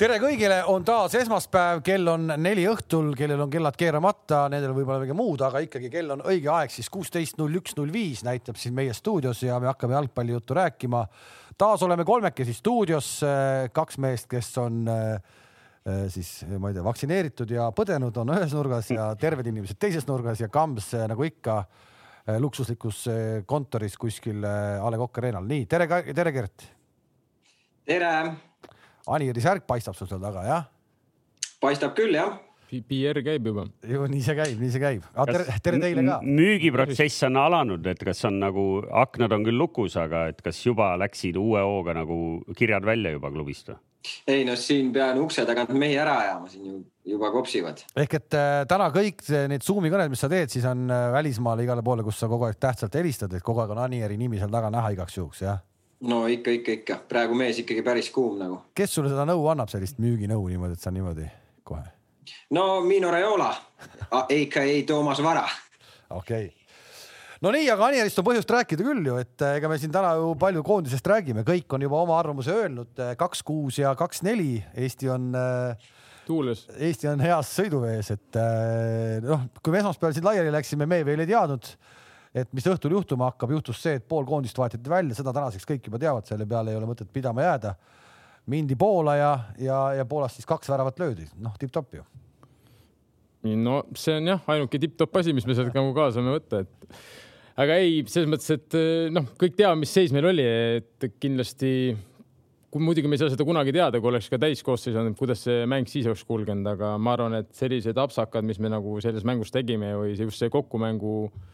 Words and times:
tere 0.00 0.16
kõigile, 0.18 0.56
on 0.70 0.82
taas 0.86 1.14
esmaspäev, 1.14 1.80
kell 1.86 2.08
on 2.10 2.26
neli 2.42 2.64
õhtul, 2.66 3.12
kellel 3.18 3.44
on 3.44 3.50
kellad 3.52 3.76
keeramata, 3.78 4.44
nendel 4.50 4.74
võib-olla 4.74 4.98
midagi 4.98 5.16
muud, 5.16 5.42
aga 5.46 5.62
ikkagi 5.62 5.90
kell 5.92 6.10
on 6.16 6.24
õige 6.26 6.50
aeg 6.50 6.72
siis 6.74 6.88
kuusteist 6.90 7.38
null 7.38 7.60
üks 7.60 7.76
null 7.78 7.92
viis 7.94 8.24
näitab 8.26 8.58
siin 8.58 8.74
meie 8.74 8.94
stuudios 8.96 9.44
ja 9.44 9.60
me 9.62 9.70
hakkame 9.70 9.94
jalgpallijuttu 9.94 10.56
rääkima. 10.58 11.04
taas 11.58 11.82
oleme 11.86 12.04
kolmekesi 12.04 12.52
stuudios, 12.52 13.20
kaks 13.72 13.98
meest, 14.02 14.26
kes 14.30 14.48
on 14.58 14.88
äh, 14.90 15.20
siis 16.10 16.42
ma 16.58 16.72
ei 16.72 16.74
tea, 16.74 16.84
vaktsineeritud 16.84 17.50
ja 17.54 17.68
põdenud, 17.76 18.16
on 18.18 18.32
ühes 18.34 18.54
nurgas 18.56 18.90
ja 18.90 19.12
terved 19.20 19.46
inimesed 19.46 19.78
teises 19.78 20.08
nurgas 20.08 20.40
ja 20.42 20.48
Kams 20.48 20.90
nagu 21.06 21.22
ikka 21.28 21.60
luksuslikus 22.40 23.04
kontoris 23.46 23.94
kuskil 24.00 24.42
A 24.42 24.90
Le 24.90 24.98
Coq 24.98 25.22
Arena'l. 25.22 25.46
nii 25.46 25.68
tere, 25.70 25.86
tere, 26.16 26.32
Gert. 26.32 26.66
tere 27.84 28.10
Anijärvi 29.04 29.44
särk 29.44 29.66
paistab 29.68 29.96
sul 29.98 30.08
seal 30.08 30.22
taga, 30.22 30.42
jah? 30.48 30.66
paistab 31.60 31.94
küll, 31.96 32.16
jah. 32.16 32.38
PR 32.88 33.20
käib 33.22 33.44
juba. 33.46 33.66
ju 33.86 34.06
nii 34.10 34.22
see 34.24 34.34
käib, 34.38 34.54
nii 34.58 34.70
see 34.72 34.82
käib. 34.82 35.04
tere, 35.28 35.44
tere 35.62 35.80
teile 35.82 36.04
ka. 36.08 36.18
müügiprotsess 36.24 37.26
on 37.28 37.36
alanud, 37.42 37.86
et 37.92 38.00
kas 38.08 38.24
on 38.28 38.40
nagu, 38.42 38.64
aknad 39.04 39.36
on 39.36 39.44
küll 39.46 39.60
lukus, 39.60 39.98
aga 40.00 40.28
et 40.32 40.40
kas 40.44 40.62
juba 40.64 40.94
läksid 41.00 41.36
uue 41.40 41.60
hooga 41.62 41.94
nagu 42.00 42.16
kirjad 42.56 42.86
välja 42.88 43.12
juba 43.14 43.32
klubist 43.34 43.70
või? 43.72 43.78
ei 44.28 44.42
noh, 44.44 44.56
siin 44.60 44.90
pean 44.92 45.20
ukse 45.20 45.46
tagant 45.48 45.70
mehi 45.80 45.94
ära 45.96 46.16
ajama, 46.24 46.48
siin 46.52 46.66
ju 46.66 46.80
juba 47.14 47.30
kopsivad. 47.32 47.84
ehk 48.00 48.18
et 48.18 48.38
äh, 48.40 48.64
täna 48.68 48.88
kõik 48.92 49.22
need 49.52 49.64
Zoomi 49.64 49.92
kõned, 49.92 50.12
mis 50.12 50.24
sa 50.24 50.32
teed, 50.32 50.52
siis 50.52 50.64
on 50.68 50.88
äh, 50.88 51.06
välismaale 51.12 51.68
igale 51.68 51.84
poole, 51.84 52.04
kus 52.04 52.18
sa 52.20 52.28
kogu 52.32 52.48
aeg 52.48 52.58
tähtsalt 52.60 52.96
helistad, 53.00 53.36
et 53.36 53.44
kogu 53.44 53.62
aeg 53.62 53.76
on 53.76 53.84
Anieri 53.84 54.18
nimi 54.20 54.40
seal 54.40 54.52
taga 54.52 54.72
näha 54.72 54.96
igaks 54.96 55.20
juhuks, 55.20 55.44
jah 55.44 55.60
no 56.08 56.24
ikka, 56.30 56.54
ikka, 56.58 56.78
ikka 56.80 56.98
praegu 57.08 57.36
mees 57.38 57.60
ikkagi 57.62 57.84
päris 57.86 58.10
kuum 58.14 58.38
nagu. 58.40 58.60
kes 58.76 58.96
sulle 58.96 59.12
seda 59.12 59.26
nõu 59.28 59.46
annab, 59.52 59.70
sellist 59.72 60.00
müüginõu 60.02 60.48
niimoodi, 60.50 60.76
et 60.76 60.84
sa 60.84 60.92
niimoodi 60.94 61.28
kohe? 61.66 61.84
no 62.56 62.80
Mino 62.84 63.12
Raiola, 63.14 63.52
AKA 64.10 64.66
Toomas 64.88 65.22
Vara. 65.24 65.46
okei 66.10 66.46
okay 66.50 66.52
no 67.44 67.52
nii, 67.52 67.66
aga 67.72 67.90
Anierist 67.90 68.20
on 68.20 68.28
põhjust 68.28 68.52
rääkida 68.56 68.86
küll 68.86 69.10
ju, 69.10 69.18
et 69.20 69.46
ega 69.54 69.68
me 69.70 69.78
siin 69.80 69.92
täna 69.94 70.14
ju 70.20 70.32
palju 70.40 70.62
koondisest 70.66 71.10
räägime, 71.12 71.44
kõik 71.46 71.76
on 71.76 71.84
juba 71.84 72.00
oma 72.00 72.16
arvamuse 72.20 72.54
öelnud, 72.54 72.94
kaks, 73.20 73.42
kuus 73.44 73.80
ja 73.82 73.92
kaks, 73.98 74.22
neli. 74.24 74.62
Eesti 74.80 75.10
on 75.12 75.26
äh, 75.36 75.90
tuules. 76.24 76.64
Eesti 76.78 77.10
on 77.10 77.20
heas 77.24 77.50
sõiduvees, 77.58 78.08
et 78.14 78.40
noh, 79.26 79.44
kui 79.60 79.74
me 79.74 79.82
esmaspäeval 79.82 80.16
siin 80.16 80.24
laiali 80.24 80.54
läksime, 80.54 80.88
me 80.88 81.02
veel 81.04 81.24
ei 81.24 81.30
teadnud 81.34 81.68
et 82.34 82.50
mis 82.54 82.66
õhtul 82.66 82.96
juhtuma 82.96 83.30
hakkab, 83.30 83.52
juhtus 83.54 83.80
see, 83.82 83.98
et 84.00 84.06
pool 84.10 84.26
koondist 84.26 84.58
vahetati 84.58 84.90
välja, 84.90 85.16
seda 85.16 85.32
tänaseks 85.34 85.68
kõik 85.68 85.86
juba 85.88 86.00
teavad, 86.02 86.26
selle 86.26 86.46
peale 86.50 86.72
ei 86.72 86.78
ole 86.80 86.88
mõtet 86.90 87.10
pidama 87.14 87.46
jääda. 87.46 87.74
mindi 88.46 88.76
Poola 88.76 89.16
ja, 89.16 89.32
ja, 89.58 89.78
ja 90.00 90.04
Poolast 90.04 90.36
siis 90.36 90.46
kaks 90.46 90.68
väravat 90.68 90.98
löödi, 90.98 91.28
noh, 91.40 91.54
tipp-topp 91.58 91.94
ju. 91.94 92.02
no 93.56 93.84
see 93.96 94.16
on 94.18 94.32
jah, 94.34 94.42
ainuke 94.46 94.78
tipp-topp 94.78 95.16
asi, 95.20 95.32
mis 95.32 95.46
me 95.46 95.54
sealt 95.54 95.74
nagu 95.74 95.94
kaasa 95.94 96.18
saame 96.18 96.34
võtta, 96.34 96.64
et 96.64 96.98
aga 97.56 97.78
ei, 97.78 98.02
selles 98.10 98.28
mõttes, 98.28 98.50
et 98.50 98.80
noh, 99.14 99.30
kõik 99.38 99.54
teavad, 99.56 99.78
mis 99.78 99.94
seis 99.94 100.12
meil 100.12 100.26
oli, 100.32 100.48
et 100.80 101.08
kindlasti 101.22 101.94
muidugi 102.74 103.06
me 103.06 103.14
ei 103.14 103.20
saa 103.22 103.30
seda 103.30 103.44
kunagi 103.46 103.70
teada, 103.70 104.00
kui 104.02 104.10
oleks 104.10 104.26
ka 104.26 104.40
täiskoosseis 104.42 104.96
olnud, 104.98 105.14
kuidas 105.14 105.44
see 105.46 105.62
mäng 105.70 105.86
siis 105.86 106.08
oleks 106.10 106.24
kulgenud, 106.26 106.66
aga 106.72 106.96
ma 106.98 107.12
arvan, 107.14 107.38
et 107.38 107.52
sellised 107.54 107.94
apsakad, 108.02 108.42
mis 108.42 108.58
me 108.58 108.72
nagu 108.72 108.98
selles 109.04 109.22
mängus 109.22 109.54
tegime 109.54 109.92
või 109.94 110.16
just 110.18 110.42
see 110.42 110.50
kokkumängu 110.50 111.12
äh, 111.28 111.52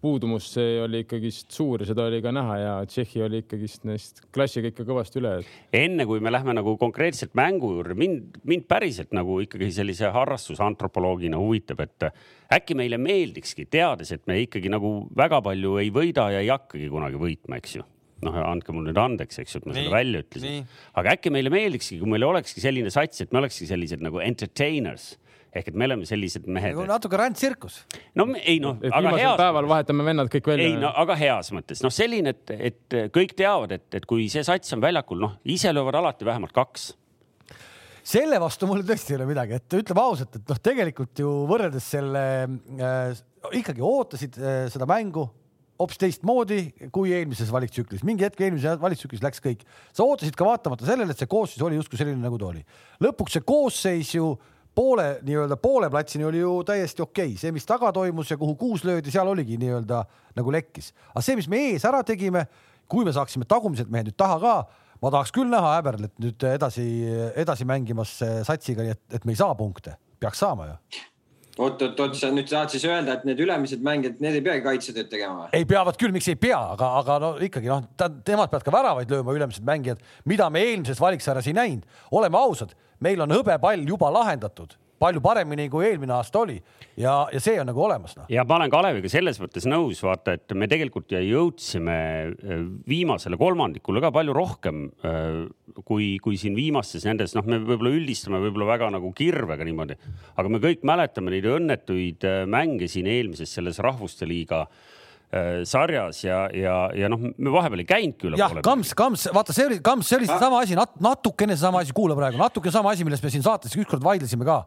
puudumus, 0.00 0.46
see 0.54 0.78
oli 0.80 1.02
ikkagist 1.04 1.52
suur 1.52 1.84
seda 1.88 2.06
oli 2.08 2.20
ka 2.24 2.32
näha 2.32 2.56
ja 2.60 2.72
Tšehhi 2.88 3.22
oli 3.26 3.42
ikkagist 3.42 3.84
neist 3.88 4.22
klassiga 4.32 4.70
ikka 4.72 4.86
kõvasti 4.88 5.20
üle. 5.20 5.34
enne 5.76 6.06
kui 6.08 6.22
me 6.24 6.32
lähme 6.32 6.54
nagu 6.56 6.76
konkreetselt 6.80 7.36
mängu 7.38 7.74
juurde, 7.76 7.96
mind, 7.98 8.40
mind 8.48 8.66
päriselt 8.70 9.12
nagu 9.16 9.40
ikkagi 9.44 9.70
sellise 9.76 10.10
harrastusantropoloogina 10.14 11.40
huvitab, 11.40 11.84
et 11.84 12.10
äkki 12.56 12.76
meile 12.78 12.98
meeldikski, 13.00 13.68
teades, 13.70 14.12
et 14.16 14.26
me 14.30 14.40
ikkagi 14.46 14.72
nagu 14.72 14.94
väga 15.16 15.42
palju 15.44 15.76
ei 15.82 15.92
võida 15.94 16.30
ja 16.34 16.44
ei 16.44 16.52
hakkagi 16.52 16.88
kunagi 16.92 17.20
võitma, 17.20 17.60
eks 17.60 17.80
ju 17.80 17.86
noh, 18.24 18.36
andke 18.44 18.72
mulle 18.76 18.90
nüüd 18.90 19.00
andeks, 19.00 19.40
eks 19.40 19.54
ju, 19.54 19.62
et 19.62 19.68
ma 19.68 19.74
nii, 19.74 19.84
seda 19.84 19.94
välja 19.94 20.22
ütlesin. 20.24 20.68
aga 21.00 21.16
äkki 21.16 21.32
meile 21.32 21.52
meeldikski, 21.52 22.00
kui 22.00 22.10
meil 22.10 22.26
olekski 22.28 22.62
selline 22.64 22.92
sats, 22.92 23.24
et 23.24 23.32
me 23.32 23.40
olekski 23.40 23.68
sellised 23.68 24.04
nagu 24.04 24.20
entertainers 24.24 25.14
ehk 25.50 25.72
et 25.72 25.76
me 25.76 25.88
oleme 25.88 26.06
sellised 26.08 26.46
mehed. 26.46 26.74
nagu 26.76 26.86
natuke 26.88 27.18
rändtsirkus. 27.20 27.80
no 28.18 28.28
ei 28.38 28.60
noh, 28.62 28.78
aga 28.90 29.14
heas. 29.16 29.36
päeval 29.40 29.68
vahetame 29.70 30.06
vennad 30.06 30.30
kõik 30.32 30.52
välja. 30.52 30.68
ei 30.70 30.78
no 30.80 30.92
aga 31.02 31.16
heas 31.18 31.50
mõttes, 31.56 31.82
noh, 31.84 31.94
selline, 31.94 32.34
et, 32.36 32.54
et 32.70 32.98
kõik 33.14 33.34
teavad, 33.38 33.74
et, 33.78 33.88
et 34.00 34.06
kui 34.08 34.28
see 34.32 34.44
sats 34.46 34.76
on 34.76 34.84
väljakul, 34.84 35.20
noh, 35.22 35.36
ise 35.44 35.72
löövad 35.74 36.00
alati 36.02 36.28
vähemalt 36.28 36.54
kaks 36.56 36.92
selle 38.10 38.38
vastu 38.42 38.68
mul 38.70 38.80
tõesti 38.86 39.14
ei 39.14 39.20
ole 39.20 39.26
midagi, 39.28 39.58
et 39.58 39.76
ütleme 39.80 40.02
ausalt, 40.02 40.38
et 40.38 40.48
noh, 40.48 40.62
tegelikult 40.70 41.20
ju 41.20 41.34
võrreldes 41.50 41.90
selle 41.96 42.24
äh, 42.46 43.20
ikkagi 43.60 43.84
ootasid 43.84 44.40
äh, 44.40 44.64
seda 44.72 44.88
mängu 44.88 45.28
hoopis 45.80 46.00
teistmoodi 46.00 46.60
kui 46.92 47.12
eelmises 47.16 47.48
valitsustsüklis. 47.52 48.02
mingi 48.04 48.26
hetk 48.26 48.40
eelmises 48.44 48.80
valitsustsüklis 48.82 49.22
läks 49.24 49.40
kõik. 49.44 49.64
sa 49.96 50.04
ootasid 50.04 50.36
ka 50.36 50.44
vaatamata 50.44 50.88
sellele, 50.88 51.14
et 51.14 51.22
see 51.22 51.30
koosseis 51.30 51.62
oli 51.64 51.78
justkui 51.78 52.00
selline, 52.00 52.20
nagu 52.20 52.38
ta 52.38 52.50
oli. 52.50 52.64
lõpuks 53.00 53.38
see 53.38 53.46
koosseis 53.46 54.14
ju 54.14 54.34
poole 54.74 55.06
nii-öelda 55.26 55.56
poole 55.60 55.90
platsini 55.90 56.24
oli 56.24 56.42
ju 56.42 56.52
täiesti 56.66 57.02
okei 57.02 57.32
okay., 57.32 57.40
see, 57.40 57.52
mis 57.54 57.66
taga 57.68 57.92
toimus 57.92 58.30
ja 58.30 58.38
kuhu 58.40 58.54
kuus 58.60 58.84
löödi, 58.84 59.12
seal 59.12 59.28
oligi 59.28 59.58
nii-öelda 59.60 60.04
nagu 60.36 60.52
lekkis, 60.54 60.92
aga 61.12 61.24
see, 61.26 61.38
mis 61.40 61.48
me 61.50 61.64
ees 61.70 61.86
ära 61.88 62.02
tegime, 62.06 62.46
kui 62.90 63.04
me 63.06 63.14
saaksime 63.14 63.48
tagumised 63.50 63.90
mehed 63.90 64.10
nüüd 64.10 64.18
taha 64.18 64.38
ka, 64.42 64.56
ma 65.02 65.14
tahaks 65.14 65.34
küll 65.34 65.50
näha 65.50 65.76
Häberlit 65.78 66.16
nüüd 66.22 66.48
edasi, 66.54 66.86
edasi 67.38 67.68
mängimas 67.68 68.18
satsiga, 68.46 68.86
nii 68.86 68.96
et, 68.96 69.04
et 69.20 69.26
me 69.26 69.34
ei 69.34 69.42
saa 69.42 69.56
punkte, 69.58 69.96
peaks 70.22 70.42
saama 70.44 70.70
ju 70.70 70.78
oot, 71.60 71.82
oot, 71.82 72.00
oot, 72.00 72.14
sa 72.16 72.30
nüüd 72.32 72.48
tahad 72.48 72.72
siis 72.72 72.84
öelda, 72.88 73.16
et 73.18 73.26
need 73.28 73.40
ülemised 73.42 73.82
mängijad, 73.84 74.20
need 74.22 74.38
ei 74.38 74.44
peagi 74.44 74.62
kaitsetööd 74.64 75.10
tegema 75.12 75.42
või? 75.42 75.50
ei, 75.58 75.66
peavad 75.68 75.98
küll, 76.00 76.14
miks 76.14 76.28
ei 76.32 76.38
pea, 76.40 76.60
aga, 76.74 76.92
aga 77.00 77.16
no 77.22 77.32
ikkagi 77.42 77.70
noh, 77.70 77.82
nemad 78.00 78.52
peavad 78.52 78.66
ka 78.66 78.74
väravaid 78.74 79.12
lööma, 79.12 79.34
ülemised 79.36 79.66
mängijad, 79.66 80.00
mida 80.30 80.48
me 80.52 80.62
eelmises 80.68 81.02
valiksarjas 81.02 81.50
ei 81.50 81.56
näinud. 81.56 81.98
oleme 82.16 82.40
ausad, 82.40 82.72
meil 83.04 83.26
on 83.26 83.38
hõbepall 83.38 83.88
juba 83.88 84.12
lahendatud 84.14 84.76
palju 85.00 85.22
paremini 85.24 85.68
kui 85.72 85.86
eelmine 85.88 86.12
aasta 86.12 86.42
oli. 86.42 86.58
Ja, 87.00 87.14
ja 87.32 87.40
see 87.40 87.56
on 87.60 87.70
nagu 87.70 87.80
olemas 87.80 88.16
no.. 88.18 88.26
ja 88.28 88.44
ma 88.44 88.58
olen 88.58 88.72
Kaleviga 88.72 89.08
selles 89.08 89.38
mõttes 89.40 89.64
nõus, 89.70 90.02
vaata, 90.04 90.34
et 90.36 90.52
me 90.58 90.68
tegelikult 90.68 91.14
jõudsime 91.14 91.96
äh, 92.28 92.62
viimasele 92.90 93.38
kolmandikule 93.40 94.02
ka 94.04 94.12
palju 94.12 94.34
rohkem 94.36 94.84
äh, 95.06 95.46
kui, 95.88 96.12
kui 96.20 96.36
siin 96.40 96.58
viimastes 96.58 97.06
nendes, 97.08 97.32
noh, 97.38 97.46
me 97.48 97.62
võib-olla 97.62 97.94
üldistame 97.96 98.42
võib-olla 98.44 98.68
väga 98.74 98.92
nagu 98.98 99.14
kirvega 99.16 99.64
niimoodi, 99.64 99.96
aga 100.36 100.52
me 100.52 100.60
kõik 100.60 100.84
mäletame 100.88 101.32
neid 101.36 101.48
õnnetuid 101.48 102.28
äh, 102.28 102.42
mänge 102.50 102.90
siin 102.90 103.08
eelmises 103.08 103.56
selles 103.56 103.80
Rahvuste 103.80 104.28
Liiga 104.28 104.66
Äh, 104.66 104.99
sarjas 105.68 106.24
ja, 106.24 106.40
ja, 106.56 106.74
ja 106.96 107.08
noh, 107.12 107.20
me 107.22 107.52
vahepeal 107.54 107.84
ei 107.84 107.86
käinudki 107.86 108.26
üle 108.26 108.40
jah, 108.40 108.56
Kams, 108.66 108.90
Kams, 108.98 109.28
vaata, 109.34 109.54
see 109.54 109.68
oli, 109.68 109.78
Kams, 109.84 110.08
see 110.10 110.18
oli 110.18 110.26
seesama 110.26 110.58
asi 110.64 110.78
nat,, 110.78 110.96
natukene 111.02 111.54
seesama 111.54 111.84
asi, 111.84 111.94
kuula 111.94 112.16
praegu, 112.18 112.40
natuke 112.40 112.72
sama 112.74 112.90
asi, 112.94 113.06
millest 113.06 113.22
me 113.22 113.30
siin 113.30 113.46
saates 113.46 113.76
ükskord 113.78 114.02
vaidlesime 114.02 114.48
ka, 114.48 114.64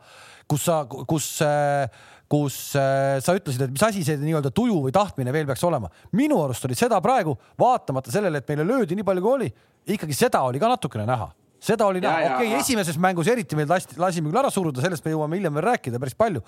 kus 0.47 0.63
sa, 0.69 0.79
kus 0.87 1.27
äh, 1.43 1.91
kus 2.31 2.55
äh, 2.79 3.19
sa 3.21 3.35
ütlesid, 3.37 3.67
et 3.67 3.75
mis 3.75 3.83
asi 3.85 4.01
see 4.07 4.17
nii-öelda 4.21 4.53
tuju 4.55 4.79
või 4.87 4.95
tahtmine 4.95 5.33
veel 5.35 5.45
peaks 5.49 5.63
olema. 5.67 5.91
minu 6.17 6.39
arust 6.45 6.65
oli 6.65 6.77
seda 6.79 7.01
praegu, 7.03 7.35
vaatamata 7.59 8.13
sellele, 8.13 8.39
et 8.39 8.49
meile 8.49 8.65
löödi 8.65 8.97
nii 8.97 9.05
palju 9.07 9.23
kui 9.25 9.35
oli, 9.35 9.49
ikkagi 9.93 10.15
seda 10.17 10.41
oli 10.47 10.61
ka 10.63 10.71
natukene 10.71 11.05
näha 11.09 11.29
seda 11.63 11.87
oli 11.87 12.01
näha, 12.03 12.35
okei 12.35 12.51
okay,, 12.51 12.59
esimeses 12.59 12.99
mängus 13.01 13.29
eriti 13.31 13.57
meil 13.57 13.69
lasti, 13.71 13.97
lasime 14.01 14.31
küll 14.31 14.41
ära 14.41 14.51
suruda, 14.53 14.83
sellest 14.83 15.05
me 15.05 15.13
jõuame 15.13 15.39
hiljem 15.39 15.57
veel 15.59 15.67
rääkida 15.69 16.01
päris 16.01 16.17
palju. 16.19 16.43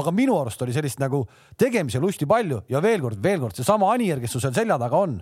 aga 0.00 0.14
minu 0.14 0.36
arust 0.40 0.62
oli 0.64 0.76
sellist 0.76 1.00
nagu 1.02 1.24
tegemise 1.60 2.02
lusti 2.02 2.28
palju 2.28 2.62
ja 2.68 2.82
veel 2.84 3.04
kord, 3.04 3.22
veel 3.24 3.40
kord 3.44 3.58
seesama 3.58 3.92
Anier, 3.94 4.20
kes 4.20 4.36
sul 4.36 4.44
seal 4.44 4.56
selja 4.56 4.78
taga 4.80 5.00
on, 5.00 5.18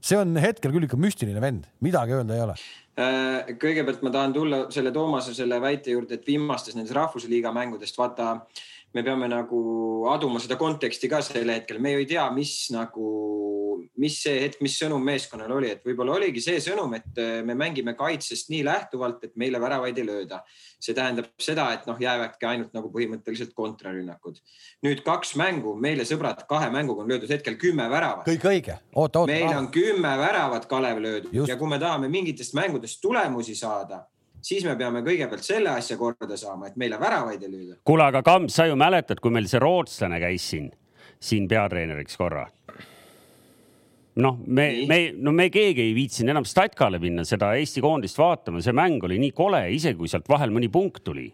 see 0.00 0.18
on 0.20 0.36
hetkel 0.40 0.74
küll 0.74 0.88
ikka 0.88 1.00
müstiline 1.00 1.40
vend, 1.42 1.68
midagi 1.84 2.16
öelda 2.16 2.36
ei 2.36 2.44
ole 2.44 2.56
äh, 3.00 3.54
kõigepealt 3.60 4.04
ma 4.04 4.12
tahan 4.16 4.36
tulla 4.36 4.64
selle 4.74 4.92
Toomase 4.92 5.34
selle 5.36 5.60
väite 5.62 5.96
juurde, 5.96 6.20
et 6.20 6.28
viimastes 6.28 6.76
nendes 6.76 6.94
rahvusliiga 6.96 7.54
mängudest 7.56 7.98
vaata 8.00 8.34
me 8.94 9.02
peame 9.06 9.28
nagu 9.30 9.60
aduma 10.10 10.40
seda 10.42 10.56
konteksti 10.58 11.08
ka 11.10 11.20
sel 11.22 11.50
hetkel, 11.52 11.78
me 11.82 11.94
ju 11.94 12.02
ei 12.02 12.08
tea, 12.10 12.24
mis 12.34 12.54
nagu, 12.74 13.06
mis 14.00 14.16
see 14.24 14.40
hetk, 14.42 14.58
mis 14.64 14.74
sõnum 14.80 15.04
meeskonnal 15.06 15.52
oli, 15.58 15.70
et 15.76 15.86
võib-olla 15.86 16.16
oligi 16.16 16.42
see 16.42 16.58
sõnum, 16.64 16.96
et 16.98 17.20
äh, 17.20 17.38
me 17.46 17.54
mängime 17.58 17.94
kaitsest 17.98 18.50
nii 18.50 18.64
lähtuvalt, 18.66 19.22
et 19.28 19.36
meile 19.40 19.62
väravaid 19.62 19.98
ei 20.00 20.08
lööda. 20.08 20.42
see 20.80 20.94
tähendab 20.96 21.26
seda, 21.36 21.66
et 21.76 21.82
noh, 21.84 21.98
jäävadki 22.00 22.46
ainult 22.48 22.72
nagu 22.72 22.88
põhimõtteliselt 22.90 23.52
kontrarünnakud. 23.54 24.40
nüüd 24.86 25.02
kaks 25.06 25.34
mängu, 25.36 25.76
meile 25.76 26.06
sõbrad, 26.08 26.46
kahe 26.48 26.70
mänguga 26.72 27.04
on 27.04 27.12
löödud 27.12 27.30
hetkel 27.30 27.58
kümme 27.60 27.86
väravat. 27.90 28.26
kõik 28.26 28.46
õige, 28.48 28.78
oota, 28.94 29.20
oota. 29.20 29.32
meil 29.32 29.56
on 29.56 29.70
kümme 29.70 30.16
väravat, 30.18 30.66
Kalev 30.66 30.98
löödud 30.98 31.34
Just. 31.34 31.48
ja 31.48 31.56
kui 31.60 31.68
me 31.68 31.78
tahame 31.78 32.08
mingitest 32.08 32.56
mängudest 32.58 33.00
tulemusi 33.02 33.54
saada 33.54 34.06
siis 34.42 34.64
me 34.66 34.76
peame 34.78 35.02
kõigepealt 35.06 35.46
selle 35.46 35.72
asja 35.72 35.96
korda 36.00 36.36
saama, 36.40 36.70
et 36.70 36.78
meile 36.80 37.00
väravaid 37.00 37.42
ei 37.42 37.50
lüüda. 37.50 37.80
kuule, 37.84 38.06
aga 38.06 38.22
Kams, 38.26 38.54
sa 38.56 38.66
ju 38.68 38.78
mäletad, 38.78 39.20
kui 39.20 39.34
meil 39.34 39.48
see 39.50 39.62
rootslane 39.62 40.20
käis 40.22 40.48
siin, 40.52 40.70
siin 41.20 41.48
peatreeneriks 41.48 42.16
korra. 42.20 42.46
noh, 44.20 44.38
me, 44.46 44.70
me, 44.88 45.00
no 45.16 45.32
me 45.32 45.48
keegi 45.50 45.86
ei 45.88 45.94
viitsinud 45.96 46.34
enam 46.34 46.44
Statkale 46.48 46.98
minna 47.00 47.24
seda 47.24 47.54
Eesti 47.56 47.80
koondist 47.80 48.18
vaatama, 48.18 48.60
see 48.60 48.74
mäng 48.76 49.04
oli 49.06 49.20
nii 49.22 49.32
kole, 49.36 49.62
isegi 49.72 49.98
kui 49.98 50.10
sealt 50.10 50.28
vahel 50.28 50.52
mõni 50.54 50.68
punkt 50.72 51.04
tuli 51.04 51.30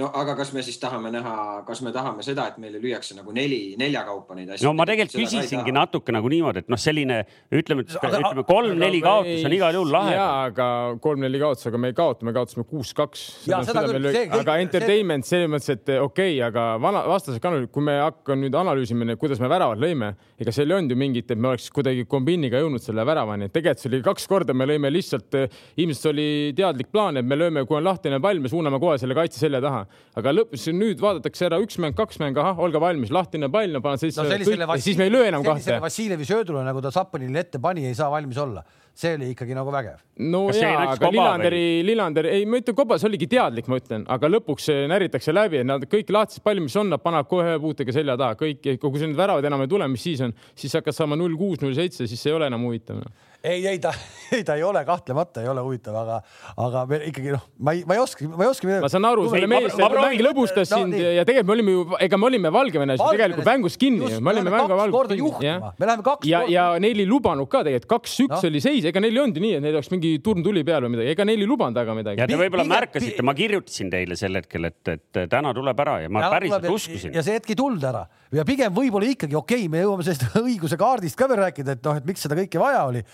no 0.00 0.08
aga 0.16 0.34
kas 0.38 0.52
me 0.56 0.62
siis 0.64 0.78
tahame 0.80 1.10
näha, 1.12 1.34
kas 1.66 1.82
me 1.84 1.92
tahame 1.94 2.24
seda, 2.24 2.46
et 2.50 2.58
meile 2.62 2.80
lüüakse 2.82 3.16
nagu 3.18 3.32
neli, 3.36 3.76
nelja 3.80 4.02
kaupa 4.08 4.36
neid 4.38 4.54
asju? 4.54 4.66
no 4.68 4.72
ma 4.78 4.86
tegelikult 4.88 5.18
küsisingi 5.20 5.74
natuke 5.74 6.14
nagu 6.14 6.30
niimoodi, 6.32 6.64
et 6.64 6.70
noh, 6.72 6.80
selline 6.80 7.20
ütleme, 7.60 7.84
ütleme 7.84 8.44
kolm-neli 8.48 9.02
kaotus 9.04 9.44
on 9.46 9.56
igal 9.56 9.76
juhul 9.76 9.92
lahe. 9.94 10.14
ja, 10.16 10.26
aga 10.48 10.68
kolm-neli 11.04 11.42
kaotus, 11.42 11.68
aga 11.70 11.80
me 11.82 11.92
ei 11.92 11.96
kaota, 11.98 12.26
me 12.28 12.34
kaotasime 12.36 12.66
kuus-kaks. 12.70 13.26
aga 13.50 14.56
entertainment 14.64 15.28
selles 15.28 15.50
mõttes, 15.52 15.74
et 15.76 15.94
okei 15.96 16.36
okay,, 16.36 16.40
aga 16.48 16.66
vana, 16.82 17.04
vastased 17.10 17.42
ka, 17.42 17.54
kui 17.72 17.86
me 17.90 17.98
hakkame 18.00 18.46
nüüd 18.46 18.58
analüüsima, 18.62 19.18
kuidas 19.20 19.42
me 19.42 19.50
väravad 19.52 19.80
lõime, 19.82 20.14
ega 20.40 20.54
seal 20.54 20.70
ei 20.70 20.78
olnud 20.78 20.94
ju 20.94 21.00
mingit, 21.00 21.30
et 21.30 21.40
me 21.40 21.52
oleks 21.52 21.68
kuidagi 21.74 22.06
kombiniga 22.10 22.62
jõudnud 22.62 22.84
selle 22.84 23.04
väravani, 23.06 23.50
et 23.50 23.56
tegelikult 23.56 23.84
see 23.84 23.92
oli 23.92 24.02
kaks 24.04 24.26
korda, 24.30 24.56
me 24.56 24.66
lõime 24.68 24.90
lihtsalt, 24.92 25.36
ilmselt 25.80 26.10
oli 26.14 26.28
teadlik 26.56 26.90
plaan, 26.92 27.20
et 27.20 27.26
me 27.26 27.38
lööme, 27.38 27.64
kui 27.68 27.78
on 27.78 27.86
lahtine 27.86 28.20
pall, 28.22 28.40
me 28.42 28.50
suuname 28.52 28.80
kohe 28.82 28.98
selle 29.00 29.16
kaitse 29.16 29.40
selja 29.40 29.60
taha 29.62 29.84
aga 30.20 30.34
lõpus 30.34 30.66
nüüd 30.74 31.00
vaadatakse 31.02 31.48
ära 31.48 31.60
üks 31.62 31.80
mäng, 31.82 31.96
kaks 31.98 32.20
mängu, 32.22 32.42
ahah, 32.42 32.58
olge 32.62 32.82
valmis, 32.82 33.12
lahtine 33.14 33.50
pall, 33.52 33.72
no 33.74 33.82
panen 33.84 34.02
sellise 34.02 34.22
no, 34.22 34.28
kõik, 34.30 34.66
ja 34.66 34.82
siis 34.82 35.00
me 35.00 35.08
ei 35.08 35.14
löö 35.14 35.28
enam 35.30 35.46
kahte. 35.46 35.80
Vassiljevi 35.82 36.28
söödule, 36.28 36.64
nagu 36.66 36.82
ta 36.84 36.92
Zappanile 36.94 37.44
ette 37.44 37.62
pani, 37.62 37.86
ei 37.90 37.96
saa 37.98 38.10
valmis 38.12 38.40
olla 38.40 38.64
see 39.00 39.14
oli 39.16 39.30
ikkagi 39.34 39.54
nagu 39.56 39.72
vägev. 39.72 40.00
no 40.30 40.42
Kas 40.50 40.60
jaa, 40.60 40.82
aga 40.94 41.10
Lillanderi, 41.12 41.62
Lillander, 41.86 42.28
ei, 42.34 42.44
ma 42.48 42.60
ütlen, 42.60 42.76
Kobas 42.76 43.04
oligi 43.08 43.28
teadlik, 43.30 43.68
ma 43.70 43.78
ütlen, 43.80 44.04
aga 44.10 44.30
lõpuks 44.30 44.68
näritakse 44.90 45.34
läbi, 45.34 45.60
et 45.62 45.68
nad 45.68 45.86
kõik 45.90 46.12
lahtised 46.12 46.44
palli, 46.44 46.64
mis 46.64 46.76
on, 46.80 46.90
nad 46.92 47.02
panevad 47.02 47.30
kohe 47.30 47.56
puutega 47.62 47.94
selja 47.94 48.18
taha, 48.20 48.36
kõik, 48.40 48.66
kui 48.82 49.04
need 49.04 49.16
väravad 49.18 49.46
enam 49.48 49.64
ei 49.64 49.72
tule, 49.72 49.88
mis 49.92 50.04
siis 50.04 50.22
on, 50.26 50.34
siis 50.58 50.74
hakkad 50.76 50.96
saama 50.96 51.18
null 51.20 51.38
kuus, 51.40 51.62
null 51.64 51.76
seitse, 51.76 52.08
siis 52.10 52.26
ei 52.28 52.36
ole 52.36 52.50
enam 52.50 52.66
huvitav 52.68 53.00
ei, 53.42 53.66
ei 53.66 53.78
ta, 53.78 53.92
ei 54.36 54.44
ta 54.44 54.54
ei 54.54 54.62
ole, 54.62 54.84
kahtlemata 54.84 55.42
ei 55.42 55.48
ole 55.48 55.62
huvitav, 55.64 55.96
aga, 55.96 56.20
aga 56.60 56.84
me 56.90 57.00
ikkagi 57.08 57.32
noh, 57.34 57.44
ma 57.64 57.74
ei, 57.76 57.84
ma 57.88 57.96
ei 57.96 58.02
oska, 58.02 58.28
ma 58.28 58.44
ei 58.44 58.50
oska. 58.50 58.80
ma 58.82 58.90
saan 58.92 59.08
aru, 59.08 59.26
selle 59.32 59.48
mees, 59.50 59.76
mäng 59.76 60.24
lõbustas 60.24 60.72
no, 60.74 60.82
sind 60.82 60.96
nii. 60.96 61.14
ja 61.16 61.24
tegelikult 61.28 61.50
me 61.50 61.56
olime 61.56 61.74
ju, 61.74 61.84
ega 62.06 62.20
me 62.20 62.28
olime 62.28 62.52
Valgevenes 62.52 63.00
Valgevenes 63.00 63.16
tegelikult 63.16 63.48
mängus 63.48 63.78
kinni, 63.80 64.10
me 64.20 64.34
olime 64.34 64.52
mängu 64.52 65.02
kinni. 65.08 65.54
me 65.80 65.88
läheme 65.88 66.06
kaks 66.06 66.28
ja, 66.28 66.42
ja 66.50 66.66
neil 66.82 67.00
ei 67.00 67.08
lubanud 67.08 67.48
ka 67.50 67.64
tegelikult, 67.66 67.90
kaks-üks 67.96 68.36
no. 68.36 68.42
oli 68.50 68.62
seis, 68.64 68.88
ega 68.90 69.02
neil 69.02 69.16
ei 69.16 69.24
olnud 69.24 69.40
ju 69.40 69.44
nii, 69.46 69.56
et 69.58 69.64
neil 69.64 69.80
oleks 69.80 69.90
mingi 69.94 70.12
turn 70.24 70.44
tuli 70.44 70.64
peal 70.66 70.84
või 70.86 70.96
midagi, 70.96 71.14
ega 71.16 71.28
neil 71.28 71.40
ei 71.40 71.50
lubanud 71.50 71.80
aga 71.80 71.96
midagi. 71.96 72.22
ja 72.22 72.28
te 72.30 72.40
võib-olla 72.40 72.68
märkasite, 72.68 73.24
ma 73.26 73.36
kirjutasin 73.38 73.92
teile 73.92 74.20
sel 74.20 74.36
hetkel, 74.40 74.68
et, 74.68 74.94
et 74.96 75.22
täna 75.32 75.54
tuleb 75.56 75.84
ära 75.86 76.00
ja 76.04 76.12
ma 76.12 76.26
ja, 76.26 76.32
päriselt 76.36 76.68
uskusin. 76.70 77.16
ja 77.16 77.24
see 77.24 77.40
hetk 77.40 77.54
ei 77.54 77.58
tulnud 77.58 77.88
ära 77.88 78.04
ja 78.36 78.44
pigem 78.48 78.74
võib-olla 78.74 79.08
ikkagi 79.10 79.38
okei 79.38 79.64
okay,, 79.64 79.72
me 79.72 79.84
jõuame 79.84 80.06
sellest 80.06 80.38
õiguse 80.44 80.78
kaardist 80.80 81.18
ka 81.18 81.28
veel 81.30 81.44
rääkida, 81.46 81.78
et 81.78 81.86
noh, 81.88 82.00
et 82.00 82.08
miks 82.08 82.28
seda 82.28 82.38
kõike 82.38 82.60
vaja 82.62 82.84
oli 82.90 83.04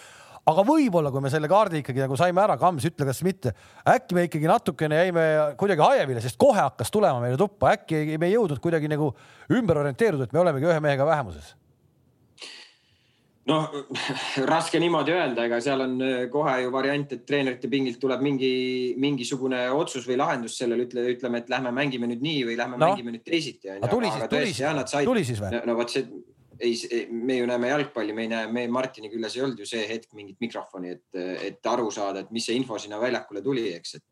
aga 0.47 0.65
võib-olla, 0.67 1.11
kui 1.11 1.25
me 1.25 1.31
selle 1.33 1.51
kaardi 1.51 1.83
ikkagi 1.83 2.05
nagu 2.05 2.17
saime 2.19 2.43
ära, 2.45 2.57
Kams, 2.61 2.87
ütle, 2.87 3.09
kas 3.09 3.23
mitte, 3.27 3.53
äkki 3.89 4.17
me 4.17 4.27
ikkagi 4.29 4.51
natukene 4.51 5.03
jäime 5.03 5.27
kuidagi 5.59 5.83
hajevile, 5.83 6.23
sest 6.25 6.39
kohe 6.41 6.61
hakkas 6.63 6.93
tulema 6.95 7.21
meile 7.23 7.39
tuppa, 7.41 7.75
äkki 7.75 8.19
me 8.21 8.31
ei 8.31 8.37
jõudnud 8.37 8.63
kuidagi 8.63 8.91
nagu 8.93 9.13
ümber 9.53 9.83
orienteeruda, 9.83 10.29
et 10.29 10.37
me 10.37 10.45
olemegi 10.45 10.71
ühe 10.71 10.83
mehega 10.85 11.09
vähemuses 11.09 11.55
noh, 13.47 13.67
raske 14.51 14.79
niimoodi 14.83 15.15
öelda, 15.15 15.47
ega 15.47 15.59
seal 15.63 15.85
on 15.85 15.97
äh, 16.03 16.15
kohe 16.33 16.57
ju 16.65 16.71
variant, 16.75 17.13
et 17.15 17.25
treenerite 17.29 17.71
pingilt 17.71 18.01
tuleb 18.03 18.23
mingi, 18.25 18.51
mingisugune 19.03 19.61
otsus 19.75 20.07
või 20.09 20.19
lahendus 20.21 20.57
sellele, 20.59 20.89
ütle, 20.89 21.05
ütleme, 21.15 21.43
et 21.43 21.53
lähme 21.53 21.71
mängime 21.75 22.11
nüüd 22.11 22.25
nii 22.27 22.41
või 22.49 22.57
lähme 22.59 22.79
no. 22.79 22.91
mängime 22.91 23.15
nüüd 23.15 23.27
teisiti. 23.27 23.71
tuli 23.91 24.11
siis, 24.11 24.27
tuli 24.33 24.51
siis, 24.51 25.05
tuli 25.07 25.27
siis 25.29 25.43
või? 25.43 25.61
no 25.69 25.79
vot 25.79 25.95
see 25.95 26.07
ei, 26.61 27.07
me 27.11 27.39
ju 27.39 27.47
näeme 27.49 27.71
jalgpalli, 27.71 28.15
me 28.17 28.27
ei 28.27 28.33
näe, 28.33 28.51
me 28.53 28.67
Martini 28.73 29.11
küljes 29.13 29.37
ei 29.37 29.45
olnud 29.47 29.63
ju 29.63 29.69
see 29.69 29.87
hetk 29.89 30.13
mingit 30.17 30.41
mikrofoni, 30.43 30.97
et, 30.97 31.23
et 31.51 31.73
aru 31.73 31.91
saada, 31.95 32.25
et 32.25 32.35
mis 32.35 32.47
see 32.47 32.57
info 32.59 32.79
sinna 32.81 33.01
väljakule 33.03 33.43
tuli, 33.45 33.69
eks, 33.77 33.99
et 33.99 34.07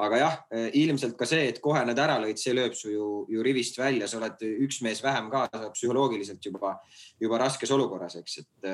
aga 0.00 0.20
jah, 0.20 0.36
ilmselt 0.78 1.16
ka 1.18 1.26
see, 1.28 1.48
et 1.50 1.58
kohe 1.62 1.80
nad 1.84 1.98
ära 1.98 2.16
lõid, 2.22 2.38
see 2.40 2.54
lööb 2.56 2.76
su 2.78 2.92
ju, 2.92 3.08
ju 3.30 3.42
rivist 3.44 3.78
välja, 3.80 4.06
sa 4.08 4.20
oled 4.20 4.44
üks 4.64 4.80
mees 4.86 5.02
vähem 5.04 5.28
ka, 5.32 5.44
psühholoogiliselt 5.74 6.46
juba, 6.46 6.76
juba 7.20 7.40
raskes 7.42 7.72
olukorras, 7.74 8.16
eks, 8.20 8.38
et, 8.42 8.70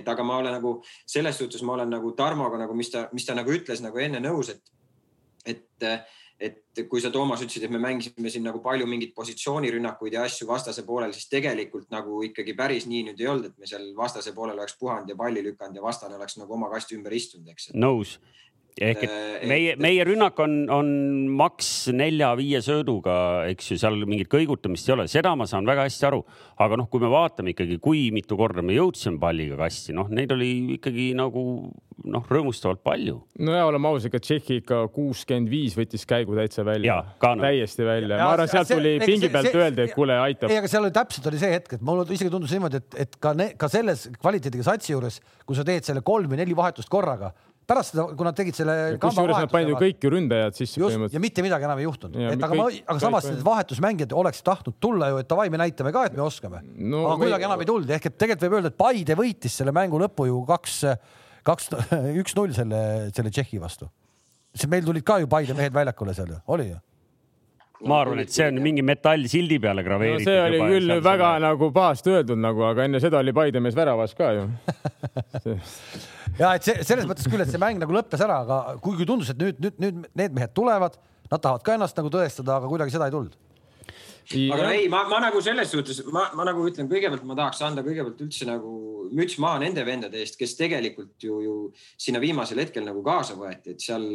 et 0.00 0.12
aga 0.12 0.26
ma 0.26 0.40
olen 0.42 0.58
nagu 0.58 0.76
selles 1.06 1.38
suhtes, 1.38 1.62
ma 1.64 1.78
olen 1.78 1.94
nagu 1.96 2.12
Tarmoga 2.18 2.60
nagu, 2.60 2.76
mis 2.76 2.92
ta, 2.92 3.06
mis 3.16 3.26
ta 3.28 3.38
nagu 3.38 3.54
ütles 3.54 3.82
nagu 3.84 4.02
enne 4.02 4.20
nõus, 4.24 4.52
et, 4.52 4.74
et 5.54 5.88
et 6.40 6.82
kui 6.90 7.00
sa, 7.00 7.10
Toomas, 7.10 7.40
ütlesid, 7.40 7.64
et 7.64 7.72
me 7.72 7.80
mängisime 7.80 8.30
siin 8.32 8.44
nagu 8.44 8.60
palju 8.64 8.86
mingeid 8.88 9.14
positsioonirünnakuid 9.16 10.16
ja 10.18 10.24
asju 10.28 10.48
vastase 10.48 10.84
poolel, 10.84 11.14
siis 11.16 11.30
tegelikult 11.32 11.88
nagu 11.94 12.20
ikkagi 12.26 12.54
päris 12.58 12.88
nii 12.90 13.06
nüüd 13.08 13.22
ei 13.22 13.30
olnud, 13.32 13.50
et 13.50 13.58
me 13.58 13.68
seal 13.70 13.86
vastase 13.96 14.34
poolel 14.36 14.58
oleks 14.58 14.76
puhanud 14.80 15.08
ja 15.08 15.16
palli 15.16 15.44
lükanud 15.46 15.80
ja 15.80 15.84
vastane 15.84 16.18
oleks 16.18 16.36
nagu 16.36 16.58
oma 16.58 16.68
kasti 16.72 16.98
ümber 16.98 17.16
istunud, 17.16 17.48
eks. 17.54 17.70
nõus 17.72 18.18
ehk 18.76 19.06
et 19.06 19.12
äh, 19.12 19.46
meie, 19.48 19.76
meie 19.80 20.04
rünnak 20.04 20.36
on, 20.44 20.56
on 20.72 20.88
maks 21.38 21.88
nelja-viie 21.96 22.60
sööduga, 22.64 23.46
eks 23.48 23.70
ju, 23.72 23.78
seal 23.80 23.96
mingit 24.04 24.28
kõigutamist 24.32 24.90
ei 24.90 24.96
ole, 24.96 25.06
seda 25.08 25.32
ma 25.38 25.46
saan 25.48 25.68
väga 25.68 25.86
hästi 25.86 26.08
aru. 26.10 26.20
aga 26.60 26.76
noh, 26.80 26.88
kui 26.92 27.00
me 27.00 27.08
vaatame 27.12 27.54
ikkagi, 27.54 27.78
kui 27.80 28.10
mitu 28.12 28.36
korda 28.36 28.64
me 28.64 28.76
jõudsime 28.76 29.20
palliga 29.20 29.56
kasti, 29.60 29.94
noh, 29.96 30.10
neid 30.12 30.32
oli 30.36 30.50
ikkagi 30.76 31.08
nagu 31.16 31.46
noh, 32.04 32.28
rõõmustavalt 32.28 32.82
palju. 32.84 33.16
no 33.40 33.56
ja 33.56 33.64
oleme 33.68 33.88
ausad, 33.88 34.10
ega 34.10 34.20
Tšehhi 34.20 34.60
ikka 34.60 34.82
kuuskümmend 34.92 35.48
viis 35.52 35.76
võttis 35.78 36.04
käigu 36.08 36.36
täitsa 36.36 36.64
välja. 36.66 37.00
No. 37.16 37.32
täiesti 37.40 37.88
välja, 37.88 38.20
ma 38.20 38.28
arvan, 38.34 38.52
sealt 38.52 38.74
tuli 38.74 38.96
see, 38.98 39.08
pingi 39.08 39.32
pealt 39.32 39.56
öeldi, 39.56 39.86
et 39.88 39.96
kuule, 39.96 40.20
aitab. 40.28 40.52
ei, 40.52 40.60
aga 40.60 40.70
seal 40.70 40.84
oli 40.84 40.96
täpselt 40.96 41.32
oli 41.32 41.40
see 41.40 41.56
hetk, 41.56 41.78
et 41.78 41.84
mulle 41.84 42.04
isegi 42.12 42.32
tundus 42.32 42.52
niimoodi, 42.52 42.84
et, 42.84 43.00
et 43.06 43.18
ka, 43.24 43.32
ne, 43.38 43.50
ka 43.56 43.72
selles 43.72 44.08
kvaliteediga 44.20 44.68
satsi 44.68 44.92
juures, 44.92 45.22
kui 45.48 45.56
sa 45.56 45.64
teed 45.64 45.88
selle 45.88 46.04
kolm 46.04 46.28
või 46.28 46.44
neli 46.44 46.56
vahetust 46.56 46.92
korraga 46.92 47.32
pärast 47.66 47.94
seda, 47.94 48.04
kui 48.16 48.26
nad 48.26 48.36
tegid 48.38 48.56
selle. 48.56 48.76
kusjuures 49.02 49.40
nad 49.42 49.50
panid 49.52 49.72
ju 49.72 49.78
kõik 49.80 50.06
ju 50.06 50.12
ründajad 50.14 50.56
sisse 50.58 50.80
põhimõtteliselt. 50.80 51.16
ja 51.16 51.22
mitte 51.22 51.44
midagi 51.44 51.68
enam 51.68 51.82
ei 51.82 51.86
juhtunud, 51.86 52.16
et 52.30 52.46
aga 52.46 52.50
kõik, 52.52 52.60
ma, 52.62 52.86
aga 52.94 53.02
samas 53.02 53.28
need 53.30 53.42
vahetusmängijad 53.46 54.16
oleksid 54.22 54.46
tahtnud 54.46 54.78
tulla 54.82 55.10
ju, 55.12 55.20
et 55.22 55.30
davai, 55.30 55.48
me 55.52 55.60
näitame 55.60 55.92
ka, 55.94 56.06
et 56.10 56.16
me 56.16 56.24
oskame 56.26 56.62
no,. 56.62 57.04
aga 57.10 57.18
kuidagi 57.24 57.42
me... 57.42 57.50
enam 57.50 57.64
ei 57.64 57.70
tulnud, 57.72 57.92
ehk 57.98 58.10
et 58.10 58.18
tegelikult 58.22 58.46
võib 58.46 58.58
öelda, 58.60 58.72
et 58.74 58.80
Paide 58.80 59.18
võitis 59.18 59.60
selle 59.60 59.74
mängu 59.76 60.00
lõpu 60.02 60.28
ju 60.30 60.42
kaks, 60.48 60.80
kaks, 61.46 61.70
üks-null 62.22 62.54
selle, 62.56 62.82
selle 63.16 63.34
Tšehhi 63.34 63.62
vastu. 63.62 63.90
sest 64.54 64.70
meil 64.72 64.86
tulid 64.86 65.06
ka 65.06 65.18
ju 65.22 65.30
Paide 65.30 65.58
mehed 65.58 65.74
väljakule 65.74 66.14
seal 66.16 66.36
ju, 66.36 66.42
oli 66.54 66.70
ju 66.70 66.82
ma 67.84 68.00
arvan, 68.00 68.22
et 68.24 68.32
see 68.32 68.46
on 68.48 68.60
mingi 68.64 68.84
metall 68.86 69.26
sildi 69.30 69.58
peale 69.62 69.84
graveeritud 69.86 70.24
no,. 70.24 70.30
see 70.30 70.42
oli 70.42 70.60
küll 70.72 70.92
väga 70.96 71.32
selle... 71.34 71.46
nagu 71.46 71.70
pahasti 71.76 72.14
öeldud 72.14 72.40
nagu, 72.40 72.64
aga 72.70 72.86
enne 72.88 73.02
seda 73.04 73.20
oli 73.20 73.34
Paide 73.36 73.60
mees 73.64 73.76
väravas 73.76 74.16
ka 74.16 74.30
ju 74.36 74.46
ja 76.42 76.54
et 76.56 76.66
see 76.66 76.86
selles 76.86 77.08
mõttes 77.08 77.28
küll, 77.28 77.44
et 77.44 77.52
see 77.52 77.60
mäng 77.62 77.80
nagu 77.82 77.96
lõppes 77.96 78.22
ära, 78.24 78.40
aga 78.46 78.78
kuigi 78.84 79.08
tundus, 79.08 79.34
et 79.34 79.42
nüüd, 79.42 79.60
nüüd, 79.60 79.82
nüüd 79.82 80.06
need 80.22 80.38
mehed 80.38 80.54
tulevad, 80.56 80.96
nad 81.30 81.42
tahavad 81.42 81.66
ka 81.66 81.76
ennast 81.76 82.00
nagu 82.00 82.12
tõestada, 82.12 82.60
aga 82.60 82.70
kuidagi 82.72 82.96
seda 82.96 83.10
ei 83.10 83.16
tulnud 83.16 83.36
aga 84.34 84.62
no 84.62 84.72
ei, 84.74 84.88
ma, 84.92 85.04
ma 85.10 85.20
nagu 85.22 85.40
selles 85.44 85.70
suhtes, 85.70 86.02
ma, 86.12 86.26
ma 86.36 86.46
nagu 86.48 86.64
ütlen, 86.66 86.88
kõigepealt 86.90 87.26
ma 87.28 87.36
tahaks 87.38 87.62
anda 87.66 87.84
kõigepealt 87.86 88.24
üldse 88.26 88.48
nagu 88.48 88.74
müts 89.14 89.36
maha 89.42 89.60
nende 89.62 89.84
vendade 89.86 90.18
eest, 90.22 90.38
kes 90.40 90.56
tegelikult 90.58 91.22
ju, 91.22 91.38
ju 91.44 91.54
sinna 92.00 92.20
viimasel 92.22 92.58
hetkel 92.62 92.86
nagu 92.86 93.04
kaasa 93.06 93.36
võeti, 93.38 93.76
et 93.76 93.84
seal, 93.84 94.08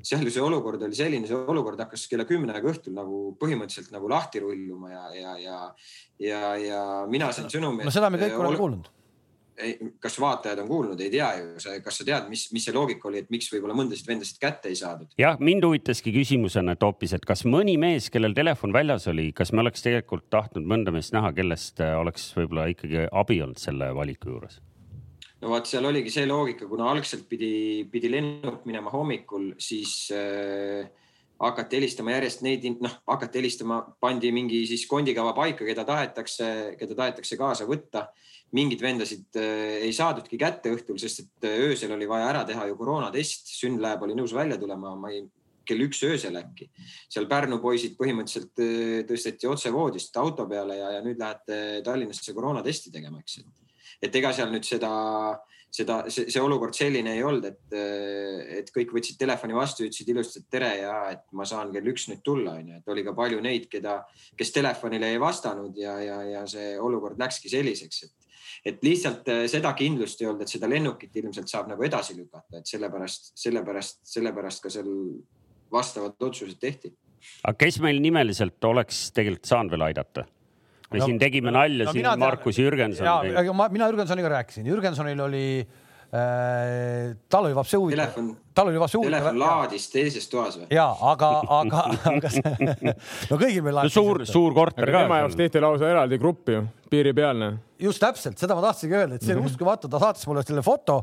seal 0.00 0.24
ju 0.24 0.32
see 0.32 0.44
olukord 0.44 0.82
oli 0.86 0.96
selline, 0.96 1.28
see 1.28 1.36
olukord 1.36 1.80
hakkas 1.84 2.06
kella 2.10 2.26
kümnega 2.28 2.64
õhtul 2.72 2.96
nagu 2.96 3.22
põhimõtteliselt 3.40 3.92
nagu 3.94 4.10
lahti 4.12 4.42
rulluma 4.44 4.94
ja, 4.94 5.04
ja, 5.18 5.36
ja, 5.42 5.60
ja, 6.22 6.42
ja 6.62 6.82
mina 7.12 7.32
sain 7.36 7.52
sõnumi. 7.52 7.84
no 7.84 7.94
seda 7.94 8.12
me 8.12 8.20
kõik 8.22 8.40
oleme 8.40 8.60
kuulnud 8.60 8.90
kas 10.00 10.16
vaatajad 10.20 10.62
on 10.62 10.68
kuulnud, 10.68 11.00
ei 11.00 11.10
tea 11.12 11.28
ju, 11.36 11.78
kas 11.84 11.98
sa 12.00 12.06
tead, 12.06 12.28
mis, 12.32 12.46
mis 12.54 12.64
see 12.66 12.74
loogika 12.74 13.08
oli, 13.10 13.20
et 13.22 13.30
miks 13.32 13.50
võib-olla 13.52 13.76
mõndasid 13.76 14.08
vendasid 14.08 14.40
kätte 14.40 14.72
ei 14.72 14.78
saadud? 14.78 15.10
jah, 15.20 15.36
mind 15.40 15.66
huvitaski 15.66 16.14
küsimusena, 16.14 16.76
et 16.76 16.86
hoopis, 16.86 17.12
et 17.16 17.26
kas 17.28 17.44
mõni 17.48 17.76
mees, 17.80 18.08
kellel 18.12 18.34
telefon 18.36 18.72
väljas 18.74 19.06
oli, 19.12 19.28
kas 19.36 19.52
me 19.52 19.64
oleks 19.64 19.84
tegelikult 19.84 20.28
tahtnud 20.32 20.66
mõnda 20.68 20.94
meest 20.94 21.14
näha, 21.16 21.34
kellest 21.36 21.82
äh, 21.84 21.94
oleks 22.00 22.30
võib-olla 22.36 22.70
ikkagi 22.72 23.06
abi 23.10 23.42
olnud 23.44 23.60
selle 23.60 23.92
valiku 23.96 24.32
juures? 24.32 24.58
no 25.42 25.52
vot, 25.52 25.68
seal 25.68 25.86
oligi 25.88 26.12
see 26.14 26.24
loogika, 26.28 26.66
kuna 26.70 26.88
algselt 26.92 27.28
pidi, 27.28 27.84
pidi 27.92 28.10
lennuk 28.12 28.64
minema 28.68 28.92
hommikul, 28.94 29.52
siis 29.60 30.06
äh, 30.16 30.88
hakati 31.42 31.80
helistama 31.80 32.14
järjest 32.14 32.44
neid, 32.46 32.66
noh, 32.80 32.98
hakati 33.10 33.40
helistama, 33.40 33.82
pandi 34.00 34.32
mingi 34.34 34.62
siis 34.70 34.86
kondikava 34.88 35.34
paika, 35.36 35.66
keda 35.66 35.84
tahetakse, 35.88 36.48
keda 36.80 36.96
tahetakse 36.98 37.38
kaasa 37.40 37.66
võtta 37.68 38.08
mingeid 38.56 38.82
vendasid 38.84 39.38
äh, 39.40 39.78
ei 39.86 39.92
saadudki 39.96 40.38
kätte 40.40 40.72
õhtul, 40.74 40.98
sest 41.00 41.24
et 41.24 41.46
äh, 41.48 41.60
öösel 41.70 41.92
oli 41.96 42.08
vaja 42.08 42.28
ära 42.32 42.42
teha 42.48 42.66
ju 42.68 42.76
koroonatest, 42.80 43.54
Synlab 43.56 44.04
oli 44.04 44.16
nõus 44.18 44.34
välja 44.36 44.58
tulema, 44.60 44.94
ma 44.98 45.12
ei, 45.12 45.24
kell 45.66 45.84
üks 45.86 46.02
öösel 46.04 46.36
äkki. 46.40 46.68
seal 47.12 47.28
Pärnu 47.30 47.60
poisid 47.62 47.96
põhimõtteliselt 48.00 48.64
äh, 48.64 48.98
tõsteti 49.08 49.48
otse 49.48 49.72
voodist 49.72 50.16
auto 50.20 50.46
peale 50.50 50.76
ja, 50.80 50.92
ja 50.98 51.00
nüüd 51.04 51.20
lähete 51.22 51.80
Tallinnasse 51.86 52.36
koroonatesti 52.36 52.92
tegema, 52.92 53.22
eks. 53.22 53.40
et 54.02 54.20
ega 54.20 54.34
seal 54.36 54.52
nüüd 54.52 54.68
seda, 54.68 54.92
seda, 55.72 56.02
see, 56.12 56.28
see 56.28 56.42
olukord 56.44 56.76
selline 56.76 57.14
ei 57.16 57.24
olnud, 57.24 57.46
et, 57.48 57.76
et 58.58 58.72
kõik 58.74 58.92
võtsid 58.92 59.16
telefoni 59.22 59.56
vastu, 59.56 59.86
ütlesid 59.86 60.10
ilusti, 60.12 60.42
et 60.42 60.50
tere 60.52 60.74
ja 60.82 60.96
et 61.14 61.24
ma 61.32 61.48
saan 61.48 61.72
kell 61.72 61.88
üks 61.94 62.10
nüüd 62.10 62.20
tulla, 62.26 62.58
onju, 62.60 62.82
et 62.82 62.92
oli 62.92 63.06
ka 63.06 63.16
palju 63.16 63.40
neid, 63.40 63.70
keda, 63.72 64.02
kes 64.36 64.52
telefonile 64.52 65.14
ei 65.14 65.22
vastanud 65.22 65.78
ja, 65.80 65.96
ja, 66.04 66.18
ja 66.34 66.44
see 66.50 66.74
olukord 66.76 67.16
läkski 67.22 67.48
selliseks, 67.54 68.02
et 68.10 68.21
et 68.64 68.82
lihtsalt 68.86 69.28
äh, 69.32 69.44
seda 69.50 69.72
kindlust 69.78 70.22
ei 70.22 70.28
olnud, 70.30 70.44
et 70.44 70.52
seda 70.52 70.70
lennukit 70.70 71.16
ilmselt 71.22 71.50
saab 71.50 71.70
nagu 71.72 71.82
edasi 71.86 72.16
lükata, 72.18 72.60
et 72.60 72.68
sellepärast, 72.70 73.32
sellepärast, 73.42 74.02
sellepärast 74.14 74.62
ka 74.62 74.72
seal 74.72 74.90
vastavad 75.72 76.28
otsused 76.28 76.60
tehti. 76.62 76.92
aga 77.42 77.56
kes 77.58 77.80
meil 77.82 78.00
nimeliselt 78.02 78.64
oleks 78.70 79.08
tegelikult 79.16 79.50
saanud 79.50 79.74
veel 79.74 79.88
aidata? 79.90 80.26
me 80.92 81.00
no, 81.00 81.06
siin 81.08 81.18
tegime 81.18 81.54
nalja 81.54 81.88
no, 81.88 81.94
siin 81.96 82.10
Markus 82.20 82.58
Jürgenson. 82.60 83.06
mina 83.72 83.88
Jürgensoniga 83.88 84.34
rääkisin, 84.36 84.66
Jürgensonil 84.68 85.20
oli 85.24 85.46
äh, 85.62 85.81
tal 86.12 87.46
oli 87.46 87.54
vapse 87.56 87.78
huvitav. 87.80 88.16
tal 88.54 88.68
oli 88.68 88.80
vapse 88.80 88.98
huvitav. 88.98 89.14
telefon 89.16 89.38
laadis 89.40 89.86
teises 89.88 90.26
toas 90.28 90.58
või? 90.60 90.66
ja 90.70 90.84
aga, 91.08 91.30
aga, 91.56 91.84
aga 92.10 92.32
no 93.30 93.38
kõigil 93.40 93.64
meil 93.64 93.78
laadis 93.78 93.96
no,. 93.96 94.02
suur, 94.02 94.24
suur 94.28 94.52
korter 94.52 94.84
ka. 94.90 95.04
tema 95.06 95.22
jaoks 95.22 95.38
tehti 95.40 95.62
lausa 95.64 95.88
eraldi 95.88 96.18
grupp 96.20 96.52
ju, 96.52 96.66
piiripealne. 96.92 97.48
just 97.80 98.02
täpselt, 98.04 98.36
seda 98.36 98.58
ma 98.58 98.66
tahtsingi 98.66 98.98
öelda, 98.98 99.16
et 99.16 99.24
see 99.24 99.32
on 99.32 99.40
mm 99.40 99.46
-hmm. 99.46 99.54
uskumatu, 99.56 99.88
ta 99.88 100.02
saatis 100.02 100.28
mulle 100.28 100.44
selle 100.44 100.62
foto, 100.62 101.00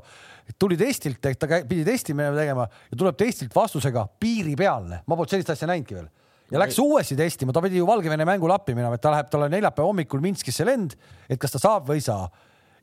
tuli 0.60 0.78
testilt, 0.78 1.18
ta 1.22 1.48
pidi 1.68 1.86
testi 1.86 2.13
tegema 2.13 2.68
ja 2.70 2.98
tuleb 2.98 3.18
testilt 3.18 3.56
vastusega 3.56 4.06
piiripealne, 4.20 5.01
ma 5.08 5.16
polnud 5.16 5.34
sellist 5.34 5.50
asja 5.50 5.68
näinudki 5.74 5.96
veel 5.96 6.10
ja 6.51 6.60
läks 6.60 6.78
uuesti 6.80 7.16
testima, 7.16 7.54
ta 7.54 7.62
pidi 7.62 7.78
ju 7.78 7.88
Valgevene 7.88 8.25
mängule 8.25 8.54
appi 8.54 8.75
minema, 8.78 8.94
et 8.94 9.01
ta 9.01 9.12
läheb, 9.13 9.30
tal 9.30 9.48
on 9.48 9.51
neljapäeva 9.51 9.88
hommikul 9.88 10.22
Minskisse 10.22 10.66
lend, 10.66 10.96
et 11.30 11.39
kas 11.42 11.51
ta 11.51 11.60
saab 11.62 11.89
või 11.89 11.98
ei 11.98 12.06
saa. 12.06 12.30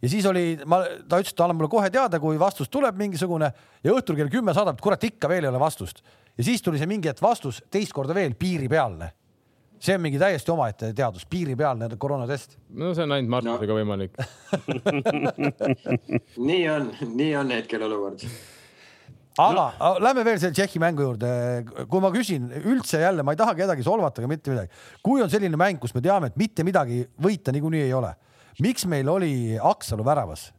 Ja 0.02 0.08
siis 0.12 0.26
oli, 0.28 0.44
ma, 0.68 0.82
ta 1.08 1.20
ütles, 1.20 1.32
et 1.32 1.38
ta 1.38 1.46
annab 1.46 1.60
mulle 1.60 1.72
kohe 1.72 1.90
teada, 1.92 2.20
kui 2.22 2.38
vastus 2.40 2.70
tuleb 2.72 2.98
mingisugune 3.00 3.50
ja 3.84 3.92
õhtul 3.94 4.18
kell 4.18 4.32
kümme 4.32 4.54
saadab, 4.56 4.78
et 4.78 4.84
kurat, 4.84 5.06
ikka 5.08 5.30
veel 5.32 5.46
ei 5.46 5.52
ole 5.52 5.60
vastust. 5.62 6.02
ja 6.36 6.44
siis 6.44 6.62
tuli 6.62 6.80
see 6.80 6.90
mingi 6.90 7.08
hetk 7.08 7.22
vastus 7.22 7.62
teist 7.70 7.94
korda 7.96 8.14
veel 8.14 8.34
piiripealne. 8.38 9.12
see 9.78 9.94
on 9.94 10.00
mingi 10.00 10.18
täiesti 10.18 10.50
omaette 10.50 10.92
teadus, 10.96 11.26
piiripealne 11.26 11.88
koroonatest. 11.98 12.58
no 12.70 12.94
see 12.94 13.04
on 13.04 13.16
ainult 13.16 13.30
Martusega 13.36 13.72
no. 13.72 13.80
võimalik 13.80 14.12
nii 16.50 16.68
on, 16.70 16.92
nii 17.14 17.32
on 17.36 17.56
hetkel 17.56 17.88
olukord 17.88 18.28
aga 19.36 19.66
no. 19.78 19.90
lähme 20.00 20.24
veel 20.24 20.38
selle 20.40 20.56
Tšehhi 20.56 20.80
mängu 20.80 21.04
juurde. 21.04 21.30
kui 21.90 22.00
ma 22.00 22.10
küsin 22.14 22.48
üldse 22.62 23.00
jälle, 23.02 23.24
ma 23.24 23.34
ei 23.34 23.40
taha 23.40 23.54
kedagi 23.56 23.84
solvata 23.84 24.22
ega 24.22 24.30
mitte 24.30 24.52
midagi. 24.52 24.72
kui 25.04 25.22
on 25.22 25.30
selline 25.32 25.58
mäng, 25.60 25.80
kus 25.80 25.94
me 25.94 26.02
teame, 26.04 26.32
et 26.32 26.38
mitte 26.40 26.64
midagi 26.64 27.02
võita 27.22 27.52
niikuinii 27.52 27.84
ei 27.84 27.92
ole, 27.96 28.14
miks 28.62 28.86
meil 28.88 29.08
oli 29.08 29.32
Aksalu 29.62 30.04
väravas? 30.04 30.50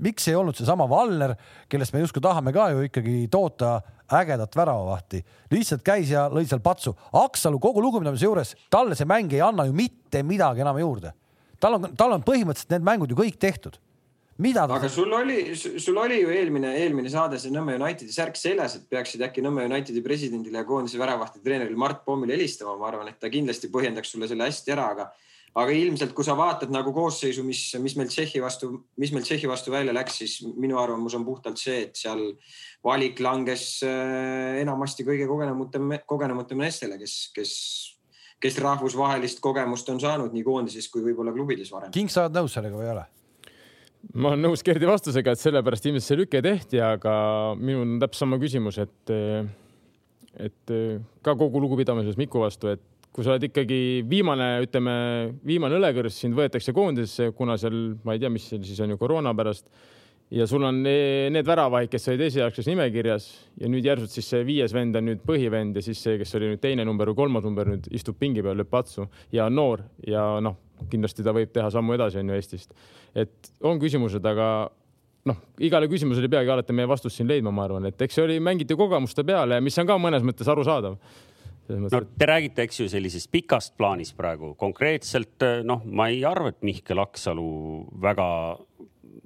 miks 0.00 0.28
ei 0.28 0.36
olnud 0.38 0.56
seesama 0.56 0.86
Valner, 0.90 1.34
kellest 1.68 1.94
me 1.94 2.02
justkui 2.04 2.22
tahame 2.24 2.52
ka 2.52 2.70
ju 2.72 2.86
ikkagi 2.88 3.16
toota 3.32 3.80
ägedat 4.14 4.56
väravavahti, 4.56 5.22
lihtsalt 5.52 5.84
käis 5.84 6.10
ja 6.12 6.26
lõi 6.28 6.44
seal 6.48 6.60
patsu. 6.64 6.92
Aksalu 7.16 7.58
kogu 7.62 7.82
lugupidamise 7.82 8.28
juures, 8.28 8.54
talle 8.70 8.96
see 8.98 9.08
mäng 9.08 9.32
ei 9.32 9.40
anna 9.44 9.64
ju 9.68 9.72
mitte 9.76 10.22
midagi 10.22 10.64
enam 10.64 10.78
juurde. 10.78 11.14
tal 11.60 11.78
on, 11.78 11.94
tal 11.96 12.12
on 12.12 12.22
põhimõtteliselt 12.22 12.74
need 12.74 12.84
mängud 12.84 13.10
ju 13.10 13.16
kõik 13.16 13.38
tehtud 13.40 13.78
mida 14.38 14.66
ta. 14.66 14.78
aga 14.78 14.88
sul 14.88 15.12
oli, 15.12 15.54
sul 15.56 15.98
oli 15.98 16.20
ju 16.20 16.30
eelmine, 16.34 16.74
eelmine 16.82 17.10
saade 17.10 17.38
see 17.38 17.52
Nõmme 17.54 17.76
Unitedi 17.78 18.12
särk 18.12 18.38
seljas, 18.38 18.76
et 18.78 18.88
peaksid 18.90 19.22
äkki 19.22 19.44
Nõmme 19.44 19.66
Unitedi 19.68 20.02
presidendile 20.02 20.62
ja 20.62 20.66
koondise 20.68 20.98
väravahti 20.98 21.42
treenerile 21.44 21.78
Mart 21.78 22.04
Pommile 22.06 22.34
helistama, 22.36 22.74
ma 22.80 22.90
arvan, 22.90 23.12
et 23.12 23.20
ta 23.22 23.30
kindlasti 23.30 23.70
põhjendaks 23.74 24.14
sulle 24.14 24.28
selle 24.30 24.48
hästi 24.48 24.74
ära, 24.74 24.88
aga 24.96 25.08
aga 25.54 25.74
ilmselt, 25.74 26.12
kui 26.16 26.26
sa 26.26 26.34
vaatad 26.38 26.72
nagu 26.74 26.92
koosseisu, 26.94 27.44
mis, 27.46 27.62
mis 27.82 27.94
meil 27.98 28.10
Tšehhi 28.10 28.42
vastu, 28.42 28.70
mis 29.00 29.12
meil 29.14 29.24
Tšehhi 29.26 29.50
vastu 29.50 29.72
välja 29.74 29.94
läks, 29.94 30.18
siis 30.22 30.36
minu 30.58 30.80
arvamus 30.82 31.14
on 31.14 31.26
puhtalt 31.26 31.60
see, 31.60 31.84
et 31.86 31.98
seal 31.98 32.24
valik 32.84 33.22
langes 33.22 33.66
äh, 33.86 34.60
enamasti 34.62 35.06
kõige 35.06 35.28
kogenumate, 35.30 35.80
kogenumate 36.10 36.58
meestele, 36.58 36.98
kes, 36.98 37.18
kes, 37.36 37.52
kes 38.42 38.58
rahvusvahelist 38.64 39.42
kogemust 39.44 39.90
on 39.94 40.02
saanud 40.02 40.34
nii 40.34 40.46
koondises 40.46 40.90
kui 40.90 41.04
võib-olla 41.06 41.34
klubides 41.36 41.70
varem. 41.74 41.94
King, 41.94 42.10
sa 42.10 42.26
oled 42.26 42.40
nõus 42.40 42.56
sellega 42.58 42.80
või 42.80 42.88
ei 42.88 42.96
ole? 42.96 43.10
ma 44.12 44.34
olen 44.34 44.42
nõus 44.44 44.60
Gerdi 44.60 44.84
vastusega, 44.84 45.32
et 45.32 45.40
sellepärast 45.40 45.86
ilmselt 45.88 46.04
see 46.04 46.18
lüke 46.18 46.42
tehti, 46.44 46.76
aga 46.82 47.14
minul 47.56 47.86
on 47.86 47.94
täpselt 48.02 48.26
sama 48.26 48.36
küsimus, 48.42 48.76
et, 48.82 49.12
et 50.44 50.74
ka 51.24 51.32
kogu 51.40 51.62
lugupidamises 51.62 52.18
Miku 52.20 52.42
vastu, 52.42 52.68
et 52.74 52.82
kui 53.14 53.22
sa 53.22 53.34
oled 53.34 53.46
ikkagi 53.46 53.80
viimane, 54.10 54.48
ütleme, 54.64 54.94
viimane 55.46 55.78
õlekõrs, 55.78 56.16
sind 56.24 56.34
võetakse 56.34 56.74
koondisesse, 56.74 57.30
kuna 57.38 57.54
seal, 57.60 57.94
ma 58.02 58.16
ei 58.16 58.22
tea, 58.22 58.30
mis 58.32 58.48
siis 58.50 58.80
on 58.82 58.94
ju 58.94 58.98
koroona 58.98 59.30
pärast 59.38 59.68
ja 60.34 60.46
sul 60.50 60.64
on 60.66 60.80
need 60.82 61.46
väravahid, 61.46 61.90
kes 61.92 62.08
olid 62.10 62.24
esialgses 62.26 62.66
nimekirjas 62.66 63.26
ja 63.60 63.70
nüüd 63.70 63.86
järsult 63.86 64.10
siis 64.10 64.28
see 64.32 64.42
viies 64.46 64.72
vend 64.74 64.96
on 64.98 65.06
nüüd 65.10 65.20
põhivend 65.26 65.78
ja 65.78 65.84
siis 65.84 66.00
see, 66.02 66.16
kes 66.18 66.34
oli 66.38 66.50
nüüd 66.50 66.62
teine 66.62 66.86
number 66.88 67.12
või 67.12 67.20
kolmas 67.22 67.44
number, 67.46 67.68
nüüd 67.70 67.86
istub 67.94 68.18
pingi 68.18 68.42
peal, 68.42 68.56
lööb 68.58 68.70
patsu 68.72 69.06
ja 69.34 69.46
on 69.46 69.58
noor 69.58 69.84
ja 70.08 70.24
noh, 70.42 70.56
kindlasti 70.90 71.22
ta 71.26 71.34
võib 71.36 71.52
teha 71.54 71.68
sammu 71.70 71.94
edasi, 71.94 72.18
on 72.18 72.32
ju 72.32 72.38
Eestist. 72.38 72.74
et 73.14 73.52
on 73.62 73.78
küsimused, 73.82 74.24
aga 74.26 74.48
noh, 75.30 75.38
igale 75.62 75.86
küsimusele 75.92 76.26
ei 76.26 76.34
peagi 76.34 76.50
alati 76.56 76.74
meie 76.76 76.88
vastust 76.90 77.20
siin 77.20 77.30
leidma, 77.30 77.52
ma 77.54 77.68
arvan, 77.68 77.86
et 77.92 78.02
eks 78.02 78.18
see 78.18 78.26
oli, 78.26 78.40
mängiti 78.42 78.76
kogemuste 78.76 79.22
peale, 79.28 79.60
mis 79.62 79.78
on 79.78 79.86
ka 79.88 80.00
mõnes 80.00 80.26
mõttes 80.26 80.50
arusaadav 80.50 80.98
no 81.68 81.88
te 81.90 82.28
räägite, 82.28 82.66
eks 82.66 82.80
ju, 82.80 82.88
sellisest 82.92 83.30
pikast 83.32 83.76
plaanist 83.80 84.16
praegu 84.18 84.52
konkreetselt 84.60 85.44
noh, 85.64 85.84
ma 85.84 86.10
ei 86.12 86.24
arva, 86.28 86.52
et 86.52 86.62
Mihkel 86.66 87.00
Aksalu 87.02 87.48
väga 88.04 88.28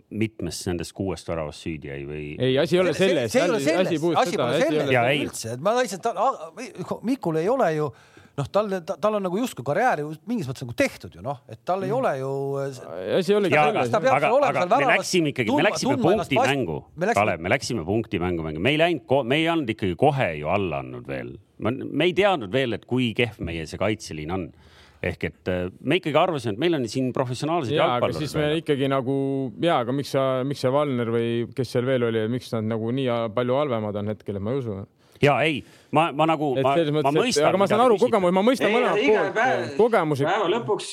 mitmes 0.08 0.60
nendest 0.68 0.94
kuuest 0.96 1.28
väravast 1.28 1.66
süüdi 1.66 1.90
jäi 1.90 2.04
või? 2.08 2.26
ei, 2.40 2.54
asi 2.60 2.78
ei 2.78 2.82
ole 2.82 2.94
selles. 2.96 3.32
see 3.32 3.42
ei 3.42 3.50
ole 3.50 3.60
selles, 3.60 3.90
asi 4.22 4.38
pole 4.38 4.60
selles 4.62 4.92
üldse, 5.24 5.56
et 5.56 5.64
ma 5.64 5.74
lihtsalt, 5.76 7.02
Mikul 7.04 7.42
ei 7.42 7.50
ole 7.52 7.72
ju 7.76 7.90
noh, 8.38 8.48
tal, 8.52 8.70
tal 8.88 9.18
on 9.18 9.26
nagu 9.26 9.40
justkui 9.40 9.66
karjäär 9.66 10.04
ju 10.04 10.12
mingis 10.30 10.48
mõttes 10.48 10.64
nagu 10.64 10.76
tehtud 10.78 11.18
ju 11.18 11.24
noh, 11.24 11.42
et 11.50 11.60
tal 11.66 11.84
ei 11.86 11.92
ole 11.94 12.14
ju. 12.20 12.30
asi 13.18 13.36
olegi 13.36 13.58
selles. 13.58 13.94
aga, 13.98 14.32
aga 14.50 14.66
me 14.72 14.92
läksime 14.94 15.34
ikkagi, 15.34 15.54
me 15.54 15.66
läksime 15.66 15.98
punktimängu, 16.02 16.78
Kalev, 17.18 17.44
me 17.44 17.52
läksime 17.52 17.84
punktimängu 17.88 18.46
mängima, 18.46 18.64
me 18.64 18.74
ei 18.74 18.80
läinud, 18.80 19.28
me 19.28 19.42
ei 19.42 19.48
olnud 19.50 19.74
ikkagi 19.74 19.98
kohe 19.98 20.32
ju 20.38 20.48
alla 20.52 20.82
andnud 20.84 21.06
veel. 21.08 21.36
me 21.58 22.06
ei 22.06 22.14
teadnud 22.14 22.52
veel, 22.54 22.76
et 22.78 22.84
kui 22.86 23.12
kehv 23.18 23.40
meie 23.44 23.66
see 23.66 23.80
kaitseliin 23.80 24.34
on 24.34 24.48
ehk 25.02 25.24
et 25.28 25.50
äh, 25.50 25.68
me 25.80 25.98
ikkagi 26.00 26.18
arvasime, 26.18 26.56
et 26.56 26.62
meil 26.62 26.74
on 26.74 26.86
siin 26.90 27.12
professionaalsed 27.14 27.74
jalgpallurid. 27.74 28.18
siis 28.18 28.34
me 28.38 28.48
ikkagi 28.58 28.88
nagu 28.90 29.16
ja, 29.62 29.80
aga 29.84 29.94
miks 29.94 30.14
sa, 30.16 30.24
miks 30.46 30.62
see 30.64 30.72
Valner 30.74 31.12
või 31.14 31.28
kes 31.54 31.74
seal 31.74 31.86
veel 31.86 32.08
oli, 32.08 32.24
miks 32.32 32.50
nad 32.54 32.66
nagu 32.66 32.90
nii 32.94 33.18
palju 33.34 33.58
halvemad 33.60 33.98
on 34.00 34.10
hetkel, 34.10 34.38
et 34.38 34.44
ma 34.44 34.54
ei 34.54 34.62
usu 34.62 34.80
ja 35.22 35.38
ei, 35.46 35.62
ma, 35.90 36.10
ma 36.12 36.28
nagu, 36.30 36.54
ma, 36.58 36.76
ma 37.02 37.14
mõistan. 37.14 37.48
aga 37.50 37.62
ma 37.62 37.70
saan 37.70 37.86
aru, 37.86 37.98
kogemus, 38.00 38.34
ma 38.34 38.44
mõistan 38.44 38.74
mõlemat 38.74 39.00
poolt, 39.06 39.80
kogemusi. 39.80 40.28
päeva 40.28 40.52
lõpuks 40.56 40.92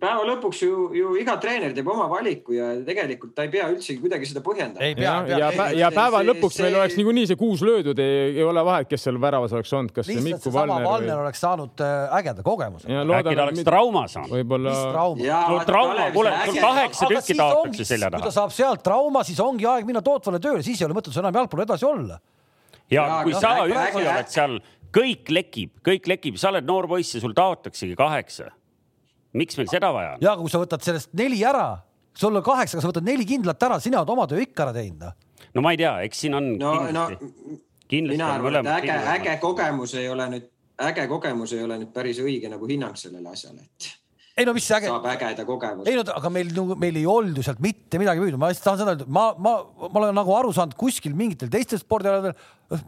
päeva 0.00 0.24
lõpuks 0.28 0.58
ju, 0.60 0.72
ju 0.96 1.12
iga 1.16 1.36
treener 1.40 1.72
teeb 1.76 1.86
oma 1.88 2.04
valiku 2.10 2.52
ja 2.52 2.68
tegelikult 2.84 3.32
ta 3.36 3.46
ei 3.46 3.52
pea 3.52 3.68
üldsegi 3.72 3.96
kuidagi 4.02 4.28
seda 4.28 4.42
põhjendama. 4.44 4.90
ja, 4.92 5.14
ja, 5.30 5.38
ja, 5.48 5.68
ja 5.80 5.90
päeva 5.94 6.20
see, 6.20 6.28
lõpuks 6.30 6.58
see... 6.58 6.66
meil 6.66 6.76
oleks 6.82 6.98
niikuinii 7.00 7.24
see 7.30 7.38
kuus 7.40 7.64
löödud, 7.64 8.00
ei 8.04 8.44
ole 8.44 8.64
vahet, 8.66 8.90
kes 8.90 9.06
seal 9.08 9.20
väravas 9.22 9.54
oleks 9.56 9.72
olnud, 9.72 9.94
kas 9.96 10.10
Mikku 10.12 10.52
Valner 10.52 10.82
või. 10.82 10.90
Valner 10.90 11.22
oleks 11.24 11.42
saanud 11.44 11.84
äh, 11.84 12.16
ägeda 12.20 12.44
kogemuse. 12.44 12.90
äkki 12.92 13.36
ta 13.40 13.48
oleks 13.48 13.66
trauma 13.70 14.04
saanud. 14.12 14.36
võib-olla. 14.36 14.76
no 15.16 15.58
trauma, 15.68 16.10
kuule, 16.12 16.36
sul 16.44 16.60
kaheksa 16.60 17.10
tükki 17.14 17.40
taotakse 17.40 17.88
selja 17.88 18.12
taha. 18.12 18.20
kui 18.20 18.28
ta 18.28 18.36
saab 18.36 18.52
sealt 18.54 18.84
trauma, 18.84 19.24
siis 19.24 19.40
ongi 19.40 19.68
aeg 19.70 19.88
minna 19.88 20.04
tootvale 20.04 20.42
tööle, 20.44 20.64
siis 20.66 20.82
ei 20.82 20.90
ole 20.90 21.00
mõtet 21.00 21.16
enam 21.24 21.40
jalgpalli 21.40 21.64
edasi 21.64 21.88
olla. 21.88 22.20
Ja 22.90 23.08
kui 23.22 23.34
sa 23.34 23.56
üksi 23.64 24.04
oled 24.04 24.30
seal, 24.32 24.60
kõik 24.96 25.32
lekib, 25.32 25.74
kõik 25.86 26.06
lekib, 26.10 26.38
sa 26.40 26.52
oled 26.52 26.68
noor 26.68 26.88
poiss 26.90 27.16
ja 27.16 27.24
sul 27.24 27.34
taotaksegi 27.36 27.98
kaheksa 27.98 28.52
miks 29.36 29.58
meil 29.58 29.70
seda 29.70 29.92
vaja 29.94 30.14
on? 30.16 30.24
ja 30.24 30.34
kui 30.40 30.52
sa 30.52 30.60
võtad 30.62 30.84
sellest 30.86 31.12
neli 31.18 31.42
ära, 31.46 31.68
sul 32.16 32.36
on 32.38 32.44
kaheksa, 32.46 32.76
aga 32.76 32.86
sa 32.86 32.92
võtad 32.92 33.06
neli 33.06 33.28
kindlat 33.28 33.68
ära, 33.68 33.78
sina 33.82 34.02
oled 34.02 34.14
oma 34.16 34.26
töö 34.30 34.42
ikka 34.44 34.66
ära 34.66 34.76
teinud. 34.76 35.04
Noh. 35.04 35.44
no 35.56 35.64
ma 35.64 35.74
ei 35.74 35.82
tea, 35.82 35.92
eks 36.06 36.24
siin 36.24 36.38
on. 36.38 36.54
no, 36.60 36.72
no 36.94 37.06
mina 37.92 38.32
arvan, 38.34 38.62
et 38.62 38.72
äge, 38.78 38.96
äge 39.16 39.36
kogemus 39.42 39.94
ei 39.98 40.08
ole 40.12 40.30
nüüd, 40.32 40.48
äge 40.88 41.06
kogemus 41.10 41.54
ei 41.56 41.62
ole 41.66 41.78
nüüd 41.82 41.94
päris 41.94 42.20
õige 42.22 42.50
nagu 42.52 42.68
hinnang 42.70 42.98
sellele 42.98 43.30
asjale, 43.32 43.62
et 43.66 43.92
ei 44.36 44.44
no 44.44 44.52
mis 44.56 44.66
äge. 44.74 44.90
saab 44.90 45.06
ägeda 45.12 45.46
kogemuse. 45.48 45.88
ei 45.90 45.96
no 45.96 46.04
aga 46.12 46.32
meil, 46.32 46.50
meil 46.76 46.98
ei 47.00 47.06
olnud 47.08 47.38
ju 47.38 47.44
sealt 47.46 47.62
mitte 47.64 48.00
midagi 48.02 48.20
püüdnud, 48.24 48.40
ma 48.40 48.50
lihtsalt 48.50 48.70
tahan 48.70 48.82
seda 48.82 48.96
öelda, 48.96 49.06
ma, 49.08 49.30
ma, 49.38 49.54
ma 49.86 50.02
olen 50.02 50.16
nagu 50.16 50.34
aru 50.36 50.52
saanud 50.56 50.76
kuskil 50.80 51.14
mingitel 51.16 51.52
teistel 51.52 51.80
spordialadel 51.80 52.34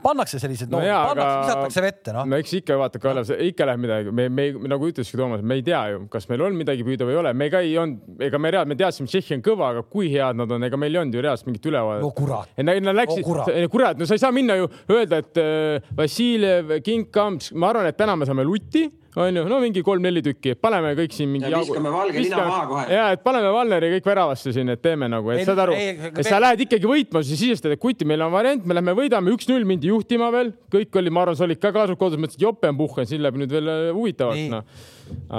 pannakse 0.03 0.41
sellised 0.43 0.73
no, 0.73 0.81
no 0.81 0.87
jaa, 0.87 1.03
pannakse, 1.13 1.39
visatakse 1.45 1.83
vette 1.85 2.15
noh. 2.15 2.27
no 2.27 2.39
eks 2.43 2.55
ikka 2.59 2.79
vaata, 2.81 3.01
Kalev, 3.03 3.31
ikka 3.49 3.69
läheb 3.69 3.83
midagi, 3.85 4.15
me, 4.15 4.27
me 4.33 4.49
nagu 4.73 4.89
ütleski 4.91 5.19
Toomas, 5.21 5.45
me 5.47 5.59
ei 5.61 5.65
tea 5.67 5.83
ju, 5.93 6.03
kas 6.13 6.29
meil 6.31 6.43
on 6.49 6.59
midagi 6.59 6.87
püüda 6.87 7.07
või 7.07 7.15
ei 7.15 7.21
ole, 7.23 7.35
me 7.39 7.51
ka 7.53 7.63
ei 7.65 7.77
olnud, 7.79 8.19
ega 8.29 8.43
me 8.43 8.53
reaalselt, 8.55 8.73
me 8.75 8.79
teadsime, 8.83 9.11
Tšehhi 9.13 9.39
on 9.39 9.45
kõva, 9.47 9.73
aga 9.75 9.85
kui 9.87 10.11
head 10.13 10.39
nad 10.41 10.55
on, 10.57 10.67
ega 10.67 10.81
meil 10.81 10.97
ei 10.97 11.03
olnud 11.05 11.19
ju 11.19 11.25
reaalselt 11.25 11.51
mingit 11.51 11.71
ülevaadet. 11.71 12.07
no 12.07 12.13
kurat. 12.17 12.55
Nad 12.59 12.99
läksid 12.99 13.23
oh,, 13.23 13.67
kurat, 13.71 13.99
no 14.01 14.09
sa 14.09 14.19
ei 14.19 14.25
saa 14.25 14.35
minna 14.35 14.59
ju 14.59 14.71
öelda, 14.91 15.23
et 15.23 15.43
äh, 15.43 15.91
Vassiljev, 15.99 16.79
King 16.87 17.13
Kamps, 17.15 17.53
ma 17.55 17.71
arvan, 17.73 17.91
et 17.91 17.99
täna 17.99 18.19
me 18.19 18.27
saame 18.29 18.47
lutti 18.47 18.89
onju, 19.19 19.45
no 19.51 19.59
mingi 19.63 19.83
kolm-neli 19.85 20.23
tükki, 20.25 20.55
paneme 20.61 20.93
kõik 20.99 21.15
siin 21.17 21.31
mingi. 21.33 21.51
viskame 21.53 21.93
valge 21.93 22.23
lina 22.23 22.43
maha 22.47 22.65
kohe. 22.71 22.85
ja, 22.93 23.07
et 23.15 23.23
paneme 23.25 23.51
Valneri 23.55 23.91
kõik 23.97 24.09
väravasse 24.11 24.53
siin, 24.55 24.73
et 24.75 24.83
teeme 24.85 25.09
nagu, 25.11 25.33
et 25.35 25.45
saad 25.49 25.63
aru, 25.65 25.77
et 25.79 26.21
sa 26.27 26.41
lähed 26.43 26.67
ikkagi 26.67 26.91
võitma, 26.91 27.23
siis 27.27 27.41
sisestad, 27.43 27.75
et 27.75 27.83
kuti, 27.83 28.07
meil 28.09 28.23
on 28.27 28.33
variant, 28.35 28.67
me 28.69 28.77
lähme 28.79 28.95
võidame 28.99 29.35
üks-null, 29.35 29.67
mindi 29.69 29.91
juhtima 29.91 30.31
veel, 30.35 30.53
kõik 30.73 30.97
oli, 31.01 31.13
ma 31.15 31.25
arvan, 31.25 31.37
sa 31.39 31.47
olid 31.47 31.61
ka 31.63 31.73
kaasas 31.75 31.99
kodus, 32.01 32.21
mõtlesid 32.21 32.45
jope 32.45 32.71
on 32.71 32.81
puhkenud, 32.81 33.11
siin 33.11 33.23
läheb 33.25 33.39
nüüd 33.43 33.53
veel 33.53 33.71
äh, 33.73 33.83
huvitavaks, 33.97 34.49
noh. 34.53 34.81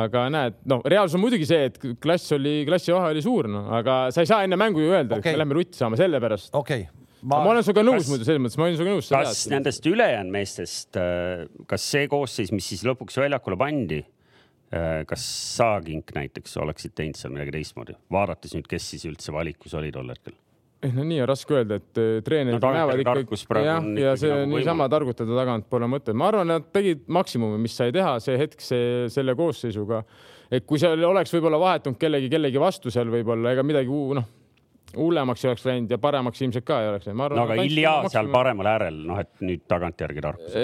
aga 0.04 0.28
näed, 0.34 0.62
no 0.70 0.80
reaalsus 0.86 1.18
on 1.20 1.26
muidugi 1.26 1.50
see, 1.50 1.68
et 1.72 1.82
klass 2.04 2.38
oli, 2.38 2.62
klassivahe 2.70 3.12
oli 3.16 3.26
suur, 3.26 3.50
noh, 3.52 3.68
aga 3.80 4.06
sa 4.16 4.26
ei 4.26 4.32
saa 4.32 4.46
enne 4.48 4.60
mängu 4.60 4.86
ju 4.86 4.94
öelda 4.94 5.20
okay., 5.20 5.34
et 5.34 5.38
me 5.38 5.44
lähme 5.44 5.60
rutti 5.60 5.82
saama 5.82 6.00
sellepärast. 6.00 6.54
okei 6.54 6.86
okay 6.86 7.00
ma, 7.22 7.42
ma 7.44 7.54
olen 7.54 7.66
sinuga 7.66 7.84
nõus 7.86 8.04
kas, 8.04 8.12
muidu 8.14 8.28
selles 8.28 8.44
mõttes, 8.44 8.60
ma 8.60 8.68
olen 8.68 8.78
sinuga 8.80 8.96
nõus. 8.96 9.10
kas 9.12 9.42
nendest 9.52 9.90
ülejäänud 9.90 10.36
meestest, 10.36 11.00
äh, 11.00 11.46
kas 11.70 11.88
see 11.96 12.08
koosseis, 12.12 12.54
mis 12.56 12.70
siis 12.74 12.86
lõpuks 12.88 13.20
väljakule 13.20 13.60
pandi, 13.60 14.00
äh, 14.72 15.02
kas 15.10 15.26
sa, 15.58 15.72
Kink 15.86 16.14
näiteks, 16.16 16.56
oleksid 16.64 16.96
teinud 16.98 17.20
seal 17.20 17.34
midagi 17.36 17.56
teistmoodi, 17.58 17.98
vaadates 18.14 18.56
nüüd, 18.56 18.70
kes 18.72 18.94
siis 18.94 19.08
üldse 19.10 19.36
valikus 19.36 19.76
oli 19.80 19.92
tol 19.96 20.14
hetkel? 20.14 20.38
Eh 20.84 20.96
no 20.96 21.04
nii 21.04 21.20
on 21.24 21.30
raske 21.30 21.56
öelda, 21.58 21.80
et 21.82 22.00
äh, 22.00 22.10
treenerid 22.26 22.64
no, 22.64 22.72
näevad 22.76 23.04
ikkagi 23.04 23.40
jah, 23.66 23.88
ja 24.00 24.16
see 24.20 24.32
nagu 24.32 24.50
niisama 24.56 24.90
targutada 24.92 25.38
tagant 25.42 25.70
pole 25.72 25.90
mõtet. 25.92 26.16
ma 26.16 26.30
arvan, 26.32 26.48
nad 26.56 26.68
tegid 26.76 27.06
maksimumi, 27.12 27.60
mis 27.62 27.76
sai 27.76 27.94
teha 27.96 28.18
see 28.24 28.40
hetk, 28.40 28.64
see 28.64 29.08
selle 29.12 29.36
koosseisuga. 29.40 30.04
et 30.52 30.66
kui 30.66 30.80
seal 30.82 31.04
oleks 31.12 31.34
võib-olla 31.36 31.60
vahetunud 31.62 32.00
kellegi, 32.00 32.32
kellegi 32.32 32.62
vastu 32.62 32.94
seal 32.94 33.12
võib-olla 33.12 33.56
ega 33.58 33.66
midagi 33.66 34.04
noh 34.20 34.36
hullemaks 34.98 35.44
ei 35.44 35.50
oleks 35.52 35.66
läinud 35.68 35.92
ja 35.92 35.98
paremaks 36.02 36.42
ilmselt 36.42 36.66
ka 36.66 36.80
ei 36.84 36.92
oleks 36.92 37.10
läinud. 37.10 37.36
no 37.36 37.44
aga 37.46 37.58
Ilja 37.66 37.96
seal 38.14 38.32
paremal 38.34 38.72
äärel, 38.72 39.04
noh, 39.10 39.20
et 39.22 39.44
nüüd 39.46 39.66
tagantjärgi 39.70 40.24
tarkus. 40.26 40.56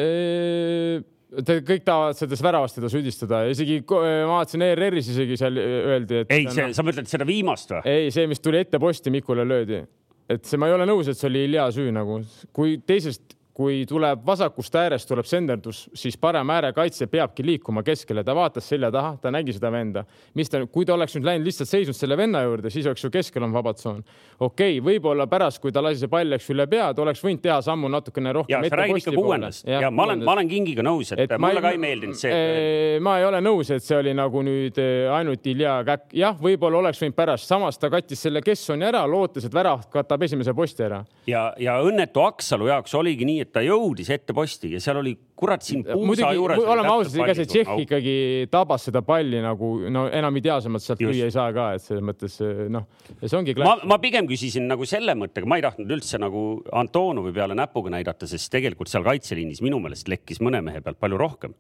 Te 1.46 1.58
kõik 1.68 1.84
tahavad 1.84 2.16
selles 2.16 2.42
väravast 2.46 2.78
teda 2.78 2.90
süüdistada, 2.92 3.42
isegi 3.52 3.82
ma 3.90 4.38
vaatasin 4.38 4.64
ERR-is 4.70 5.10
isegi 5.12 5.36
seal 5.42 5.58
öeldi, 5.60 6.22
et. 6.24 6.32
ei, 6.32 6.46
see, 6.54 6.70
sa 6.78 6.86
mõtled 6.86 7.10
seda 7.12 7.28
viimast 7.28 7.74
või? 7.74 7.82
ei, 7.92 8.12
see, 8.14 8.28
mis 8.32 8.40
tuli 8.40 8.62
ette 8.62 8.80
posti 8.80 9.12
Mikule 9.12 9.44
löödi, 9.48 9.82
et 10.30 10.46
see, 10.46 10.58
ma 10.58 10.70
ei 10.70 10.76
ole 10.76 10.88
nõus, 10.90 11.10
et 11.10 11.20
see 11.20 11.30
oli 11.30 11.46
Ilja 11.50 11.68
süü 11.74 11.92
nagu, 11.94 12.20
kui 12.56 12.80
teisest 12.88 13.35
kui 13.56 13.86
tuleb 13.88 14.20
vasakust 14.28 14.76
äärest 14.76 15.08
tuleb 15.08 15.28
senderdus, 15.30 15.86
siis 15.96 16.18
parem 16.20 16.50
äärekaitse 16.52 17.08
peabki 17.08 17.44
liikuma 17.48 17.86
keskele, 17.88 18.24
ta 18.28 18.34
vaatas 18.36 18.68
selja 18.68 18.90
taha, 18.92 19.14
ta 19.22 19.32
nägi 19.32 19.54
seda 19.56 19.70
venda, 19.72 20.04
mis 20.36 20.52
ta, 20.52 20.60
kui 20.68 20.84
ta 20.88 20.98
oleks 20.98 21.16
nüüd 21.16 21.28
läinud 21.30 21.48
lihtsalt 21.48 21.70
seisnud 21.70 21.96
selle 21.96 22.18
venna 22.20 22.42
juurde, 22.44 22.68
siis 22.74 22.90
oleks 22.90 23.06
ju 23.06 23.10
keskel 23.14 23.46
on 23.48 23.54
vaba 23.56 23.72
tsoon. 23.78 24.02
okei 24.40 24.76
okay,, 24.76 24.82
võib-olla 24.84 25.28
pärast, 25.32 25.62
kui 25.64 25.72
ta 25.72 25.84
lasi 25.84 26.04
see 26.04 26.12
pall 26.12 26.36
läks 26.36 26.50
üle 26.52 26.66
pead, 26.68 27.00
oleks 27.00 27.24
võinud 27.24 27.44
teha 27.46 27.62
sammu 27.64 27.92
natukene 27.94 28.34
rohkem. 28.36 28.58
ja 28.58 28.74
sa 28.74 28.82
räägid 28.82 29.00
ikka 29.00 29.14
kuuendast 29.16 29.68
ja, 29.70 29.80
ja 29.86 29.92
ma 29.92 30.04
olen, 30.10 30.26
ma 30.28 30.36
olen 30.36 30.52
Kingiga 30.52 30.84
nõus, 30.84 31.14
et, 31.16 31.24
et 31.24 31.38
mulle 31.40 31.64
ka 31.64 31.72
ei 31.78 31.80
meeldinud 31.86 32.20
see 32.20 32.36
et.... 32.36 33.00
ma 33.08 33.16
ei 33.22 33.30
ole 33.30 33.40
nõus, 33.46 33.72
et 33.72 33.88
see 33.88 34.02
oli 34.02 34.12
nagu 34.20 34.44
nüüd 34.44 34.84
ainult 35.16 35.48
Ilja 35.56 35.78
käkk, 35.88 36.12
jah, 36.20 36.36
võib-olla 36.44 36.84
oleks 36.84 37.00
võinud 37.06 37.16
pärast, 37.16 37.48
samas 37.48 37.80
ta 37.80 37.88
kattis 37.94 38.28
selle 38.28 38.44
Kessoni 38.44 38.84
ära, 38.92 39.06
lootes, 39.08 39.48
et 39.48 39.56
värav 39.56 39.88
katab 39.96 40.28
esimese 40.28 40.52
posti 40.58 40.90
ära. 40.90 41.06
ja, 41.32 41.48
ja 41.56 41.80
õnnetu 41.88 42.26
Aksalu 42.28 42.68
jaoks 42.74 43.00
oligi 43.00 43.32
nii, 43.32 43.45
et 43.46 43.52
ta 43.56 43.64
jõudis 43.64 44.10
ette 44.14 44.36
posti 44.36 44.74
ja 44.74 44.82
seal 44.84 45.00
oli 45.02 45.14
kurat 45.38 45.64
siin 45.66 45.84
puusa 45.86 46.32
juures. 46.36 46.60
oleme 46.60 46.92
ausad, 46.92 47.20
ega 47.24 47.36
see 47.38 47.50
Tšehh 47.52 47.84
ikkagi 47.86 48.16
tabas 48.52 48.88
seda 48.90 49.04
palli 49.06 49.42
nagu 49.44 49.72
no 49.94 50.08
enam 50.10 50.42
ideaalsemalt 50.42 50.84
sealt 50.84 51.04
lüüa 51.06 51.30
ei 51.30 51.36
saa 51.36 51.52
ka, 51.56 51.70
et 51.78 51.86
selles 51.86 52.06
mõttes 52.06 52.40
noh, 52.74 52.88
ja 53.22 53.30
see 53.30 53.40
ongi. 53.40 53.56
ma, 53.62 53.78
ma 53.88 54.00
pigem 54.04 54.28
küsisin 54.30 54.68
nagu 54.72 54.88
selle 54.90 55.16
mõttega, 55.20 55.50
ma 55.50 55.60
ei 55.62 55.66
tahtnud 55.66 55.96
üldse 55.98 56.20
nagu 56.22 56.46
Antonovi 56.76 57.34
peale 57.36 57.58
näpuga 57.58 57.94
näidata, 57.94 58.28
sest 58.30 58.52
tegelikult 58.54 58.92
seal 58.92 59.06
kaitseliinis 59.08 59.64
minu 59.66 59.80
meelest 59.84 60.12
lekkis 60.12 60.42
mõne 60.44 60.64
mehe 60.66 60.84
pealt 60.84 61.00
palju 61.02 61.22
rohkem 61.22 61.56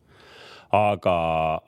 aga, 0.75 1.15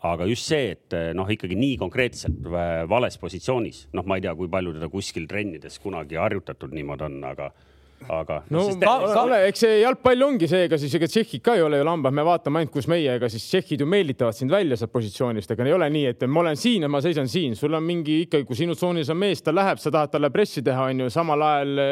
aga 0.09 0.27
just 0.29 0.49
see, 0.49 0.73
et 0.75 0.95
noh, 1.15 1.29
ikkagi 1.29 1.57
nii 1.57 1.77
konkreetselt 1.79 2.49
vales 2.89 3.17
positsioonis, 3.21 3.87
noh, 3.97 4.05
ma 4.07 4.17
ei 4.17 4.25
tea, 4.25 4.33
kui 4.37 4.49
palju 4.51 4.75
teda 4.77 4.89
kuskil 4.91 5.27
trennides 5.29 5.79
kunagi 5.83 6.19
harjutatud 6.19 6.73
niimoodi 6.75 7.07
on, 7.07 7.19
aga 7.29 7.51
aga 8.05 8.41
no 8.53 8.63
ka, 8.79 8.93
Kalle, 9.11 9.39
eks 9.49 9.63
see 9.63 9.79
jalgpall 9.81 10.25
ongi 10.27 10.49
see, 10.49 10.67
ega 10.67 10.77
siis 10.79 10.93
ega 10.99 11.09
tšehhid 11.09 11.43
ka 11.43 11.55
ei 11.57 11.63
ole 11.65 11.79
ju 11.81 11.87
lambad, 11.87 12.15
me 12.15 12.25
vaatame 12.27 12.61
ainult, 12.61 12.73
kus 12.75 12.87
meie, 12.91 13.17
ega 13.17 13.29
siis 13.31 13.47
tšehhid 13.49 13.83
ju 13.83 13.87
meelitavad 13.89 14.37
sind 14.37 14.53
välja 14.53 14.77
sealt 14.79 14.93
positsioonist, 14.93 15.51
ega 15.55 15.65
ei 15.67 15.75
ole 15.75 15.89
nii, 15.93 16.05
et 16.13 16.27
ma 16.29 16.43
olen 16.43 16.59
siin 16.59 16.85
ja 16.85 16.91
ma 16.91 17.01
seisan 17.03 17.29
siin, 17.31 17.57
sul 17.59 17.75
on 17.77 17.83
mingi 17.83 18.21
ikkagi, 18.27 18.47
kui 18.47 18.59
sinu 18.59 18.77
tsoonis 18.77 19.11
on 19.13 19.19
mees, 19.21 19.41
ta 19.43 19.55
läheb, 19.55 19.81
sa 19.81 19.93
tahad 19.93 20.13
talle 20.13 20.31
pressi 20.33 20.63
teha, 20.65 20.89
onju, 20.93 21.09
samal 21.13 21.45
ajal 21.49 21.83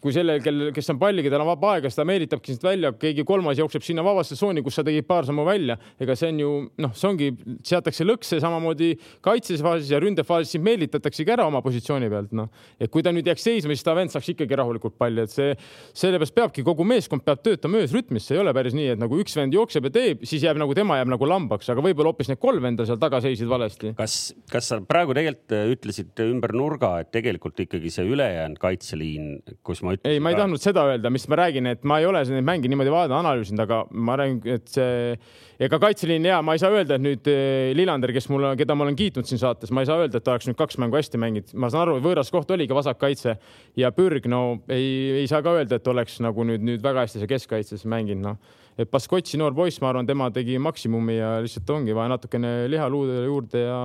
kui 0.00 0.14
sellel, 0.16 0.40
kel, 0.44 0.70
kes 0.74 0.88
on 0.94 0.98
palliga, 1.00 1.30
tal 1.32 1.44
on 1.44 1.50
vaba 1.50 1.74
aega, 1.74 1.90
siis 1.90 1.98
ta 1.98 2.06
meelitabki 2.08 2.54
sind 2.54 2.64
välja, 2.64 2.92
keegi 2.96 3.24
kolmas 3.28 3.58
jookseb 3.60 3.84
sinna 3.84 4.04
vabasse 4.04 4.36
tsooni, 4.38 4.62
kus 4.64 4.78
sa 4.78 4.84
tegid 4.86 5.04
paar 5.08 5.28
sammu 5.28 5.44
välja. 5.44 5.76
ega 6.00 6.16
see 6.16 6.30
on 6.32 6.40
ju 6.40 6.52
noh, 6.80 6.94
see 6.96 7.08
ongi, 7.10 7.28
seatakse 7.66 8.06
lõkse 8.06 8.40
samamoodi 8.40 8.94
kaitsefaasis 9.24 9.92
ja 9.92 10.00
ründefaasis 10.00 10.56
sind 10.56 10.64
meelitataksegi 10.64 11.34
ära 11.36 11.44
oma 11.50 11.60
positsiooni 11.64 12.08
pealt, 12.12 12.32
noh. 12.36 12.48
et 12.80 12.92
kui 12.92 13.04
ta 13.04 13.12
nüüd 13.12 13.28
jääks 13.28 13.44
seisma, 13.44 13.76
siis 13.76 13.84
ta 13.84 13.94
vend 13.98 14.14
saaks 14.14 14.32
ikkagi 14.32 14.56
rahulikult 14.56 14.96
palli, 15.00 15.26
et 15.26 15.34
see, 15.34 15.52
sellepärast 16.00 16.36
peabki 16.36 16.64
kogu 16.64 16.86
meeskond 16.88 17.24
peab 17.26 17.44
töötama 17.44 17.82
öös 17.82 17.92
rütmis, 17.96 18.24
see 18.24 18.38
ei 18.38 18.44
ole 18.44 18.56
päris 18.56 18.76
nii, 18.76 18.94
et 18.94 19.02
nagu 19.02 19.20
üks 19.20 19.36
vend 19.36 19.54
jookseb 19.56 19.90
ja 19.90 19.94
teeb, 19.98 20.24
siis 20.28 20.48
jääb 20.48 20.60
nagu 20.60 20.76
tema 20.76 20.96
jääb 21.00 21.12
nagu 21.12 21.28
lambaks, 21.28 21.68
aga 21.74 21.84
võib-olla 21.84 22.14
hoopis 22.14 22.32
need 22.32 22.40
kolm 22.40 22.64
venda 22.64 22.88
seal 22.88 23.00
taga 23.02 23.20
seisid 23.20 23.50
valesti. 23.50 23.92
kas, 24.00 24.18
kas 24.48 24.72
sa 24.72 24.80
praegu 24.80 25.16
tegelikult 25.16 25.76
ütlesid 25.76 26.24
ümber 26.24 26.56
nurga, 26.56 26.94
et 27.04 27.12
tegelikult 27.12 27.60
ikkagi 27.66 27.92
see 27.92 28.08
ülejäänud 28.08 28.60
kaitseliin, 28.62 29.30
kus 29.66 29.84
ma 29.84 29.89
ma 29.90 29.96
ütlesin. 29.96 30.14
ei, 30.14 30.22
ma 30.22 30.32
ei 30.32 30.38
tahtnud 30.38 30.62
seda 30.62 30.84
öelda, 30.88 31.10
mis 31.12 31.26
ma 31.30 31.38
räägin, 31.40 31.68
et 31.70 31.84
ma 31.84 31.98
ei 32.00 32.06
ole 32.08 32.22
neid 32.30 32.46
mänge 32.46 32.70
niimoodi 32.70 32.92
vaadanud, 32.94 33.18
analüüsinud, 33.20 33.62
aga 33.64 33.80
ma 33.90 34.16
räägin, 34.20 34.40
et 34.54 34.70
see 34.70 35.16
ega 35.66 35.80
kaitseliin 35.82 36.28
ja 36.30 36.38
ma 36.44 36.54
ei 36.56 36.62
saa 36.62 36.72
öelda, 36.72 36.96
et 36.96 37.04
nüüd 37.04 37.30
eh, 37.30 37.72
Lillander, 37.76 38.12
kes 38.16 38.30
mul, 38.32 38.46
keda 38.60 38.76
ma 38.78 38.86
olen 38.86 38.96
kiitnud 38.98 39.28
siin 39.28 39.40
saates, 39.42 39.72
ma 39.74 39.84
ei 39.84 39.90
saa 39.90 39.98
öelda, 40.00 40.20
et 40.20 40.26
ta 40.26 40.34
oleks 40.34 40.48
nüüd 40.48 40.58
kaks 40.60 40.78
mängu 40.80 40.96
hästi 40.96 41.20
mänginud, 41.20 41.52
ma 41.60 41.72
saan 41.72 41.84
aru, 41.86 41.98
võõras 42.04 42.32
koht 42.32 42.50
oligi 42.54 42.76
vasakkaitse 42.76 43.36
ja 43.80 43.90
Pürg, 43.96 44.28
no 44.30 44.60
ei, 44.72 45.20
ei 45.22 45.26
saa 45.30 45.42
ka 45.44 45.58
öelda, 45.58 45.80
et 45.80 45.92
oleks 45.92 46.20
nagu 46.24 46.46
nüüd, 46.48 46.64
nüüd 46.64 46.84
väga 46.84 47.04
hästi 47.04 47.22
see 47.22 47.32
keskkaitses 47.34 47.84
mänginud, 47.90 48.24
noh. 48.30 48.62
et 48.80 48.90
Baskotši 48.90 49.40
noor 49.40 49.56
poiss, 49.56 49.82
ma 49.84 49.92
arvan, 49.92 50.08
tema 50.08 50.30
tegi 50.32 50.56
maksimumi 50.62 51.18
ja 51.18 51.34
lihtsalt 51.44 51.76
ongi 51.76 51.96
vaja 51.96 52.14
natukene 52.14 52.54
liha 52.72 52.88
luude 52.92 53.20
juurde 53.26 53.66
ja 53.66 53.82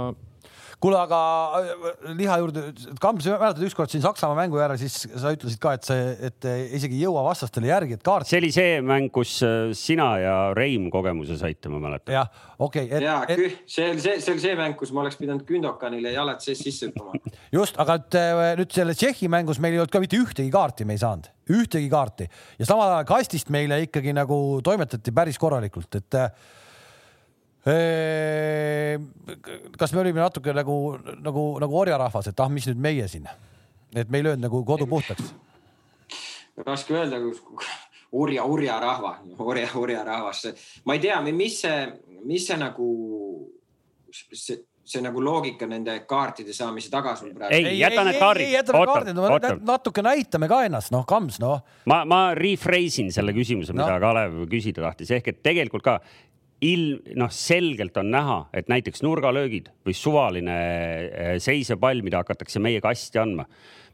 kuule, 0.83 0.97
aga 0.99 1.19
äh, 1.59 1.85
liha 2.17 2.38
juurde, 2.41 2.63
Kams, 3.01 3.27
mäletad 3.27 3.63
ükskord 3.65 3.91
siin 3.91 4.03
Saksamaa 4.03 4.38
mängu 4.38 4.59
järel, 4.59 4.79
siis 4.79 5.05
sa 5.07 5.31
ütlesid 5.35 5.61
ka, 5.61 5.75
et 5.77 5.88
see, 5.88 6.07
et 6.29 6.47
isegi 6.77 6.99
ei 6.99 7.05
jõua 7.05 7.23
vastastele 7.27 7.69
järgi, 7.69 7.97
et 7.97 8.03
kaart. 8.05 8.27
see 8.29 8.41
oli 8.41 8.51
see 8.55 8.79
mäng, 8.85 9.11
kus 9.13 9.38
äh, 9.45 9.69
sina 9.77 10.09
ja 10.21 10.35
Reim 10.57 10.89
kogemuse 10.93 11.38
saite, 11.39 11.71
ma 11.73 11.79
mäletan. 11.83 12.15
jah, 12.17 12.41
okei 12.59 12.89
okay,. 12.89 13.03
ja 13.05 13.19
et... 13.29 13.61
see 13.69 13.88
oli 13.91 14.03
see, 14.03 14.17
see 14.23 14.35
oli 14.35 14.43
see 14.43 14.57
mäng, 14.59 14.77
kus 14.79 14.93
ma 14.95 15.03
oleks 15.05 15.19
pidanud 15.21 15.45
Gündokanile 15.47 16.13
jalad 16.15 16.43
sees 16.43 16.63
sisse 16.65 16.89
hüppama. 16.89 17.19
just, 17.57 17.79
aga 17.81 17.99
et 18.01 18.19
äh, 18.19 18.43
nüüd 18.59 18.75
selle 18.75 18.97
Tšehhi 18.97 19.31
mängus 19.31 19.61
meil 19.63 19.77
ei 19.77 19.83
olnud 19.83 19.93
ka 19.93 20.03
mitte 20.03 20.19
ühtegi 20.19 20.51
kaarti, 20.53 20.88
me 20.88 20.97
ei 20.97 21.01
saanud, 21.01 21.31
ühtegi 21.55 21.89
kaarti 21.91 22.29
ja 22.59 22.67
samal 22.67 22.91
ajal 22.91 23.09
kastist 23.15 23.51
meile 23.53 23.81
ikkagi 23.88 24.15
nagu 24.15 24.61
toimetati 24.65 25.13
päris 25.15 25.39
korralikult, 25.41 26.01
et 26.01 26.21
kas 29.78 29.93
me 29.93 30.04
olime 30.04 30.21
natuke 30.21 30.54
nagu, 30.54 30.75
nagu, 31.25 31.45
nagu 31.63 31.80
orjarahvas, 31.80 32.30
et 32.30 32.43
ah, 32.43 32.51
mis 32.51 32.67
nüüd 32.69 32.82
meie 32.82 33.08
siin, 33.10 33.25
et 33.95 34.10
me 34.10 34.21
ei 34.21 34.28
löönud 34.28 34.45
nagu 34.45 34.62
kodu 34.67 34.88
puhtaks? 34.89 35.34
raske 36.65 36.93
öelda, 36.95 37.17
urja, 38.15 38.45
urja 38.45 38.78
rahva, 38.80 39.17
urja, 39.39 39.67
urja 39.75 40.06
rahvas, 40.08 40.45
ma 40.86 40.95
ei 40.95 41.04
tea, 41.04 41.17
mis 41.25 41.60
see, 41.65 41.82
mis 42.23 42.45
see 42.47 42.62
nagu, 42.62 42.88
see 44.13 44.62
see 44.86 45.01
nagu 45.01 45.21
loogika 45.23 45.65
nende 45.65 45.95
kaartide 46.06 46.54
saamise 46.54 46.91
taga 46.93 47.15
sul 47.17 47.32
praegu. 47.34 47.58
ei, 47.58 47.80
jäta 47.80 48.04
need 48.06 48.19
kaardid. 48.21 48.51
jäta 48.54 48.84
need 49.08 49.17
kaardid, 49.17 49.63
natuke 49.65 50.04
näitame 50.06 50.49
ka 50.51 50.62
ennast, 50.67 50.93
noh, 50.93 51.08
Kams, 51.10 51.39
noh. 51.41 51.63
ma, 51.89 52.04
ma 52.06 52.19
rephrase 52.38 53.01
in 53.01 53.10
selle 53.15 53.34
küsimuse, 53.34 53.73
mida 53.73 53.95
no. 53.95 54.04
Kalev 54.04 54.43
küsida 54.51 54.86
tahtis, 54.86 55.10
ehk 55.17 55.32
et 55.34 55.41
tegelikult 55.45 55.86
ka 55.86 55.97
ilm, 56.65 57.15
noh, 57.19 57.32
selgelt 57.34 57.97
on 58.01 58.12
näha, 58.13 58.39
et 58.56 58.69
näiteks 58.71 59.04
nurgalöögid 59.06 59.71
või 59.86 59.95
suvaline 59.97 60.58
eh, 61.06 61.32
seisev 61.43 61.80
pall, 61.82 62.04
mida 62.06 62.23
hakatakse 62.23 62.62
meie 62.63 62.82
kasti 62.84 63.21
andma. 63.21 63.45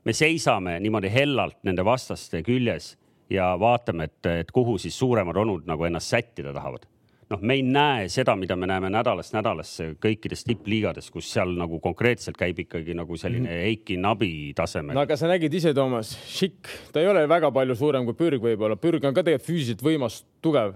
me 0.05 0.13
seisame 0.17 0.79
niimoodi 0.81 1.11
hellalt 1.13 1.59
nende 1.63 1.85
vastaste 1.85 2.41
küljes 2.43 2.95
ja 3.31 3.51
vaatame, 3.59 4.09
et, 4.09 4.31
et 4.43 4.51
kuhu 4.51 4.77
siis 4.81 4.97
suuremad 4.99 5.37
onud 5.37 5.67
nagu 5.69 5.85
ennast 5.87 6.11
sättida 6.11 6.53
tahavad. 6.53 6.87
noh, 7.31 7.39
me 7.47 7.55
ei 7.55 7.61
näe 7.63 8.09
seda, 8.11 8.33
mida 8.35 8.57
me 8.59 8.67
näeme 8.67 8.89
nädalast 8.91 9.31
nädalasse 9.31 9.93
kõikides 10.03 10.43
tippliigades, 10.43 11.07
kus 11.11 11.29
seal 11.31 11.53
nagu 11.55 11.79
konkreetselt 11.79 12.35
käib 12.35 12.59
ikkagi 12.65 12.95
nagu 12.97 13.17
selline 13.17 13.47
mm 13.47 13.53
-hmm. 13.55 13.67
Eiki 13.69 13.97
Nabi 13.97 14.53
tasemel. 14.55 14.95
no 14.95 15.01
aga 15.01 15.17
sa 15.17 15.27
nägid 15.27 15.53
ise, 15.53 15.73
Toomas, 15.73 16.17
Šikk, 16.27 16.67
ta 16.91 16.99
ei 16.99 17.07
ole 17.07 17.27
väga 17.29 17.51
palju 17.51 17.75
suurem 17.75 18.05
kui 18.05 18.13
Pürg 18.13 18.41
võib-olla, 18.41 18.75
Pürg 18.75 19.05
on 19.05 19.13
ka 19.13 19.23
tegelikult 19.23 19.47
füüsiliselt 19.47 19.81
võimas, 19.83 20.23
tugev. 20.41 20.73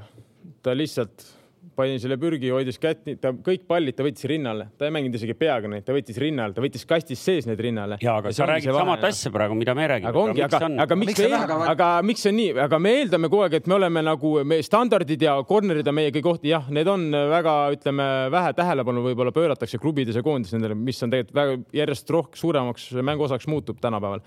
ta 0.63 0.71
lihtsalt 0.73 1.44
panin 1.75 1.99
selle 2.01 2.17
pürgi, 2.21 2.49
hoidis 2.53 2.79
kätt, 2.81 3.03
ta 3.21 3.31
kõik 3.33 3.65
pallid 3.69 3.97
ta 3.97 4.05
võttis 4.05 4.27
rinnale, 4.29 4.69
ta 4.79 4.87
ei 4.87 4.93
mänginud 4.95 5.17
isegi 5.19 5.35
peaga 5.37 5.69
neid, 5.71 5.85
ta 5.87 5.95
võttis 5.95 6.19
rinnale, 6.21 6.55
ta 6.55 6.63
võttis 6.63 6.85
kastis 6.89 7.21
sees 7.21 7.47
need 7.49 7.61
rinnale. 7.61 7.97
ja, 8.03 8.17
aga 8.21 8.31
ja 8.31 8.37
sa 8.39 8.47
räägid 8.49 8.75
samat 8.75 9.07
asja 9.09 9.31
praegu, 9.33 9.57
mida 9.59 9.75
me 9.77 9.87
räägime. 9.91 10.11
aga 10.11 10.21
ongi, 10.23 10.43
aga, 10.45 10.61
aga, 10.61 10.83
aga 10.85 10.99
miks 11.01 11.23
me, 11.23 11.41
aga 11.71 11.89
miks 12.05 12.25
see 12.25 12.33
on 12.33 12.39
nii, 12.39 12.51
aga 12.65 12.79
me 12.81 12.93
eeldame 12.99 13.31
kogu 13.31 13.47
aeg, 13.47 13.57
et 13.61 13.71
me 13.71 13.77
oleme 13.79 14.05
nagu 14.09 14.33
me 14.47 14.61
standardid 14.65 15.25
ja 15.27 15.35
corner'id 15.47 15.91
on 15.91 15.99
meie 15.99 16.13
kohti, 16.15 16.51
jah, 16.53 16.69
need 16.73 16.89
on 16.91 17.09
väga, 17.11 17.55
ütleme, 17.75 18.07
vähe 18.33 18.53
tähelepanu 18.57 19.03
võib-olla 19.09 19.35
pööratakse 19.35 19.81
klubides 19.81 20.17
ja 20.17 20.23
koondises 20.25 20.57
nendele, 20.57 20.77
mis 20.77 21.01
on 21.03 21.13
tegelikult 21.13 21.41
väga 21.41 21.59
järjest 21.81 22.15
rohkem 22.15 22.39
suuremaks 22.39 22.89
mänguosaks 23.05 23.49
muutub 23.51 23.81
tänapäeval. 23.83 24.23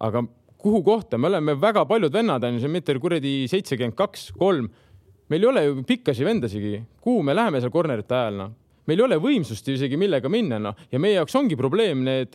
aga 0.00 0.24
kuhu 0.62 0.82
kohta, 0.82 1.18
me 1.18 1.26
oleme 1.26 1.54
väga 1.60 1.84
paljud 1.88 2.14
vennad 2.14 2.44
on 2.46 2.56
ju, 2.56 2.62
see 2.62 2.72
meeter 2.72 2.98
kuradi 3.02 3.34
seitsekümmend 3.50 3.98
kaks, 3.98 4.30
kolm. 4.38 4.70
Meil 5.32 5.46
ei 5.46 5.48
ole 5.48 5.64
ju 5.64 5.78
pikkasi 5.88 6.26
vendasigi, 6.28 6.82
kuhu 7.00 7.22
me 7.24 7.36
läheme 7.36 7.62
seal 7.62 7.72
corner'ite 7.72 8.18
ajal 8.18 8.42
noh 8.44 8.58
meil 8.88 8.98
ei 8.98 9.04
ole 9.06 9.18
võimsust 9.22 9.68
isegi 9.72 9.98
millega 10.00 10.30
minna, 10.32 10.58
noh, 10.62 10.78
ja 10.90 11.00
meie 11.02 11.16
jaoks 11.18 11.36
ongi 11.38 11.58
probleem 11.58 12.02
need, 12.06 12.34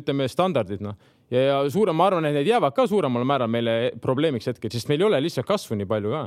ütleme, 0.00 0.28
standardid, 0.30 0.82
noh. 0.84 0.98
ja, 1.32 1.42
ja 1.48 1.56
suurem, 1.72 1.96
ma 1.98 2.06
arvan, 2.10 2.28
et 2.28 2.36
need 2.38 2.50
jäävad 2.50 2.76
ka 2.76 2.86
suuremal 2.90 3.26
määral 3.28 3.50
meile 3.50 3.76
probleemiks 4.02 4.50
hetkel, 4.52 4.72
sest 4.72 4.90
meil 4.90 5.02
ei 5.02 5.08
ole 5.08 5.22
lihtsalt 5.26 5.48
kasvu 5.48 5.78
nii 5.78 5.90
palju 5.90 6.14
ka. 6.14 6.22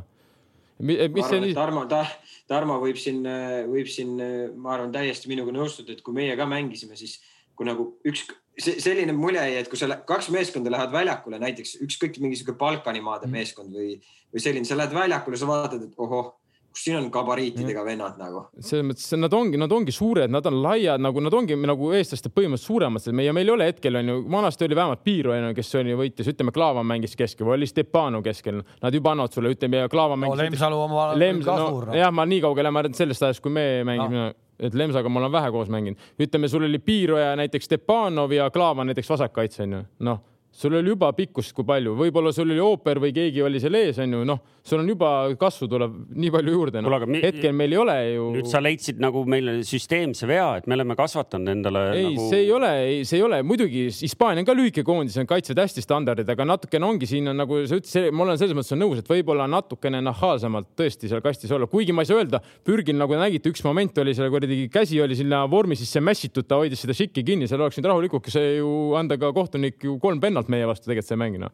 mis 0.84 1.30
see 1.30 1.42
nii? 1.46 1.56
Tarmo 1.58 1.86
ta,, 1.92 2.04
Tarmo 2.50 2.76
võib 2.82 3.00
siin, 3.00 3.24
võib 3.72 3.88
siin, 3.88 4.18
ma 4.60 4.76
arvan, 4.76 4.92
täiesti 4.96 5.32
minuga 5.32 5.56
nõustuda, 5.56 5.96
et 5.96 6.04
kui 6.04 6.16
meie 6.18 6.36
ka 6.40 6.48
mängisime, 6.50 7.00
siis 7.00 7.22
kui 7.56 7.68
nagu 7.70 7.94
üks, 8.08 8.26
selline 8.60 9.16
mulje 9.18 9.42
jäi, 9.42 9.58
et 9.64 9.70
kui 9.72 9.80
sa 9.80 9.90
kaks 10.08 10.30
meeskonda 10.34 10.72
lähevad 10.74 10.94
väljakule, 10.94 11.40
näiteks 11.42 11.80
ükskõik 11.86 12.20
mingisugune 12.22 12.60
Balkani 12.60 13.02
maade 13.02 13.28
mm. 13.28 13.40
meeskond 13.40 13.74
või, 13.74 13.98
või 14.34 14.44
selline, 14.46 14.70
sa 14.70 14.78
lähed 14.78 14.94
väljakule, 14.94 15.40
sa 15.40 15.50
vaatad, 15.50 15.88
et 15.88 16.02
ohoh 16.02 16.34
kus 16.74 16.88
siin 16.88 16.98
on 16.98 17.10
gabariitidega 17.14 17.84
vennad 17.86 18.18
nagu. 18.18 18.48
selles 18.58 18.86
mõttes, 18.88 19.06
nad 19.22 19.34
ongi, 19.38 19.60
nad 19.62 19.72
ongi 19.72 19.94
suured, 19.94 20.32
nad 20.34 20.46
on 20.50 20.58
laiad 20.64 21.02
nagu 21.06 21.22
nad 21.22 21.36
ongi 21.38 21.58
nagu 21.60 21.92
eestlaste 21.94 22.32
põhimõtteliselt 22.34 22.66
suuremad, 22.66 23.10
meie, 23.14 23.34
meil 23.38 23.52
ei 23.52 23.54
ole 23.54 23.68
hetkel 23.70 24.00
on 24.00 24.10
ju, 24.10 24.16
vanasti 24.34 24.66
oli 24.66 24.80
vähemalt 24.80 25.04
Piiro 25.06 25.36
on 25.36 25.52
ju, 25.52 25.58
kes 25.60 25.70
oli 25.78 25.98
võitis, 26.00 26.32
ütleme, 26.34 26.54
Klaavan 26.56 26.88
mängis 26.90 27.14
keskel 27.20 27.46
või 27.46 27.60
oli 27.60 27.70
Stepanov 27.70 28.26
keskel, 28.26 28.64
nad 28.82 28.98
juba 28.98 29.14
annavad 29.14 29.38
sulle, 29.38 29.54
ütleme 29.54 29.84
ja 29.84 29.92
Klaavan 29.92 30.24
mängis 30.24 30.40
no,. 30.40 30.48
Lemsalu 30.50 30.82
oma 30.88 31.12
Lems, 31.14 31.46
ka 31.46 31.60
suur 31.62 31.92
no.. 31.92 32.00
jah, 32.00 32.14
ma 32.16 32.26
nii 32.30 32.42
kaugele, 32.48 32.74
ma 32.74 32.82
arvan, 32.82 32.98
sellest 32.98 33.30
ajast, 33.30 33.46
kui 33.46 33.54
me 33.54 33.68
mängisime 33.86 34.24
no 34.24 34.32
et 34.64 34.76
Lemsaga 34.78 35.10
ma 35.10 35.22
olen 35.22 35.32
vähe 35.32 35.52
koos 35.52 35.72
mänginud, 35.74 36.12
ütleme, 36.20 36.50
sul 36.52 36.68
oli 36.68 36.80
Piiro 36.80 37.18
ja 37.20 37.36
näiteks 37.40 37.66
Stepanov 37.70 38.32
ja 38.32 38.50
Klaavan 38.54 38.92
näiteks 38.92 39.10
vasakkaitse 39.10 39.64
onju, 39.68 39.84
noh 40.08 40.22
sul 40.54 40.74
oli 40.78 40.92
juba 40.94 41.10
pikkust, 41.18 41.52
kui 41.58 41.66
palju, 41.66 41.96
võib-olla 41.98 42.30
sul 42.34 42.52
oli 42.54 42.62
ooper 42.62 43.00
või 43.02 43.14
keegi 43.16 43.42
oli 43.42 43.60
seal 43.62 43.74
ees, 43.80 43.98
onju, 44.04 44.20
noh, 44.28 44.42
sul 44.62 44.84
on 44.84 44.90
juba 44.92 45.10
kasvu 45.40 45.68
tuleb 45.72 45.96
nii 46.14 46.30
palju 46.34 46.54
juurde 46.54 46.84
no.. 46.84 46.92
Hetkel 47.10 47.56
meil 47.58 47.74
ei 47.74 47.80
ole 47.82 47.96
ju. 48.14 48.28
nüüd 48.38 48.50
sa 48.52 48.62
leidsid 48.62 49.02
nagu 49.02 49.24
meile 49.30 49.56
süsteemse 49.66 50.30
vea, 50.30 50.46
et 50.60 50.70
me 50.70 50.78
oleme 50.78 50.96
kasvatanud 51.00 51.52
endale. 51.56 51.82
ei 51.98 52.06
nagu..., 52.12 52.28
see 52.30 52.44
ei 52.46 52.52
ole, 52.54 52.72
see 53.10 53.18
ei 53.18 53.26
ole, 53.26 53.42
muidugi 53.48 53.88
Hispaania 53.90 54.44
on 54.44 54.48
ka 54.48 54.56
lühike 54.58 54.84
koondis, 54.86 55.18
on 55.22 55.30
kaitsjad 55.30 55.64
hästi 55.64 55.84
standardid, 55.84 56.30
aga 56.30 56.48
natukene 56.48 56.88
ongi 56.88 57.10
siin 57.10 57.34
on 57.34 57.42
nagu 57.42 57.64
sa 57.66 57.82
ütlesid, 57.82 58.12
ma 58.14 58.28
olen 58.28 58.40
selles 58.42 58.58
mõttes 58.58 58.78
nõus, 58.78 59.02
et 59.02 59.10
võib-olla 59.10 59.50
natukene 59.50 60.04
nahaalsemalt 60.06 60.70
tõesti 60.78 61.10
seal 61.10 61.26
kastis 61.26 61.52
olla, 61.56 61.66
kuigi 61.72 61.96
ma 61.98 62.06
ei 62.06 62.12
saa 62.12 62.22
öelda, 62.22 62.44
Pürgil 62.64 63.00
nagu 63.00 63.18
nägite, 63.18 63.50
üks 63.50 63.66
moment 63.66 63.98
oli 64.06 64.14
seal 64.14 64.30
kuradi 64.34 64.68
käsi 64.72 65.02
oli 65.02 65.18
sinna 65.18 65.44
vormi 65.50 65.76
sisse 65.80 66.02
mässitud, 66.04 66.46
ta 66.48 66.62
hoidis 66.62 66.86
seda 66.86 66.96
šikki 66.98 67.26
kinni, 67.26 67.50
seal 67.50 67.66
oleks 67.66 67.82
nüüd 67.82 67.90
rahulikult 67.90 68.30
see 68.34 68.58
ju 68.60 68.94
anda 69.00 69.18
ka 69.20 69.34
kohtunik 69.36 69.82
ju 69.84 69.98
kolm 70.02 70.22
pennalt 70.24 70.43
halvalt 70.44 70.52
meie 70.52 70.68
vastu 70.68 70.90
tegelikult 70.90 71.10
see 71.10 71.20
mäng 71.20 71.40
noh. 71.42 71.52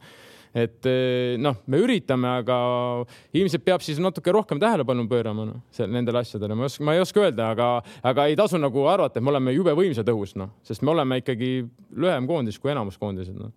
Et 0.49 0.86
eh, 0.89 1.38
noh, 1.38 1.60
me 1.69 1.78
üritame, 1.78 2.25
aga 2.41 2.56
ilmselt 3.38 3.63
peab 3.63 3.84
siis 3.86 3.99
natuke 4.02 4.34
rohkem 4.34 4.58
tähelepanu 4.60 5.06
pöörama 5.08 5.45
noh, 5.45 5.60
nendele 5.86 6.23
asjadele, 6.23 6.56
ma 6.58 6.65
ei 6.65 6.71
oska, 6.71 6.86
ma 6.88 6.95
ei 6.95 7.02
oska 7.04 7.21
öelda, 7.21 7.52
aga, 7.54 7.67
aga 8.02 8.25
ei 8.25 8.38
tasu 8.39 8.58
nagu 8.58 8.88
arvata, 8.89 9.19
et 9.19 9.23
me 9.23 9.30
oleme 9.30 9.54
jube 9.54 9.75
võimsad 9.78 10.10
õhus, 10.10 10.34
noh, 10.41 10.56
sest 10.65 10.82
me 10.82 10.95
oleme 10.95 11.19
ikkagi 11.21 11.52
lühem 11.93 12.25
koondis 12.30 12.58
kui 12.58 12.73
enamus 12.73 12.97
koondised 12.97 13.38
noh. 13.38 13.54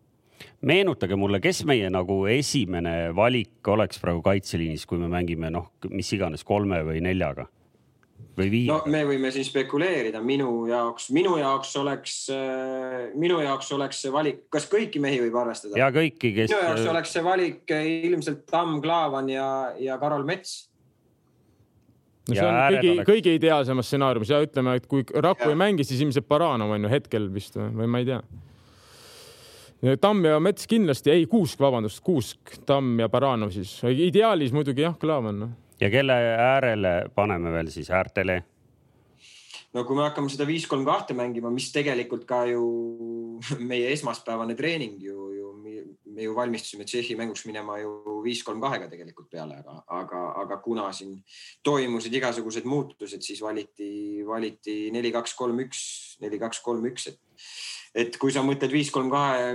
Meenutage 0.69 1.17
mulle, 1.17 1.41
kes 1.41 1.63
meie 1.65 1.89
nagu 1.91 2.27
esimene 2.29 3.15
valik 3.17 3.73
oleks 3.73 4.03
praegu 4.03 4.21
kaitseliinis, 4.27 4.85
kui 4.91 5.01
me 5.01 5.09
mängime 5.09 5.49
noh, 5.55 5.71
mis 5.89 6.13
iganes 6.13 6.45
kolme 6.45 6.83
või 6.85 7.01
neljaga 7.01 7.49
või 8.39 8.49
viia? 8.53 8.73
no 8.73 8.93
me 8.93 9.03
võime 9.09 9.31
siin 9.35 9.47
spekuleerida, 9.47 10.23
minu 10.25 10.67
jaoks, 10.71 11.11
minu 11.15 11.37
jaoks 11.41 11.73
oleks, 11.81 12.17
äh, 12.33 13.13
minu 13.19 13.41
jaoks 13.43 13.73
oleks 13.77 14.03
see 14.05 14.13
valik, 14.15 14.45
kas 14.53 14.69
kõiki 14.73 15.03
mehi 15.03 15.21
võib 15.25 15.39
arvestada? 15.43 15.79
ja 15.79 15.91
kõiki, 15.95 16.33
kes. 16.37 16.53
minu 16.53 16.67
jaoks 16.69 16.93
oleks 16.95 17.17
see 17.17 17.25
valik 17.27 17.75
ilmselt 17.79 18.45
Tamm, 18.51 18.81
Klaavan 18.85 19.33
ja, 19.33 19.49
ja 19.81 19.99
Karol 20.03 20.27
Mets 20.29 20.63
no 22.29 22.37
see 22.37 22.47
on 22.47 22.61
kõigi, 22.77 22.95
kõige 23.09 23.35
ideaalsemas 23.39 23.91
stsenaariumis 23.91 24.33
ja 24.33 24.41
ütleme, 24.45 24.79
et 24.79 24.87
kui 24.91 25.05
Raku 25.13 25.51
ja. 25.51 25.55
ei 25.55 25.59
mängi, 25.59 25.87
siis 25.87 26.03
ilmselt 26.05 26.29
Baranov 26.31 26.73
on 26.77 26.87
ju 26.87 26.93
hetkel 26.93 27.29
vist 27.35 27.59
või 27.59 27.91
ma 27.91 28.03
ei 28.03 28.09
tea. 28.13 28.23
Tamm 29.99 30.23
ja 30.29 30.37
Mets 30.39 30.69
kindlasti, 30.71 31.11
ei 31.11 31.25
Kuusk, 31.27 31.59
vabandust, 31.59 31.99
Kuusk, 32.07 32.55
Tamm 32.69 33.01
ja 33.03 33.09
Baranov 33.11 33.51
siis, 33.51 33.81
ideaalis 33.91 34.55
muidugi 34.55 34.85
jah, 34.87 34.95
Klaavan 35.01 35.41
no 35.43 35.51
ja 35.83 35.91
kelle 35.91 36.15
äärele 36.39 36.95
paneme 37.15 37.53
veel 37.53 37.71
siis 37.75 37.91
äärtele? 37.91 38.43
no 39.73 39.85
kui 39.89 39.97
me 39.97 40.05
hakkame 40.05 40.31
seda 40.31 40.47
viis, 40.47 40.67
kolm, 40.69 40.85
kahte 40.87 41.17
mängima, 41.17 41.51
mis 41.51 41.71
tegelikult 41.75 42.27
ka 42.29 42.45
ju 42.51 42.63
meie 43.71 43.91
esmaspäevane 43.95 44.55
treening 44.59 45.01
ju, 45.03 45.31
ju 45.37 45.51
me 46.13 46.27
ju 46.27 46.35
valmistusime 46.37 46.85
Tšehhi 46.85 47.17
mänguks 47.17 47.47
minema 47.49 47.79
ju 47.81 48.21
viis, 48.25 48.43
kolm, 48.45 48.61
kahega 48.61 48.89
tegelikult 48.91 49.31
peale, 49.33 49.59
aga, 49.63 49.79
aga, 49.99 50.23
aga 50.45 50.59
kuna 50.65 50.91
siin 50.93 51.17
toimusid 51.65 52.15
igasugused 52.15 52.69
muutused, 52.69 53.25
siis 53.25 53.41
valiti, 53.43 54.21
valiti 54.27 54.77
neli, 54.93 55.13
kaks, 55.15 55.35
kolm, 55.39 55.63
üks, 55.65 55.83
neli, 56.21 56.41
kaks, 56.43 56.61
kolm, 56.65 56.85
üks, 56.93 57.09
et, 57.09 57.21
et 58.05 58.21
kui 58.21 58.35
sa 58.35 58.45
mõtled 58.45 58.75
viis, 58.75 58.93
kolm, 58.93 59.09
kahe, 59.13 59.55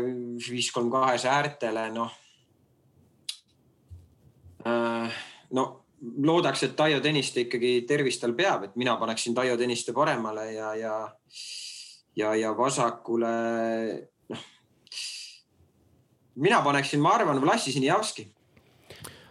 viis, 0.50 0.72
kolm, 0.74 0.90
kahes 0.94 1.28
äärtele, 1.30 1.90
noh 1.94 2.16
äh,. 4.66 5.22
no 5.54 5.68
loodaks, 6.02 6.64
et 6.68 6.76
Taio 6.78 7.02
Tõniste 7.04 7.46
ikkagi 7.46 7.82
tervist 7.90 8.22
tal 8.22 8.36
peab, 8.38 8.68
et 8.68 8.78
mina 8.80 8.96
paneksin 9.00 9.36
Taio 9.38 9.58
Tõniste 9.60 9.96
paremale 9.96 10.48
ja, 10.54 10.74
ja, 10.78 10.96
ja, 12.18 12.34
ja 12.38 12.54
vasakule, 12.58 13.34
noh. 14.34 14.48
mina 16.48 16.62
paneksin, 16.66 17.02
ma 17.02 17.16
arvan, 17.18 17.42
Vlassi 17.42 17.74
Sinjavski 17.76 18.30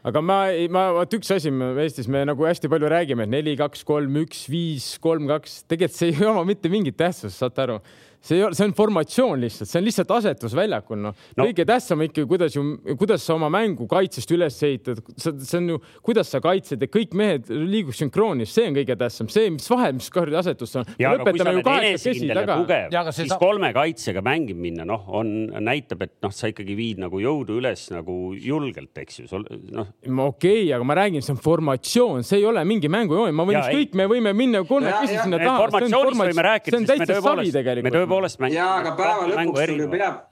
aga 0.07 0.23
ma, 0.23 0.39
ma, 0.71 0.89
vot 1.01 1.17
üks 1.19 1.33
asi, 1.35 1.51
Eestis 1.83 2.07
me 2.11 2.23
nagu 2.29 2.47
hästi 2.47 2.71
palju 2.71 2.91
räägime, 2.91 3.27
neli, 3.31 3.57
kaks, 3.59 3.83
kolm, 3.87 4.21
üks, 4.23 4.45
viis, 4.51 4.93
kolm, 5.03 5.27
kaks, 5.31 5.65
tegelikult 5.71 5.99
see 5.99 6.13
ei 6.13 6.29
oma 6.29 6.45
mitte 6.47 6.71
mingit 6.71 6.99
tähtsust, 6.99 7.41
saate 7.41 7.65
aru 7.65 7.81
see 8.21 8.39
ei 8.39 8.45
ole, 8.47 8.57
see 8.57 8.67
on 8.67 8.75
formatsioon 8.77 9.43
lihtsalt, 9.43 9.71
see 9.71 9.81
on 9.81 9.87
lihtsalt 9.87 10.13
asetus 10.17 10.55
väljakul, 10.57 11.01
noh. 11.03 11.15
No.. 11.37 11.47
kõige 11.47 11.67
tähtsam 11.69 12.03
ikkagi, 12.07 12.27
kuidas 12.31 12.57
ju, 12.57 12.65
kuidas 12.99 13.25
sa 13.27 13.37
oma 13.37 13.51
mängu 13.53 13.87
kaitsest 13.91 14.33
üles 14.35 14.57
ehitad, 14.67 15.01
see 15.21 15.59
on 15.61 15.71
ju, 15.75 15.81
kuidas 16.07 16.31
sa 16.33 16.41
kaitsed 16.45 16.83
ja 16.83 16.91
kõik 16.91 17.17
mehed 17.19 17.51
liiguks 17.51 18.01
sünkroonis, 18.03 18.53
see 18.55 18.69
on 18.71 18.79
kõige 18.79 18.97
tähtsam, 18.99 19.31
see, 19.33 19.51
mis 19.55 19.69
vahe, 19.71 19.93
mis 19.97 20.09
kuradi 20.13 20.39
asetus 20.41 20.77
on. 20.81 20.89
ja 21.01 21.13
aga 21.15 21.27
kui 21.31 21.43
sa 21.43 21.49
oled 21.53 21.71
enesekindel 21.75 22.43
ja 22.43 22.47
tugev, 22.53 23.13
siis 23.17 23.33
ta... 23.33 23.41
kolme 23.43 23.73
kaitsega 23.77 24.23
mängima 24.27 24.67
minna, 24.67 24.87
noh, 24.89 25.07
on, 25.21 25.33
näitab, 25.67 26.07
et 26.07 26.15
noh, 26.25 26.35
sa 26.35 26.51
ikkagi 26.53 26.77
viid 26.79 27.03
nagu 27.03 27.21
jõudu 27.23 27.61
üles 27.61 27.87
nagu 27.95 28.17
julgelt, 28.41 28.95
eks 29.03 29.23
ju, 29.23 29.29
noh. 29.77 29.93
okei 30.07 30.67
okay,, 30.67 30.73
aga 30.77 30.87
ma 30.89 30.99
räägin, 31.03 31.25
see 31.25 31.35
on 31.37 31.43
formatsioon, 31.43 32.27
see 32.27 32.41
ei 32.41 32.49
ole 32.49 32.65
mingi 32.69 32.91
mängujoon, 32.93 33.35
ma 33.37 33.47
võin 33.49 33.61
ükskõik, 33.61 33.97
me 33.99 34.09
võime 34.11 34.33
minna 34.37 34.63
kolmekesi 34.67 35.21
sinna 35.21 35.41
taha. 35.43 35.67
formatsioonist 35.67 36.25
võime 36.25 36.47
rääkida, 36.51 36.83
sest 36.87 37.03
me 37.03 37.11
tõepoolest 37.13 38.16
tõepoolest 38.16 38.16
mäng. 38.39 38.53
ja, 38.55 38.69
aga 38.81 38.97
päeva 38.99 39.29
lõpuks 39.33 39.67
sul 39.67 39.85
ju 39.85 39.89
peab 39.93 40.25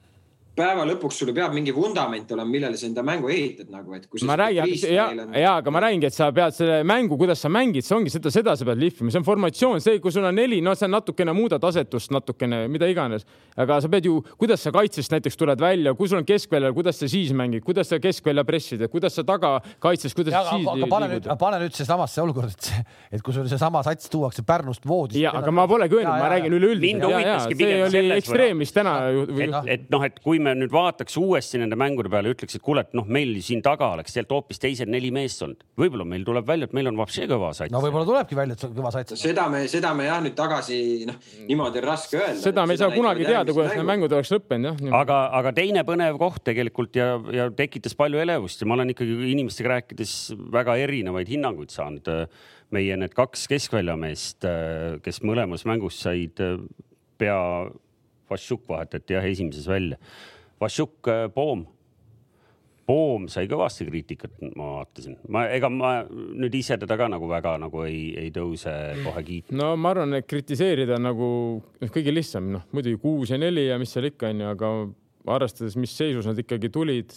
päeva 0.54 0.84
lõpuks 0.86 1.18
sul 1.18 1.32
peab 1.34 1.54
mingi 1.54 1.72
vundament 1.74 2.30
olema, 2.34 2.50
millele 2.50 2.78
sa 2.78 2.86
enda 2.86 3.02
mängu 3.06 3.30
ehitad 3.32 3.70
nagu, 3.72 3.94
et 3.96 4.06
kui 4.10 4.22
ma 4.26 4.36
räägin, 4.38 4.70
ja, 4.92 5.06
ja 5.40 5.54
aga 5.58 5.72
ma 5.74 5.82
räägingi, 5.82 6.08
et 6.08 6.14
sa 6.14 6.28
pead 6.34 6.54
selle 6.54 6.82
mängu, 6.86 7.18
kuidas 7.18 7.42
sa 7.42 7.50
mängid, 7.52 7.86
see 7.86 7.96
ongi 7.96 8.12
seda, 8.12 8.30
seda 8.34 8.54
sa 8.58 8.66
pead 8.68 8.78
lihvima, 8.78 9.10
see 9.10 9.20
on 9.20 9.26
formatsioon, 9.26 9.82
see, 9.82 9.98
kui 10.02 10.14
sul 10.14 10.26
on 10.28 10.38
neli, 10.38 10.60
no 10.64 10.76
sa 10.78 10.86
natukene 10.90 11.34
muudad 11.34 11.64
asetust 11.66 12.14
natukene, 12.14 12.64
mida 12.70 12.88
iganes, 12.90 13.26
aga 13.58 13.80
sa 13.82 13.90
pead 13.90 14.06
ju, 14.06 14.20
kuidas 14.38 14.62
sa 14.62 14.72
kaitsest 14.74 15.16
näiteks 15.16 15.40
tuled 15.40 15.62
välja, 15.62 15.94
kui 15.98 16.10
sul 16.10 16.20
on 16.20 16.28
keskväljal, 16.28 16.74
kuidas 16.76 17.02
sa 17.02 17.10
siis 17.10 17.34
mängid, 17.34 17.64
kuidas 17.66 17.90
sa 17.90 17.98
keskvälja 18.02 18.46
pressid, 18.46 18.86
kuidas 18.92 19.18
sa 19.18 19.26
taga 19.26 19.56
kaitses, 19.82 20.14
kuidas 20.14 20.36
ja, 20.36 20.44
sa 20.46 20.54
siis. 20.54 20.70
aga 20.76 20.90
pane 20.92 21.10
nüüd, 21.16 21.28
pane 21.40 21.62
nüüd 21.64 21.74
seesamasse 21.74 22.22
olukorda, 22.22 22.54
et, 22.54 22.94
et 23.18 23.26
kui 23.26 23.34
sul 23.34 23.50
seesama 23.50 23.82
sats 23.86 24.12
tuuakse 24.12 24.46
Pärnust 24.46 24.86
voodist. 24.86 25.18
ja, 25.18 25.34
aga 25.34 25.50
ma 25.54 25.66
polegi 25.70 25.98
öelnud, 25.98 26.14
ma 26.14 26.30
räägin 26.30 26.58
üleüldiselt. 26.60 27.58
see 27.58 27.82
oli 27.88 28.06
ekstreem, 28.20 28.62
mis 28.62 28.74
täna. 28.74 28.96
et, 29.10 29.54
et 29.74 29.90
noh, 29.90 30.04
et 30.06 30.22
kui 30.22 30.43
me 30.44 30.52
nüüd 30.58 30.72
vaataks 30.74 31.16
uuesti 31.20 31.60
nende 31.60 31.76
mängude 31.78 32.10
peale 32.12 32.30
ja 32.30 32.36
ütleks, 32.36 32.56
et 32.58 32.64
kuule, 32.64 32.84
et 32.84 32.94
noh, 32.96 33.06
meil 33.10 33.32
siin 33.44 33.62
taga 33.64 33.90
oleks 33.96 34.14
tegelikult 34.14 34.34
hoopis 34.34 34.60
teised 34.62 34.90
neli 34.90 35.10
meest 35.14 35.42
olnud. 35.44 35.62
võib-olla 35.80 36.06
meil 36.08 36.24
tuleb 36.26 36.46
välja, 36.48 36.68
et 36.68 36.74
meil 36.76 36.90
on 36.90 36.98
vapsi 36.98 37.26
kõva 37.30 37.50
sats. 37.56 37.72
no 37.72 37.80
võib-olla 37.84 38.08
tulebki 38.08 38.38
välja, 38.38 38.56
et 38.56 38.64
see 38.64 38.70
on 38.70 38.76
kõva 38.78 38.92
sats. 38.94 39.18
seda 39.20 39.46
me, 39.52 39.64
seda 39.70 39.92
me 39.96 40.08
jah, 40.08 40.22
nüüd 40.24 40.36
tagasi 40.38 40.78
noh, 41.08 41.20
niimoodi 41.48 41.80
on 41.80 41.86
raske 41.88 42.18
öelda. 42.20 42.40
seda 42.44 42.66
me 42.66 42.76
ei 42.76 42.82
saa 42.82 42.90
kunagi 42.94 43.28
teada, 43.28 43.56
kuidas 43.56 43.76
need 43.76 43.88
mängud 43.92 44.16
oleks 44.16 44.32
lõppenud 44.34 44.84
jah. 44.84 44.98
aga, 45.00 45.20
aga 45.40 45.54
teine 45.56 45.84
põnev 45.88 46.18
koht 46.20 46.42
tegelikult 46.48 46.98
ja, 46.98 47.14
ja 47.34 47.48
tekitas 47.54 47.96
palju 47.98 48.20
elevust 48.24 48.62
ja 48.62 48.68
ma 48.70 48.78
olen 48.78 48.94
ikkagi 48.94 49.16
inimestega 49.34 49.76
rääkides 49.76 50.18
väga 50.54 50.76
erinevaid 50.84 51.30
hinnanguid 51.30 51.74
saanud. 51.74 52.10
meie 52.74 52.96
need 52.98 53.12
kaks 53.14 53.44
keskväljameest, 53.46 54.46
kes 55.04 55.20
mõlemas 55.22 55.62
mängus 55.68 56.00
said 56.02 56.40
pea 57.20 57.38
Vašjuk 58.30 58.64
vahetati 58.68 59.14
jah 59.14 59.26
esimeses 59.28 59.66
välja 59.68 59.98
Vašjuk 60.64 61.12
äh, 61.12 61.24
Poom. 61.34 61.66
Poom 62.84 63.30
sai 63.32 63.46
kõvasti 63.48 63.86
kriitikat, 63.88 64.34
ma 64.58 64.74
vaatasin, 64.74 65.14
ma, 65.32 65.46
ega 65.56 65.70
ma 65.72 65.94
nüüd 66.04 66.52
ise 66.58 66.76
teda 66.80 66.98
ka 67.00 67.06
nagu 67.08 67.30
väga 67.30 67.54
nagu 67.62 67.80
ei, 67.86 68.10
ei 68.20 68.28
tõuse 68.32 68.74
kohe 69.00 69.22
kiitma. 69.24 69.56
no 69.56 69.70
ma 69.80 69.94
arvan, 69.94 70.18
et 70.18 70.28
kritiseerida 70.28 70.98
nagu 71.00 71.28
kõige 71.80 72.12
lihtsam, 72.12 72.50
noh 72.52 72.66
muidugi 72.76 73.00
kuus 73.00 73.32
ja 73.32 73.38
neli 73.40 73.70
ja 73.70 73.78
mis 73.80 73.94
seal 73.94 74.10
ikka 74.10 74.28
onju, 74.28 74.50
aga 74.52 74.72
arvestades, 75.32 75.78
mis 75.80 75.94
seisus 75.96 76.28
nad 76.28 76.40
ikkagi 76.44 76.68
tulid. 76.72 77.16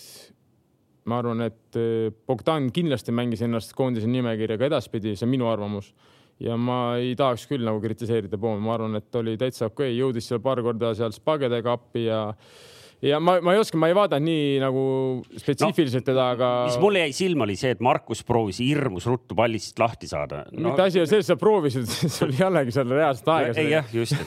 ma 1.08 1.20
arvan, 1.20 1.44
et 1.48 1.80
äh, 1.80 2.16
Bogdan 2.28 2.72
kindlasti 2.72 3.12
mängis 3.16 3.44
ennast 3.44 3.76
koondise 3.76 4.08
nimekirja 4.12 4.58
ka 4.60 4.72
edaspidi, 4.72 5.16
see 5.16 5.28
on 5.28 5.34
minu 5.36 5.52
arvamus. 5.52 5.92
ja 6.40 6.56
ma 6.56 6.96
ei 6.96 7.12
tahaks 7.20 7.44
küll 7.52 7.68
nagu 7.68 7.84
kritiseerida 7.84 8.40
Poomi, 8.40 8.64
ma 8.64 8.80
arvan, 8.80 8.96
et 8.96 9.20
oli 9.20 9.36
täitsa 9.36 9.68
okei 9.68 9.92
okay., 9.92 10.00
jõudis 10.00 10.32
seal 10.32 10.40
paar 10.40 10.64
korda 10.64 10.96
seal 10.96 11.12
spagedega 11.12 11.76
appi 11.76 12.08
ja 12.08 12.22
ja 13.02 13.20
ma, 13.22 13.38
ma 13.42 13.54
ei 13.54 13.60
oska, 13.62 13.78
ma 13.78 13.90
ei 13.92 13.96
vaadanud 13.96 14.26
nii 14.26 14.58
nagu 14.62 14.84
spetsiifiliselt 15.38 16.02
no, 16.02 16.08
teda, 16.10 16.24
aga. 16.34 16.48
mis 16.66 16.78
mulle 16.82 17.04
jäi 17.04 17.14
silma, 17.14 17.46
oli 17.46 17.54
see, 17.60 17.76
et 17.76 17.82
Markus 17.86 18.24
proovis 18.26 18.58
hirmus 18.64 19.06
ruttu 19.06 19.38
pallist 19.38 19.78
lahti 19.78 20.10
saada 20.10 20.42
no.. 20.50 20.72
mitte 20.72 20.88
asi 20.88 21.02
on 21.04 21.10
selles, 21.10 21.30
sa 21.30 21.38
proovisid, 21.38 21.86
see 22.16 22.26
oli 22.26 22.40
jällegi 22.40 22.74
seal 22.74 22.90
reaalselt 22.90 23.30
aega. 23.36 23.54
ei 23.62 23.70
jah, 23.76 23.92
just 23.94 24.18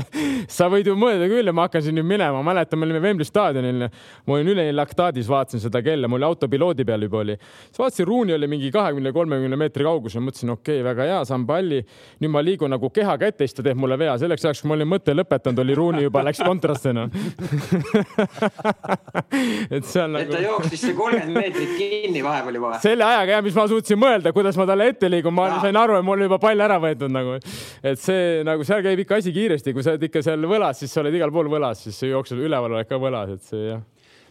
sa, 0.56 0.68
võid 0.70 0.86
ju 0.86 0.94
mõelda 0.98 1.26
küll 1.32 1.50
ja 1.50 1.54
ma 1.56 1.66
hakkasin 1.66 1.98
nüüd 1.98 2.06
minema, 2.06 2.44
mäletan, 2.46 2.78
me 2.78 2.86
olime 2.86 3.02
Wembley 3.02 3.26
staadionil. 3.26 3.88
ma 3.88 4.36
olin 4.36 4.52
üleni 4.54 4.76
laktaadis, 4.78 5.26
vaatasin 5.30 5.64
seda 5.66 5.82
kella, 5.82 6.10
mul 6.10 6.28
autopiloodi 6.30 6.86
peal 6.86 7.08
juba 7.08 7.24
oli. 7.24 7.36
siis 7.66 7.82
vaatasin, 7.82 8.08
Ruuni 8.10 8.36
oli 8.38 8.50
mingi 8.50 8.70
kahekümne, 8.74 9.10
kolmekümne 9.16 9.58
meetri 9.58 9.88
kaugusel, 9.88 10.22
mõtlesin, 10.22 10.54
okei 10.54 10.78
okay,, 10.78 10.86
väga 10.86 11.10
hea, 11.10 11.18
saan 11.26 11.48
palli. 11.50 11.82
nüüd 12.22 12.30
ma 12.30 12.46
liigun 12.46 12.70
nagu 12.70 12.94
kehaga 12.94 13.26
ette, 13.26 13.42
siis 13.50 13.58
ta 13.58 13.66
teeb 13.66 13.82
mulle 13.82 13.98
vea, 13.98 14.14
selleks 14.22 14.46
ajaks, 14.46 14.62
kui 14.62 14.70
ma 14.70 14.78
olin 14.78 14.92
mõtte 14.94 15.18
lõpetanud, 15.18 15.66
oli 15.66 15.78
Ruuni 15.82 16.06
juba 16.06 16.22
läks 16.30 16.46
kontrastina 16.46 17.08
et 19.74 19.86
see 19.86 20.02
on 20.02 20.16
nagu. 20.16 20.24
et 20.24 20.32
ta 20.32 20.42
jooksis 20.44 20.84
see 20.86 20.96
kolmkümmend 20.98 21.36
meetrit 21.36 21.74
kinni 21.78 22.24
vahepeal 22.24 22.58
juba. 22.60 22.72
selle 22.82 23.06
ajaga 23.06 23.36
jah, 23.36 23.44
mis 23.46 23.58
ma 23.60 23.66
suutsin 23.70 24.00
mõelda, 24.00 24.34
kuidas 24.36 24.58
ma 24.60 24.66
talle 24.70 24.90
ette 24.92 25.10
liigun, 25.12 25.36
ma 25.36 25.48
ja. 25.50 25.60
sain 25.64 25.80
aru, 25.80 25.98
et 25.98 26.06
mul 26.06 26.18
oli 26.18 26.28
juba 26.28 26.40
pall 26.42 26.66
ära 26.66 26.80
võetud 26.82 27.14
nagu. 27.14 27.38
et 27.82 28.02
see 28.02 28.42
nagu 28.46 28.66
seal 28.66 28.84
käib 28.86 29.04
ikka 29.04 29.20
asi 29.20 29.34
kiiresti, 29.36 29.76
kui 29.76 29.86
sa 29.86 29.94
oled 29.94 30.10
ikka 30.10 30.24
seal 30.26 30.50
võlas, 30.50 30.82
siis 30.82 30.92
sa 30.94 31.04
oled 31.04 31.16
igal 31.16 31.32
pool 31.34 31.50
võlas, 31.52 31.86
siis 31.86 32.02
jooksed 32.10 32.40
üleval 32.40 32.76
oled 32.76 32.90
ka 32.90 33.00
võlas, 33.00 33.36
et 33.36 33.46
see 33.46 33.70
jah 33.70 33.82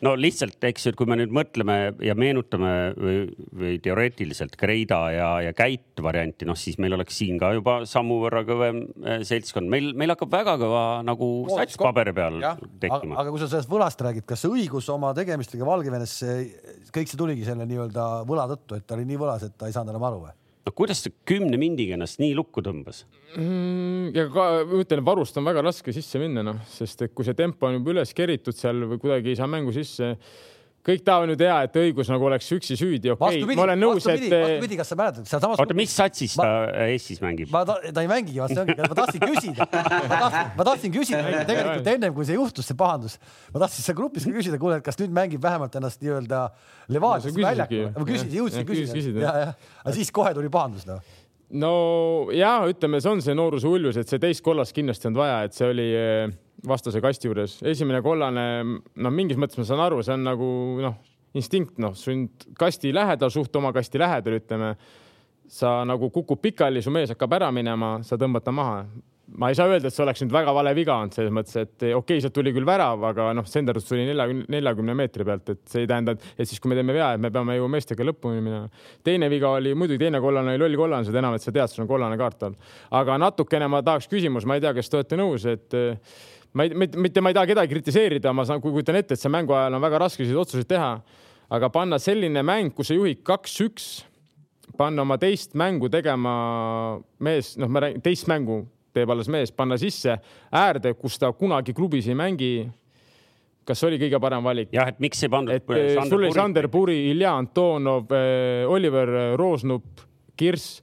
no 0.05 0.13
lihtsalt, 0.19 0.57
eks 0.69 0.85
ju, 0.85 0.93
et 0.93 0.99
kui 0.99 1.09
me 1.09 1.17
nüüd 1.19 1.33
mõtleme 1.35 1.77
ja 2.05 2.15
meenutame 2.19 2.71
või, 2.95 3.17
või 3.61 3.75
teoreetiliselt 3.83 4.57
Kreida 4.59 4.99
ja, 5.13 5.29
ja 5.45 5.53
Käit 5.57 6.01
varianti, 6.03 6.47
noh 6.49 6.57
siis 6.59 6.79
meil 6.81 6.95
oleks 6.97 7.19
siin 7.19 7.39
ka 7.41 7.51
juba 7.57 7.79
sammu 7.89 8.19
võrra 8.23 8.43
kõvem 8.47 8.83
eh, 9.03 9.23
seltskond. 9.27 9.69
meil, 9.71 9.91
meil 9.99 10.13
hakkab 10.15 10.33
väga 10.33 10.57
kõva 10.61 10.83
nagu 11.05 11.29
sats 11.53 11.79
paberi 11.81 12.15
peal 12.15 12.41
ja, 12.43 12.55
tekkima. 12.81 13.19
aga 13.19 13.33
kui 13.33 13.41
sa 13.41 13.49
sellest 13.51 13.71
võlast 13.71 14.03
räägid, 14.05 14.27
kas 14.29 14.45
see 14.45 14.53
õigus 14.53 14.89
oma 14.93 15.13
tegemistega 15.17 15.67
Valgevenes, 15.67 16.19
kõik 16.95 17.11
see 17.11 17.19
tuligi 17.19 17.47
selle 17.47 17.67
nii-öelda 17.69 18.11
võla 18.29 18.47
tõttu, 18.53 18.79
et 18.79 18.87
ta 18.87 18.97
oli 18.97 19.07
nii 19.09 19.19
võlas, 19.19 19.45
et 19.47 19.57
ta 19.59 19.69
ei 19.69 19.75
saanud 19.75 19.95
enam 19.95 20.07
aru 20.11 20.23
või? 20.27 20.37
No 20.65 20.73
kuidas 20.75 21.03
ta 21.05 21.11
kümne 21.27 21.57
mindiga 21.61 21.95
ennast 21.97 22.19
nii 22.21 22.35
lukku 22.37 22.63
tõmbas 22.65 23.03
mm,? 23.35 24.11
ja 24.15 24.27
ka 24.33 24.47
ma 24.67 24.81
ütlen, 24.83 25.03
varust 25.05 25.37
on 25.39 25.47
väga 25.47 25.63
raske 25.65 25.93
sisse 25.95 26.21
minna, 26.21 26.43
noh, 26.45 26.61
sest 26.69 27.05
et 27.05 27.15
kui 27.15 27.27
see 27.27 27.37
tempo 27.37 27.69
on 27.69 27.79
juba 27.79 27.95
üles 27.95 28.13
keritud 28.17 28.57
seal 28.57 28.85
või 28.89 29.01
kuidagi 29.01 29.33
ei 29.33 29.39
saa 29.39 29.49
mängu 29.51 29.73
sisse 29.75 30.15
kõik 30.89 31.03
tahavad 31.05 31.29
nüüd 31.31 31.43
hea, 31.43 31.57
et 31.67 31.77
õigus 31.81 32.09
nagu 32.11 32.27
oleks 32.29 32.49
üksi 32.55 32.77
süüdi, 32.79 33.11
okei 33.13 33.43
okay,, 33.43 33.57
ma 33.57 33.65
olen 33.67 33.81
nõus, 33.81 34.07
et. 34.11 34.25
vastupidi, 34.31 34.79
kas 34.79 34.91
sa 34.91 34.97
mäletad, 34.99 35.29
sealsamas. 35.29 35.61
oota, 35.63 35.77
mis 35.77 35.93
satsis 35.95 36.35
ma... 36.39 36.47
ta 36.47 36.87
Eestis 36.87 37.21
mängib? 37.23 37.51
ma 37.53 37.63
ta, 37.67 37.77
ta 37.93 38.05
ei 38.05 38.09
mängigi, 38.11 38.41
ma 38.41 38.97
tahtsin 38.97 39.23
küsida, 39.23 39.69
ma 40.57 40.67
tahtsin, 40.67 40.95
küsida 40.95 41.45
tegelikult 41.49 41.91
ennem 41.93 42.17
kui 42.17 42.27
see 42.27 42.39
juhtus, 42.39 42.69
see 42.69 42.79
pahandus. 42.79 43.19
ma 43.53 43.63
tahtsin 43.65 43.87
seal 43.87 43.97
grupis 43.99 44.27
küsida, 44.27 44.59
kuule, 44.61 44.81
et 44.81 44.85
kas 44.85 44.99
nüüd 45.01 45.15
mängib 45.15 45.43
vähemalt 45.45 45.79
ennast 45.79 46.03
nii-öelda 46.03 46.43
Levadias 46.89 47.37
väljakul. 47.37 47.89
ma 47.95 48.09
küsisin, 48.09 48.35
jõudsin 48.41 48.67
küsida. 48.67 49.25
ja, 49.25 49.33
ja, 49.45 49.55
aga 49.85 49.95
siis 49.95 50.11
kohe 50.15 50.33
tuli 50.37 50.51
pahandus 50.53 50.89
noh 50.89 51.03
no 51.49 51.73
ja 52.35 52.59
ütleme, 52.69 53.01
see 53.01 53.11
on 53.11 53.23
see 53.25 53.37
nooruse 53.37 53.69
uljus, 53.69 53.97
et 53.97 54.09
see 54.09 54.21
teist 54.21 54.43
kollast 54.45 54.75
kindlasti 54.75 55.09
on 55.09 55.17
vaja, 55.17 55.41
et 55.47 55.57
see 55.57 55.69
oli 55.69 55.89
vastase 56.67 57.01
kasti 57.01 57.29
juures. 57.29 57.59
esimene 57.63 58.01
kollane, 58.03 58.45
noh, 58.95 59.13
mingis 59.13 59.39
mõttes 59.39 59.59
ma 59.59 59.67
saan 59.67 59.83
aru, 59.85 60.01
see 60.03 60.15
on 60.15 60.25
nagu 60.27 60.49
noh, 60.83 60.97
instinkt, 61.37 61.77
noh, 61.81 61.93
sind 61.97 62.49
kasti 62.59 62.93
lähedal, 62.95 63.31
suht 63.33 63.55
oma 63.59 63.73
kasti 63.75 64.01
lähedal, 64.01 64.39
ütleme. 64.41 64.75
sa 65.49 65.79
nagu 65.81 66.11
kukud 66.13 66.37
pikali, 66.37 66.81
su 66.81 66.91
mees 66.93 67.09
hakkab 67.09 67.31
ära 67.39 67.47
minema, 67.49 68.03
sa 68.05 68.19
tõmbad 68.21 68.43
ta 68.45 68.51
maha. 68.53 68.83
ma 69.29 69.49
ei 69.49 69.55
saa 69.57 69.69
öelda, 69.69 69.85
et 69.89 69.93
see 69.93 70.01
oleks 70.01 70.23
nüüd 70.23 70.31
väga 70.33 70.53
vale 70.57 70.71
viga 70.73 70.95
olnud 70.97 71.13
selles 71.13 71.33
mõttes, 71.33 71.53
et 71.57 71.75
okei 71.75 71.93
okay,, 71.93 72.21
sealt 72.21 72.33
tuli 72.33 72.49
küll 72.53 72.65
värav, 72.65 73.03
aga 73.11 73.27
noh, 73.37 73.45
senderdus 73.45 73.85
tuli 73.85 74.07
neljakümne, 74.07 74.47
neljakümne 74.49 74.95
meetri 74.97 75.25
pealt, 75.25 75.51
et 75.53 75.59
see 75.69 75.83
ei 75.83 75.89
tähenda, 75.89 76.15
et 76.33 76.49
siis, 76.49 76.57
kui 76.59 76.71
me 76.71 76.77
teeme 76.77 76.95
vea, 76.97 77.11
et 77.13 77.21
me 77.21 77.29
peame 77.33 77.59
ju 77.59 77.67
meestega 77.69 78.07
lõpuni 78.09 78.41
minema. 78.41 78.69
teine 79.05 79.29
viga 79.29 79.51
oli 79.57 79.75
muidugi, 79.77 80.01
teine 80.01 80.21
kollane 80.21 80.55
oli 80.55 80.63
loll 80.63 80.81
kollane, 80.81 81.05
seda 81.05 81.21
enam, 81.21 81.37
et 81.37 81.45
sa 81.45 81.53
tead, 81.53 81.69
sul 81.69 81.85
on 81.85 81.91
kollane 81.93 82.17
kaart 82.17 82.47
all. 82.49 82.57
aga 83.01 83.19
natukene 83.21 83.69
ma 83.69 83.83
tahaks 83.85 84.09
küsimus, 84.09 84.49
ma 84.49 84.57
ei 84.57 84.65
tea, 84.65 84.73
kas 84.73 84.89
te 84.89 84.97
olete 84.97 85.21
nõus, 85.21 85.45
et 85.45 85.77
ma 86.53 86.65
ei, 86.65 86.73
mitte 86.75 87.21
ma 87.21 87.31
ei 87.31 87.37
taha 87.37 87.49
kedagi 87.49 87.73
kritiseerida, 87.73 88.33
ma 88.33 88.45
saan, 88.47 88.61
kujutan 88.63 88.97
ette, 88.99 89.15
et 89.15 89.21
see 89.21 89.31
mängu 89.33 89.55
ajal 89.57 89.77
on 89.77 89.85
väga 89.85 90.01
raske 90.05 90.23
selliseid 90.23 90.41
otsuseid 90.43 90.69
teha. 90.69 90.93
aga 91.49 91.69
panna 91.73 91.97
selline 91.97 92.43
mäng, 92.45 92.73
kus 92.77 92.91
sa 92.91 92.93
juhid 92.93 93.23
kaks-üks, 93.25 94.03
panna 94.77 95.01
oma 95.01 95.17
teist 95.17 95.55
mängu 95.57 95.89
tegema 95.89 96.99
mees, 97.25 97.55
noh, 97.57 97.69
ma 97.69 97.81
räägin, 97.81 98.03
teist 98.05 98.27
mängu 98.29 98.67
teeb 98.93 99.09
alles 99.09 99.29
mees, 99.29 99.51
panna 99.51 99.77
sisse 99.77 100.19
äärde, 100.53 100.93
kus 100.97 101.17
ta 101.17 101.31
kunagi 101.33 101.73
klubis 101.73 102.07
ei 102.09 102.17
mängi 102.17 102.51
kas 103.69 103.83
oli 103.85 103.99
kõige 104.01 104.19
parem 104.21 104.45
valik? 104.45 104.71
jah, 104.73 104.89
et 104.89 104.99
miks 105.03 105.21
ei 105.23 105.31
pandud? 105.31 105.53
et 105.53 106.01
sul 106.09 106.19
oli 106.21 106.33
Sander 106.33 106.69
Puri, 106.71 106.99
Ilja 107.11 107.35
Antonov, 107.37 108.09
eh, 108.17 108.65
Oliver 108.69 109.35
Roosnup, 109.39 110.05
Kirss, 110.37 110.81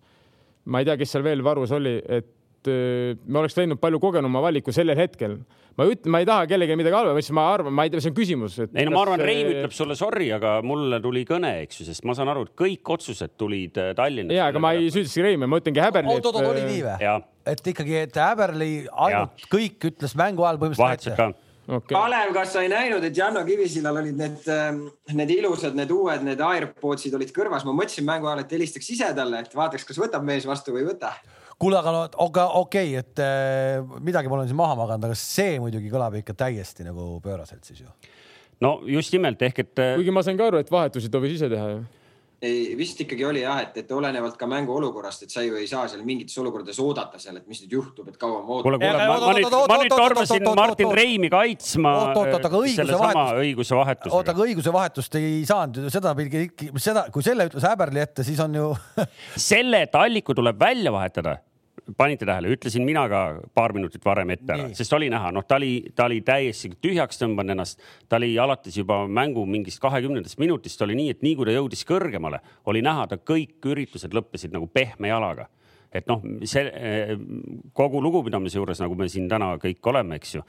ma 0.71 0.83
ei 0.83 0.89
tea, 0.89 0.99
kes 1.01 1.17
seal 1.17 1.27
veel 1.27 1.43
varus 1.47 1.75
oli, 1.75 1.97
et 2.03 2.36
et 2.71 3.23
me 3.27 3.41
oleks 3.43 3.57
teinud 3.57 3.81
palju 3.83 4.01
kogenuma 4.03 4.43
valiku 4.45 4.75
sellel 4.75 4.99
hetkel. 4.99 5.39
ma 5.77 5.85
ütlen, 5.85 6.11
ma 6.13 6.21
ei 6.23 6.29
taha 6.29 6.47
kellelegi 6.49 6.77
midagi 6.81 6.97
halba, 6.97 7.23
ma 7.37 7.47
arvan, 7.53 7.75
ma 7.77 7.85
ei 7.85 7.93
tea, 7.93 8.03
see 8.05 8.13
on 8.13 8.17
küsimus. 8.17 8.59
ei 8.65 8.89
no 8.89 8.95
ma 8.95 9.05
arvan, 9.05 9.25
Rein 9.29 9.51
ütleb 9.53 9.75
sulle 9.77 9.97
sorry, 9.99 10.29
aga 10.37 10.59
mulle 10.67 11.01
tuli 11.05 11.25
kõne, 11.29 11.53
eks 11.67 11.81
ju, 11.81 11.89
sest 11.91 12.07
ma 12.09 12.17
saan 12.17 12.33
aru, 12.33 12.47
et 12.49 12.55
kõik 12.59 12.95
otsused 12.97 13.37
tulid 13.41 13.81
äh, 13.83 13.93
Tallinnast. 13.99 14.37
ja, 14.37 14.51
aga 14.53 14.63
ma 14.63 14.75
ei 14.77 14.91
süüdista 14.93 15.25
Reimi, 15.27 15.49
ma 15.49 15.61
ütlengi 15.63 15.83
Häberli. 15.85 16.15
oot, 16.17 16.31
oot, 16.33 16.43
oli 16.53 16.67
nii 16.69 16.85
või? 16.87 17.17
et 17.53 17.73
ikkagi, 17.75 17.99
et 18.07 18.23
Häberli 18.23 18.71
ainult 18.91 19.45
ja. 19.45 19.51
kõik 19.53 19.91
ütles 19.93 20.17
mängu 20.19 20.47
ajal 20.47 20.63
põhimõtteliselt 20.63 21.13
ette. 21.15 21.35
Okay. 21.67 21.97
Kalev, 21.97 22.31
kas 22.31 22.53
sa 22.55 22.61
ei 22.63 22.69
näinud, 22.71 23.03
et 23.03 23.17
Janno 23.19 23.41
Kivisillal 23.45 23.97
olid 23.99 24.15
need, 24.15 24.45
ähm, 24.55 24.85
need 25.19 25.33
ilusad, 25.35 25.75
need 25.75 25.91
uued, 25.91 26.23
need 26.23 26.39
AirPodsid 26.39 27.17
olid 27.19 27.33
kõrvas, 27.35 27.65
ma 27.67 27.75
mõtlesin 27.75 28.07
mängu 28.07 28.29
ajal, 28.31 28.45
et 28.45 28.55
helistaks 28.55 28.93
ise 28.95 29.09
talle, 29.17 29.41
et 29.43 29.57
vaataks, 29.59 29.83
kas 29.89 29.99
võtab 29.99 30.23
mees 30.27 30.47
vastu 30.47 30.77
või 30.77 30.85
ei 30.85 30.93
võta 30.93 31.11
kuule, 31.61 31.79
aga 31.81 31.93
no 31.95 32.05
okei 32.07 32.53
okay,, 32.61 32.95
et 33.01 33.23
äh, 33.23 33.99
midagi 34.05 34.31
ma 34.31 34.39
olen 34.39 34.51
siin 34.51 34.59
maha 34.59 34.79
maganud, 34.79 35.09
aga 35.09 35.19
see 35.19 35.59
muidugi 35.63 35.93
kõlab 35.93 36.19
ikka 36.21 36.37
täiesti 36.45 36.87
nagu 36.87 37.17
pööraselt 37.25 37.65
siis 37.69 37.85
ju. 37.85 37.93
no 38.65 38.79
just 38.91 39.15
nimelt 39.17 39.43
ehk 39.43 39.63
et. 39.65 39.75
Äh, 39.79 39.95
kuigi 40.01 40.15
ma 40.15 40.25
sain 40.27 40.39
ka 40.39 40.51
aru, 40.51 40.61
et 40.63 40.73
vahetusi 40.73 41.13
võis 41.13 41.39
ise 41.39 41.51
teha 41.53 41.71
ju 41.75 41.85
ei, 42.47 42.75
vist 42.79 43.01
ikkagi 43.03 43.25
oli 43.27 43.43
jah, 43.43 43.61
et, 43.65 43.77
et 43.83 43.93
olenevalt 43.93 44.37
ka 44.41 44.49
mängu 44.51 44.75
olukorrast, 44.77 45.27
et 45.27 45.35
sa 45.35 45.43
ju 45.45 45.59
ei 45.59 45.67
saa 45.71 45.87
seal 45.91 46.05
mingites 46.07 46.37
olukordades 46.43 46.79
oodata 46.83 47.21
seal, 47.23 47.41
et 47.41 47.49
mis 47.51 47.63
nüüd 47.65 47.75
juhtub, 47.79 48.09
et 48.13 48.19
kaua 48.21 48.43
ma 48.43 48.57
ootan. 48.57 48.69
kuule, 48.69 48.81
kuule, 48.83 49.09
ma, 49.11 49.33
nüüd, 49.39 49.57
ma 49.73 49.81
nüüd 49.83 49.97
tormasin 49.97 50.49
Martin 50.59 50.95
Reimi 51.01 51.31
kaitsma 51.33 51.97
sellesama 52.73 53.27
õiguse 53.43 53.79
vahetuse. 53.79 54.15
oota, 54.15 54.37
aga 54.37 54.47
õiguse 54.47 54.75
vahetust 54.75 55.19
ei 55.21 55.43
saanud 55.49 55.91
seda 55.93 56.15
pidi, 56.19 56.47
seda, 56.83 57.09
kui 57.13 57.27
selle 57.27 57.51
ütles 57.51 57.67
Häberli 57.67 58.05
ette, 58.05 58.27
siis 58.27 58.41
on 58.45 58.57
ju 58.57 58.71
selle, 59.51 59.85
et 59.89 60.01
Alliku 60.01 60.37
tuleb 60.37 60.59
välja 60.61 60.95
vahetada 60.95 61.39
panite 61.97 62.27
tähele, 62.27 62.51
ütlesin 62.57 62.85
mina 62.87 63.05
ka 63.09 63.21
paar 63.55 63.75
minutit 63.77 64.05
varem 64.05 64.33
ette 64.35 64.53
ära, 64.53 64.69
sest 64.75 64.93
oli 64.97 65.11
näha, 65.13 65.31
noh, 65.35 65.45
ta 65.47 65.59
oli, 65.61 65.93
ta 65.95 66.09
oli 66.09 66.21
täiesti 66.27 66.73
tühjaks 66.83 67.21
tõmmanud 67.21 67.55
ennast. 67.55 67.83
ta 68.09 68.19
oli 68.19 68.33
alates 68.39 68.77
juba 68.77 69.05
mängu 69.07 69.47
mingist 69.47 69.81
kahekümnendast 69.83 70.39
minutist 70.43 70.83
oli 70.83 70.97
nii, 70.99 71.11
et 71.15 71.23
nii 71.23 71.37
kui 71.37 71.47
ta 71.47 71.55
jõudis 71.55 71.85
kõrgemale, 71.87 72.41
oli 72.67 72.83
näha, 72.83 73.07
ta 73.07 73.17
kõik 73.17 73.71
üritused 73.71 74.15
lõppesid 74.15 74.55
nagu 74.57 74.67
pehme 74.67 75.13
jalaga 75.13 75.49
et 76.01 76.09
noh, 76.11 76.25
see 76.49 76.65
kogu 77.77 78.03
lugupidamise 78.05 78.61
juures, 78.61 78.81
nagu 78.83 78.99
me 78.99 79.09
siin 79.13 79.29
täna 79.31 79.55
kõik 79.63 79.93
oleme, 79.93 80.21
eks 80.21 80.39
ju 80.39 80.45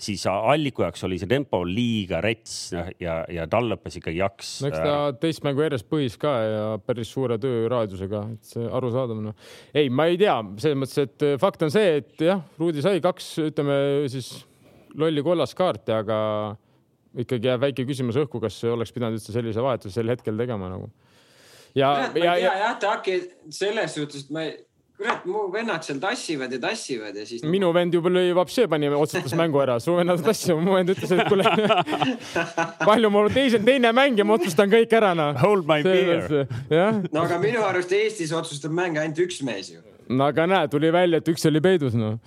siis 0.00 0.22
Alliku 0.26 0.84
jaoks 0.84 1.04
oli 1.04 1.18
see 1.20 1.28
tempo 1.28 1.60
liiga 1.66 2.20
rets 2.24 2.54
ja, 2.72 3.16
ja 3.30 3.46
tal 3.50 3.68
lõppes 3.70 3.98
ikkagi 4.00 4.20
jaks. 4.20 4.52
no 4.64 4.70
eks 4.70 4.78
ta 4.80 4.94
teist 5.20 5.44
mängu 5.44 5.64
järjest 5.64 5.88
põhis 5.90 6.16
ka 6.20 6.32
ja 6.44 6.62
päris 6.84 7.10
suure 7.12 7.36
tööraadiusega, 7.42 8.22
et 8.34 8.52
see 8.54 8.70
arusaadav 8.80 9.20
noh. 9.24 9.36
ei, 9.74 9.90
ma 9.92 10.08
ei 10.10 10.18
tea, 10.20 10.38
selles 10.62 10.80
mõttes, 10.80 11.04
et 11.04 11.26
fakt 11.42 11.66
on 11.66 11.74
see, 11.74 12.00
et 12.00 12.24
jah, 12.30 12.40
Rudi 12.60 12.84
sai 12.84 13.02
kaks, 13.04 13.32
ütleme 13.50 13.76
siis 14.12 14.32
lolli 15.00 15.24
kollast 15.26 15.56
kaarti, 15.58 15.94
aga 15.94 16.18
ikkagi 17.20 17.50
jääb 17.50 17.68
väike 17.68 17.86
küsimus 17.88 18.18
õhku, 18.22 18.40
kas 18.42 18.56
oleks 18.70 18.94
pidanud 18.94 19.18
üldse 19.18 19.34
sellise 19.34 19.62
vahetuse 19.64 19.94
sel 19.98 20.10
hetkel 20.12 20.38
tegema 20.40 20.72
nagu. 20.72 20.90
ja, 21.74 21.92
ja, 22.16 22.34
ja, 22.40 22.56
jah, 22.64 22.74
ta 22.80 22.96
äkki 22.96 23.20
selles 23.52 23.98
suhtes, 23.98 24.24
et 24.24 24.34
ma 24.34 24.48
ei 24.48 24.56
kurat, 25.00 25.24
mu 25.24 25.46
vennad 25.52 25.84
seal 25.84 26.00
tassivad 26.00 26.52
ja 26.52 26.60
tassivad 26.60 27.16
ja 27.16 27.24
siis. 27.26 27.42
minu 27.48 27.70
vend 27.72 27.94
juba 27.96 28.12
lõi 28.12 28.34
vapše, 28.36 28.66
pani, 28.70 28.90
otsustas 28.92 29.34
mängu 29.38 29.62
ära, 29.62 29.78
su 29.80 29.94
vennad 29.96 30.20
tassivad, 30.24 30.60
mu 30.66 30.76
vend 30.76 30.92
ütles, 30.92 31.14
et 31.16 31.30
kuule 31.30 31.46
palju 32.90 33.12
mul 33.12 33.30
teise, 33.32 33.62
teine 33.64 33.94
mäng 33.96 34.20
ja 34.20 34.26
ma 34.28 34.36
otsustan 34.36 34.72
kõik 34.72 34.92
ära 35.00 35.14
noh. 35.16 35.32
Hold 35.40 35.68
my 35.68 35.80
beer. 35.86 36.44
no 37.08 37.24
aga 37.24 37.40
minu 37.40 37.64
arust 37.64 37.92
Eestis 37.96 38.34
otsustab 38.36 38.74
mänge 38.76 39.00
ainult 39.00 39.24
üks 39.24 39.40
mees 39.46 39.72
ju. 39.72 39.80
no 40.10 40.28
aga 40.28 40.48
näe, 40.50 40.70
tuli 40.72 40.92
välja, 40.92 41.22
et 41.22 41.32
üks 41.32 41.48
oli 41.48 41.64
peidus 41.64 41.96
noh, 41.96 42.18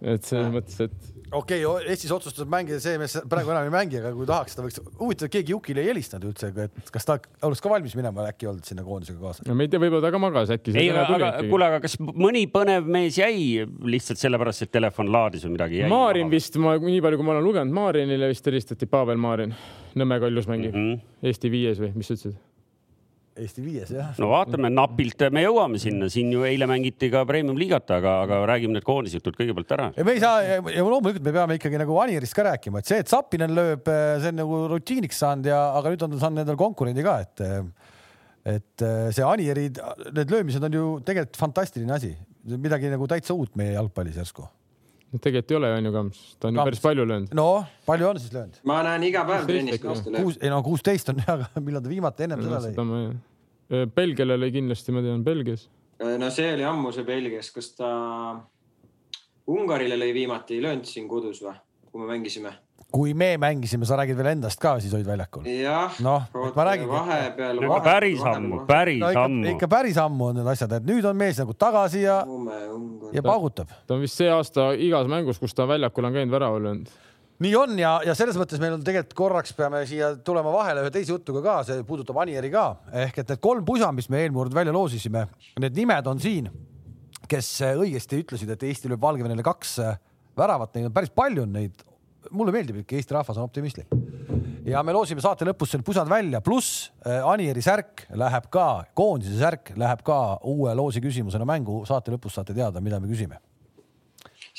et 0.00 0.24
selles 0.24 0.52
mõttes, 0.54 0.80
et 0.88 1.12
okei 1.32 1.64
okay,, 1.66 1.88
Eestis 1.92 2.12
otsustas 2.14 2.48
mängida 2.50 2.78
see 2.82 2.98
mees 3.00 3.16
praegu 3.30 3.52
enam 3.54 3.66
ei 3.68 3.72
mängi, 3.72 3.98
aga 4.00 4.12
kui 4.16 4.28
tahaks, 4.28 4.56
ta 4.56 4.64
võiks, 4.64 4.80
huvitav, 5.00 5.30
keegi 5.32 5.54
Jukile 5.54 5.82
ei 5.84 5.90
helistanud 5.92 6.28
üldse, 6.30 6.50
et 6.66 6.92
kas 6.94 7.08
ta 7.08 7.18
oleks 7.48 7.62
ka 7.64 7.72
valmis 7.72 7.96
minema, 7.98 8.26
äkki 8.32 8.48
olnud 8.50 8.68
sinna 8.68 8.84
koondisega 8.86 9.20
kaasa? 9.22 9.46
no 9.48 9.56
me 9.58 9.66
ei 9.66 9.72
tea, 9.72 9.82
võib-olla 9.82 10.04
ta 10.04 10.12
ka 10.14 10.22
magas 10.22 10.52
äkki. 10.56 10.76
ei, 10.78 10.92
aga 10.92 11.32
kuule, 11.48 11.70
aga 11.70 11.80
kas 11.84 11.98
mõni 12.02 12.44
põnev 12.52 12.88
mees 12.98 13.18
jäi 13.20 13.66
lihtsalt 13.94 14.22
sellepärast, 14.22 14.66
et 14.66 14.74
telefon 14.74 15.12
laadis 15.14 15.46
või 15.48 15.56
midagi 15.56 15.82
jäi? 15.82 15.90
Maarin 15.92 16.32
vist, 16.32 16.58
ma 16.62 16.76
nii 16.78 17.02
palju, 17.04 17.20
kui 17.20 17.28
ma 17.28 17.36
olen 17.36 17.48
lugenud, 17.48 17.76
Maarinile 17.80 18.30
vist 18.32 18.48
helistati, 18.48 18.90
Pavel 18.90 19.20
Maarin, 19.20 19.56
Nõmme 19.98 20.20
Kaljus 20.22 20.48
mängib 20.48 20.72
mm 20.72 20.88
-hmm. 20.88 21.28
Eesti 21.28 21.50
viies 21.52 21.80
või 21.80 21.92
mis 21.94 22.08
sa 22.08 22.16
ütlesid? 22.16 22.40
Eesti 23.32 23.62
viies 23.64 23.90
jah. 23.94 24.10
no 24.20 24.28
vaatame, 24.28 24.68
napilt 24.72 25.22
me 25.32 25.44
jõuame 25.44 25.78
sinna, 25.80 26.08
siin 26.12 26.32
ju 26.34 26.42
eile 26.44 26.66
mängiti 26.68 27.08
ka 27.12 27.22
premium-liigat, 27.28 27.88
aga, 27.96 28.16
aga 28.26 28.40
räägime 28.50 28.76
need 28.76 28.84
koondisjutud 28.84 29.38
kõigepealt 29.38 29.72
ära. 29.76 29.88
me 29.96 30.16
ei 30.16 30.20
saa 30.20 30.42
ja 30.44 30.84
loomulikult 30.84 31.24
me 31.24 31.34
peame 31.38 31.56
ikkagi 31.56 31.80
nagu 31.80 31.96
Anierist 32.02 32.36
ka 32.36 32.44
rääkima, 32.50 32.82
et 32.82 32.92
see, 32.92 33.00
et 33.00 33.12
Sapinen 33.12 33.54
lööb, 33.56 33.88
see 33.88 34.34
on 34.34 34.40
nagu 34.42 34.62
rutiiniks 34.74 35.22
saanud 35.24 35.48
ja, 35.48 35.62
aga 35.78 35.94
nüüd 35.94 36.04
on 36.04 36.12
ta 36.12 36.22
saanud 36.26 36.44
endale 36.44 36.60
konkurendi 36.60 37.06
ka, 37.06 37.18
et 37.24 37.44
et 38.52 38.84
see 39.14 39.24
Anieri, 39.24 39.68
need 39.70 40.32
löömised 40.34 40.64
on 40.66 40.76
ju 40.76 40.86
tegelikult 41.06 41.38
fantastiline 41.40 41.94
asi, 41.94 42.12
midagi 42.52 42.90
nagu 42.92 43.06
täitsa 43.08 43.38
uut 43.38 43.54
meie 43.56 43.78
jalgpallis 43.78 44.18
järsku 44.18 44.44
no 45.12 45.20
tegelikult 45.20 45.52
ei 45.52 45.58
ole, 45.58 45.72
on 45.76 45.88
ju, 45.88 45.92
Kams, 45.96 46.22
ta 46.38 46.48
on 46.48 46.54
Kams. 46.54 46.62
ju 46.62 46.70
päris 46.70 46.82
palju 46.84 47.04
löönud. 47.08 47.34
no 47.36 47.48
palju 47.86 48.08
on 48.08 48.20
siis 48.20 48.32
löönud? 48.32 48.62
ma 48.68 48.78
näen 48.86 49.04
iga 49.08 49.24
päev 49.28 49.46
trennis, 49.48 49.80
kuidas 49.82 50.02
ta 50.04 50.14
lööb. 50.14 50.32
ei 50.40 50.52
no 50.52 50.62
kuusteist 50.66 51.12
on 51.12 51.22
aga 51.34 51.50
millal 51.60 51.84
ta 51.84 51.92
viimati 51.92 52.26
ennem 52.28 52.42
no, 52.46 52.60
seda 52.64 52.86
lõi? 52.88 53.12
Belgiale 53.96 54.36
lõi 54.36 54.50
kindlasti, 54.52 54.92
ma 54.92 55.04
tean, 55.04 55.22
Belgias. 55.24 55.68
no 56.00 56.32
see 56.34 56.48
oli 56.54 56.64
ammu 56.68 56.92
see 56.96 57.06
Belgias, 57.08 57.52
kas 57.54 57.72
ta 57.76 57.92
Ungarile 59.52 59.96
lõi 59.98 60.12
viimati, 60.14 60.56
ei 60.56 60.64
löönud 60.64 60.86
siin 60.88 61.08
kodus 61.10 61.42
või, 61.44 61.56
kui 61.90 62.02
me 62.02 62.12
mängisime? 62.14 62.52
Kui 62.92 63.14
me 63.16 63.34
mängisime, 63.40 63.86
sa 63.88 63.96
räägid 63.96 64.18
veel 64.18 64.32
endast 64.34 64.60
ka, 64.60 64.74
siis 64.82 64.92
olid 64.94 65.08
väljakul. 65.08 65.46
jah 65.48 66.00
no,, 66.04 66.18
ma 66.56 66.66
räägin. 66.68 66.88
vahepeal 66.90 67.60
no,. 67.64 67.78
päris 67.84 68.24
ammu, 68.28 68.64
päris 68.68 69.00
no, 69.00 69.12
ikka, 69.14 69.22
ammu. 69.28 69.46
ikka 69.54 69.68
päris 69.72 70.00
ammu 70.02 70.28
on 70.28 70.40
need 70.40 70.50
asjad, 70.52 70.74
et 70.76 70.88
nüüd 70.88 71.06
on 71.08 71.16
mees 71.16 71.40
nagu 71.40 71.56
tagasi 71.56 72.04
ja, 72.04 72.18
ja 73.16 73.24
paugutab. 73.24 73.72
ta 73.86 73.96
on 73.96 74.04
vist 74.04 74.20
see 74.20 74.28
aasta 74.32 74.72
igas 74.76 75.08
mängus, 75.10 75.40
kus 75.40 75.56
ta 75.56 75.66
väljakul 75.68 76.08
on 76.08 76.18
käinud, 76.18 76.34
värava 76.34 76.60
löönud 76.66 76.92
nii 77.42 77.54
on 77.58 77.72
ja, 77.80 77.94
ja 78.06 78.14
selles 78.18 78.36
mõttes 78.38 78.60
meil 78.62 78.76
on 78.76 78.84
tegelikult 78.84 79.16
korraks 79.18 79.54
peame 79.56 79.80
siia 79.88 80.12
tulema 80.24 80.52
vahele 80.54 80.84
ühe 80.84 80.92
teise 80.94 81.14
jutuga 81.14 81.42
ka, 81.46 81.54
see 81.66 81.86
puudutab 81.88 82.20
Anieri 82.22 82.52
ka 82.52 82.66
ehk 83.06 83.22
et 83.22 83.32
need 83.32 83.42
kolm 83.42 83.64
pusa, 83.66 83.88
mis 83.96 84.10
me 84.12 84.20
eelmine 84.20 84.42
kord 84.42 84.58
välja 84.58 84.74
loosisime, 84.76 85.24
need 85.64 85.80
nimed 85.80 86.12
on 86.12 86.20
siin, 86.22 86.50
kes 87.28 87.48
õigesti 87.72 88.20
ütlesid, 88.20 88.52
et 88.52 88.68
Eesti 88.68 88.92
lööb 88.92 89.02
Valgevenele 89.02 89.44
kaks 89.46 89.78
väravat, 90.38 90.76
neid 90.76 90.90
on 90.90 90.94
päris 90.94 91.10
palju 91.14 91.48
neid 91.48 91.82
mulle 92.30 92.54
meeldib 92.54 92.82
ikka, 92.82 92.96
Eesti 92.98 93.16
rahvas 93.16 93.38
on 93.38 93.46
optimistlik. 93.46 93.88
ja 94.64 94.82
me 94.82 94.94
loosime 94.94 95.22
saate 95.24 95.46
lõpus 95.48 95.72
selle 95.74 95.86
pusad 95.86 96.08
välja, 96.08 96.40
pluss 96.44 96.90
äh, 97.06 97.20
Anieri 97.26 97.62
särk 97.62 98.06
läheb 98.18 98.48
ka, 98.52 98.84
koondise 98.94 99.38
särk 99.40 99.72
läheb 99.76 100.04
ka 100.06 100.18
uue 100.48 100.74
loosi 100.78 101.02
küsimusena 101.02 101.46
mängu. 101.48 101.82
saate 101.86 102.14
lõpus 102.14 102.38
saate 102.38 102.54
teada, 102.54 102.80
mida 102.80 103.00
me 103.00 103.10
küsime. 103.10 103.40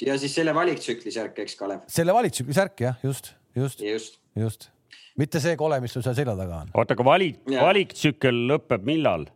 ja 0.02 0.17
siis 0.19 0.36
selle 0.36 0.56
valiktsükli 0.56 1.12
särk, 1.12 1.39
eks 1.45 1.56
Kalev? 1.56 1.86
selle 1.88 2.13
valiktsükli 2.13 2.54
särk 2.54 2.88
jah, 2.88 2.99
just, 3.04 3.34
just, 3.56 3.82
just, 3.82 4.19
just. 4.36 4.69
mitte 5.17 5.39
see 5.39 5.56
kole, 5.56 5.80
mis 5.80 5.93
sul 5.93 6.04
seal 6.04 6.17
selja 6.17 6.36
taga 6.36 6.65
on. 6.65 6.73
oota, 6.73 6.97
aga 6.97 7.08
valik, 7.08 7.39
valiktsükkel 7.47 8.45
lõpeb 8.52 8.86
millal? 8.88 9.30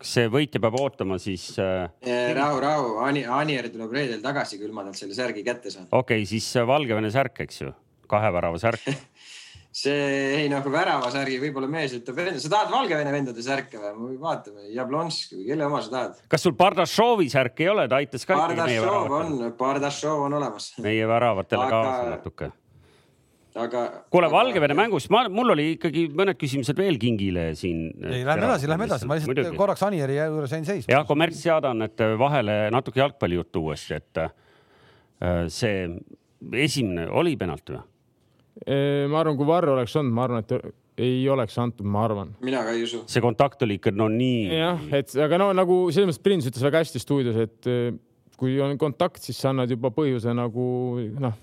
Kas 0.00 0.14
see 0.16 0.30
võitja 0.32 0.62
peab 0.62 0.78
ootama 0.80 1.18
siis 1.20 1.50
äh...? 1.60 1.90
rahu, 2.36 2.60
rahu, 2.64 2.94
Ani, 3.04 3.26
Anier 3.28 3.68
tuleb 3.72 3.92
reedel 3.96 4.22
tagasi, 4.24 4.60
küll 4.60 4.72
ma 4.76 4.86
talt 4.86 5.00
selle 5.00 5.16
särgi 5.16 5.44
kätte 5.46 5.72
saan. 5.72 5.88
okei 5.90 6.22
okay,, 6.22 6.28
siis 6.28 6.48
äh, 6.56 6.66
Valgevene 6.68 7.12
särk, 7.12 7.42
eks 7.44 7.62
ju, 7.64 7.74
kahe 8.10 8.32
värava 8.34 8.60
särk 8.62 8.88
see 9.70 10.06
ei 10.40 10.48
nagu 10.50 10.70
väravasärgi 10.72 11.36
võib-olla 11.44 11.68
mees 11.70 11.92
ütleb, 11.94 12.18
sa 12.42 12.50
tahad 12.50 12.72
Valgevene 12.72 13.12
vendade 13.14 13.44
särke 13.44 13.78
või? 13.78 14.16
vaatame, 14.20 14.66
Jablonski 14.74 15.38
või 15.38 15.46
kelle 15.52 15.68
oma 15.68 15.82
sa 15.84 15.92
tahad? 15.94 16.24
kas 16.32 16.46
sul 16.46 16.56
Bardašovi 16.58 17.28
särk 17.30 17.62
ei 17.62 17.70
ole, 17.70 17.86
ta 17.90 18.00
aitas 18.00 18.26
ka. 18.26 18.38
Bardašov 18.40 19.14
on, 19.20 19.36
Bardašov 19.58 20.26
on 20.26 20.40
olemas. 20.40 20.72
meie 20.82 21.06
väravatele 21.06 21.70
kaasa 21.70 22.10
natuke 22.16 22.50
aga. 23.58 23.84
kuule, 24.12 24.30
Valgevene 24.30 24.76
mängust, 24.78 25.10
ma, 25.12 25.24
mul 25.32 25.54
oli 25.54 25.66
ikkagi 25.76 26.06
mõned 26.16 26.38
küsimused 26.40 26.78
veel 26.78 26.98
kingile 27.00 27.50
siin. 27.58 27.88
ei, 28.04 28.22
lähme 28.26 28.46
edasi, 28.46 28.70
lähme 28.70 28.88
edasi, 28.88 29.08
ma 29.08 29.18
lihtsalt 29.18 29.32
Muidugi. 29.34 29.58
korraks 29.58 29.84
Anieri 29.86 30.18
juures 30.18 30.54
jäin 30.56 30.66
seisma. 30.68 30.92
jah, 30.94 31.06
kommertsteadaannete 31.08 32.12
vahele 32.20 32.58
natuke 32.74 33.02
jalgpallijuttu 33.02 33.64
uuesti, 33.66 33.98
et 33.98 34.22
äh, 34.24 35.46
see 35.52 35.88
esimene 36.66 37.08
oli 37.10 37.36
penalt 37.40 37.74
või? 37.74 37.86
ma 39.08 39.22
arvan, 39.22 39.38
kui 39.38 39.46
Varro 39.48 39.72
oleks 39.76 39.94
olnud, 39.96 40.12
ma 40.12 40.26
arvan, 40.26 40.42
et 40.44 41.00
ei 41.00 41.22
oleks 41.32 41.54
antud, 41.62 41.86
ma 41.88 42.04
arvan. 42.04 42.34
mina 42.44 42.62
ka 42.66 42.74
ei 42.76 42.84
usu. 42.84 43.02
see 43.08 43.22
kontakt 43.24 43.62
oli 43.64 43.78
ikka 43.80 43.94
no 43.96 44.10
nii. 44.12 44.46
jah, 44.52 44.82
et 45.00 45.14
aga 45.26 45.38
no 45.40 45.50
nagu 45.56 45.82
selles 45.94 46.10
mõttes 46.10 46.22
Prins 46.22 46.48
ütles 46.50 46.64
väga 46.66 46.84
hästi 46.84 47.02
stuudios, 47.02 47.38
et 47.40 47.70
äh, 47.70 47.94
kui 48.40 48.58
on 48.64 48.76
kontakt, 48.80 49.22
siis 49.24 49.38
sa 49.40 49.54
annad 49.54 49.70
juba 49.70 49.92
põhjuse 49.94 50.32
nagu 50.36 50.66
noh 51.20 51.38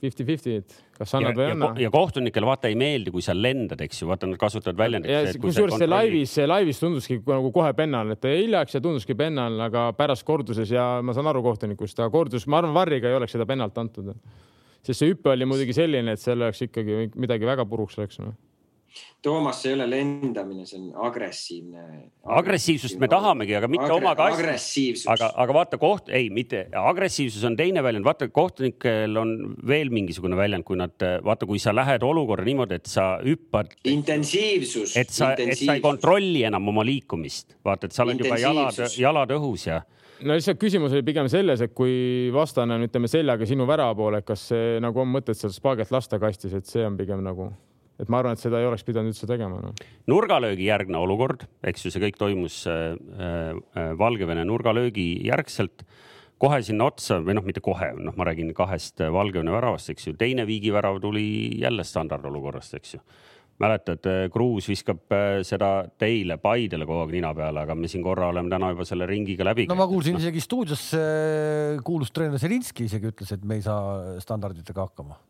fifty-fifty, 0.00 0.56
et 0.60 0.76
kas 0.96 1.14
annad 1.18 1.38
või 1.38 1.46
ei 1.46 1.54
anna. 1.54 1.70
ja 1.80 1.90
kohtunikel 1.92 2.46
vaata 2.48 2.70
ei 2.70 2.76
meeldi, 2.80 3.12
kui 3.14 3.24
sa 3.24 3.34
lendad, 3.36 3.80
eks 3.84 4.02
ju, 4.02 4.08
vaata 4.10 4.28
nad 4.30 4.40
kasutavad 4.40 4.78
väljendit. 4.80 5.38
kusjuures 5.42 5.78
see 5.80 5.88
laivis, 5.90 6.34
see 6.38 6.48
laivis 6.48 6.82
tunduski 6.82 7.20
nagu 7.28 7.52
kohe 7.54 7.72
pennal, 7.78 8.14
et 8.16 8.28
hiljaks 8.30 8.76
ja 8.78 8.82
tunduski 8.84 9.16
pennal, 9.18 9.58
aga 9.68 9.88
pärast 9.98 10.26
korduses 10.28 10.72
ja 10.74 10.86
ma 11.04 11.16
saan 11.16 11.30
aru 11.30 11.44
kohtunikust, 11.46 11.98
aga 12.00 12.10
kordus, 12.14 12.48
ma 12.50 12.62
arvan, 12.62 12.76
Varriga 12.76 13.10
ei 13.10 13.18
oleks 13.18 13.36
seda 13.36 13.48
pennalt 13.48 13.78
antud. 13.80 14.14
sest 14.82 15.02
see 15.02 15.10
hüpe 15.12 15.32
oli 15.34 15.48
muidugi 15.48 15.76
selline, 15.76 16.16
et 16.16 16.22
seal 16.22 16.40
oleks 16.40 16.62
ikkagi 16.68 17.10
midagi 17.20 17.48
väga 17.48 17.68
puruks 17.68 17.98
läks 18.00 18.22
no 18.22 18.32
Toomas, 19.22 19.58
see 19.60 19.70
ei 19.70 19.76
ole 19.76 19.86
lendamine, 19.90 20.64
see 20.64 20.78
on 20.80 20.92
agressiivne. 21.06 21.82
agressiivsust 22.40 22.96
me 23.02 23.08
tahamegi, 23.12 23.52
aga 23.58 23.68
mitte 23.68 23.84
Agre 23.84 23.98
oma 23.98 24.14
kaitse. 24.16 25.10
aga, 25.12 25.28
aga 25.44 25.56
vaata 25.58 25.78
koht, 25.82 26.08
ei, 26.08 26.30
mitte 26.32 26.62
agressiivsus 26.72 27.44
on 27.44 27.58
teine 27.58 27.84
väljend, 27.84 28.06
vaata 28.08 28.30
kohtunikel 28.32 29.20
on 29.20 29.34
veel 29.68 29.92
mingisugune 29.92 30.38
väljend, 30.40 30.64
kui 30.64 30.80
nad, 30.80 30.96
vaata, 31.24 31.46
kui 31.46 31.60
sa 31.60 31.76
lähed 31.76 32.02
olukorda 32.06 32.48
niimoodi, 32.48 32.80
et 32.80 32.88
sa 32.88 33.12
hüppad. 33.20 33.76
intensiivsus. 33.84 34.96
et 34.96 35.12
sa, 35.12 35.34
et 35.36 35.52
sa 35.58 35.76
ei 35.76 35.84
kontrolli 35.84 36.46
enam 36.48 36.72
oma 36.72 36.84
liikumist, 36.86 37.58
vaata, 37.64 37.90
et 37.90 37.96
sa 37.96 38.08
oled 38.08 38.24
juba 38.24 38.40
jalad, 38.40 38.84
jalad 38.96 39.36
õhus 39.36 39.68
ja 39.68 39.82
no 40.24 40.36
lihtsalt 40.36 40.60
küsimus 40.60 40.94
oli 40.96 41.04
pigem 41.04 41.28
selles, 41.32 41.60
et 41.64 41.76
kui 41.76 42.28
vastane 42.34 42.76
on, 42.76 42.88
ütleme 42.88 43.08
seljaga 43.10 43.48
sinu 43.48 43.68
värava 43.68 43.94
poole, 43.96 44.24
kas 44.24 44.50
see 44.50 44.78
nagu 44.82 45.04
on 45.04 45.12
mõtet 45.12 45.38
seal 45.38 45.52
spaaget 45.54 45.92
lasta 45.92 46.20
kastis, 46.22 46.56
et 46.56 46.68
see 46.68 46.84
on 46.86 46.96
pigem 47.00 47.20
nagu 47.24 47.52
et 48.00 48.10
ma 48.12 48.20
arvan, 48.20 48.36
et 48.36 48.42
seda 48.42 48.60
ei 48.60 48.68
oleks 48.68 48.84
pidanud 48.86 49.12
üldse 49.12 49.28
tegema 49.28 49.60
no.. 49.60 49.72
nurgalöögi 50.10 50.68
järgne 50.68 51.00
olukord, 51.00 51.46
eks 51.66 51.86
ju, 51.86 51.92
see 51.92 52.04
kõik 52.06 52.20
toimus 52.20 52.62
äh, 52.70 52.94
äh, 52.96 53.90
Valgevene 54.00 54.46
nurgalöögi 54.48 55.08
järgselt 55.28 55.84
kohe 56.40 56.62
sinna 56.64 56.86
otsa 56.88 57.18
või 57.20 57.36
noh, 57.36 57.44
mitte 57.44 57.60
kohe, 57.64 57.90
noh, 58.00 58.16
ma 58.16 58.24
räägin 58.30 58.54
kahest 58.56 59.02
Valgevene 59.12 59.52
väravast, 59.52 59.92
eks 59.92 60.08
ju, 60.08 60.14
teine 60.20 60.46
Viigi 60.48 60.72
värav 60.72 61.02
tuli 61.02 61.60
jälle 61.60 61.84
standardolukorrast, 61.84 62.78
eks 62.80 62.96
ju. 62.96 63.02
mäletad, 63.60 64.06
äh, 64.08 64.22
Kruus 64.32 64.70
viskab 64.70 65.12
äh, 65.12 65.42
seda 65.44 65.84
teile, 66.00 66.38
Paidele 66.40 66.86
kogu 66.88 67.04
aeg 67.04 67.18
nina 67.18 67.34
peale, 67.36 67.66
aga 67.66 67.76
me 67.76 67.90
siin 67.92 68.04
korra 68.04 68.30
oleme 68.32 68.48
täna 68.48 68.70
juba 68.72 68.86
selle 68.88 69.08
ringiga 69.10 69.44
läbi. 69.44 69.66
no 69.68 69.76
ma 69.76 69.88
kuulsin 69.90 70.16
no. 70.16 70.22
isegi 70.24 70.40
stuudios 70.40 70.86
kuulus 71.84 72.14
treener 72.16 72.40
Zelinski 72.40 72.88
isegi 72.88 73.12
ütles, 73.12 73.34
et 73.36 73.44
me 73.44 73.60
ei 73.60 73.66
saa 73.66 74.16
standarditega 74.24 74.88
hakkama 74.88 75.20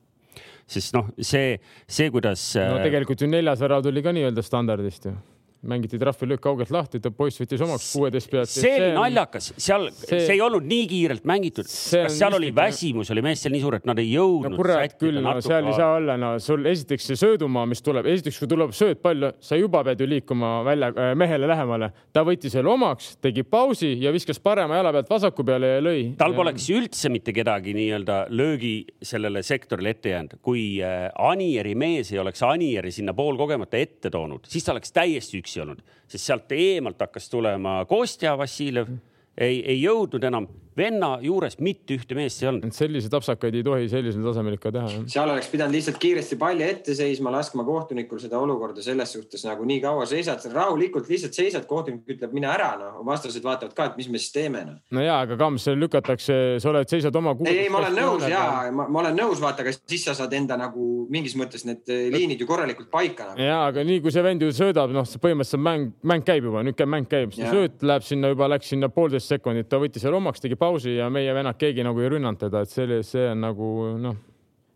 sest 0.71 0.95
noh, 0.95 1.11
see, 1.19 1.59
see, 1.89 2.11
kuidas. 2.15 2.45
no 2.59 2.79
äh, 2.79 2.87
tegelikult 2.87 3.23
ju 3.23 3.29
neljas 3.31 3.63
värav 3.63 3.85
tuli 3.87 4.03
ka 4.05 4.15
nii-öelda 4.15 4.45
standardist 4.47 5.11
ju 5.11 5.17
mängiti 5.63 5.99
trahvilöök 5.99 6.41
kaugelt 6.41 6.71
lahti, 6.73 7.01
ta 7.01 7.11
poiss 7.13 7.41
võttis 7.41 7.61
omaks 7.61 7.91
kuueteist 7.93 8.31
pealt. 8.33 8.49
see 8.49 8.73
oli 8.79 8.93
naljakas, 8.97 9.51
seal, 9.61 9.91
see 9.93 10.23
ei 10.33 10.41
olnud 10.41 10.65
nii 10.65 10.87
kiirelt 10.89 11.27
mängitud. 11.29 11.69
kas 11.69 12.17
seal 12.17 12.37
oli 12.39 12.49
väsimus, 12.57 13.11
oli 13.13 13.25
mees 13.25 13.43
seal 13.45 13.53
nii 13.53 13.61
suur, 13.61 13.77
et 13.77 13.89
nad 13.89 14.01
ei 14.01 14.09
jõudnud? 14.15 14.55
no 14.55 14.61
kurat 14.61 14.97
küll, 15.01 15.21
no 15.21 15.35
seal 15.45 15.69
ei 15.69 15.77
saa 15.77 15.99
olla, 15.99 16.17
no 16.21 16.33
sul 16.41 16.65
esiteks 16.71 17.11
see 17.11 17.21
söödumaa, 17.21 17.67
mis 17.69 17.85
tuleb, 17.85 18.09
esiteks 18.09 18.39
kui 18.41 18.49
tuleb 18.49 18.73
sööt 18.77 19.03
palju, 19.05 19.35
sa 19.45 19.59
juba 19.61 19.83
pead 19.85 20.01
ju 20.01 20.09
liikuma 20.09 20.55
välja 20.65 20.89
äh, 20.95 21.11
mehele 21.21 21.51
lähemale. 21.51 21.91
ta 22.13 22.25
võttis 22.25 22.57
selle 22.57 22.73
omaks, 22.73 23.13
tegi 23.21 23.45
pausi 23.45 23.93
ja 24.01 24.15
viskas 24.17 24.41
parema 24.41 24.81
jala 24.81 24.95
pealt 24.97 25.13
vasaku 25.13 25.45
peale 25.45 25.75
ja 25.75 25.85
lõi. 25.85 26.07
tal 26.21 26.37
poleks 26.39 26.71
üldse 26.73 27.13
mitte 27.13 27.37
kedagi 27.37 27.77
nii-öelda 27.77 28.23
löögi 28.33 28.75
sellele 29.03 29.45
sektorile 29.45 29.93
ette 29.93 30.17
jäänud, 30.17 30.41
kui 30.41 30.65
äh, 30.81 31.11
Anieri 31.21 31.77
mees 31.77 32.15
ei 32.15 32.25
oleks 32.25 32.41
Anieri 32.49 32.97
sinna 32.97 33.13
poolkogemata 33.13 33.77
ette 33.77 34.09
toonud, 34.09 34.49
siis 34.49 34.65
ta 34.65 34.73
oleks 34.73 34.97
täiesti 34.97 35.45
üksi 35.45 35.50
üksi 35.51 35.63
olnud, 35.65 35.81
sest 36.07 36.29
sealt 36.29 36.53
eemalt 36.55 37.01
hakkas 37.01 37.29
tulema 37.31 37.85
Kostja 37.89 38.37
Vassiljev. 38.39 38.93
Ei, 39.41 39.63
ei 39.65 39.79
jõudnud 39.81 40.25
enam 40.27 40.47
venna 40.77 41.11
juures 41.23 41.57
mitte 41.61 41.97
ühte 41.99 42.17
meest 42.19 42.43
ei 42.43 42.49
olnud. 42.51 42.75
selliseid 42.75 43.15
apsakaid 43.17 43.57
ei 43.59 43.65
tohi 43.67 43.89
sellisel 43.91 44.25
tasemel 44.25 44.57
ikka 44.57 44.73
teha. 44.75 45.03
seal 45.11 45.31
oleks 45.33 45.51
pidanud 45.53 45.75
lihtsalt 45.75 45.99
kiiresti 46.03 46.39
palli 46.41 46.67
ette 46.67 46.95
seisma, 46.97 47.33
laskma 47.35 47.65
kohtunikul 47.67 48.21
seda 48.23 48.39
olukorda 48.39 48.85
selles 48.85 49.13
suhtes 49.17 49.45
nagu 49.47 49.67
nii 49.67 49.81
kaua 49.83 50.07
seisad, 50.11 50.45
rahulikult 50.55 51.11
lihtsalt 51.11 51.37
seisad, 51.37 51.67
kohtunik 51.71 52.09
ütleb, 52.15 52.35
mine 52.37 52.51
ära, 52.51 52.71
noh, 52.81 53.01
vastased 53.07 53.45
vaatavad 53.45 53.75
ka, 53.77 53.91
et 53.91 54.01
mis 54.01 54.11
me 54.13 54.21
siis 54.23 54.35
teeme, 54.35 54.63
noh. 54.69 54.79
no 54.95 55.05
ja, 55.05 55.21
aga 55.25 55.39
Kams, 55.41 55.67
lükatakse, 55.75 56.39
sa 56.63 56.73
oled, 56.73 56.89
seisad 56.91 57.17
oma. 57.19 57.35
ei, 57.47 57.65
ei, 57.65 57.73
ma 57.73 57.83
olen 57.83 57.99
nõus 57.99 58.27
ja 58.31 58.45
ma, 58.75 58.87
ma 58.87 59.03
olen 59.05 59.19
nõus, 59.19 59.43
vaata, 59.43 59.65
aga 59.67 59.75
siis 59.79 60.07
sa 60.07 60.17
saad 60.19 60.35
enda 60.39 60.59
nagu 60.61 60.89
mingis 61.11 61.37
mõttes 61.39 61.67
need 61.67 61.89
liinid 62.15 62.41
ju 62.41 62.49
korralikult 62.49 62.91
paika 62.93 63.33
nagu.. 63.33 63.43
ja, 63.43 63.65
aga 63.71 63.85
nii 63.87 64.03
kui 64.05 64.15
see 64.15 64.25
vend 64.25 64.47
ju 64.47 64.53
söödab, 64.55 64.95
noh, 64.95 65.09
põhimõtteliselt 65.23 65.65
mäng, 65.67 65.91
mäng 66.07 66.27
käib 66.27 66.47
juba, 66.47 66.65
nüüd 66.67 66.79
käib 66.79 66.93
mäng 66.93 67.11
käib, 67.11 67.35
sööt 67.35 67.83
läheb 67.87 68.07
sinna 68.07 68.33
juba, 68.33 68.49
läks 68.55 68.71
sinna 68.73 68.91
poolteist 68.93 69.31
sekundit, 69.31 69.69
ta 69.71 69.81
võttis 69.83 70.05
selle 70.05 70.19
omaks, 70.21 70.43
tegi 70.45 70.59
pausi 70.61 70.97
ja 70.99 71.09
meie 71.13 71.33
vennad, 71.35 71.59
keegi 71.61 71.85
nagu 71.87 72.03
ei 72.03 72.13
rünnanud 72.13 72.41
teda, 72.41 72.65
et 72.65 72.73
see, 72.73 73.01
see 73.07 73.29
on 73.33 73.47
nagu 73.47 73.71
noh, 74.01 74.19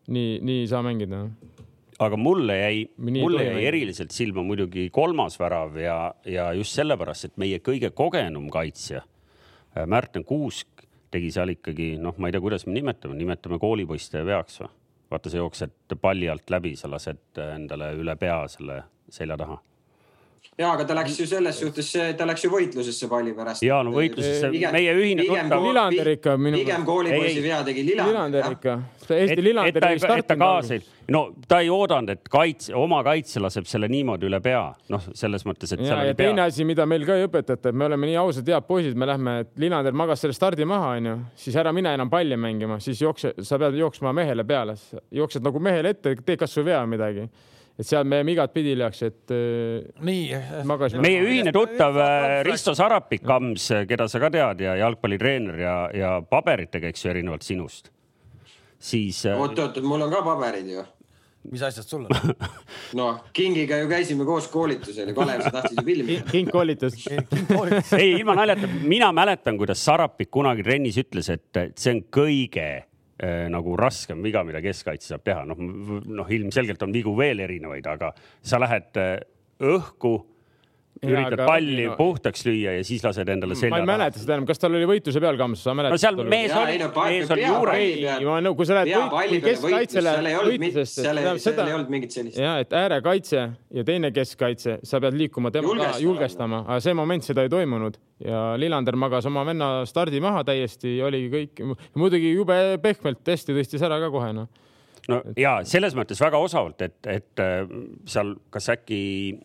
nii, 0.08 0.38
nii 0.44 0.62
ei 0.64 0.70
saa 0.70 0.82
mängida 0.84 1.24
aga 2.02 2.16
mulle 2.18 2.56
jäi, 2.58 2.84
mulle 2.98 3.44
jäi 3.44 3.66
eriliselt 3.68 4.14
silma 4.14 4.42
muidugi 4.42 4.88
kolmas 4.92 5.38
värav 5.40 5.76
ja, 5.78 5.98
ja 6.26 6.52
just 6.56 6.74
sellepärast, 6.76 7.28
et 7.28 7.36
meie 7.40 7.60
kõige 7.64 7.90
kogenum 7.94 8.48
kaitsja 8.52 9.02
äh, 9.04 9.84
Märten 9.86 10.24
Kuusk 10.26 10.86
tegi 11.14 11.30
seal 11.34 11.54
ikkagi 11.54 11.94
noh, 12.02 12.16
ma 12.18 12.28
ei 12.28 12.34
tea, 12.34 12.42
kuidas 12.42 12.66
me 12.66 12.74
nimetame, 12.74 13.14
nimetame 13.18 13.60
koolipoiste 13.62 14.24
veaks 14.26 14.62
või? 14.64 14.72
vaata, 15.14 15.30
sa 15.30 15.38
jooksed 15.38 15.94
palli 16.00 16.26
alt 16.32 16.50
läbi, 16.50 16.74
sa 16.80 16.90
lased 16.90 17.38
endale 17.44 17.92
üle 18.00 18.16
pea 18.18 18.40
selle 18.50 18.80
selja 19.12 19.36
taha 19.38 19.60
ja, 20.58 20.70
aga 20.70 20.84
ta 20.86 20.94
läks 20.96 21.18
ju 21.18 21.26
selles 21.28 21.58
suhtes, 21.58 21.90
ta 22.18 22.26
läks 22.28 22.44
ju 22.44 22.50
võitlusesse 22.52 23.08
palli 23.10 23.34
pärast. 23.34 23.62
ja 23.66 23.80
no 23.84 23.92
võitlusesse, 23.94 24.50
meie 24.74 24.94
ühine 24.94 25.26
tuttav. 25.26 25.62
Lillander 25.64 26.10
ikka 26.14 26.36
minu. 26.38 26.60
pigem 26.62 26.84
koolipoisi 26.86 27.42
vea 27.42 27.60
tegi 27.66 27.86
Lillander. 27.86 28.12
Lillander 28.12 28.58
ikka. 28.58 28.76
Eesti 29.14 29.44
Lillander 29.44 29.86
ei 29.90 30.02
startinud. 30.02 30.90
no 31.14 31.22
ta 31.48 31.60
ei 31.60 31.70
oodanud, 31.70 32.14
et 32.14 32.28
kaitse, 32.30 32.74
oma 32.78 33.02
kaitse 33.04 33.42
laseb 33.42 33.66
selle 33.68 33.88
niimoodi 33.92 34.28
üle 34.28 34.40
pea, 34.44 34.62
noh, 34.94 35.08
selles 35.12 35.44
mõttes, 35.48 35.74
et. 35.74 35.82
ja, 35.84 36.00
ja 36.10 36.14
teine 36.16 36.38
pea. 36.42 36.50
asi, 36.52 36.66
mida 36.68 36.86
meil 36.88 37.06
ka 37.08 37.18
ei 37.18 37.26
õpetata, 37.28 37.72
et 37.72 37.80
me 37.80 37.88
oleme 37.88 38.08
nii 38.12 38.20
ausad, 38.22 38.48
head 38.48 38.68
poisid, 38.68 38.94
me 38.98 39.08
lähme, 39.10 39.38
et 39.44 39.50
Lillander 39.60 39.96
magas 39.96 40.22
selle 40.24 40.36
stardi 40.36 40.68
maha, 40.68 40.94
onju, 41.00 41.16
siis 41.40 41.58
ära 41.60 41.74
mine 41.76 41.92
enam 41.98 42.12
palli 42.12 42.38
mängima, 42.40 42.78
siis 42.84 43.02
jookse, 43.02 43.34
sa 43.42 43.58
pead 43.60 43.76
jooksma 43.80 44.14
mehele 44.16 44.46
peale, 44.48 44.78
jooksed 45.12 45.44
nagu 45.44 45.60
mehele 45.60 45.96
ette, 45.96 46.14
tee 46.24 46.38
kasvõi 46.40 46.70
vea 46.70 46.84
midagi 46.88 47.28
et 47.78 47.86
seal 47.86 48.06
me 48.06 48.20
jääme 48.20 48.34
igatpidi 48.36 48.74
lihaks, 48.78 49.02
et 49.08 49.34
äh, 49.34 49.86
nii 50.06 50.40
magasime. 50.68 51.02
meie 51.02 51.22
ühine 51.26 51.52
tuttav 51.54 51.98
äh, 51.98 52.40
Risto 52.46 52.74
Sarapik, 52.78 53.24
Kams, 53.26 53.70
keda 53.90 54.08
sa 54.10 54.22
ka 54.22 54.30
tead 54.34 54.62
ja 54.62 54.76
jalgpallitreener 54.84 55.62
ja, 55.62 55.76
ja 55.94 56.16
paberitega, 56.22 56.90
eks 56.92 57.06
ju, 57.06 57.12
erinevalt 57.14 57.46
sinust, 57.46 57.90
siis. 58.78 59.24
Äh, 59.26 59.40
oot, 59.40 59.58
oot, 59.58 59.82
mul 59.82 60.06
on 60.06 60.14
ka 60.14 60.22
paberid 60.26 60.70
ju 60.76 60.86
mis 61.52 61.60
asjad 61.60 61.84
sul 61.84 62.06
on? 62.06 62.30
noh, 62.98 63.18
Kingiga 63.36 63.76
ju 63.82 63.88
käisime 63.90 64.24
koos 64.24 64.46
koolitusel 64.48 65.10
ja 65.10 65.16
Kalev, 65.16 65.42
sa 65.44 65.52
tahtsid 65.58 65.82
ju 65.82 65.84
filmi 65.84 66.14
teha. 66.16 66.30
King 66.30 66.48
koolitas. 66.48 66.96
ei, 67.98 68.14
ilma 68.14 68.38
naljata, 68.38 68.70
mina 68.80 69.10
mäletan, 69.12 69.58
kuidas 69.60 69.82
Sarapik 69.84 70.30
kunagi 70.32 70.64
trennis 70.64 70.96
ütles, 71.02 71.28
et 71.34 71.64
see 71.76 71.98
on 71.98 72.00
kõige 72.14 72.68
Äh, 72.72 72.93
nagu 73.50 73.76
raskem 73.78 74.22
viga, 74.24 74.42
mida 74.46 74.58
keskkaitse 74.64 75.12
saab 75.12 75.22
teha, 75.26 75.44
noh, 75.46 75.58
noh, 75.58 76.30
ilmselgelt 76.34 76.82
on 76.82 76.94
vigu 76.94 77.14
veel 77.18 77.44
erinevaid, 77.44 77.86
aga 77.86 78.10
sa 78.42 78.58
lähed 78.58 78.98
äh, 78.98 79.12
õhku 79.62 80.16
üritad 81.02 81.34
aga, 81.36 81.46
palli 81.48 81.86
no, 81.88 81.96
puhtaks 81.98 82.44
lüüa 82.46 82.76
ja 82.78 82.84
siis 82.86 83.02
lased 83.04 83.28
endale 83.34 83.56
selja 83.58 83.72
taha. 83.74 83.82
ma 83.82 83.92
ei 83.94 83.98
mäleta 83.98 84.20
seda 84.22 84.36
enam, 84.36 84.46
kas 84.48 84.62
tal 84.62 84.76
oli 84.78 84.86
võitluse 84.88 85.22
peal 85.24 85.38
ka, 85.40 85.48
sa 85.58 85.74
mäletad? 85.76 85.94
no 85.94 86.00
seal 86.00 86.20
mees 86.30 86.54
oli, 86.54 86.78
mees 86.78 87.32
oli 87.34 87.44
juures. 87.44 87.82
ei, 87.82 88.26
ma 88.28 88.38
nõu, 88.44 88.56
kui 88.58 88.68
sa 88.68 88.78
lähed 88.78 89.14
võit, 89.14 89.36
keskkaitsele 89.44 90.14
võitlusesse. 90.38 91.04
seal 91.04 91.22
ei 91.66 91.76
olnud 91.76 91.92
mingit 91.92 92.14
sellist. 92.14 92.38
ja, 92.40 92.56
et 92.62 92.74
äärekaitse 92.78 93.44
ja 93.78 93.86
teine 93.86 94.12
keskkaitse, 94.14 94.78
sa 94.86 95.02
pead 95.02 95.18
liikuma 95.18 95.52
temaga, 95.54 95.94
julgestama, 96.02 96.64
aga 96.68 96.80
see 96.84 96.96
moment 96.96 97.26
seda 97.26 97.46
ei 97.46 97.52
toimunud 97.52 97.98
ja 98.24 98.44
Lillander 98.60 98.96
magas 99.00 99.26
oma 99.30 99.42
venna 99.46 99.70
stardi 99.88 100.22
maha 100.22 100.44
täiesti, 100.46 100.96
oligi 101.04 101.32
kõik, 101.34 101.64
muidugi 101.98 102.36
jube 102.36 102.60
pehmelt 102.82 103.24
testi 103.26 103.56
tõstis 103.56 103.82
ära 103.84 103.98
ka 104.06 104.12
kohe 104.14 104.30
noh 104.36 104.52
no 105.10 105.20
ja 105.38 105.54
selles 105.68 105.94
mõttes 105.96 106.20
väga 106.22 106.38
osavalt, 106.40 106.82
et, 106.86 106.98
et 107.10 107.42
äh, 107.42 107.62
seal 108.08 108.34
kas 108.52 108.70
äkki 108.74 108.98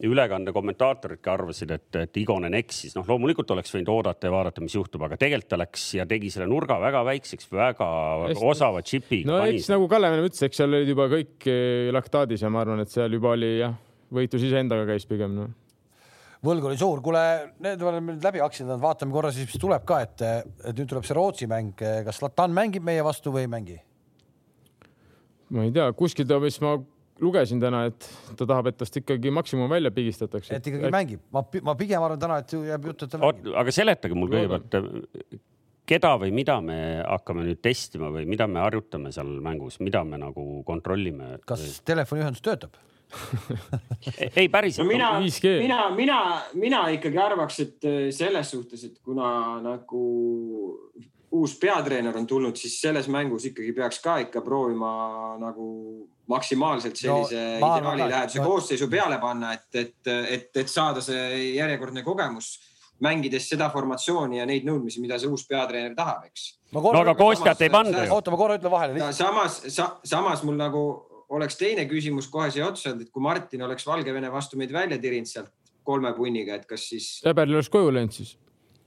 ülekande 0.08 0.54
kommentaatorid 0.56 1.22
ka 1.24 1.36
arvasid, 1.36 1.74
et, 1.76 1.90
et 2.04 2.20
Igonen 2.22 2.56
eksis, 2.60 2.96
noh, 2.98 3.08
loomulikult 3.10 3.52
oleks 3.56 3.74
võinud 3.76 3.92
oodata 3.94 4.30
ja 4.30 4.34
vaadata, 4.34 4.64
mis 4.66 4.76
juhtub, 4.78 5.04
aga 5.08 5.20
tegelikult 5.20 5.52
ta 5.54 5.62
läks 5.62 5.86
ja 6.00 6.08
tegi 6.10 6.32
selle 6.34 6.50
nurga 6.52 6.80
väga 6.82 7.04
väikseks, 7.08 7.50
väga 7.54 7.88
Hästi. 8.26 8.46
osava 8.52 8.84
džipi. 8.86 9.24
no 9.28 9.42
eks 9.48 9.72
nagu 9.72 9.90
Kalle 9.92 10.12
ütles, 10.20 10.44
eks 10.48 10.62
seal 10.62 10.74
olid 10.74 10.94
juba 10.94 11.10
kõik 11.12 11.50
äh, 11.50 11.90
laktaadis 11.96 12.46
ja 12.46 12.54
ma 12.54 12.64
arvan, 12.66 12.84
et 12.86 12.94
seal 12.94 13.18
juba 13.18 13.34
oli 13.38 13.58
jah, 13.60 13.76
võitlus 14.14 14.46
iseendaga 14.50 14.88
käis 14.94 15.08
pigem 15.10 15.36
noh 15.38 15.58
võlg 16.46 16.70
oli 16.70 16.78
suur, 16.80 17.02
kuule, 17.04 17.22
need 17.60 17.82
oleme 17.84 18.14
nüüd 18.14 18.24
läbi 18.24 18.40
aktsioneid, 18.40 18.80
vaatame 18.80 19.12
korra 19.12 19.32
siis, 19.36 19.44
mis 19.50 19.60
tuleb 19.60 19.84
ka, 19.84 20.00
et, 20.06 20.24
et 20.24 20.72
nüüd 20.72 20.88
tuleb 20.88 21.04
see 21.04 21.18
Rootsi 21.18 21.50
mäng, 21.52 21.76
kas 21.76 22.22
Latan 22.24 22.56
mängib 22.56 22.86
meie 22.88 23.04
vastu 23.04 23.34
või 23.36 23.44
ei 23.44 23.52
mängi? 23.52 23.76
Ma 25.56 25.68
ei 25.68 25.74
tea, 25.76 25.90
kuskilt 25.98 26.32
vist 26.44 26.64
ma 26.64 26.78
lugesin 27.20 27.60
täna, 27.62 27.84
et 27.90 28.08
ta 28.40 28.48
tahab, 28.48 28.72
et 28.72 28.80
tast 28.80 28.96
ikkagi 29.02 29.32
maksimum 29.34 29.70
välja 29.72 29.92
pigistatakse. 29.92 30.56
et 30.56 30.68
ikkagi 30.72 30.88
et... 30.88 30.94
mängib, 30.94 31.22
ma, 31.36 31.44
ma 31.68 31.76
pigem 31.80 32.04
arvan 32.06 32.20
täna, 32.22 32.40
et 32.44 32.56
jääb 32.56 32.90
jutt, 32.92 33.06
et 33.06 33.14
ta 33.14 33.22
mängib. 33.22 33.54
aga 33.64 33.76
seletage 33.76 34.18
mul 34.18 34.32
kõigepealt, 34.32 35.40
keda 35.90 36.14
või 36.22 36.34
mida 36.36 36.60
me 36.62 36.78
hakkame 37.02 37.48
nüüd 37.48 37.64
testima 37.66 38.12
või 38.14 38.28
mida 38.30 38.48
me 38.48 38.62
harjutame 38.64 39.12
seal 39.16 39.32
mängus, 39.44 39.80
mida 39.84 40.04
me 40.06 40.22
nagu 40.22 40.46
kontrollime? 40.68 41.38
kas 41.50 41.66
või... 41.66 41.76
telefoniühendus 41.92 42.46
töötab 42.46 42.78
ei, 44.38 44.50
päriselt 44.54 44.86
no,. 44.86 44.92
mina, 44.94 45.08
mina, 45.20 45.78
mina, 45.98 46.18
mina 46.54 46.82
ikkagi 46.94 47.18
arvaks, 47.18 47.62
et 47.64 47.88
äh, 47.90 48.02
selles 48.14 48.52
suhtes, 48.54 48.84
et 48.86 49.00
kuna 49.02 49.58
nagu 49.66 50.04
uus 51.32 51.56
peatreener 51.62 52.18
on 52.18 52.28
tulnud, 52.28 52.58
siis 52.58 52.80
selles 52.82 53.08
mängus 53.12 53.46
ikkagi 53.50 53.74
peaks 53.78 54.00
ka 54.02 54.18
ikka 54.26 54.42
proovima 54.42 54.92
nagu 55.42 55.68
maksimaalselt 56.30 56.98
sellise 56.98 57.44
no, 57.60 57.76
ideaalilähedase 57.78 58.42
no, 58.42 58.48
koosseisu 58.50 58.88
peale 58.90 59.20
panna, 59.22 59.54
et, 59.58 59.68
et, 59.76 60.10
et, 60.10 60.50
et 60.64 60.70
saada 60.70 61.02
see 61.06 61.54
järjekordne 61.58 62.04
kogemus 62.06 62.56
mängides 63.04 63.46
seda 63.50 63.70
formatsiooni 63.72 64.42
ja 64.42 64.48
neid 64.48 64.66
nõudmisi, 64.68 65.02
mida 65.04 65.20
see 65.20 65.30
uus 65.32 65.46
peatreener 65.48 65.96
tahab, 65.98 66.26
eks. 66.28 66.50
no 66.76 66.84
aga 66.90 67.16
Kostjat 67.18 67.62
ei 67.64 67.72
panda 67.74 68.04
ju. 68.04 68.16
oota, 68.18 68.34
ma 68.34 68.42
korra 68.42 68.58
ütlen 68.60 68.74
vahele. 68.74 69.14
samas 69.16 69.62
sa,, 69.70 69.94
samas 70.04 70.44
mul 70.44 70.60
nagu 70.60 70.84
oleks 71.38 71.58
teine 71.62 71.86
küsimus 71.90 72.28
kohe 72.34 72.50
siia 72.52 72.68
otsa, 72.68 72.96
et 72.98 73.14
kui 73.14 73.24
Martin 73.24 73.64
oleks 73.66 73.88
Valgevene 73.88 74.32
vastu 74.34 74.60
meid 74.60 74.74
välja 74.74 74.98
tirinud 75.02 75.30
sealt 75.30 75.54
kolme 75.86 76.12
punniga, 76.14 76.60
et 76.60 76.68
kas 76.70 76.84
siis. 76.92 77.08
Säberl 77.24 77.56
oleks 77.56 77.72
koju 77.74 77.94
läinud 77.96 78.14
siis 78.14 78.36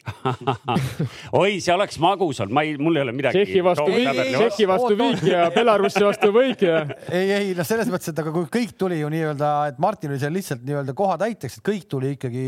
oi, 1.40 1.60
see 1.62 1.72
oleks 1.74 1.98
magus 2.02 2.40
olnud, 2.42 2.54
ma 2.56 2.64
ei, 2.66 2.74
mul 2.80 2.98
ei 2.98 3.04
ole 3.04 3.14
midagi. 3.14 3.42
Tšehhi 3.44 3.62
vastu 3.64 3.86
Tšehhi 3.88 4.66
vastu 4.70 4.96
viik 4.98 5.24
ja 5.30 5.44
Belarusi 5.54 6.02
vastu 6.04 6.32
võik 6.34 6.64
ja. 6.66 6.80
ei, 7.18 7.30
ei 7.36 7.52
noh, 7.56 7.66
selles 7.66 7.90
mõttes, 7.92 8.10
et 8.10 8.22
aga 8.22 8.34
kui 8.34 8.48
kõik 8.58 8.74
tuli 8.78 8.98
ju 9.00 9.10
nii-öelda, 9.12 9.52
et 9.72 9.82
Martin 9.82 10.14
oli 10.14 10.22
seal 10.22 10.34
lihtsalt 10.34 10.64
nii-öelda 10.66 10.96
kohatäiteks, 10.98 11.60
et 11.60 11.66
kõik 11.70 11.86
tuli 11.90 12.16
ikkagi 12.16 12.46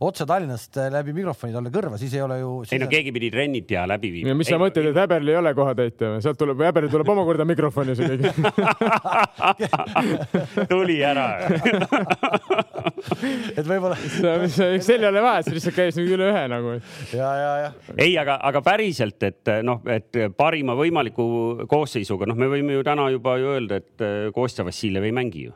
otse 0.00 0.26
Tallinnast 0.26 0.76
äh, 0.76 0.90
läbi 0.92 1.12
mikrofoni 1.16 1.52
talle 1.54 1.70
kõrva, 1.72 1.96
siis 2.00 2.14
ei 2.16 2.22
ole 2.24 2.38
ju. 2.40 2.50
ei 2.68 2.78
no 2.82 2.88
keegi 2.90 3.12
pidi 3.16 3.30
trennid 3.32 3.70
ja 3.72 3.86
läbi 3.88 4.10
viima. 4.18 4.34
mis 4.36 4.48
sa 4.50 4.58
mõtled, 4.60 4.86
et 4.90 4.98
Häberl 5.00 5.28
ei 5.32 5.38
ole 5.40 5.52
kohatäitja 5.56 6.06
või? 6.14 6.20
sealt 6.24 6.38
tuleb, 6.40 6.58
Häberl 6.66 6.88
tuleb 6.92 7.08
omakorda 7.14 7.44
mikrofoni 7.48 7.92
see 7.96 8.06
keegi 8.12 8.28
tuli 10.72 10.98
ära 11.06 11.26
et 13.58 13.64
võib-olla. 13.64 13.96
sel 14.52 15.00
ei 15.00 15.08
ole 15.08 15.22
vahet, 15.24 15.44
see 15.48 15.56
lihtsalt 15.56 15.76
käis 15.76 15.94
nagu 15.98 16.08
üle 16.18 16.26
ühe 16.32 16.44
nagu. 16.52 16.68
ja, 17.16 17.30
ja, 17.40 17.52
ja. 17.64 17.70
ei, 17.96 18.12
aga, 18.20 18.34
aga 18.50 18.58
päriselt, 18.66 19.18
et 19.26 19.44
noh, 19.66 19.78
et 19.92 20.12
parima 20.36 20.72
võimaliku 20.78 21.24
koosseisuga, 21.70 22.24
noh, 22.28 22.36
me 22.38 22.46
võime 22.52 22.72
ju 22.76 22.82
täna 22.86 23.04
juba 23.14 23.32
ju 23.40 23.46
öelda, 23.56 23.74
et 23.80 23.96
Kostja 24.36 24.62
Vassiljev 24.66 25.04
ei 25.08 25.14
mängi 25.16 25.42
ju 25.48 25.52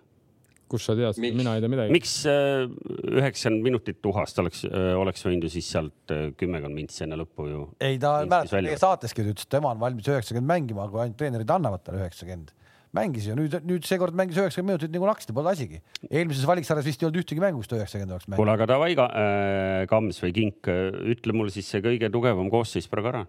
kus 0.71 0.87
sa 0.87 0.95
tead, 0.99 1.19
mina 1.19 1.57
ei 1.57 1.65
tea 1.65 1.73
midagi. 1.73 1.95
miks 1.95 2.15
äh, 2.31 2.69
üheksakümmend 3.11 3.67
minutit 3.67 3.99
tuhast 4.05 4.39
oleks, 4.43 4.63
äh, 4.69 4.93
oleks 4.99 5.27
võinud 5.27 5.49
ju 5.49 5.53
siis 5.57 5.69
sealt 5.75 6.15
äh, 6.15 6.31
kümmekond 6.39 6.77
mintsi 6.77 7.05
enne 7.07 7.19
lõppu 7.21 7.49
ju. 7.51 7.67
ei, 7.83 7.99
ta 8.03 8.21
mäletab 8.23 8.63
meie 8.67 8.79
saateski, 8.81 9.25
ta 9.27 9.35
ütles, 9.35 9.49
et 9.49 9.59
tema 9.59 9.75
on 9.75 9.83
valmis 9.83 10.09
üheksakümmend 10.11 10.51
mängima, 10.53 10.87
kui 10.93 11.03
ainult 11.05 11.19
treenerid 11.21 11.55
annavad 11.57 11.85
talle 11.87 12.05
üheksakümmend 12.05 12.55
mängis 12.97 13.27
ja 13.31 13.37
nüüd, 13.39 13.55
nüüd 13.67 13.87
seekord 13.87 14.17
mängis 14.19 14.39
üheksakümmend 14.39 14.77
minutit 14.77 14.95
nagu 14.95 15.11
naksti, 15.11 15.35
polnud 15.35 15.53
asigi. 15.53 15.83
eelmises 16.11 16.47
valiksarjas 16.49 16.87
vist 16.87 17.03
ei 17.03 17.09
olnud 17.09 17.23
ühtegi 17.23 17.43
mängu, 17.43 17.63
kus 17.63 17.71
ta 17.71 17.79
üheksakümmend 17.79 18.17
oleks 18.17 18.27
mänginud. 18.27 18.43
kuule, 18.43 18.55
aga 18.57 18.71
davai 18.71 18.95
ka, 18.99 19.11
äh, 19.11 19.83
Kams 19.91 20.23
või 20.25 20.35
Kink, 20.39 20.71
ütle 21.15 21.37
mulle 21.37 21.55
siis 21.55 21.71
see 21.71 21.83
kõige 21.85 22.11
tugevam 22.15 22.51
koosseis 22.51 22.91
praegu 22.91 23.13
ära. 23.13 23.25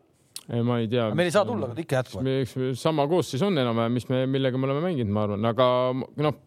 ei, 0.50 0.62
ma 0.66 0.82
ei 0.82 0.90
tea. 0.90 1.10
meil 1.14 1.30
ei 1.30 1.34
saa 1.34 1.46
tulla, 1.46 1.70
aga 1.70 1.86
ikka 1.86 2.02
jätkuvalt. 2.02 2.78
sama 2.82 3.06
koosseis 3.10 3.46
on 3.46 3.58
enam-vähem, 3.62 3.98
mis 3.98 4.10
me, 4.10 4.24
millega 4.30 4.62
me 4.62 4.70
oleme 4.70 4.86
mänginud, 4.90 5.14
ma 5.14 5.28
arvan, 5.30 5.52
aga 5.54 5.68
noh 6.26 6.42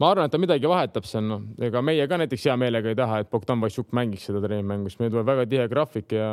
ma 0.00 0.10
arvan, 0.12 0.28
et 0.28 0.32
ta 0.32 0.40
midagi 0.40 0.70
vahetab 0.70 1.06
seal, 1.08 1.24
noh, 1.28 1.44
ega 1.62 1.82
meie 1.84 2.06
ka 2.08 2.18
näiteks 2.20 2.48
hea 2.48 2.56
meelega 2.60 2.92
ei 2.92 2.98
taha, 2.98 3.22
et 3.22 3.30
Bogdan 3.32 3.60
Vassiuk 3.62 3.92
mängiks 3.96 4.28
seda 4.30 4.42
treeningmängu, 4.44 4.90
sest 4.90 5.02
meil 5.02 5.12
tuleb 5.14 5.28
väga 5.28 5.48
tihe 5.50 5.68
graafik 5.72 6.16
ja 6.16 6.28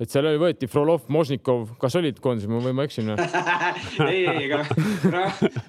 et 0.00 0.10
seal 0.10 0.26
oli, 0.30 0.38
võeti 0.40 0.68
Frolov, 0.70 1.04
Možnikov, 1.12 1.74
kas 1.80 1.96
olid 1.98 2.18
koondises 2.22 2.50
või 2.50 2.72
ma 2.76 2.86
eksin 2.88 3.12
või? 3.12 3.26
ei, 4.10 4.22
ei, 4.26 4.46
ega 4.46 4.62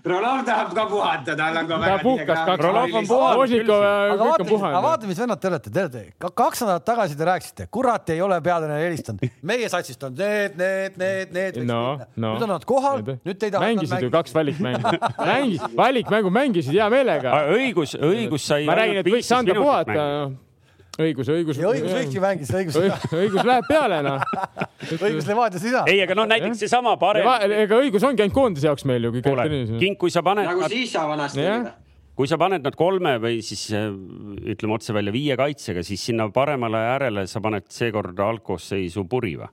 Rolov 0.08 0.44
tahab 0.48 0.74
ka 0.78 0.86
puhata, 0.90 1.36
tal 1.40 1.60
on 1.62 1.70
ka 1.70 1.80
ta 1.84 1.98
puhkas 2.04 2.44
kaks, 2.50 3.12
Možnikov 3.12 3.84
ja 3.84 3.94
kõik 4.14 4.24
on 4.24 4.30
vaata, 4.30 4.44
aga 4.44 4.50
puhanud. 4.50 4.80
vaata, 4.88 5.10
mis 5.12 5.22
vennad 5.24 5.44
te 5.44 5.52
olete, 5.52 5.74
te 5.74 5.86
olete 5.86 6.04
ka 6.24 6.32
kaks 6.44 6.64
nädalat 6.64 6.88
tagasi 6.88 7.20
te 7.20 7.28
rääkisite, 7.30 7.68
kurat 7.74 8.14
ei 8.16 8.24
ole 8.26 8.40
peatreener 8.46 8.86
helistanud, 8.86 9.28
meie 9.44 9.70
satsist 9.72 10.08
on 10.08 10.16
need, 10.18 10.58
need, 10.60 10.98
need, 11.02 11.36
need. 11.36 11.62
no, 11.68 11.84
no. 12.16 12.36
nüüd 12.38 12.48
on 12.48 12.54
nad 12.56 12.68
kohal, 12.70 13.04
nüüd 13.04 13.38
te 13.40 13.50
ei 13.50 13.56
taha. 13.56 13.70
mängisid 13.70 14.08
ju 14.08 14.14
kaks 14.14 14.36
valikmängu, 14.36 14.96
mängis, 15.20 15.68
valikmängu 15.78 16.34
mängisid 16.34 16.78
hea 16.78 16.90
meelega. 16.94 17.44
õigus, 17.58 17.98
õigus 18.00 18.48
sai. 18.50 18.66
ma 18.70 18.78
räägin, 18.80 19.04
et 19.04 19.14
võiks 19.18 19.32
anda 19.36 19.58
puhata. 19.60 20.08
õigus, 21.02 21.30
õigus. 21.34 21.60
ja 21.62 21.70
õigus 21.72 21.94
võikski 21.96 22.22
mängis, 22.22 22.52
õigus, 22.54 22.78
õigus 23.14 23.48
läheb 23.48 23.70
peale 23.70 24.02
noh. 24.06 24.26
õigus 25.08 25.30
Levadias 25.30 25.66
ei 25.66 25.74
saa. 25.74 25.86
ei, 25.90 26.02
aga 26.06 26.18
noh, 26.20 26.28
näiteks 26.30 26.62
seesama 26.66 26.94
parem. 27.02 27.26
ega 27.64 27.80
õigus 27.82 28.06
ongi 28.06 28.26
ainult 28.26 28.36
koondise 28.36 28.70
jaoks 28.70 28.86
meil 28.90 29.10
ju 29.10 29.24
King, 29.24 29.98
kui 30.00 30.14
sa 30.14 30.22
paned 30.26 30.46
nagu 30.50 30.62
nad, 30.62 30.74
Siisa 30.74 31.08
vanasti 31.10 31.42
oli. 31.42 31.74
kui 32.20 32.30
sa 32.30 32.38
paned 32.42 32.66
nad 32.66 32.78
kolme 32.78 33.16
või 33.24 33.42
siis 33.46 33.66
äh, 33.74 33.90
ütleme 34.54 34.78
otse 34.78 34.94
välja 34.94 35.16
viie 35.16 35.38
kaitsega, 35.40 35.82
siis 35.86 36.04
sinna 36.12 36.30
paremale 36.34 36.86
äärele 36.94 37.26
sa 37.32 37.42
paned 37.42 37.66
seekord 37.74 38.20
algkoosseisu 38.20 39.08
puri 39.10 39.36
või? 39.42 39.50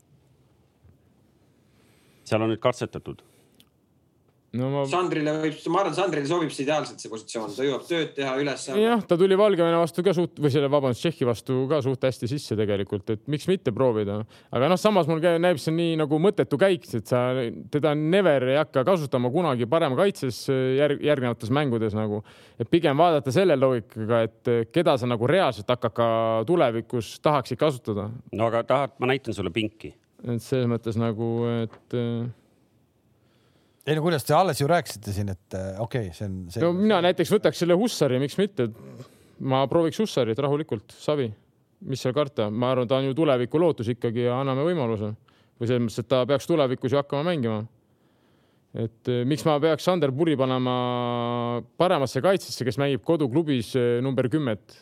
seal 2.30 2.44
on 2.44 2.52
nüüd 2.52 2.60
katsetatud. 2.62 3.24
No 4.58 4.68
ma, 4.72 4.82
Sandrile 4.90 5.34
võib, 5.36 5.58
ma 5.70 5.82
arvan, 5.84 5.94
Sandrile 5.94 6.26
sobib 6.26 6.50
see 6.54 6.64
ideaalselt 6.64 7.02
see 7.02 7.10
positsioon, 7.12 7.52
ta 7.54 7.66
jõuab 7.66 7.84
tööd 7.86 8.12
teha 8.16 8.32
üles. 8.40 8.64
jah, 8.82 9.04
ta 9.06 9.18
tuli 9.20 9.38
Valgevene 9.38 9.78
vastu 9.78 10.02
ka 10.06 10.14
suht 10.16 10.40
või 10.42 10.50
selle, 10.52 10.70
vabandust, 10.72 11.04
Tšehhi 11.04 11.28
vastu 11.28 11.58
ka 11.70 11.78
suht 11.84 12.06
hästi 12.06 12.30
sisse 12.30 12.56
tegelikult, 12.58 13.12
et 13.14 13.22
miks 13.30 13.46
mitte 13.50 13.74
proovida. 13.74 14.20
aga 14.50 14.70
noh, 14.72 14.80
samas 14.80 15.10
mul 15.10 15.22
käib, 15.22 15.38
näib 15.44 15.60
see 15.62 15.74
nii 15.76 16.00
nagu 16.00 16.18
mõttetu 16.22 16.58
käik, 16.60 16.88
et 16.98 17.06
sa 17.10 17.22
teda 17.70 17.94
never 17.98 18.48
ei 18.50 18.58
hakka 18.58 18.84
kasutama 18.88 19.30
kunagi 19.30 19.70
parem 19.70 19.94
kaitses 19.98 20.42
järg, 20.50 21.04
järgnevates 21.06 21.54
mängudes 21.54 21.94
nagu. 21.98 22.24
et 22.58 22.70
pigem 22.70 22.98
vaadata 22.98 23.32
selle 23.34 23.58
loogikaga, 23.58 24.24
et 24.26 24.52
keda 24.74 24.96
sa 24.98 25.06
nagu 25.06 25.30
reaalselt 25.30 25.70
hakkad 25.70 25.94
ka 25.94 26.10
tulevikus 26.48 27.18
tahaksid 27.22 27.58
kasutada. 27.60 28.10
no 28.32 28.50
aga 28.50 28.64
tahad, 28.66 28.98
ma 28.98 29.12
näitan 29.14 29.34
sulle 29.34 29.54
pinki. 29.54 29.94
et 30.26 30.42
selles 30.42 30.66
mõttes 30.66 30.98
nagu, 30.98 31.30
et 31.62 31.94
äh, 31.94 32.28
ei 33.86 33.96
no 33.96 34.04
kuidas 34.04 34.26
te 34.26 34.34
alles 34.36 34.60
ju 34.60 34.68
rääkisite 34.70 35.14
siin, 35.14 35.32
et 35.32 35.56
äh, 35.56 35.80
okei 35.80 36.10
okay,, 36.10 36.16
see 36.16 36.28
on 36.28 36.36
see. 36.52 36.62
no 36.64 36.72
mina 36.76 37.00
näiteks 37.04 37.32
võtaks 37.32 37.62
selle 37.62 37.76
Hussari, 37.78 38.20
miks 38.22 38.36
mitte. 38.40 38.68
ma 39.40 39.62
prooviks 39.70 39.98
Hussarit 40.02 40.38
rahulikult, 40.38 40.92
Savi, 41.00 41.30
mis 41.88 42.02
seal 42.04 42.12
karta, 42.16 42.50
ma 42.52 42.74
arvan, 42.74 42.88
ta 42.88 42.98
on 43.00 43.08
ju 43.08 43.16
tuleviku 43.16 43.60
lootus 43.62 43.88
ikkagi 43.88 44.26
ja 44.26 44.40
anname 44.42 44.66
võimaluse 44.66 45.14
või 45.60 45.68
selles 45.68 45.84
mõttes, 45.84 46.02
et 46.02 46.08
ta 46.10 46.24
peaks 46.28 46.48
tulevikus 46.48 46.92
ju 46.92 47.00
hakkama 47.00 47.24
mängima. 47.30 47.62
et 48.74 49.08
eh, 49.08 49.24
miks 49.26 49.44
ma 49.48 49.58
peaks 49.60 49.88
Sander 49.88 50.12
Puri 50.12 50.36
panema 50.36 50.74
paremasse 51.80 52.20
kaitsesse, 52.22 52.64
kes 52.64 52.78
mängib 52.78 53.02
koduklubis 53.04 53.74
eh, 53.76 53.98
number 54.04 54.28
kümmet? 54.28 54.76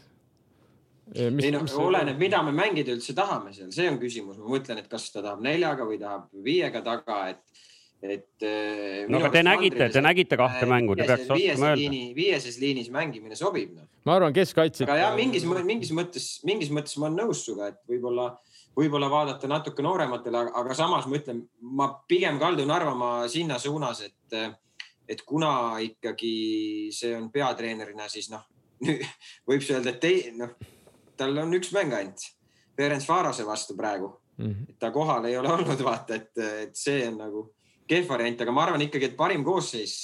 ei 1.14 1.50
no 1.54 1.62
oleneb, 1.80 2.18
mida 2.20 2.42
me 2.44 2.52
mängida 2.52 2.92
üldse 2.92 3.14
tahame 3.16 3.54
seal, 3.56 3.70
see 3.72 3.88
on 3.88 3.96
küsimus, 4.00 4.36
ma 4.36 4.50
mõtlen, 4.52 4.82
et 4.82 4.90
kas 4.90 5.08
ta 5.14 5.22
tahab 5.22 5.40
neljaga 5.44 5.86
või 5.88 5.96
tahab 6.02 6.28
viiega 6.44 6.82
taga, 6.84 7.20
et, 7.32 7.40
et. 8.02 8.44
no 9.10 9.18
aga 9.18 9.30
te 9.34 9.42
nägite, 9.42 9.88
te 9.94 10.02
nägite 10.04 10.38
kahte 10.38 10.66
mängu, 10.70 10.94
te 10.98 11.06
peaks 11.08 11.30
oskama 11.34 11.72
öelda. 11.72 12.02
viieses 12.16 12.58
liinis 12.62 12.90
mängimine 12.94 13.38
sobib 13.38 13.72
noh. 13.74 13.88
ma 14.06 14.18
arvan, 14.18 14.34
keskkaitse. 14.36 14.86
aga 14.86 14.98
jah, 15.00 15.16
mingis, 15.18 15.46
mingis 15.66 15.90
mõttes, 15.96 16.28
mingis 16.46 16.70
mõttes 16.74 16.94
ma 16.98 17.08
olen 17.08 17.18
nõus 17.24 17.42
sinuga, 17.46 17.72
et 17.72 17.80
võib-olla, 17.90 18.28
võib-olla 18.78 19.10
vaadata 19.12 19.50
natuke 19.50 19.82
noorematele, 19.82 20.44
aga 20.60 20.78
samas 20.78 21.08
ma 21.10 21.18
ütlen, 21.18 21.42
ma 21.60 21.90
pigem 22.10 22.38
kaldun 22.38 22.70
arvama 22.74 23.12
sinna 23.32 23.58
suunas, 23.62 24.04
et, 24.06 24.38
et 25.08 25.26
kuna 25.26 25.50
ikkagi 25.82 26.92
see 26.94 27.16
on 27.18 27.32
peatreenerina, 27.34 28.06
siis 28.12 28.30
noh, 28.30 28.46
võib 29.48 29.64
see 29.64 29.74
öelda, 29.74 29.96
et 29.96 30.08
ei 30.08 30.32
noh, 30.38 30.54
tal 31.18 31.34
on 31.42 31.58
üks 31.58 31.74
mäng 31.74 31.98
ainult 31.98 32.30
Ferenc 32.78 33.02
Varose 33.10 33.42
vastu 33.42 33.74
praegu, 33.74 34.14
Mhm. 34.38 34.68
et 34.70 34.78
ta 34.78 34.90
kohal 34.94 35.24
ei 35.26 35.36
ole 35.36 35.50
olnud, 35.50 35.80
vaata, 35.82 36.14
et, 36.14 36.38
et 36.38 36.76
see 36.78 37.02
on 37.08 37.16
nagu 37.18 37.40
kehv 37.88 38.08
variant, 38.12 38.40
aga 38.44 38.54
ma 38.54 38.64
arvan 38.66 38.84
ikkagi, 38.84 39.10
et 39.10 39.16
parim 39.18 39.44
koosseis, 39.46 39.96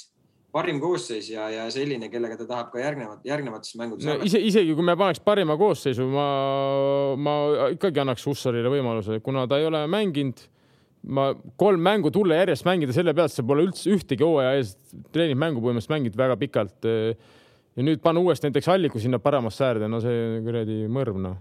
parim 0.54 0.78
koosseis 0.82 1.28
ja, 1.32 1.48
ja 1.52 1.66
selline, 1.74 2.08
kellega 2.12 2.38
ta 2.40 2.46
tahab 2.48 2.72
ka 2.72 2.80
järgnevat, 2.82 3.22
järgnevates 3.26 3.76
mängudes 3.80 4.08
no 4.08 4.16
ise, 4.26 4.40
isegi 4.40 4.74
kui 4.76 4.86
me 4.86 4.96
paneks 4.98 5.22
parima 5.24 5.56
koosseisu, 5.60 6.06
ma, 6.12 6.26
ma 7.18 7.36
ikkagi 7.74 8.02
annaks 8.04 8.26
Hussarile 8.28 8.72
võimaluse, 8.72 9.20
kuna 9.24 9.48
ta 9.50 9.60
ei 9.60 9.70
ole 9.70 9.84
mänginud. 9.90 10.50
ma 11.04 11.34
kolm 11.60 11.82
mängu 11.84 12.08
tulla 12.10 12.38
järjest 12.38 12.64
mängida 12.64 12.94
selle 12.96 13.12
pealt, 13.14 13.32
sa 13.32 13.42
pole 13.44 13.66
üldse 13.66 13.90
ühtegi 13.92 14.24
hooaja 14.24 14.54
ees 14.56 14.70
treeningmängu 15.12 15.60
põhimõtteliselt 15.60 15.92
mänginud 15.92 16.16
väga 16.16 16.36
pikalt. 16.40 16.86
ja 17.76 17.82
nüüd 17.84 18.00
panna 18.00 18.22
uuesti 18.24 18.48
näiteks 18.48 18.70
Alliku 18.72 19.02
sinna 19.02 19.18
paremasse 19.18 19.66
äärde, 19.66 19.90
no 19.90 20.00
see 20.00 20.40
kuradi 20.46 20.86
mõrv 20.88 21.18
noh. 21.20 21.36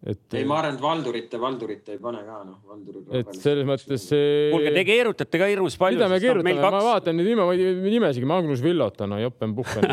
et, 0.00 0.20
ei, 0.32 0.46
ma 0.48 0.60
arvan, 0.60 0.76
et 0.76 0.80
Valdurit, 0.80 1.34
Valdurit 1.42 1.90
ei 1.92 1.98
pane 2.00 2.22
ka 2.24 2.38
noh, 2.46 2.58
Valdurid. 2.70 3.08
et 3.20 3.34
selles 3.36 3.66
mõttes 3.68 4.06
see. 4.08 4.48
kuulge, 4.52 4.72
te 4.76 4.84
keerutate 4.88 5.40
ka 5.42 5.48
hirmus 5.50 5.76
palju. 5.80 5.98
mida 5.98 6.08
me 6.08 6.20
keerutame, 6.22 6.54
ma 6.62 6.82
vaatan 6.86 7.18
neid 7.20 7.28
nime, 7.28 7.46
nimesid, 7.84 8.24
Magnus 8.28 8.62
Villot 8.64 9.00
on, 9.04 9.16
jopen 9.20 9.54
puhken. 9.58 9.84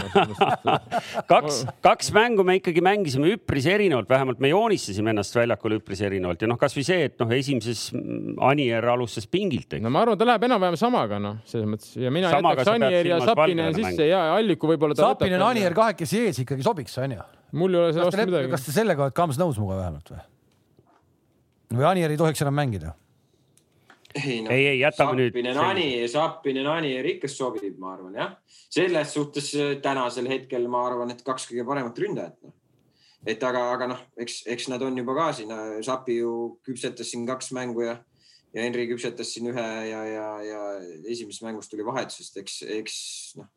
kaks, 1.32 1.64
kaks 1.84 2.12
mängu 2.16 2.46
me 2.48 2.58
ikkagi 2.62 2.84
mängisime 2.86 3.34
üpris 3.36 3.68
erinevalt, 3.68 4.08
vähemalt 4.12 4.40
me 4.44 4.54
joonistasime 4.54 5.12
ennast 5.12 5.36
väljakul 5.36 5.78
üpris 5.82 6.04
erinevalt 6.08 6.46
ja 6.46 6.52
noh, 6.52 6.60
kasvõi 6.62 6.88
see, 6.88 7.10
et 7.12 7.20
noh, 7.20 7.36
esimeses 7.36 7.90
Anier 8.48 8.88
alustas 8.94 9.28
pingilt, 9.28 9.76
no 9.84 9.92
ma 9.92 10.06
arvan, 10.06 10.20
ta 10.20 10.28
läheb 10.30 10.48
enam-vähem 10.48 10.80
samaga 10.80 11.20
noh, 11.22 11.42
selles 11.50 11.68
mõttes 11.68 11.98
ja 12.00 12.14
mina 12.14 12.32
Samaga 12.32 12.64
jätaks 12.64 12.70
sa 12.70 12.78
pead 12.78 12.88
Anier 12.88 13.12
ja 13.12 13.20
Sapinen 13.26 13.76
sisse 13.76 14.08
ja 14.08 14.22
Alliku 14.36 14.72
võib-olla. 14.72 14.98
Sapinen, 14.98 15.44
Anier. 15.44 15.76
kahekesi 15.78 16.24
ees 16.28 16.42
ikkagi 16.44 16.66
sobiks, 16.66 16.96
onju. 17.04 17.20
Mul 17.52 17.74
ei 17.74 17.80
ole 17.82 17.94
selle 17.94 18.06
kas 18.06 18.16
te 18.16 18.20
vastu, 18.20 18.32
midagi. 18.32 18.52
kas 18.52 18.66
te 18.66 18.76
sellega 18.76 19.06
olete 19.06 19.16
Kams 19.18 19.40
nõus 19.40 19.60
minuga 19.60 19.80
vähemalt 19.82 20.12
või? 20.12 20.24
või 21.78 21.88
Anier 21.92 22.14
ei 22.14 22.20
tohiks 22.20 22.44
enam 22.44 22.58
mängida? 22.58 22.94
ei 24.18 24.42
no, 24.42 24.52
Ei, 24.52 24.68
ei, 24.74 24.80
jätame 24.82 25.16
nüüd 25.20 25.32
Sappinen 25.32 25.60
Ani, 25.62 25.88
Sappinen 26.12 26.70
Anier 26.72 27.08
ikka 27.14 27.30
sobib, 27.32 27.78
ma 27.80 27.94
arvan 27.96 28.16
jah. 28.18 28.36
selles 28.70 29.14
suhtes 29.14 29.54
äh, 29.56 29.76
tänasel 29.84 30.30
hetkel 30.32 30.68
ma 30.72 30.86
arvan, 30.88 31.12
et 31.14 31.24
kaks 31.26 31.48
kõige 31.52 31.66
paremat 31.68 32.00
ründajat 32.04 32.38
noh. 32.44 32.56
et 33.28 33.44
aga, 33.44 33.64
aga 33.76 33.90
noh, 33.94 34.04
eks, 34.20 34.42
eks 34.48 34.70
nad 34.74 34.84
on 34.84 34.98
juba 34.98 35.16
ka 35.18 35.32
siin, 35.40 35.54
Sapi 35.86 36.20
ju 36.22 36.34
küpsetas 36.66 37.12
siin 37.14 37.28
kaks 37.30 37.52
mängu 37.56 37.86
ja, 37.88 37.98
ja 38.56 38.66
Henri 38.66 38.88
küpsetas 38.92 39.32
siin 39.34 39.52
ühe 39.54 39.70
ja, 39.92 40.04
ja, 40.08 40.28
ja 40.44 40.66
esimesest 41.06 41.46
mängust 41.48 41.72
tuli 41.72 41.86
vahetusest, 41.88 42.44
eks, 42.44 42.62
eks 42.80 43.00
noh. 43.40 43.50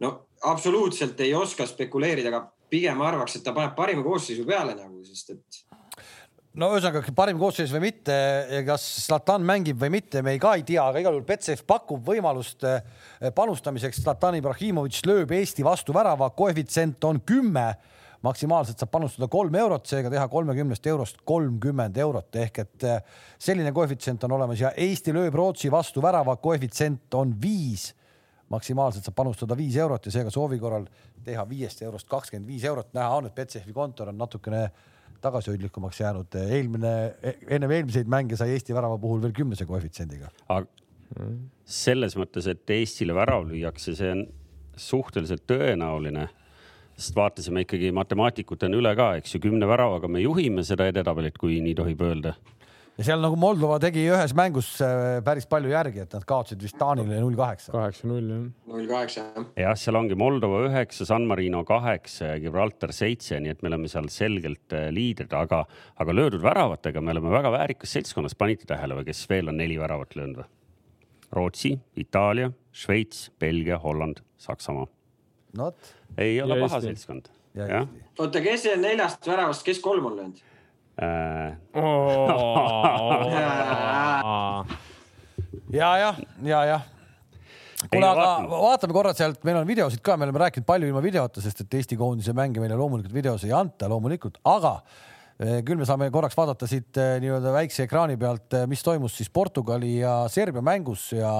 no 0.00 0.16
absoluutselt 0.48 1.20
ei 1.20 1.34
oska 1.36 1.66
spekuleerida, 1.68 2.32
aga 2.32 2.46
pigem 2.72 3.04
arvaks, 3.04 3.36
et 3.36 3.44
ta 3.44 3.52
paneb 3.56 3.76
parima 3.76 4.04
koosseisu 4.06 4.48
peale 4.48 4.74
nagu, 4.78 5.04
sest 5.04 5.36
et 5.36 5.62
no 6.58 6.68
ühesõnaga 6.74 7.14
parim 7.16 7.38
koosseis 7.40 7.72
või 7.72 7.86
mitte, 7.88 8.16
kas 8.66 8.84
Zlatan 9.06 9.44
mängib 9.46 9.78
või 9.80 9.94
mitte, 9.96 10.22
me 10.24 10.34
ei 10.36 10.42
ka 10.42 10.54
ei 10.58 10.64
tea, 10.68 10.84
aga 10.84 11.00
igal 11.00 11.16
juhul 11.16 11.26
Betsafe 11.28 11.64
pakub 11.68 12.02
võimalust 12.04 12.66
eh, 12.68 12.82
panustamiseks. 13.34 14.02
Zlatan 14.04 14.36
Ibrahimovic 14.38 15.00
lööb 15.08 15.32
Eesti 15.38 15.64
vastu 15.64 15.96
värava, 15.96 16.28
koefitsient 16.36 17.04
on 17.08 17.22
kümme, 17.26 17.70
maksimaalselt 18.22 18.78
saab 18.78 18.92
panustada 18.92 19.26
kolm 19.32 19.56
eurot, 19.58 19.88
seega 19.88 20.12
teha 20.12 20.28
kolmekümnest 20.30 20.86
eurost 20.92 21.24
kolmkümmend 21.26 21.96
eurot. 22.04 22.36
Ehk 22.44 22.62
et 22.66 22.86
eh, 22.88 23.00
selline 23.40 23.72
koefitsient 23.74 24.28
on 24.28 24.36
olemas 24.36 24.60
ja 24.62 24.74
Eesti 24.76 25.16
lööb 25.16 25.40
Rootsi 25.40 25.72
vastu 25.72 26.04
värava, 26.04 26.36
koefitsient 26.42 27.16
on 27.18 27.34
viis 27.40 27.90
maksimaalselt 28.52 29.06
saab 29.08 29.16
panustada 29.16 29.56
viis 29.58 29.76
eurot 29.80 30.06
ja 30.06 30.14
seega 30.14 30.32
soovi 30.32 30.58
korral 30.60 30.86
teha 31.24 31.44
viiest 31.48 31.82
eurost 31.86 32.08
kakskümmend 32.10 32.48
viis 32.48 32.64
eurot. 32.68 32.92
näha 32.94 33.16
on, 33.16 33.28
et 33.28 33.34
Betsafe'i 33.34 33.72
kontor 33.72 34.12
on 34.12 34.18
natukene 34.18 34.66
tagasihoidlikumaks 35.22 36.00
jäänud. 36.00 36.34
eelmine, 36.34 36.92
ennem 37.48 37.70
eelmiseid 37.70 38.10
mänge 38.10 38.36
sai 38.36 38.56
Eesti 38.56 38.74
värava 38.74 38.98
puhul 38.98 39.22
veel 39.22 39.34
kümnese 39.36 39.66
koefitsiendiga. 39.66 40.30
selles 41.64 42.16
mõttes, 42.16 42.48
et 42.48 42.70
Eestile 42.70 43.14
värav 43.14 43.44
lüüakse, 43.48 43.94
see 43.96 44.12
on 44.12 44.26
suhteliselt 44.76 45.44
tõenäoline, 45.48 46.28
sest 46.96 47.16
vaatasime 47.16 47.64
ikkagi 47.66 47.92
matemaatikutena 47.94 48.78
üle 48.78 48.94
ka, 48.96 49.12
eks 49.20 49.36
ju, 49.36 49.42
kümne 49.46 49.68
väravaga 49.68 50.08
me 50.08 50.22
juhime 50.24 50.64
seda 50.64 50.88
edetabelit, 50.88 51.38
kui 51.40 51.60
nii 51.64 51.76
tohib 51.78 52.00
öelda. 52.08 52.34
Ja 52.98 53.06
seal 53.06 53.22
nagu 53.24 53.36
Moldova 53.40 53.78
tegi 53.82 54.04
ühes 54.10 54.34
mängus 54.36 54.68
äh, 54.84 55.20
päris 55.24 55.46
palju 55.50 55.72
järgi, 55.72 56.02
et 56.04 56.16
nad 56.16 56.24
kaotasid 56.28 56.62
vist 56.62 56.76
Taanile 56.80 57.20
null 57.22 57.36
kaheksa. 57.38 57.72
kaheksa-null 57.74 58.28
jah. 58.28 58.42
null 58.72 58.88
kaheksa 58.90 59.24
jah. 59.24 59.46
jah, 59.64 59.76
seal 59.80 59.98
ongi 60.00 60.18
Moldova 60.18 60.62
üheksa, 60.68 61.06
San 61.08 61.26
Marino 61.30 61.62
kaheksa 61.68 62.34
ja 62.34 62.40
Gibraltar 62.42 62.92
seitse, 62.96 63.40
nii 63.40 63.54
et 63.54 63.64
me 63.64 63.72
oleme 63.72 63.90
seal 63.92 64.10
selgelt 64.12 64.76
äh, 64.76 64.90
liidrid, 64.94 65.32
aga, 65.36 65.64
aga 66.04 66.16
löödud 66.16 66.44
väravatega 66.44 67.04
me 67.04 67.14
oleme 67.16 67.32
väga 67.32 67.54
väärikas 67.54 67.96
seltskonnas, 67.96 68.36
panite 68.38 68.68
tähele 68.68 69.00
või 69.00 69.08
kes 69.08 69.24
veel 69.30 69.52
on 69.52 69.60
neli 69.62 69.80
väravat 69.80 70.16
löönud 70.18 70.42
või? 70.42 70.50
Rootsi, 71.32 71.78
Itaalia, 71.96 72.50
Šveits, 72.76 73.30
Belgia, 73.40 73.78
Holland, 73.80 74.20
Saksamaa. 74.36 74.84
ei 76.18 76.42
ole 76.42 76.58
Ja 76.58 76.66
paha 76.66 76.76
Eesti. 76.76 76.90
seltskond. 76.92 77.32
oota, 78.18 78.40
kes 78.44 78.68
neljast 78.76 79.26
väravast, 79.26 79.64
kes 79.64 79.80
kolm 79.80 80.06
on 80.12 80.16
löönud? 80.16 80.42
Äh, 81.00 81.56
ja, 85.72 85.96
jah, 85.96 86.18
ja, 86.44 86.58
jah. 86.68 86.82
kuule, 87.88 88.10
aga 88.10 88.26
vaatame 88.50 88.92
korra 88.92 89.14
sealt, 89.16 89.40
meil 89.48 89.56
on 89.62 89.68
videosid 89.68 90.02
ka, 90.04 90.18
me 90.20 90.28
oleme 90.28 90.42
rääkinud 90.44 90.68
palju 90.68 90.90
ilma 90.90 91.00
videota, 91.04 91.40
sest 91.40 91.64
et 91.64 91.74
Eesti 91.80 91.96
koondise 91.96 92.34
mänge 92.36 92.60
meile 92.60 92.76
loomulikult 92.76 93.14
videos 93.16 93.46
ei 93.48 93.54
anta 93.56 93.88
loomulikult, 93.88 94.36
aga 94.52 94.74
eh, 95.40 95.64
küll 95.64 95.80
me 95.80 95.88
saame 95.88 96.12
korraks 96.12 96.36
vaadata 96.36 96.68
siit 96.68 96.92
eh, 97.00 97.16
nii-öelda 97.24 97.56
väikse 97.56 97.88
ekraani 97.88 98.20
pealt, 98.20 98.52
eh, 98.58 98.68
mis 98.68 98.84
toimus 98.84 99.16
siis 99.16 99.32
Portugali 99.32 99.94
ja 100.02 100.28
Serbia 100.28 100.60
mängus 100.60 101.08
ja 101.16 101.32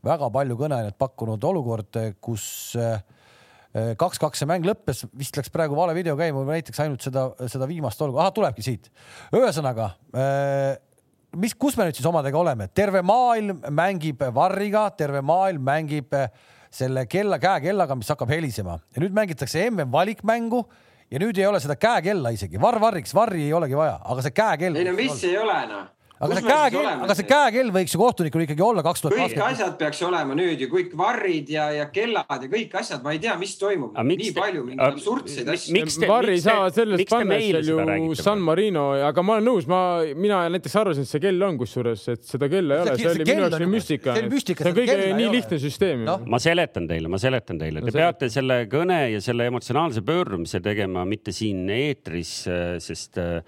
väga 0.00 0.32
palju 0.32 0.56
kõneainet 0.64 0.96
pakkunud 0.96 1.44
olukord, 1.44 1.92
kus 2.24 2.72
kaks-kaks 3.74 4.40
see 4.42 4.48
mäng 4.48 4.64
lõppes, 4.64 5.04
vist 5.18 5.36
läks 5.36 5.52
praegu 5.52 5.76
vale 5.76 5.92
video 5.94 6.16
käima, 6.16 6.40
näiteks 6.48 6.80
ainult 6.84 7.04
seda, 7.04 7.28
seda 7.52 7.68
viimast 7.68 8.00
olukorda, 8.00 8.24
ahah, 8.24 8.34
tulebki 8.34 8.64
siit. 8.64 8.88
ühesõnaga 9.36 9.90
mis, 11.36 11.54
kus 11.58 11.76
me 11.76 11.88
nüüd 11.88 11.98
siis 11.98 12.08
omadega 12.08 12.40
oleme, 12.40 12.68
terve 12.74 13.02
maailm 13.06 13.60
mängib 13.74 14.22
varriga, 14.34 14.88
terve 14.96 15.22
maailm 15.24 15.64
mängib 15.68 16.14
eh, 16.16 16.30
selle 16.72 17.06
kella, 17.10 17.40
käekellaga, 17.42 17.96
mis 17.98 18.10
hakkab 18.12 18.32
helisema 18.32 18.78
ja 18.94 19.02
nüüd 19.02 19.16
mängitakse 19.16 19.68
mm 19.70 19.92
valikmängu 19.92 20.64
ja 21.10 21.20
nüüd 21.20 21.38
ei 21.40 21.46
ole 21.48 21.60
seda 21.64 21.78
käekella 21.80 22.32
isegi, 22.36 22.60
varr 22.60 22.80
varriks, 22.80 23.14
varri 23.16 23.46
ei 23.46 23.54
olegi 23.56 23.76
vaja, 23.76 23.98
aga 24.04 24.24
see 24.24 24.36
käekell. 24.36 24.76
ei 24.76 24.88
no 24.88 24.96
mis 24.96 25.22
ei 25.24 25.38
ole 25.40 25.62
noh 25.70 25.86
aga 26.18 26.38
see 26.38 26.46
käekell, 26.48 26.88
aga 27.06 27.14
see 27.18 27.26
käekell 27.28 27.68
võiks 27.74 27.94
ju 27.94 28.00
kohtunikul 28.00 28.42
ikkagi 28.44 28.64
olla 28.64 28.82
kaks 28.82 29.04
tuhat 29.04 29.14
kakskümmend. 29.14 29.38
kõik 29.38 29.52
asjad 29.54 29.76
peaks 29.78 30.00
olema 30.06 30.36
nüüd 30.38 30.64
ju 30.64 30.68
kõik 30.72 30.94
varrid 30.98 31.52
ja, 31.52 31.68
ja 31.76 31.86
kellad 31.94 32.44
ja 32.44 32.50
kõik 32.50 32.74
asjad, 32.80 33.04
ma 33.04 33.14
ei 33.14 33.20
tea, 33.22 33.36
mis 33.40 33.54
toimub. 33.60 33.94
nii 33.94 34.32
palju 34.36 34.64
mingeid 34.66 34.96
absurdseid 34.96 35.52
asju. 35.54 36.08
varri 36.10 36.34
ei 36.38 36.42
saa 36.42 36.66
sellest 36.74 37.12
panna, 37.12 37.38
seal 37.38 37.70
ju 37.70 38.18
San 38.18 38.42
Marino, 38.42 38.88
aga 39.08 39.24
ma 39.24 39.38
olen 39.38 39.48
nõus, 39.50 39.68
ma, 39.70 39.80
mina 40.18 40.40
näiteks 40.56 40.76
arvasin, 40.82 41.06
et 41.06 41.12
see 41.12 41.22
kell 41.22 41.46
on 41.46 41.60
kusjuures, 41.60 42.04
et 42.14 42.26
seda 42.26 42.50
kella 42.50 42.80
ei 42.80 42.84
ole, 42.84 42.98
see 42.98 43.12
oli 43.12 43.28
minu 43.28 43.46
jaoks 43.46 43.60
oli 43.60 43.70
müstika. 43.76 44.18
see 44.18 44.72
on 44.72 44.78
kõige 44.80 44.98
nii 45.22 45.30
lihtne 45.36 45.62
süsteem. 45.62 46.04
No.. 46.08 46.18
ma 46.26 46.42
seletan 46.42 46.90
teile, 46.90 47.10
ma 47.12 47.22
seletan 47.22 47.62
teile, 47.62 47.84
te 47.84 47.94
peate 47.94 48.32
selle 48.32 48.64
kõne 48.70 49.00
ja 49.14 49.22
selle 49.24 49.46
emotsionaalse 49.52 50.02
pöördumise 50.06 50.62
tegema 50.64 51.06
mitte 51.08 51.34
siin 51.36 51.68
eetris, 51.70 52.34
sest 52.82 53.20
äh, 53.22 53.38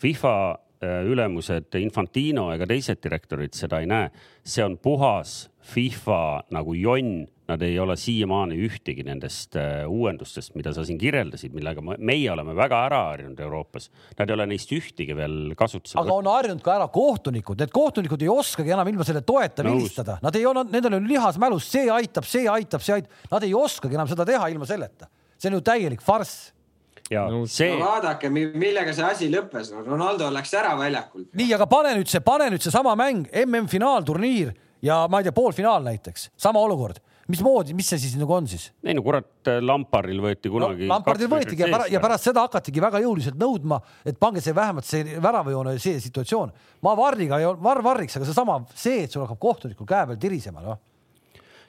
FIFA 0.00 0.34
ülemused 0.82 1.74
Infantino 1.80 2.48
ega 2.54 2.66
teised 2.68 3.00
direktorid 3.04 3.54
seda 3.56 3.80
ei 3.80 3.86
näe. 3.88 4.10
see 4.44 4.64
on 4.64 4.76
puhas 4.76 5.48
FIFA 5.64 6.44
nagu 6.52 6.74
jonn, 6.76 7.24
nad 7.48 7.62
ei 7.64 7.76
ole 7.80 7.94
siiamaani 7.96 8.56
ühtegi 8.66 9.04
nendest 9.04 9.56
äh, 9.56 9.84
uuendustest, 9.88 10.54
mida 10.56 10.72
sa 10.76 10.84
siin 10.84 10.98
kirjeldasid, 11.00 11.52
millega 11.56 11.80
meie 11.80 12.30
oleme 12.32 12.54
väga 12.56 12.82
ära 12.86 13.00
harjunud 13.10 13.40
Euroopas. 13.46 13.90
Nad 14.18 14.28
ei 14.28 14.36
ole 14.36 14.46
neist 14.48 14.72
ühtegi 14.72 15.16
veel 15.16 15.54
kasutusele 15.56 16.00
aga 16.04 16.16
on 16.20 16.28
harjunud 16.28 16.64
ka 16.64 16.76
ära 16.76 16.88
kohtunikud, 16.92 17.60
need 17.60 17.72
kohtunikud 17.72 18.24
ei 18.24 18.32
oskagi 18.32 18.76
enam 18.76 18.88
ilma 18.92 19.08
selle 19.08 19.24
toeta 19.24 19.64
vilistada, 19.64 20.18
nad 20.24 20.36
ei 20.36 20.44
ole, 20.48 20.66
nendel 20.72 20.98
on 21.00 21.08
lihas 21.08 21.40
mälus, 21.40 21.68
see 21.72 21.88
aitab, 21.92 22.28
see 22.28 22.48
aitab, 22.48 22.84
see 22.84 22.98
aitab, 22.98 23.28
nad 23.32 23.48
ei 23.48 23.54
oskagi 23.56 24.00
enam 24.00 24.10
seda 24.10 24.28
teha 24.28 24.48
ilma 24.52 24.68
selleta. 24.68 25.08
see 25.36 25.50
on 25.52 25.58
ju 25.58 25.64
täielik 25.64 26.04
farss 26.04 26.53
ja 27.14 27.24
no, 27.30 27.44
see 27.50 27.72
no,. 27.72 27.86
vaadake, 27.86 28.30
millega 28.34 28.94
see 28.96 29.06
asi 29.06 29.30
lõppes, 29.32 29.72
Ronaldo 29.86 30.28
läks 30.34 30.54
ära 30.58 30.74
väljakult. 30.80 31.30
nii, 31.32 31.50
aga 31.56 31.68
pane 31.70 31.96
nüüd 31.98 32.10
see, 32.10 32.22
pane 32.24 32.50
nüüd 32.52 32.64
seesama 32.64 32.94
mäng, 32.98 33.28
MM-finaalturniir 33.46 34.54
ja 34.84 35.04
ma 35.10 35.20
ei 35.20 35.28
tea, 35.28 35.36
poolfinaal 35.36 35.86
näiteks, 35.86 36.30
sama 36.36 36.62
olukord 36.64 37.00
mismoodi, 37.30 37.72
mis 37.76 37.88
see 37.88 38.00
siis 38.02 38.16
nagu 38.20 38.34
on 38.36 38.48
siis? 38.48 38.66
ei 38.84 38.94
no 38.96 39.02
kurat, 39.04 39.28
Lamparil 39.64 40.20
võeti 40.24 40.50
kunagi 40.52 40.84
no,. 40.84 40.92
Lamparil 40.92 41.30
võetigi 41.32 41.64
ja, 41.64 41.70
pärast, 41.72 41.92
ja 41.94 42.02
pärast 42.02 42.28
seda 42.28 42.44
hakatigi 42.44 42.82
väga 42.84 43.00
jõuliselt 43.04 43.38
nõudma, 43.40 43.80
et 44.04 44.18
pange 44.20 44.42
see 44.44 44.56
vähemalt 44.56 44.88
see 44.88 45.16
väravajoone 45.24 45.78
see 45.82 46.00
situatsioon. 46.04 46.52
ma 46.84 46.96
varriga 46.98 47.40
ei 47.40 47.48
olnud, 47.48 47.64
varr 47.64 47.84
varriks, 47.84 48.18
aga 48.18 48.28
seesama, 48.28 48.58
see, 48.76 49.06
et 49.06 49.14
sul 49.14 49.24
hakkab 49.24 49.40
kohtunikul 49.40 49.88
käe 49.88 50.04
peal 50.10 50.20
tirisema, 50.20 50.64
noh 50.64 50.82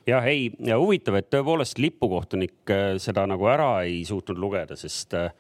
jah, 0.10 0.30
ei, 0.30 0.50
huvitav, 0.70 1.20
et 1.20 1.32
tõepoolest 1.34 1.82
lipukohtunik 1.82 2.74
äh, 2.74 2.86
seda 3.02 3.26
nagu 3.30 3.50
ära 3.52 3.70
ei 3.88 4.04
suutnud 4.08 4.40
lugeda, 4.42 4.78
sest 4.80 5.18
äh, 5.18 5.32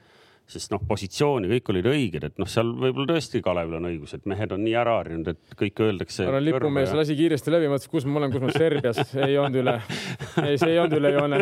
sest 0.45 0.69
noh, 0.69 0.81
positsioon 0.85 1.47
ja 1.47 1.55
kõik 1.55 1.71
olid 1.73 1.87
õiged, 1.89 2.25
et 2.27 2.35
noh, 2.41 2.49
seal 2.49 2.69
võib-olla 2.77 3.15
tõesti 3.15 3.41
Kalevil 3.45 3.79
on 3.79 3.87
õigus, 3.89 4.13
et 4.17 4.27
mehed 4.29 4.51
on 4.53 4.61
nii 4.61 4.75
ära 4.77 4.99
harjunud, 4.99 5.31
et 5.33 5.55
kõik 5.57 5.81
öeldakse. 5.87 6.27
lipumees 6.37 6.91
ja... 6.91 6.99
lasi 6.99 7.15
kiiresti 7.17 7.53
läbi, 7.53 7.69
mõtles, 7.71 7.89
kus 7.89 8.05
ma 8.05 8.21
olen, 8.21 8.33
kus 8.33 8.45
ma 8.45 8.53
Serbias, 8.53 9.01
ei 9.25 9.39
olnud 9.41 9.57
üle. 9.63 9.75
ei, 10.45 10.59
see 10.61 10.75
ei 10.75 10.79
olnud 10.83 10.99
üle 10.99 11.13
joone 11.15 11.41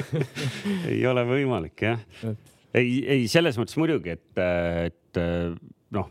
ei 0.93 1.01
ole 1.09 1.25
võimalik 1.27 1.83
jah. 1.83 1.99
ei, 2.71 2.95
ei 3.17 3.27
selles 3.31 3.59
mõttes 3.59 3.75
muidugi, 3.81 4.15
et, 4.15 4.43
et 4.87 5.21
noh 5.93 6.09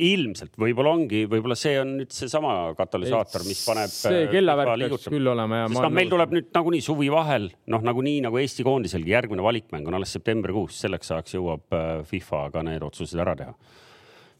ilmselt, 0.00 0.54
võib-olla 0.60 0.94
ongi, 0.96 1.24
võib-olla 1.30 1.56
see 1.58 1.74
on 1.80 1.96
nüüd 2.00 2.14
seesama 2.14 2.54
katalüsaator, 2.78 3.44
mis 3.48 3.62
paneb. 3.68 3.92
see 3.92 4.24
kellavärk 4.32 4.86
peaks 4.86 5.10
küll 5.12 5.32
olema 5.34 5.62
ja. 5.62 5.68
sest 5.68 5.84
noh, 5.84 5.92
meil 5.92 6.12
tuleb 6.12 6.34
nüüd 6.36 6.50
nagunii 6.54 6.82
suvi 6.84 7.10
vahel, 7.12 7.50
noh, 7.72 7.84
nagunii 7.84 8.22
nagu 8.24 8.40
Eesti 8.40 8.64
koondiselgi 8.66 9.12
järgmine 9.12 9.44
valikmäng 9.44 9.88
on 9.88 9.98
alles 9.98 10.14
septembrikuus, 10.16 10.80
selleks 10.86 11.12
ajaks 11.12 11.36
jõuab 11.36 11.76
äh, 11.76 11.94
FIFA 12.08 12.44
ka 12.54 12.66
need 12.66 12.84
otsused 12.86 13.20
ära 13.22 13.36
teha 13.38 13.56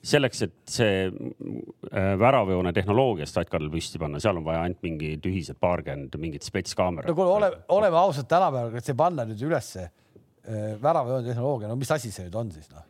selleks, 0.02 0.40
et 0.42 0.54
see 0.66 0.94
äh, 1.06 2.12
väravajoone 2.18 2.72
tehnoloogia 2.74 3.26
statkadel 3.28 3.70
püsti 3.70 4.00
panna, 4.02 4.18
seal 4.22 4.40
on 4.40 4.46
vaja 4.46 4.64
ainult 4.66 4.82
mingi 4.82 5.14
tühised 5.22 5.60
paarkümmend 5.62 6.16
mingit 6.22 6.46
spetskaamerat. 6.46 7.10
no 7.10 7.16
kuule, 7.18 7.36
ole, 7.36 7.50
oleme 7.76 8.00
ausad 8.00 8.26
tänapäeval, 8.30 8.74
et 8.78 8.88
see 8.88 8.98
panna 8.98 9.26
nüüd 9.28 9.44
ülesse 9.46 9.84
äh, 9.86 10.72
väravajoone 10.82 11.28
tehnoloogia, 11.28 11.70
no 11.70 11.78
mis 11.78 11.94
asi 11.94 12.10
see 12.10 12.26
nüüd 12.26 12.40
on 12.40 12.50
siis 12.54 12.72
noh? 12.72 12.88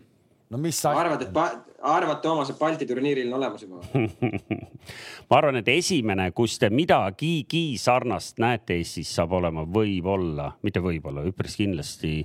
No 0.53 0.61
mis 0.61 0.79
sa 0.85 0.93
arvad, 0.99 1.25
et 1.25 1.39
arvad, 1.83 2.21
Toomas, 2.23 2.53
et 2.53 2.59
Balti 2.61 2.87
turniiril 2.89 3.31
on 3.31 3.39
olemas 3.41 3.65
juba 3.65 3.81
ma 5.29 5.39
arvan, 5.39 5.61
et 5.63 5.71
esimene, 5.73 6.29
kus 6.37 6.59
te 6.61 6.71
midagigi 6.73 7.79
sarnast 7.81 8.41
näete 8.43 8.77
Eestis, 8.81 9.11
saab 9.17 9.35
olema 9.41 9.65
võib-olla, 9.65 10.53
mitte 10.67 10.83
võib-olla, 10.85 11.25
üpris 11.29 11.57
kindlasti 11.61 12.21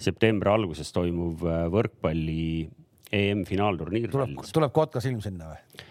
septembri 0.00 0.50
alguses 0.52 0.90
toimuv 0.96 1.44
äh, 1.46 1.64
võrkpalli 1.72 2.68
EM-finaalturniir. 3.10 4.10
tuleb, 4.12 4.38
tuleb 4.52 4.74
Kotkas 4.74 5.06
ilm 5.10 5.22
sinna 5.24 5.52
või? 5.52 5.86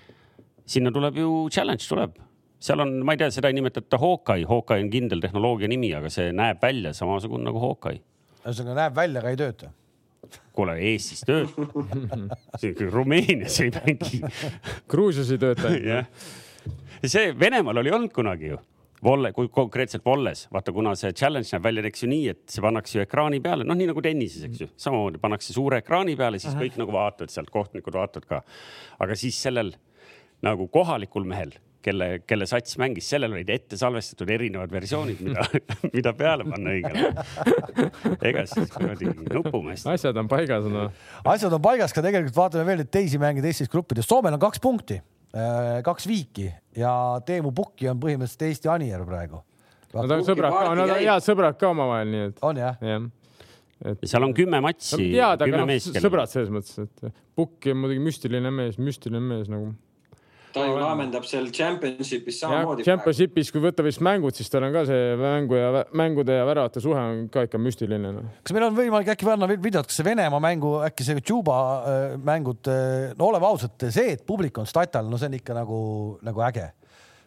sinna 0.69 0.91
tuleb 0.93 1.17
ju 1.17 1.31
challenge 1.53 1.87
tuleb 1.89 2.19
seal 2.59 2.83
on, 2.83 2.97
ma 3.07 3.15
ei 3.15 3.21
tea, 3.21 3.31
seda 3.31 3.49
ei 3.49 3.55
nimetata 3.55 3.97
Hawkeye, 4.01 4.43
Hawkeye 4.49 4.83
on 4.83 4.91
kindel 4.91 5.23
tehnoloogia 5.23 5.69
nimi, 5.71 5.93
aga 5.95 6.11
see 6.11 6.33
näeb 6.35 6.59
välja 6.61 6.91
samasugune 6.97 7.47
nagu 7.47 7.61
Hawkeye. 7.63 8.01
ühesõnaga 8.43 8.81
näeb 8.83 8.97
välja, 8.99 9.23
aga 9.23 9.31
ei 9.31 9.39
tööta 9.39 9.71
kuule, 10.55 10.75
Eestis 10.91 11.23
töötab 11.27 12.81
Rumeenias 12.95 13.59
ei 13.63 13.71
mängi. 13.75 14.21
Gruusias 14.89 15.31
ei 15.33 15.41
tööta. 15.41 15.71
jah, 15.91 16.09
see 17.05 17.31
Venemaal 17.39 17.83
oli 17.83 17.93
olnud 17.95 18.13
kunagi 18.15 18.53
ju. 18.53 18.59
Volle, 19.03 19.31
kui 19.31 19.47
konkreetselt 19.47 20.03
Volles, 20.03 20.41
vaata, 20.51 20.73
kuna 20.75 20.91
see 20.99 21.13
challenge 21.15 21.47
näeb 21.53 21.63
välja, 21.63 21.85
eks 21.87 22.01
ju 22.03 22.09
nii, 22.11 22.25
et 22.33 22.41
see 22.51 22.63
pannakse 22.63 22.97
ju 22.97 23.03
ekraani 23.05 23.39
peale, 23.39 23.63
noh, 23.63 23.77
nii 23.79 23.87
nagu 23.93 24.03
tennises, 24.03 24.43
eks 24.49 24.65
ju, 24.65 24.67
samamoodi 24.75 25.21
pannakse 25.23 25.55
suure 25.55 25.79
ekraani 25.79 26.17
peale, 26.19 26.41
siis 26.43 26.51
Aha. 26.51 26.65
kõik 26.65 26.75
nagu 26.81 26.91
vaatavad 26.91 27.31
sealt, 27.31 27.47
kohtunikud 27.53 27.95
vaatavad 27.95 28.27
ka. 28.27 28.41
aga 28.99 29.15
siis 29.15 29.39
sellel 29.39 29.71
nagu 30.43 30.67
kohalikul 30.67 31.23
mehel 31.31 31.55
kelle, 31.85 32.07
kelle 32.27 32.47
sats 32.49 32.77
mängis, 32.81 33.07
sellel 33.09 33.33
olid 33.37 33.49
ette 33.53 33.77
salvestatud 33.79 34.29
erinevad 34.33 34.71
versioonid, 34.73 35.21
mida 35.25 35.45
mida 35.95 36.13
peale 36.17 36.45
panna 36.47 36.73
õigele. 36.75 37.11
ega 38.29 38.45
siis 38.49 38.71
kuradi 38.73 39.11
nupumeest. 39.29 39.87
asjad 39.93 40.17
on 40.19 40.31
paigas, 40.31 40.67
noh. 40.71 40.89
asjad 41.33 41.55
on 41.55 41.63
paigas 41.63 41.95
ka 41.95 42.03
tegelikult, 42.05 42.35
vaatame 42.37 42.67
veel 42.67 42.83
neid 42.83 42.91
teisi 42.93 43.21
mänge 43.21 43.43
teistes 43.45 43.71
gruppides. 43.71 44.07
Soomel 44.09 44.35
on 44.35 44.43
kaks 44.43 44.63
punkti, 44.63 44.99
äh, 45.35 45.79
kaks 45.85 46.09
viiki 46.09 46.49
ja 46.77 46.93
Teemu 47.25 47.53
Pukki 47.55 47.89
on 47.91 48.01
põhimõtteliselt 48.01 48.49
Eesti 48.49 48.73
Anier 48.73 49.05
praegu. 49.07 49.43
Nad 49.95 50.19
on 50.19 50.27
sõbrad 50.27 50.53
ka, 50.53 50.75
nad 50.77 50.85
on 50.85 50.99
head 50.99 51.25
sõbrad 51.25 51.57
ka 51.57 51.71
omavahel, 51.71 52.11
nii 52.11 52.27
et. 52.27 52.43
on 52.45 52.59
jah 52.61 52.83
ja.? 52.85 52.99
et 53.89 54.01
seal 54.11 54.25
on 54.27 54.33
kümme 54.35 54.59
matši 54.61 54.97
no,. 54.99 55.05
tead, 55.15 55.43
aga 55.47 55.61
noh, 55.63 55.69
sõbrad 56.03 56.31
selles 56.31 56.51
mõttes, 56.53 56.83
et 56.83 57.21
Pukk 57.39 57.69
on 57.71 57.79
muidugi 57.79 58.03
müstiline 58.03 58.51
mees, 58.51 58.75
müstiline 58.81 59.23
mees 59.23 59.47
nagu 59.49 59.71
ta 60.53 60.65
ju 60.65 60.77
laamendab 60.79 61.25
seal 61.29 61.49
championship'is 61.53 62.39
samamoodi. 62.43 62.85
Championship'is, 62.87 63.51
kui 63.53 63.63
võtta 63.63 63.85
vist 63.85 64.01
mängud, 64.05 64.35
siis 64.37 64.49
tal 64.51 64.65
on 64.67 64.75
ka 64.75 64.85
see 64.89 65.13
mängu 65.19 65.59
ja 65.59 65.83
mängude 65.97 66.39
ja 66.39 66.47
väravate 66.47 66.83
suhe 66.83 66.99
on 66.99 67.27
ka 67.33 67.45
ikka 67.47 67.61
müstiline 67.61 68.13
no.. 68.15 68.25
kas 68.43 68.55
meil 68.55 68.69
on 68.69 68.77
võimalik 68.77 69.13
äkki 69.13 69.27
panna 69.29 69.49
videot, 69.51 69.89
kas 69.89 69.99
see 69.99 70.07
Venemaa 70.07 70.41
mängu, 70.43 70.77
äkki 70.87 71.07
see 71.07 71.21
Tšuba 71.21 71.59
äh, 71.59 72.17
mängud, 72.17 72.71
äh, 72.71 73.13
no 73.19 73.29
oleme 73.29 73.49
ausad, 73.49 73.89
see, 73.89 74.15
et 74.17 74.25
publik 74.27 74.57
on 74.61 74.69
statal, 74.69 75.09
no 75.09 75.19
see 75.19 75.29
on 75.29 75.39
ikka 75.39 75.57
nagu, 75.57 75.79
nagu 76.25 76.45
äge. 76.49 76.69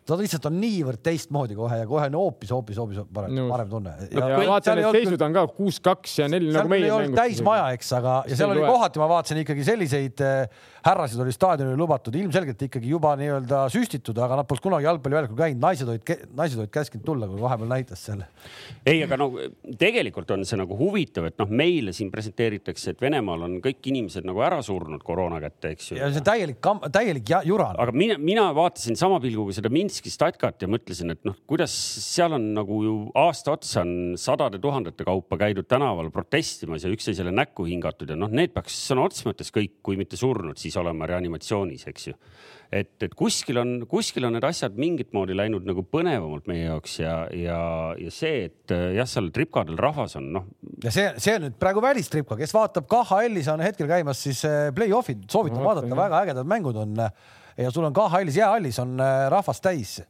Ta 0.06 0.16
lihtsalt 0.18 0.46
on 0.50 0.56
niivõrd 0.58 0.98
teistmoodi 1.04 1.54
kohe 1.54 1.78
ja 1.82 1.86
kohe 1.86 2.08
on 2.10 2.16
hoopis, 2.18 2.50
hoopis, 2.50 2.78
hoopis 2.80 2.98
parem, 3.14 3.34
Nõus. 3.36 3.50
parem 3.52 3.70
tunne. 3.70 3.94
ja, 4.10 4.28
ja 4.32 4.40
vaata, 4.50 4.74
need 4.78 4.98
seisud 4.98 5.24
on 5.28 5.36
ka 5.36 5.44
kuus, 5.54 5.78
kaks 5.82 6.18
ja 6.18 6.28
neli 6.30 6.50
nagu 6.54 6.78
olnud 6.98 7.14
täismaja, 7.18 7.70
eks, 7.76 7.92
aga 8.00 8.18
ja 8.26 8.32
See 8.32 8.40
seal 8.42 8.54
oli 8.54 8.64
kohati, 8.66 9.02
ma 9.02 9.08
vaatasin 9.12 9.42
ikkagi 9.44 9.66
selliseid 9.66 10.22
äh, 10.26 10.64
härrasid 10.82 11.22
oli 11.22 11.34
staadionile 11.34 11.78
lubatud, 11.78 12.16
ilmselgelt 12.18 12.66
ikkagi 12.66 12.90
juba 12.90 13.14
nii-öelda 13.20 13.62
süstitud, 13.72 14.18
aga 14.18 14.40
nad 14.40 14.50
polnud 14.50 14.64
kunagi 14.66 14.88
jalgpalliväljakul 14.88 15.38
käinud, 15.38 15.62
naised 15.62 15.92
olid, 15.92 16.12
naised 16.38 16.58
olid 16.58 16.74
käskinud 16.74 17.06
tulla, 17.06 17.30
kui 17.30 17.38
vahepeal 17.42 17.70
näitas 17.70 18.02
seal. 18.08 18.24
ei, 18.82 19.04
aga 19.06 19.20
no 19.22 19.30
tegelikult 19.78 20.34
on 20.34 20.42
see 20.48 20.58
nagu 20.58 20.78
huvitav, 20.78 21.30
et 21.30 21.38
noh, 21.38 21.50
meile 21.62 21.94
siin 21.94 22.10
presenteeritakse, 22.10 22.96
et 22.96 23.06
Venemaal 23.06 23.46
on 23.46 23.56
kõik 23.62 23.86
inimesed 23.92 24.26
nagu 24.26 24.42
ära 24.42 24.58
surnud 24.66 25.06
koroona 25.06 25.38
kätte, 25.42 25.76
eks 25.76 25.92
ju 25.92 26.02
ja 26.02 26.10
see 26.10 26.24
on 26.24 26.26
täielik, 26.26 26.70
täielik 26.90 27.34
jura. 27.46 27.70
aga 27.78 27.94
mina, 27.94 28.18
mina 28.18 28.50
vaatasin 28.56 28.98
sama 28.98 29.22
pilguga 29.22 29.54
seda 29.54 29.70
Minski 29.72 29.91
statkat 29.92 30.62
ja 30.64 30.68
mõtlesin, 30.70 31.12
et 31.14 31.20
noh, 31.28 31.36
kuidas 31.48 31.72
seal 31.72 32.36
on 32.36 32.48
nagu 32.56 32.78
ju 32.84 32.94
aasta 33.18 33.54
otsa 33.56 33.82
on 33.82 34.14
sadade 34.20 34.60
tuhandete 34.62 35.04
kaupa 35.06 35.38
käidud 35.40 35.68
tänaval 35.68 36.10
protestimas 36.14 36.84
ja 36.84 36.92
üksteisele 36.92 37.32
näkku 37.34 37.66
hingatud 37.68 38.10
ja 38.10 38.16
noh, 38.18 38.32
need 38.32 38.54
peaks 38.54 38.76
sõna 38.88 39.06
otseses 39.06 39.28
mõttes 39.28 39.52
kõik, 39.54 39.78
kui 39.84 39.98
mitte 40.00 40.18
surnud, 40.20 40.58
siis 40.60 40.76
olema 40.80 41.08
reanimatsioonis, 41.10 41.84
eks 41.90 42.08
ju. 42.08 42.14
et, 42.72 42.94
et 43.04 43.14
kuskil 43.18 43.60
on, 43.60 43.74
kuskil 43.90 44.24
on 44.28 44.36
need 44.36 44.46
asjad 44.48 44.78
mingit 44.80 45.12
moodi 45.12 45.36
läinud 45.36 45.66
nagu 45.68 45.84
põnevamalt 45.84 46.48
meie 46.48 46.64
jaoks 46.64 46.98
ja, 47.02 47.16
ja, 47.36 47.58
ja 48.00 48.14
see, 48.14 48.46
et 48.48 48.74
äh, 48.74 48.88
jah, 48.96 49.08
seal 49.08 49.28
tripkadel 49.34 49.76
rahvas 49.80 50.16
on 50.20 50.32
noh, 50.38 50.48
ja 50.84 50.94
see, 50.94 51.10
see 51.20 51.36
on 51.36 51.46
nüüd 51.48 51.60
praegu 51.60 51.84
välistripka, 51.84 52.38
kes 52.40 52.56
vaatab 52.56 52.88
KHL-is 52.90 53.52
on 53.52 53.62
hetkel 53.64 53.90
käimas 53.90 54.24
siis 54.24 54.42
äh, 54.48 54.70
play-off'id, 54.76 55.28
soovitan 55.30 55.64
vaadata, 55.64 55.94
väga 55.98 56.24
ägedad 56.26 56.48
mängud 56.48 56.80
on 56.86 56.98
ja 57.58 57.70
sul 57.70 57.88
on 57.88 57.96
KHL-is 57.96 58.36
jäähallis 58.36 58.78
on 58.82 59.00
äh, 59.00 59.26
rahvast 59.32 59.62
täis 59.64 60.00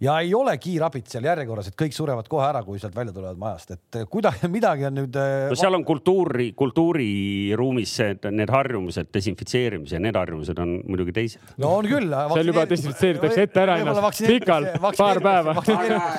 ja 0.00 0.18
ei 0.20 0.34
ole 0.34 0.56
kiirabit 0.60 1.08
seal 1.08 1.24
järjekorras, 1.24 1.70
et 1.70 1.76
kõik 1.78 1.94
surevad 1.96 2.28
kohe 2.28 2.44
ära, 2.46 2.62
kui 2.66 2.80
sealt 2.80 2.96
välja 2.96 3.14
tulevad 3.16 3.38
majast, 3.40 3.72
et 3.76 4.00
äh, 4.00 4.08
kuidagi 4.10 4.50
midagi 4.56 4.86
on 4.88 4.98
nüüd. 5.00 5.16
no 5.50 5.58
seal 5.58 5.78
on 5.78 5.86
kultuuri, 5.88 6.50
kultuuriruumis 6.58 7.94
see, 8.00 8.12
et 8.16 8.28
need 8.32 8.52
harjumused, 8.52 9.10
desinfitseerimise 9.14 9.96
ja 9.96 10.02
need 10.02 10.18
harjumused 10.18 10.60
on 10.62 10.76
muidugi 10.84 11.16
teised. 11.16 11.54
no 11.62 11.76
on 11.80 11.88
küll. 11.90 12.12
Seal 12.34 12.52
juba 12.52 12.66
desinfitseeritakse 12.70 13.48
ette 13.48 13.64
ära 13.64 13.80
ennast. 13.82 14.22
Pikalt, 14.26 14.76
paar 14.98 15.22
päeva. 15.24 15.56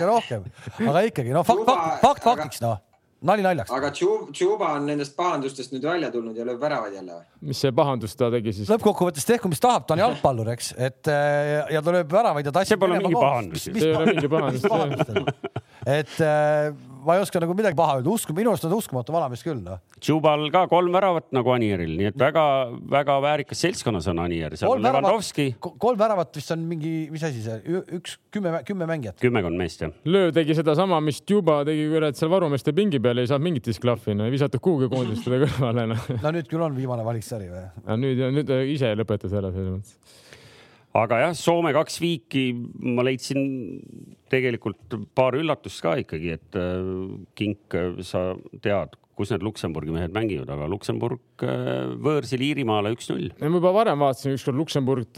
rohkem, 0.08 0.50
aga 0.88 1.06
ikkagi 1.12 1.34
no 1.36 1.46
fakt, 1.48 1.66
fakt, 1.68 2.02
fakt 2.04 2.28
faktiks 2.28 2.62
noh, 2.64 2.80
nali 3.22 3.42
naljaks. 3.46 3.72
aga 3.74 3.90
Tšu- 3.96 4.32
Tšuba 4.32 4.74
on 4.78 4.86
nendest 4.90 5.16
pahandustest 5.18 5.74
nüüd 5.74 5.86
välja 5.88 6.12
tulnud 6.14 6.38
ja 6.38 6.46
lööb 6.46 6.60
väravaid 6.62 6.94
jälle 6.94 7.16
või? 7.20 7.26
mis 7.50 7.62
see 7.64 7.72
pahandus 7.72 8.16
ta 8.16 8.30
tegi 8.34 8.54
siis? 8.54 8.70
lõppkokkuvõttes 8.70 9.26
tehku, 9.26 9.50
mis 9.50 9.62
tahab, 9.64 9.88
ta 9.88 9.96
on 9.98 10.04
jalgpallur, 10.06 10.52
eks, 10.54 10.74
et 10.78 11.10
äh, 11.14 11.72
ja 11.74 11.82
ta 11.82 11.96
lööb 11.96 12.12
väravaid 12.12 12.46
ja 12.46 12.54
tassib. 12.54 12.76
See 12.76 12.84
pole 12.84 13.00
mingi 13.02 13.18
pahandus. 13.18 13.66
See 13.70 13.90
ei 13.90 13.96
ole 13.96 14.14
mingi 14.14 14.30
pahandus. 14.30 15.08
et 15.86 16.20
äh, 16.22 16.74
ma 17.08 17.16
ei 17.18 17.24
oska 17.24 17.42
nagu 17.42 17.56
midagi 17.58 17.78
paha 17.78 17.98
öelda, 18.00 18.12
usku, 18.12 18.36
minu 18.36 18.52
arust 18.52 18.68
on 18.68 18.74
ta 18.74 18.80
uskumatu 18.82 19.16
vanamees 19.16 19.44
küll, 19.46 19.62
noh. 19.64 19.80
Tšubal 19.98 20.48
ka 20.54 20.66
kolm 20.72 20.94
väravat 20.96 21.30
nagu 21.36 21.54
Anieril, 21.54 21.94
nii 22.00 22.10
et 22.12 22.20
väga-väga 22.20 23.18
väärikas 23.24 23.64
seltskonnas 23.64 24.10
on 24.12 24.22
Anier, 24.26 24.58
seal 24.60 24.74
on 24.74 24.84
Levandovski, 24.84 25.48
kolm 25.64 26.00
väravat 26.00 26.36
vist 26.38 26.54
on 26.56 26.66
mingi, 26.68 26.94
mis 27.14 27.24
asi 27.28 27.44
see, 27.46 27.82
üks 27.98 28.18
kümme, 28.34 28.62
kümme 28.68 28.90
mängijat. 28.90 29.20
kümmekond 29.24 29.60
meest 29.60 29.86
jah. 29.86 29.96
löö 30.06 30.32
tegi 30.36 30.58
sedasama, 30.58 31.00
mis 31.04 31.24
Juba 31.28 31.62
tegi 31.68 31.88
kurat 31.92 32.20
seal 32.20 32.32
varumeeste 32.32 32.74
pingi 32.76 33.02
peal, 33.04 33.24
ei 33.24 33.30
saanud 33.30 33.48
mingit 33.50 33.68
disklahvi, 33.72 34.16
no 34.18 34.28
ei 34.28 34.36
visatud 34.36 34.64
kuhugi 34.64 34.92
koondistele 34.92 35.42
kõrvale 35.46 35.88
noh. 35.94 36.08
no 36.24 36.36
nüüd 36.36 36.52
küll 36.52 36.64
on 36.64 36.78
viimane 36.78 37.06
valiksari 37.08 37.50
või? 37.52 37.66
aga 37.84 38.00
nüüd, 38.04 38.24
nüüd 38.40 38.56
ise 38.76 38.94
lõpetas 39.00 39.36
ära 39.38 39.52
selles 39.56 39.78
mõttes. 39.80 40.24
Aga 40.98 41.20
jah, 41.22 41.34
Soome 41.38 41.74
kaks 41.76 42.00
viiki, 42.02 42.46
ma 42.96 43.06
leidsin 43.06 43.42
tegelikult 44.32 44.98
paar 45.18 45.38
üllatust 45.38 45.82
ka 45.84 45.98
ikkagi, 46.02 46.38
et 46.38 46.58
äh, 46.58 46.88
Kink, 47.38 47.78
sa 48.08 48.32
tead, 48.64 48.98
kus 49.18 49.32
need 49.34 49.46
Luksemburgi 49.46 49.94
mehed 49.94 50.14
mängivad, 50.16 50.50
aga 50.54 50.70
Luksemburg 50.72 51.46
äh, 51.46 51.94
võõrsil 52.04 52.44
Iirimaale 52.50 52.94
üks-null. 52.96 53.32
ma 53.40 53.52
juba 53.52 53.74
varem 53.76 54.06
vaatasin 54.06 54.38
ükskord 54.38 54.60
Luksemburg, 54.60 55.12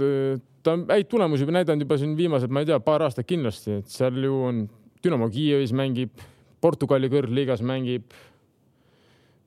ta 0.65 0.75
on 0.75 0.87
häid 0.91 1.09
tulemusi 1.11 1.45
juba 1.45 1.59
näidanud 1.59 1.87
juba 1.87 1.99
siin 2.01 2.17
viimased, 2.19 2.51
ma 2.51 2.63
ei 2.63 2.71
tea, 2.71 2.81
paar 2.83 3.07
aastat 3.07 3.29
kindlasti, 3.29 3.79
et 3.83 3.93
seal 3.93 4.19
ju 4.23 4.43
on 4.49 4.65
Dünamo 5.03 5.29
Kiievis 5.31 5.71
mängib, 5.75 6.25
Portugali 6.59 7.07
kõrgliigas 7.11 7.63
mängib. 7.63 8.11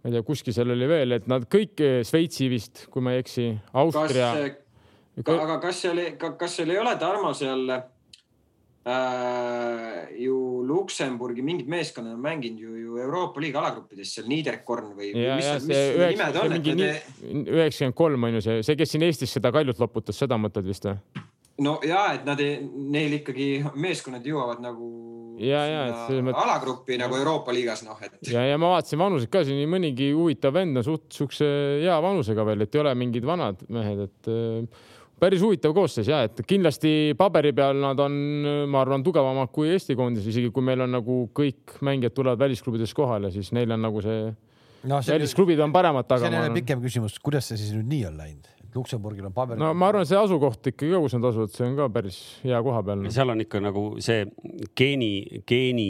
ma 0.03 0.11
ei 0.11 0.16
tea, 0.16 0.24
kuskil 0.26 0.57
seal 0.57 0.72
oli 0.72 0.89
veel, 0.89 1.12
et 1.18 1.28
nad 1.30 1.45
kõik 1.47 1.78
Šveitsi 2.09 2.49
vist, 2.51 2.87
kui 2.91 3.05
ma 3.05 3.12
ei 3.12 3.20
eksi, 3.22 3.53
kas 3.68 3.83
Austria., 3.85 4.33
aga 5.21 5.59
kas 5.61 5.83
seal, 5.85 5.99
kas 6.19 6.57
seal 6.57 6.71
ei 6.73 6.79
ole 6.81 6.95
Tarmo 7.01 7.33
seal 7.37 7.69
äh, 7.73 7.83
ju 10.23 10.37
Luksemburgi 10.67 11.43
mingid 11.45 11.69
meeskonnad 11.71 12.15
on 12.17 12.23
mänginud 12.25 12.61
ju, 12.61 12.77
ju 12.77 12.97
Euroopa 13.03 13.41
liiga 13.45 13.61
alagruppides 13.61 14.15
seal 14.17 14.27
Niederkorn 14.31 14.95
või, 14.97 15.13
üheksakümmend 17.53 17.99
kolm 17.99 18.25
on 18.29 18.39
ju 18.39 18.43
see, 18.47 18.63
see, 18.65 18.79
kes 18.79 18.91
siin 18.95 19.05
Eestis 19.07 19.37
seda 19.37 19.53
kaljut 19.55 19.79
loputas, 19.83 20.19
seda 20.19 20.41
mõtled 20.41 20.67
vist 20.71 20.89
või? 20.89 20.97
no 21.63 21.77
ja 21.87 22.07
et 22.17 22.25
nad 22.27 22.41
ei, 22.41 22.61
neil 22.65 23.13
ikkagi 23.21 23.49
meeskonnad 23.77 24.25
jõuavad 24.27 24.61
nagu 24.65 24.87
Ja, 25.43 25.63
ja, 25.67 25.81
et 25.89 26.01
selles 26.07 26.25
mõttes- 26.27 26.45
alagruppi 26.45 26.99
nagu 27.01 27.17
Euroopa 27.17 27.55
liigas 27.57 27.83
noh, 27.87 27.97
et 28.05 28.13
ja, 28.31 28.45
ja 28.47 28.59
ma 28.61 28.75
vaatasin 28.75 29.01
vanuseid 29.01 29.31
ka 29.33 29.41
siin 29.49 29.65
mõnigi 29.71 30.13
huvitav 30.13 30.53
vend 30.55 30.77
on 30.77 30.85
suht 30.87 31.09
siukse 31.15 31.47
hea 31.83 31.97
vanusega 32.05 32.45
veel, 32.47 32.61
et 32.63 32.75
ei 32.77 32.83
ole 32.83 32.93
mingid 33.01 33.25
vanad 33.27 33.63
mehed, 33.73 34.05
et 34.07 34.31
päris 35.23 35.43
huvitav 35.45 35.75
koosseis 35.77 36.09
ja 36.11 36.23
et 36.27 36.41
kindlasti 36.49 37.12
paberi 37.18 37.53
peal 37.57 37.79
nad 37.83 38.01
on, 38.03 38.14
ma 38.70 38.83
arvan, 38.83 39.05
tugevamad 39.07 39.53
kui 39.55 39.70
Eesti 39.73 39.97
koondis, 39.99 40.27
isegi 40.33 40.51
kui 40.55 40.64
meil 40.66 40.83
on 40.87 40.97
nagu 40.99 41.18
kõik 41.37 41.77
mängijad 41.87 42.16
tulevad 42.16 42.43
välisklubides 42.43 42.95
kohale, 42.97 43.31
siis 43.35 43.53
neil 43.57 43.75
on 43.77 43.87
nagu 43.87 44.03
see, 44.05 44.25
see 44.83 44.97
on 44.97 45.07
välisklubid 45.14 45.62
on 45.62 45.75
paremad 45.75 46.09
see 46.09 46.16
taga 46.16 46.31
on. 46.31 46.39
jälle 46.39 46.51
No, 46.51 46.59
pikem 46.59 46.83
küsimus, 46.83 47.20
kuidas 47.23 47.53
see 47.53 47.61
siis 47.61 47.77
nüüd 47.77 47.91
nii 47.95 48.09
on 48.11 48.18
läinud? 48.25 48.51
Luksemburgil 48.77 49.27
on 49.29 49.35
paber. 49.37 49.59
no 49.61 49.73
ma 49.77 49.89
arvan, 49.93 50.07
see 50.09 50.18
asukoht 50.18 50.70
ikkagi 50.73 50.93
ka, 50.95 51.01
kus 51.05 51.16
nad 51.16 51.27
asuvad, 51.31 51.53
see 51.55 51.66
on 51.66 51.77
ka 51.79 51.89
päris 51.93 52.18
hea 52.45 52.61
koha 52.64 52.83
peal. 52.87 53.05
seal 53.14 53.35
on 53.35 53.45
ikka 53.45 53.62
nagu 53.62 53.85
see 54.05 54.25
geeni, 54.79 55.43
geeni, 55.49 55.89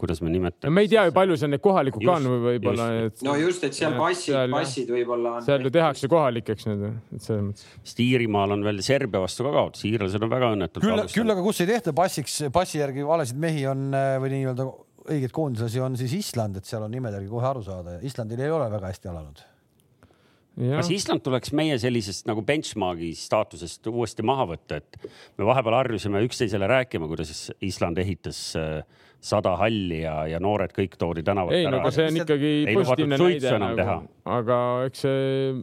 kuidas 0.00 0.22
me 0.22 0.30
no 0.30 0.36
nimetame. 0.38 0.74
me 0.74 0.86
ei 0.86 0.92
tea 0.92 1.06
ju, 1.08 1.14
palju 1.16 1.38
seal 1.40 1.52
neid 1.54 1.64
kohalikud 1.64 2.04
ka 2.04 2.16
on 2.18 2.30
võib-olla, 2.46 2.88
et 3.08 3.24
no 3.26 3.36
just, 3.40 3.66
et 3.68 3.76
seal 3.76 3.98
passid 3.98 4.54
passid 4.54 4.94
võib-olla 4.94 5.36
on. 5.38 5.46
seal 5.48 5.68
ju 5.68 5.74
tehakse 5.74 6.10
kohalikeks 6.12 6.70
need, 6.70 6.86
et 7.16 7.28
selles 7.28 7.44
mõttes. 7.50 7.68
sest 7.82 8.02
Iirimaal 8.04 8.56
on 8.56 8.64
veel 8.66 8.82
Serbia 8.84 9.22
vastu 9.24 9.46
ka 9.46 9.54
kaotus, 9.54 9.84
iirlased 9.90 10.24
on 10.24 10.32
väga 10.32 10.54
õnnetult 10.56 10.84
küll, 10.86 11.06
küll 11.12 11.36
aga 11.36 11.44
kus 11.44 11.62
ei 11.64 11.70
tehta 11.74 11.94
passiks, 11.96 12.40
passi 12.54 12.80
järgi 12.80 13.06
valesid 13.06 13.40
mehi 13.40 13.66
on 13.70 13.90
äh, 13.94 14.16
või 14.22 14.34
nii-öelda 14.38 14.68
õigeid 15.04 15.34
koondislasi 15.34 15.82
on 15.84 15.98
siis 16.00 16.14
Island, 16.16 16.58
et 16.58 16.68
seal 16.68 16.84
on 16.84 16.92
nimede 16.94 17.18
järgi 17.18 17.32
kohe 17.32 17.48
aru 17.48 17.64
saada 17.64 17.98
ja 17.98 18.06
Islandil 18.08 18.40
ei 18.40 18.52
ole 18.52 18.70
väga 18.72 18.92
hästi 18.92 19.10
alanud. 19.12 19.42
Kas 20.54 20.90
Island 20.94 21.24
tuleks 21.24 21.52
meie 21.56 21.78
sellisest 21.82 22.28
nagu 22.30 22.44
benchmark'i 22.46 23.12
staatusest 23.18 23.88
uuesti 23.90 24.26
maha 24.26 24.46
võtta, 24.54 24.78
et 24.82 25.08
me 25.38 25.48
vahepeal 25.48 25.80
harjusime 25.80 26.22
üksteisele 26.26 26.68
rääkima, 26.70 27.08
kuidas 27.10 27.48
Island 27.64 27.98
ehitas 28.02 28.40
äh, 28.60 28.84
sada 29.24 29.56
halli 29.60 30.02
ja, 30.02 30.16
ja 30.28 30.40
noored 30.42 30.74
kõik 30.76 30.98
toodi 31.00 31.24
tänavalt 31.26 31.56
ei, 31.56 31.64
no 31.66 31.78
ära. 31.78 31.84
aga. 31.86 31.94
see 31.96 32.08
on 32.10 32.20
ikkagi 32.22 32.52
Ei 32.68 32.76
positiivne 32.76 33.20
näide 33.20 33.54
nagu, 33.62 33.94
aga 34.36 34.58
eks 34.88 35.04
see, 35.06 35.54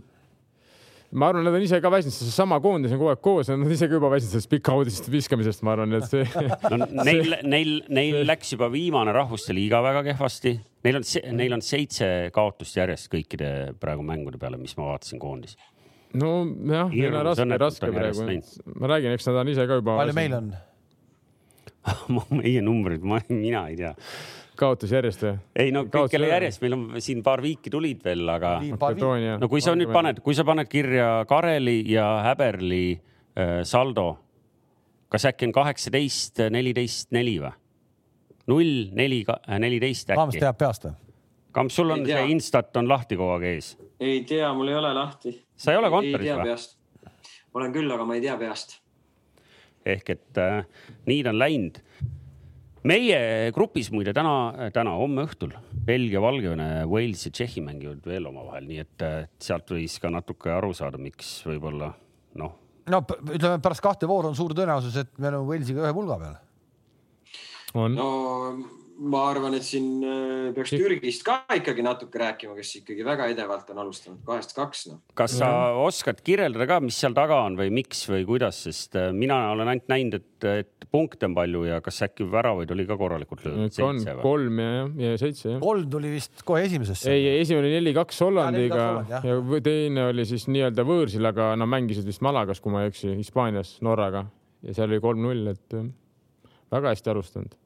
ma 1.11 1.27
arvan, 1.31 1.43
nad 1.45 1.55
on 1.55 1.63
ise 1.65 1.79
ka 1.83 1.91
väsinud, 1.91 2.13
sest 2.15 2.29
seesama 2.29 2.59
koondis 2.63 2.93
on 2.95 3.01
kogu 3.01 3.11
aeg 3.11 3.21
koos 3.23 3.49
ja 3.51 3.57
nad 3.59 3.71
ise 3.73 3.89
ka 3.89 3.97
juba 3.97 4.11
väsinud 4.13 4.35
sellest 4.35 4.51
pika 4.51 4.75
uudiste 4.79 5.11
viskamisest, 5.11 5.63
ma 5.67 5.75
arvan, 5.75 5.97
et 5.97 6.07
see 6.07 6.23
no 6.71 6.87
neil, 7.07 7.35
neil, 7.43 7.73
neil 7.91 8.21
läks 8.27 8.53
juba 8.55 8.71
viimane 8.73 9.13
rahvuste 9.15 9.55
liiga 9.55 9.81
väga 9.83 10.05
kehvasti. 10.11 10.55
Neil 10.85 10.97
on, 10.97 11.05
neil 11.37 11.57
on 11.57 11.61
seitse 11.65 12.07
kaotust 12.33 12.79
järjest 12.79 13.11
kõikide 13.11 13.51
praegu 13.81 14.05
mängude 14.05 14.39
peale, 14.41 14.57
mis 14.61 14.73
ma 14.79 14.93
vaatasin 14.93 15.21
koondis. 15.21 15.57
nojah, 16.17 16.89
neil 16.89 17.15
on 17.19 17.29
raske, 17.29 17.47
raske 17.65 17.91
on 17.91 17.97
praegu. 17.99 18.41
ma 18.79 18.93
räägin, 18.95 19.15
eks 19.15 19.29
nad 19.29 19.41
on 19.43 19.53
ise 19.53 19.67
ka 19.69 19.79
juba 19.81 19.99
palju 20.01 20.17
meil 20.17 20.37
on? 20.39 20.51
meie 22.41 22.61
numbrid, 22.63 23.03
ma, 23.05 23.19
mina 23.29 23.67
ei 23.71 23.77
tea. 23.79 23.93
Kaotusi 24.61 24.95
järjest 24.95 25.25
või? 25.25 25.35
ei 25.63 25.71
no 25.75 25.85
kõikele 25.89 26.27
ei 26.27 26.29
ole. 26.29 26.35
järjest, 26.37 26.63
meil 26.63 26.77
on 26.77 26.85
siin 27.03 27.23
paar 27.25 27.43
viiki 27.43 27.73
tulid 27.73 28.03
veel, 28.05 28.25
aga 28.29 28.57
no 28.61 29.49
kui 29.51 29.63
sa 29.63 29.75
nüüd 29.77 29.93
paned, 29.93 30.21
kui 30.25 30.37
sa 30.37 30.45
paned 30.47 30.69
kirja 30.71 31.09
Kareli 31.29 31.81
ja 31.91 32.07
Häberli 32.29 32.85
äh, 32.95 33.61
saldo, 33.67 34.11
kas 35.11 35.27
äkki 35.31 35.49
on 35.49 35.55
kaheksateist, 35.59 36.45
neliteist, 36.53 37.11
neli 37.15 37.39
või? 37.43 37.53
null, 38.51 38.89
neli, 38.97 39.21
neliteist 39.61 40.11
Kaamas 40.11 40.35
äkki. 40.35 40.43
teab 40.43 40.59
peast 40.59 40.87
või? 40.87 40.97
Kamps, 41.51 41.75
sul 41.75 41.91
on 41.91 42.05
see 42.07 42.21
Instat 42.31 42.77
on 42.79 42.87
lahti 42.87 43.17
kogu 43.19 43.35
aeg 43.35 43.47
ees. 43.49 43.73
ei 43.99 44.23
tea, 44.27 44.53
mul 44.55 44.71
ei 44.71 44.77
ole 44.79 44.93
lahti. 44.95 45.33
Sa 45.59 45.73
ei 45.73 45.81
ole 45.81 45.91
kontoris 45.91 46.31
või? 46.31 46.45
peast. 46.47 46.77
olen 47.53 47.73
küll, 47.75 47.91
aga 47.91 48.07
ma 48.07 48.15
ei 48.17 48.23
tea 48.23 48.37
peast. 48.39 48.79
ehk 49.85 50.13
et 50.15 50.41
äh, 50.41 50.63
nii 51.09 51.23
ta 51.25 51.33
on 51.33 51.41
läinud. 51.41 51.81
Meie 52.87 53.51
grupis 53.55 53.91
muide 53.93 54.13
täna, 54.15 54.69
täna, 54.73 54.95
homme 54.97 55.25
õhtul 55.27 55.53
Belgia, 55.85 56.21
Valgevene, 56.23 56.69
Wales 56.89 57.27
ja 57.27 57.33
Tšehhi 57.33 57.63
mängivad 57.65 58.05
veel 58.07 58.27
omavahel, 58.29 58.67
nii 58.69 58.81
et 58.83 59.05
sealt 59.41 59.69
võis 59.73 59.99
ka 60.01 60.11
natuke 60.13 60.53
aru 60.53 60.73
saada, 60.77 61.01
miks 61.01 61.39
võib-olla 61.47 61.91
noh, 62.41 62.57
no 62.89 63.01
ütleme 63.05 63.61
pärast 63.63 63.83
kahte 63.85 64.09
vooru 64.09 64.31
on 64.31 64.37
suur 64.37 64.55
tõenäosus, 64.57 64.97
et 65.03 65.11
me 65.19 65.29
oleme 65.29 65.47
Walesiga 65.49 65.85
ühe 65.85 65.95
pulga 65.95 66.19
peal. 66.21 66.37
on. 67.73 67.97
no 67.97 68.09
ma 69.01 69.21
arvan, 69.31 69.55
et 69.57 69.65
siin 69.65 70.03
äh, 70.05 70.51
peaks 70.55 70.73
Türgist 70.75 71.23
ka 71.25 71.39
ikkagi 71.57 71.83
natuke 71.85 72.19
rääkima, 72.21 72.53
kes 72.57 72.73
ikkagi 72.81 73.05
väga 73.05 73.27
edevalt 73.31 73.69
on 73.73 73.81
alustanud 73.81 74.21
kahest 74.27 74.53
kaks 74.57 74.83
noh. 74.91 74.99
kas 75.17 75.37
sa 75.39 75.49
oskad 75.81 76.21
kirjeldada 76.25 76.67
ka, 76.69 76.79
mis 76.83 76.99
seal 77.01 77.15
taga 77.17 77.39
on 77.47 77.57
või 77.59 77.71
miks 77.81 78.03
või 78.09 78.25
kuidas, 78.27 78.59
sest 78.67 78.97
äh, 78.99 79.09
mina 79.15 79.39
olen 79.55 79.71
ainult 79.73 79.89
näinud, 79.91 80.17
et, 80.19 80.47
et 80.65 80.89
punkte 80.91 81.29
on 81.29 81.37
palju 81.37 81.63
ja 81.69 81.79
kas 81.85 82.01
äkki 82.05 82.27
väravaid 82.29 82.73
oli 82.75 82.85
ka 82.89 82.97
korralikult 82.99 83.45
löödud? 83.47 84.11
kolm 84.21 84.61
ja, 84.61 84.83
ja 85.07 85.15
seitse 85.21 85.55
jah. 85.55 85.61
kolm 85.63 85.87
tuli 85.91 86.11
vist 86.13 86.45
kohe 86.45 86.65
esimesesse. 86.67 87.09
ei, 87.15 87.39
esimene 87.39 87.65
oli 87.65 87.73
neli-kaks 87.79 88.21
Hollandiga 88.25 88.81
Jaa, 88.81 88.91
4-2 88.91 88.91
Holland, 88.91 89.15
jah. 89.15 89.29
ja 89.31 89.39
võ- 89.53 89.63
teine 89.65 90.05
oli 90.11 90.27
siis 90.29 90.45
nii-öelda 90.51 90.85
võõrsil, 90.85 91.31
aga 91.31 91.53
no 91.57 91.69
mängisid 91.69 92.05
vist 92.05 92.21
Malagas, 92.25 92.61
kui 92.61 92.73
ma 92.73 92.85
ei 92.85 92.93
eksi, 92.93 93.15
Hispaanias 93.17 93.79
Norraga 93.85 94.27
ja 94.61 94.77
seal 94.77 94.91
oli 94.91 95.01
kolm-null, 95.01 95.55
et 95.55 95.79
väga 96.71 96.93
hästi 96.93 97.11
alustanud. 97.11 97.57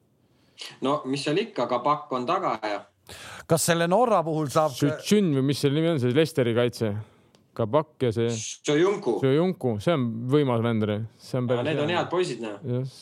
No 0.86 1.00
mis 1.10 1.24
seal 1.26 1.38
ikka, 1.42 1.66
aga 1.66 1.80
pakk 1.84 2.12
on 2.18 2.26
taga 2.28 2.56
ja 2.62 2.80
kas 3.46 3.68
selle 3.70 3.86
Norra 3.90 4.22
puhul 4.26 4.50
saab, 4.52 4.74
Šutšün 4.76 5.30
või 5.36 5.46
mis 5.52 5.62
selle 5.62 5.78
nimi 5.78 5.92
on, 5.94 6.02
see 6.02 6.14
Lesteri 6.16 6.54
kaitse, 6.56 6.92
Kabak 7.56 8.02
ja 8.08 8.12
see 8.14 8.32
Sojunku, 8.34 9.18
Junku, 9.22 9.76
see 9.82 9.94
on 9.94 10.08
võimas 10.32 10.64
vend, 10.64 10.90
see 11.22 11.40
on 11.40 11.48
need 11.66 11.82
on 11.84 11.94
head 11.94 12.10
poisid 12.12 12.42
noh. 12.44 12.58
jah, 12.66 12.98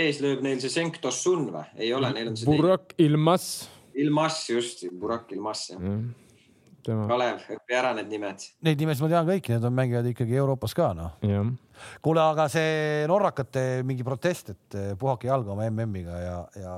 ees 0.00 0.20
lööb 0.24 0.42
neil 0.44 0.60
see 0.62 0.72
Senk 0.72 0.98
Tossun 1.02 1.48
või? 1.54 1.64
ei 1.78 1.92
ole, 1.94 2.10
neil 2.16 2.32
on 2.32 2.40
see. 2.40 2.48
Burak 2.48 2.96
Ilmas, 3.04 3.48
Ilmas 3.94 4.40
just, 4.50 4.86
Burak 4.98 5.32
Ilmas 5.36 5.68
ja 5.74 5.78
tema, 5.78 6.14
Kalev, 6.84 7.40
õpi 7.56 7.76
ära 7.76 7.94
need 7.96 8.10
nimed. 8.12 8.44
neid 8.66 8.82
nimesid 8.84 9.04
ma 9.04 9.10
tean 9.12 9.28
kõiki, 9.28 9.54
need 9.54 9.64
on 9.68 9.74
mängivad 9.76 10.10
ikkagi 10.10 10.36
Euroopas 10.40 10.76
ka 10.76 10.92
noh. 10.96 11.16
kuule, 12.04 12.22
aga 12.22 12.46
see 12.52 13.06
norrakate 13.10 13.64
mingi 13.86 14.06
protest, 14.06 14.52
et 14.54 14.78
eh, 14.78 14.92
puhake 14.98 15.30
jalga 15.30 15.54
oma 15.54 15.66
MM-iga 15.70 16.20
ja, 16.20 16.36
ja 16.60 16.76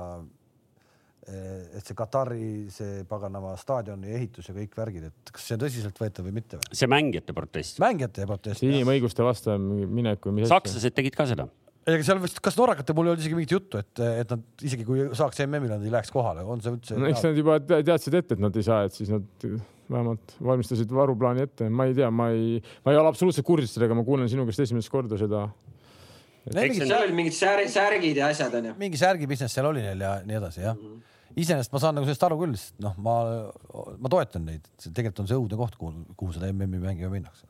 eh, 1.27 1.77
et 1.77 1.83
see 1.83 1.97
Katari 1.97 2.49
see 2.73 3.03
paganama 3.09 3.53
staadioni 3.59 4.15
ehitus 4.15 4.49
ja 4.49 4.55
kõik 4.57 4.79
värgid, 4.79 5.11
et 5.11 5.31
kas 5.35 5.49
see 5.49 5.59
on 5.59 5.63
tõsiseltvõetav 5.65 6.27
või 6.27 6.39
mitte 6.39 6.61
see 6.71 6.89
mängijate 6.91 7.35
protest. 7.37 7.79
mängijate 7.83 8.27
protest. 8.29 8.65
inimõiguste 8.65 9.27
vastu 9.27 9.55
minek 9.59 10.23
või 10.25 10.39
mis 10.39 10.47
asja. 10.47 10.61
sakslased 10.61 10.97
tegid 10.97 11.19
ka 11.19 11.27
seda. 11.29 11.49
ega 11.87 12.03
seal 12.03 12.23
vist, 12.23 12.39
kas 12.43 12.57
norrakate 12.59 12.95
puhul 12.95 13.11
ei 13.11 13.15
olnud 13.15 13.25
isegi 13.25 13.37
mingit 13.37 13.57
juttu, 13.59 13.83
et, 13.83 14.05
et 14.23 14.35
nad 14.35 14.67
isegi 14.71 14.87
kui 14.87 15.09
saaks 15.15 15.43
MM-ile, 15.45 15.75
nad 15.77 15.85
ei 15.87 15.93
läheks 15.93 16.15
kohale, 16.15 16.47
on 16.47 16.63
see 16.63 16.73
üldse 16.73 16.99
no 16.99 17.11
eks 17.11 17.27
nad 17.27 17.43
juba 17.43 17.59
te- 17.63 17.83
teadsid 17.91 18.21
ette, 18.23 18.39
et 18.39 18.47
nad 18.47 18.55
ei 18.55 18.65
saa, 18.65 18.85
et 18.87 18.95
siis 18.95 19.11
nad 19.13 19.27
vähemalt 19.91 20.35
valmistasid 20.43 20.91
varuplaani 20.93 21.45
ette, 21.47 21.69
ma 21.69 21.87
ei 21.87 21.95
tea, 21.97 22.09
ma 22.11 22.29
ei, 22.33 22.61
ma 22.85 22.93
ei 22.93 22.99
ole 22.99 23.11
absoluutselt 23.11 23.45
kursis 23.47 23.75
sellega, 23.75 23.95
ma 23.97 24.05
kuulen 24.07 24.29
sinu 24.31 24.45
käest 24.47 24.63
esimest 24.65 24.91
korda 24.91 25.19
seda. 25.19 25.47
mingi, 26.53 26.79
seal 26.83 27.03
olid 27.03 27.15
mingid 27.17 27.35
sär- 27.35 27.67
särgid 27.71 28.19
ja 28.21 28.31
asjad 28.31 28.53
onju. 28.59 28.75
mingi 28.79 28.99
särgi 28.99 29.27
business 29.27 29.55
seal 29.57 29.67
oli 29.69 29.83
neil 29.83 30.03
ja 30.03 30.13
nii 30.27 30.39
edasi 30.39 30.63
jah. 30.63 30.79
iseenesest 31.35 31.73
ma 31.75 31.81
saan 31.83 31.97
nagu 31.97 32.07
sellest 32.07 32.23
aru 32.27 32.39
küll, 32.43 32.55
sest 32.59 32.79
noh, 32.83 32.95
ma, 33.03 33.17
ma 33.99 34.11
toetan 34.11 34.47
neid, 34.47 34.67
tegelikult 34.87 35.23
on 35.25 35.29
see 35.31 35.39
õudne 35.39 35.59
koht, 35.59 35.75
kuhu, 35.79 36.07
kuhu 36.19 36.35
seda 36.35 36.51
MM-i 36.53 36.81
mängima 36.83 37.11
minnakse. 37.13 37.47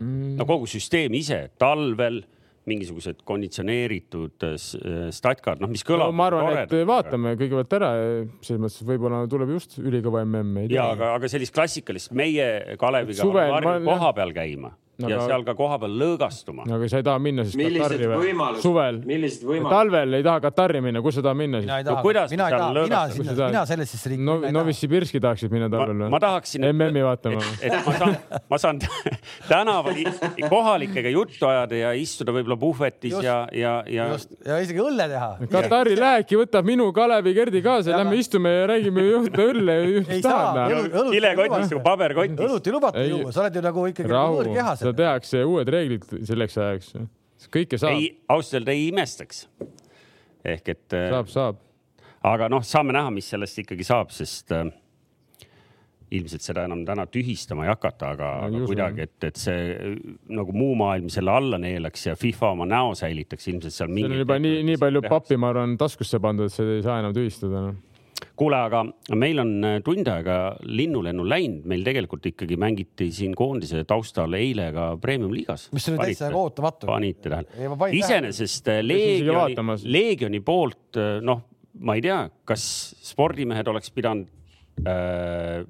no 0.00 0.46
kogu 0.48 0.68
süsteem 0.70 1.14
ise 1.18 1.48
talvel 1.58 2.22
mingisugused 2.68 3.22
konditsioneeritud 3.28 4.46
äh, 4.46 4.56
äh, 4.56 4.98
statkad, 5.14 5.62
noh, 5.62 5.70
mis 5.72 5.84
no 5.84 5.92
kõlab. 5.92 6.16
ma 6.16 6.26
arvan, 6.30 6.58
et 6.64 6.74
vaatame 6.88 7.36
kõigepealt 7.40 7.78
ära, 7.78 7.92
selles 8.44 8.62
mõttes 8.64 8.88
võib-olla 8.88 9.22
tuleb 9.30 9.54
just 9.56 9.78
ülikõva 9.80 10.24
MM, 10.26 10.64
ei 10.64 10.74
ja 10.74 10.90
aga, 10.94 11.14
aga 11.18 11.30
sellist 11.30 11.54
klassikalist 11.56 12.12
meie 12.16 12.76
Kaleviga 12.80 13.22
Suvel 13.22 13.54
ma- 13.64 13.78
koha 13.86 14.12
peal 14.16 14.34
käima 14.36 14.74
No 14.98 15.06
ja 15.06 15.14
aga- 15.20 15.26
seal 15.30 15.44
ka 15.46 15.52
koha 15.54 15.76
peal 15.78 15.92
lõõgastuma. 15.94 16.64
aga 16.66 16.86
sa 16.90 16.98
ei 16.98 17.04
taha 17.06 17.20
minna 17.22 17.44
siis 17.46 17.54
millised 17.54 17.84
Katari 17.84 18.06
või? 18.10 18.56
suvel, 18.58 18.96
talvel 19.70 20.14
ei 20.18 20.24
taha 20.26 20.40
Katari 20.42 20.80
minna, 20.82 20.98
kus 21.04 21.14
sa 21.14 21.22
tahad 21.22 21.38
minna 21.38 21.60
mina 21.62 21.76
ei 21.78 21.84
siis? 21.84 21.92
No 21.94 22.02
kuidas, 22.02 22.32
mina 22.34 22.48
seal 22.50 22.64
mina 22.64 22.80
lõõgastada? 22.80 23.22
mina 23.22 23.36
tahad? 23.38 23.68
sellesse 23.70 24.10
riiki 24.10 24.24
no 24.24 24.34
minna 24.34 24.48
ei 24.48 24.52
taha. 24.52 24.58
Novissibirski 24.58 25.20
tahaksid 25.22 25.54
minna 25.54 25.68
ma, 25.68 25.76
talvel 25.76 26.10
ma 26.10 26.20
tahaksin, 26.24 26.66
MM-i 26.72 27.04
vaatama. 27.06 27.44
et 27.62 27.76
ma 27.86 27.94
saan, 28.00 28.16
ma 28.50 28.58
saan 28.58 28.80
tänaval 29.52 30.00
kohalikega 30.50 31.14
juttu 31.14 31.46
ajada 31.46 31.78
ja 31.78 31.94
istuda 31.94 32.34
võib-olla 32.34 32.58
puhvetis 32.58 33.14
Just. 33.14 33.22
ja, 33.22 33.38
ja, 33.54 33.76
ja 33.86 34.08
ja 34.50 34.58
isegi 34.66 34.82
õlle 34.82 35.06
teha. 35.14 35.30
Katari 35.46 35.94
läheki 35.94 36.42
võtab 36.42 36.66
minu 36.66 36.90
Kalevi 36.96 37.36
Gerdi 37.38 37.62
kaasa, 37.62 37.94
lähme 38.02 38.18
istume 38.18 38.50
ja 38.50 38.66
räägime 38.74 39.06
juhtuda 39.06 39.46
õlle. 39.54 39.78
ei 40.10 40.26
saa, 40.26 40.66
kilekotis 41.14 41.78
paberkotis. 41.86 42.44
õlut 42.48 42.66
ei 42.66 42.76
lubata 42.80 43.06
juua, 43.06 43.30
sa 43.30 43.46
oled 43.46 43.62
ju 43.62 43.66
nagu 43.70 43.86
ikkagi 43.94 44.10
võõrkehas. 44.10 44.87
Seda 44.88 44.96
tehakse 45.04 45.44
uued 45.46 45.70
reeglid 45.72 46.08
selleks 46.28 46.58
ajaks. 46.64 46.92
kõike 47.52 47.78
saab, 47.80 47.94
ei, 47.96 48.10
ausalt 48.28 48.60
öelda 48.60 48.74
ei 48.74 48.88
imestaks. 48.88 49.46
ehk 50.44 50.74
et, 50.74 50.84
saab, 50.88 51.32
saab. 51.32 51.64
aga 52.26 52.50
noh, 52.52 52.64
saame 52.66 52.96
näha, 52.96 53.12
mis 53.14 53.28
sellest 53.30 53.64
ikkagi 53.64 53.86
saab, 53.86 54.12
sest 54.14 54.54
äh, 54.56 54.70
ilmselt 56.14 56.44
seda 56.44 56.64
enam 56.68 56.84
täna 56.88 57.04
tühistama 57.10 57.66
ei 57.66 57.72
hakata, 57.72 58.12
aga, 58.16 58.30
aga 58.46 58.62
kuidagi, 58.64 59.04
et, 59.04 59.16
et 59.28 59.40
see 59.40 59.64
äh, 59.74 59.98
nagu 60.38 60.54
muu 60.56 60.74
maailm 60.78 61.10
selle 61.12 61.34
alla 61.34 61.60
neelaks 61.60 62.08
ja 62.08 62.16
FIFA 62.18 62.54
oma 62.56 62.68
näo 62.68 62.94
säilitaks 62.98 63.50
ilmselt 63.52 63.76
seal 63.76 63.92
seal 63.92 64.16
on 64.16 64.24
juba 64.24 64.38
nii, 64.40 64.62
nii 64.70 64.80
palju 64.80 65.04
pappi, 65.08 65.38
ma 65.40 65.52
arvan, 65.52 65.76
taskusse 65.80 66.20
pandud, 66.22 66.48
et 66.48 66.56
seda 66.56 66.78
ei 66.78 66.86
saa 66.86 66.98
enam 67.02 67.16
tühistada 67.16 67.68
no.. 67.68 67.76
kuule, 68.38 68.58
aga 68.68 68.82
meil 69.18 69.42
on 69.42 69.52
äh, 69.66 69.76
tund 69.84 70.08
aega 70.10 70.38
linnulennul 70.66 71.28
läinud, 71.30 71.66
meil 71.70 71.84
tegelikult 71.86 72.26
ikkagi 72.30 72.58
mängiti 72.60 73.10
siin 73.14 73.34
koondise 73.38 73.84
taustal 73.88 74.34
eile 74.38 74.70
ka 74.74 74.88
premium-liigas. 75.02 75.68
mis 75.76 75.88
oli 75.92 76.10
täitsa 76.10 76.30
ootamatu. 76.34 76.88
panite 76.90 77.32
tähele 77.32 77.92
iseenesest 77.98 78.70
äh, 78.72 78.82
Leegioni 78.84 79.56
Leegioni 79.84 80.42
poolt 80.44 80.98
äh, 81.00 81.18
noh, 81.24 81.44
ma 81.80 81.98
ei 81.98 82.04
tea, 82.04 82.22
kas 82.48 82.62
spordimehed 83.10 83.68
oleks 83.70 83.92
pidanud 83.94 84.30
äh, 84.86 85.66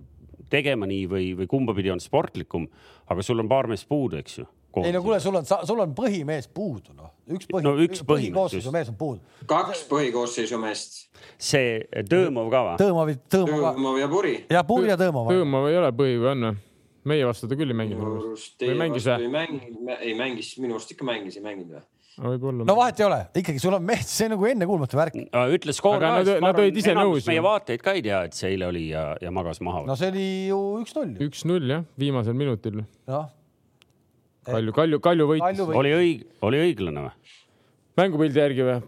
tegema 0.48 0.88
nii 0.88 1.08
või, 1.08 1.32
või 1.42 1.50
kumba 1.50 1.74
pidi 1.76 1.92
on 1.92 2.00
sportlikum, 2.00 2.68
aga 3.12 3.24
sul 3.24 3.42
on 3.42 3.50
paar 3.50 3.68
meest 3.68 3.88
puudu, 3.88 4.20
eks 4.20 4.40
ju. 4.40 4.48
ei 4.84 4.92
no 4.94 5.02
kuule, 5.04 5.20
sul 5.20 5.36
on, 5.36 5.46
sul 5.48 5.84
on 5.84 5.94
põhimees 5.96 6.48
puudu 6.54 6.96
noh, 6.96 7.12
üks 7.36 7.50
põhi 7.50 7.66
No 7.66 7.74
üks 7.84 8.04
põhikoosseisu 8.08 8.72
mees 8.74 8.92
on 8.92 8.96
puudu. 9.00 9.20
kaks 9.50 9.84
põhikoosseisu 9.90 10.60
meest, 10.62 11.04
see 11.38 11.82
Tõõmov 12.08 12.48
ka 12.52 12.64
või? 12.64 12.78
Tõõmovi, 12.82 13.18
Tõõmova 13.32 13.74
Tõõmov 13.74 14.00
ja 14.00 14.08
Puri. 14.08 14.34
ja 14.50 14.64
Puri 14.64 14.90
ja 14.92 14.96
Tõõmova. 15.00 15.34
Tõõmov 15.34 15.68
ei 15.70 15.78
ole 15.82 15.92
põhi 15.92 16.16
või 16.18 16.32
on 16.32 16.48
või? 16.48 16.64
meie 17.08 17.24
vastu 17.28 17.48
ta 17.48 17.56
küll 17.56 17.72
ei 17.72 17.78
mänginud 17.78 18.02
minu 18.02 18.16
arust 18.28 18.58
teie 18.60 18.74
mängis 18.76 19.06
vastu 19.06 19.24
ei 19.24 19.30
mänginud, 19.32 19.94
ei 20.00 20.16
mängis, 20.18 20.50
minu 20.60 20.76
arust 20.76 20.92
ikka 20.92 21.06
mängis, 21.08 21.38
ei 21.38 21.44
mänginud 21.44 21.78
või? 21.78 21.86
võib-olla 22.18 22.66
no. 22.66 22.74
vahet 22.78 23.00
ei 23.00 23.06
ole, 23.06 23.18
ikkagi 23.40 23.62
sul 23.62 23.76
on 23.76 23.84
mehed, 23.86 24.08
see 24.10 24.26
on 24.26 24.34
nagu 24.34 24.48
ennekuulmatu 24.50 24.98
värk. 24.98 25.18
ütle 25.54 25.74
skoor 25.76 25.98
Aga 25.98 26.10
ka, 26.10 26.22
nad- 26.26 26.42
nad 26.48 26.60
olid 26.64 26.80
ise 26.82 26.94
nõus 26.98 27.28
meie 27.30 27.42
vaatajaid 27.44 27.84
ka 27.84 27.94
ei 27.94 28.04
tea, 28.04 28.22
et 28.28 28.38
see 28.38 28.52
eile 28.54 28.68
oli 28.68 28.88
ja, 28.90 29.04
ja 29.22 29.32
magas 29.34 29.62
maha 29.64 29.84
no 29.88 29.96
see 29.98 30.10
oli 30.12 30.28
ju 30.50 30.60
üks-null 30.82 31.14
üks-null 31.28 31.74
jah, 31.76 31.84
viimasel 32.00 32.36
minutil. 32.38 32.82
noh, 32.82 33.28
Kalju, 34.48 34.72
Kalju, 34.72 34.98
Kalju 35.04 35.26
võitis 35.32 35.60
oli 35.76 35.92
õig-, 35.96 36.24
oli 36.48 36.60
õiglane 36.66 37.06
või? 37.06 37.34
mängupildi 37.98 38.40
järgi 38.40 38.64
või? 38.68 38.78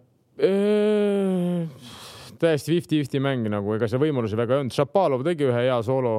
täiesti 2.41 2.73
fifty-fifty 2.73 3.21
mäng 3.21 3.49
nagu, 3.53 3.75
ega 3.77 3.89
seal 3.91 4.01
võimalusi 4.01 4.39
väga 4.39 4.57
ei 4.57 4.63
olnud. 4.65 4.73
Šapalov 4.73 5.25
tegi 5.27 5.45
ühe 5.49 5.65
hea 5.67 5.77
soolo 5.85 6.15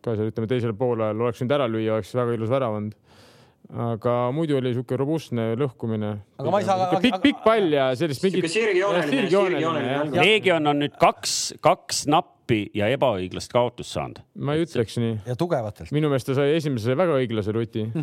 ka 0.00 0.14
seal 0.16 0.30
ütleme 0.30 0.48
teisel 0.48 0.72
poolel, 0.78 1.18
oleks 1.20 1.42
võinud 1.42 1.52
ära 1.58 1.66
lüüa, 1.68 1.98
oleks 1.98 2.14
väga 2.16 2.36
ilus 2.38 2.52
värav 2.52 2.78
olnud. 2.78 2.94
aga 3.70 4.12
muidu 4.34 4.56
oli 4.58 4.72
sihuke 4.72 4.96
robustne 4.98 5.52
lõhkumine. 5.60 6.08
Aga 6.40 6.50
ma 6.50 6.58
ei 6.58 6.64
saa- 6.64 6.98
pikk, 6.98 7.20
pikk 7.22 7.42
pall 7.44 7.68
ja 7.70 7.90
sellist 7.94 8.24
mingit. 8.24 8.44
Sirgjooneline- 8.50 9.28
sirgjooneline. 9.28 10.10
Leegion 10.16 10.66
on 10.66 10.80
nüüd 10.80 10.96
kaks, 10.98 11.52
kaks 11.62 12.06
nappi 12.06 12.39
ja 12.76 12.88
ebaõiglast 12.94 13.52
kaotust 13.52 13.94
saanud. 13.94 14.20
ma 14.34 14.56
ei 14.56 14.64
ütleks 14.66 14.98
nii. 15.00 15.14
ja 15.28 15.36
tugevatelt. 15.38 15.92
minu 15.94 16.10
meelest 16.10 16.30
ta 16.30 16.36
sai 16.38 16.54
esimese 16.56 16.96
väga 16.98 17.16
õiglase 17.20 17.54
ruti. 17.56 17.86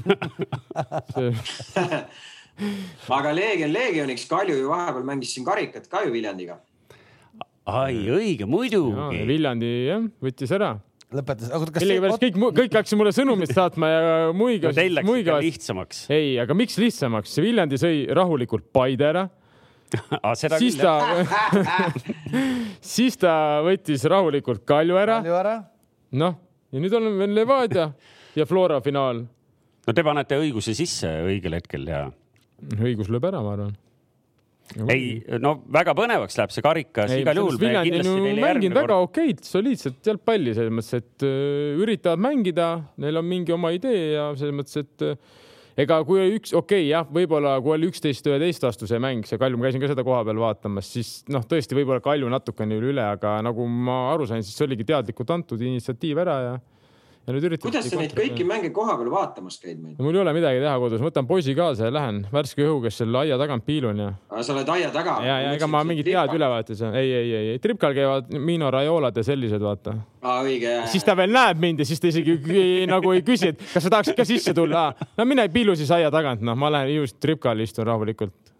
aga 3.17 3.33
Leegion 3.35 3.71
Leegioniks, 3.73 4.25
Kalju 4.29 4.57
ju 4.57 4.71
vahepeal 4.71 5.05
mängis 5.07 5.35
siin 5.35 5.45
karikat 5.47 5.87
ka 5.91 6.03
ju 6.05 6.13
Viljandiga. 6.15 6.59
ai, 7.67 7.95
õige, 8.13 8.47
muidugi. 8.49 9.23
Viljandi 9.29 9.71
jah, 9.87 10.05
võttis 10.23 10.53
ära. 10.55 10.75
lõpetas, 11.13 11.51
aga 11.53 11.71
kas 11.71 11.83
millegipärast 11.83 12.23
kõik, 12.23 12.39
kõik 12.61 12.77
hakkasid 12.79 12.99
mulle 12.99 13.13
sõnumit 13.15 13.53
saatma 13.55 13.91
ja 13.91 13.99
no 14.03 14.33
muigas 14.35 14.75
teil, 14.75 14.95
läks 14.97 15.05
ikka 15.05 15.13
muigas. 15.13 15.43
lihtsamaks. 15.45 16.05
ei, 16.11 16.37
aga 16.43 16.57
miks 16.57 16.79
lihtsamaks? 16.81 17.37
Viljandi 17.43 17.79
sõi 17.79 18.07
rahulikult 18.17 18.71
Paide 18.75 19.07
ära, 19.11 19.27
siis 20.61 20.77
ta, 20.79 20.95
siis 22.95 23.17
ta 23.21 23.33
võttis 23.65 24.03
rahulikult 24.09 24.65
Kalju 24.67 24.99
ära, 24.99 25.21
palju 25.21 25.39
ära? 25.39 25.55
noh 26.19 26.37
ja 26.71 26.83
nüüd 26.83 26.95
on 26.97 27.09
veel 27.19 27.35
Levadia 27.35 27.89
ja 28.37 28.45
Flora 28.47 28.79
finaal. 28.83 29.23
no 29.87 29.95
te 29.95 30.05
panete 30.05 30.39
õiguse 30.41 30.75
sisse 30.77 31.09
õigel 31.27 31.57
hetkel 31.57 31.87
ja 31.89 32.07
õigus 32.81 33.11
lööb 33.13 33.27
ära, 33.29 33.41
ma 33.45 33.53
arvan. 33.55 33.75
ei, 34.91 35.21
no 35.39 35.57
väga 35.73 35.95
põnevaks 35.97 36.37
läheb 36.39 36.53
see 36.53 36.65
karikas 36.65 37.13
ei, 37.15 37.23
igal 37.23 37.39
juhul. 37.39 37.59
Mänginud 38.41 38.75
väga 38.81 38.99
okeid, 39.05 39.43
soliidset 39.47 40.11
jalgpalli 40.11 40.55
selles 40.57 40.73
mõttes, 40.75 40.97
et 40.99 41.27
äh, 41.27 41.77
üritavad 41.79 42.23
mängida, 42.27 42.71
neil 42.99 43.21
on 43.21 43.29
mingi 43.29 43.55
oma 43.55 43.71
idee 43.75 44.17
ja 44.17 44.31
selles 44.35 44.57
mõttes, 44.57 44.81
et 44.83 45.07
äh, 45.07 45.45
ega 45.77 45.99
kui 46.07 46.21
oli 46.21 46.39
üks, 46.39 46.53
okei 46.57 46.81
okay, 46.81 46.87
jah, 46.89 47.05
võib-olla 47.13 47.57
kui 47.63 47.75
oli 47.75 47.89
üksteist, 47.91 48.25
üheteist 48.29 48.65
vastu 48.65 48.89
see 48.89 49.01
mäng, 49.01 49.27
see 49.29 49.39
Kalju, 49.41 49.59
ma 49.59 49.67
käisin 49.67 49.83
ka 49.83 49.91
seda 49.91 50.05
koha 50.07 50.23
peal 50.27 50.41
vaatamas, 50.41 50.89
siis 50.95 51.11
noh, 51.33 51.45
tõesti 51.45 51.77
võib-olla 51.77 52.03
Kalju 52.03 52.31
natukene 52.33 52.79
üle, 52.81 53.03
aga 53.03 53.37
nagu 53.45 53.67
ma 53.69 54.07
aru 54.15 54.29
sain, 54.29 54.45
siis 54.45 54.65
oligi 54.65 54.87
teadlikult 54.87 55.35
antud 55.35 55.61
initsiatiiv 55.61 56.23
ära 56.25 56.39
ja 56.47 56.55
ja 57.27 57.33
nüüd 57.35 57.43
üritati. 57.49 57.67
kuidas 57.67 57.89
sa 57.91 57.97
neid 57.99 58.13
kõiki 58.15 58.45
mänge 58.47 58.69
koha 58.75 58.93
peal 58.99 59.09
vaatamas 59.11 59.57
käid 59.59 59.79
meil? 59.81 59.97
mul 59.99 60.15
ei 60.15 60.21
ole 60.21 60.33
midagi 60.37 60.61
teha 60.63 60.75
kodus, 60.79 61.01
võtan 61.03 61.27
poisi 61.27 61.55
kaasa 61.57 61.89
ja 61.89 61.93
lähen 61.93 62.21
värske 62.31 62.63
õhuga 62.63 62.91
selle 62.93 63.19
aia 63.19 63.37
tagant 63.41 63.65
piilun 63.67 63.99
ja. 63.99 64.11
sa 64.39 64.53
oled 64.53 64.69
aia 64.71 64.91
taga? 64.95 65.17
ja, 65.25 65.35
ja 65.43 65.49
ega 65.57 65.67
ma 65.67 65.81
mingit 65.87 66.07
head 66.07 66.35
ülevaadet 66.37 66.71
ei 66.71 66.79
saa, 66.79 66.91
ei, 66.95 67.09
ei, 67.11 67.31
ei, 67.39 67.49
ei, 67.53 67.61
tripkal 67.63 67.95
käivad 67.97 68.31
Mino 68.31 68.69
Raiolad 68.71 69.19
ja 69.19 69.25
sellised, 69.27 69.59
vaata. 69.63 69.97
aa, 70.21 70.37
õige. 70.45 70.77
siis 70.93 71.03
ta 71.07 71.17
veel 71.19 71.33
näeb 71.35 71.59
mind 71.63 71.83
ja 71.83 71.89
siis 71.89 71.99
ta 72.03 72.07
isegi 72.07 72.37
nagu 72.87 73.11
ei 73.11 73.25
küsi, 73.27 73.51
et 73.51 73.65
kas 73.73 73.83
sa 73.83 73.91
tahaksid 73.97 74.15
ka 74.15 74.27
sisse 74.27 74.53
tulla. 74.55 74.87
no 75.17 75.25
mine 75.27 75.49
piilu 75.51 75.75
siis 75.75 75.91
aia 75.91 76.11
tagant, 76.13 76.45
noh, 76.47 76.55
ma 76.55 76.71
lähen 76.77 76.93
just 76.95 77.19
tripkal 77.19 77.59
istun 77.65 77.89
rahulikult. 77.91 78.53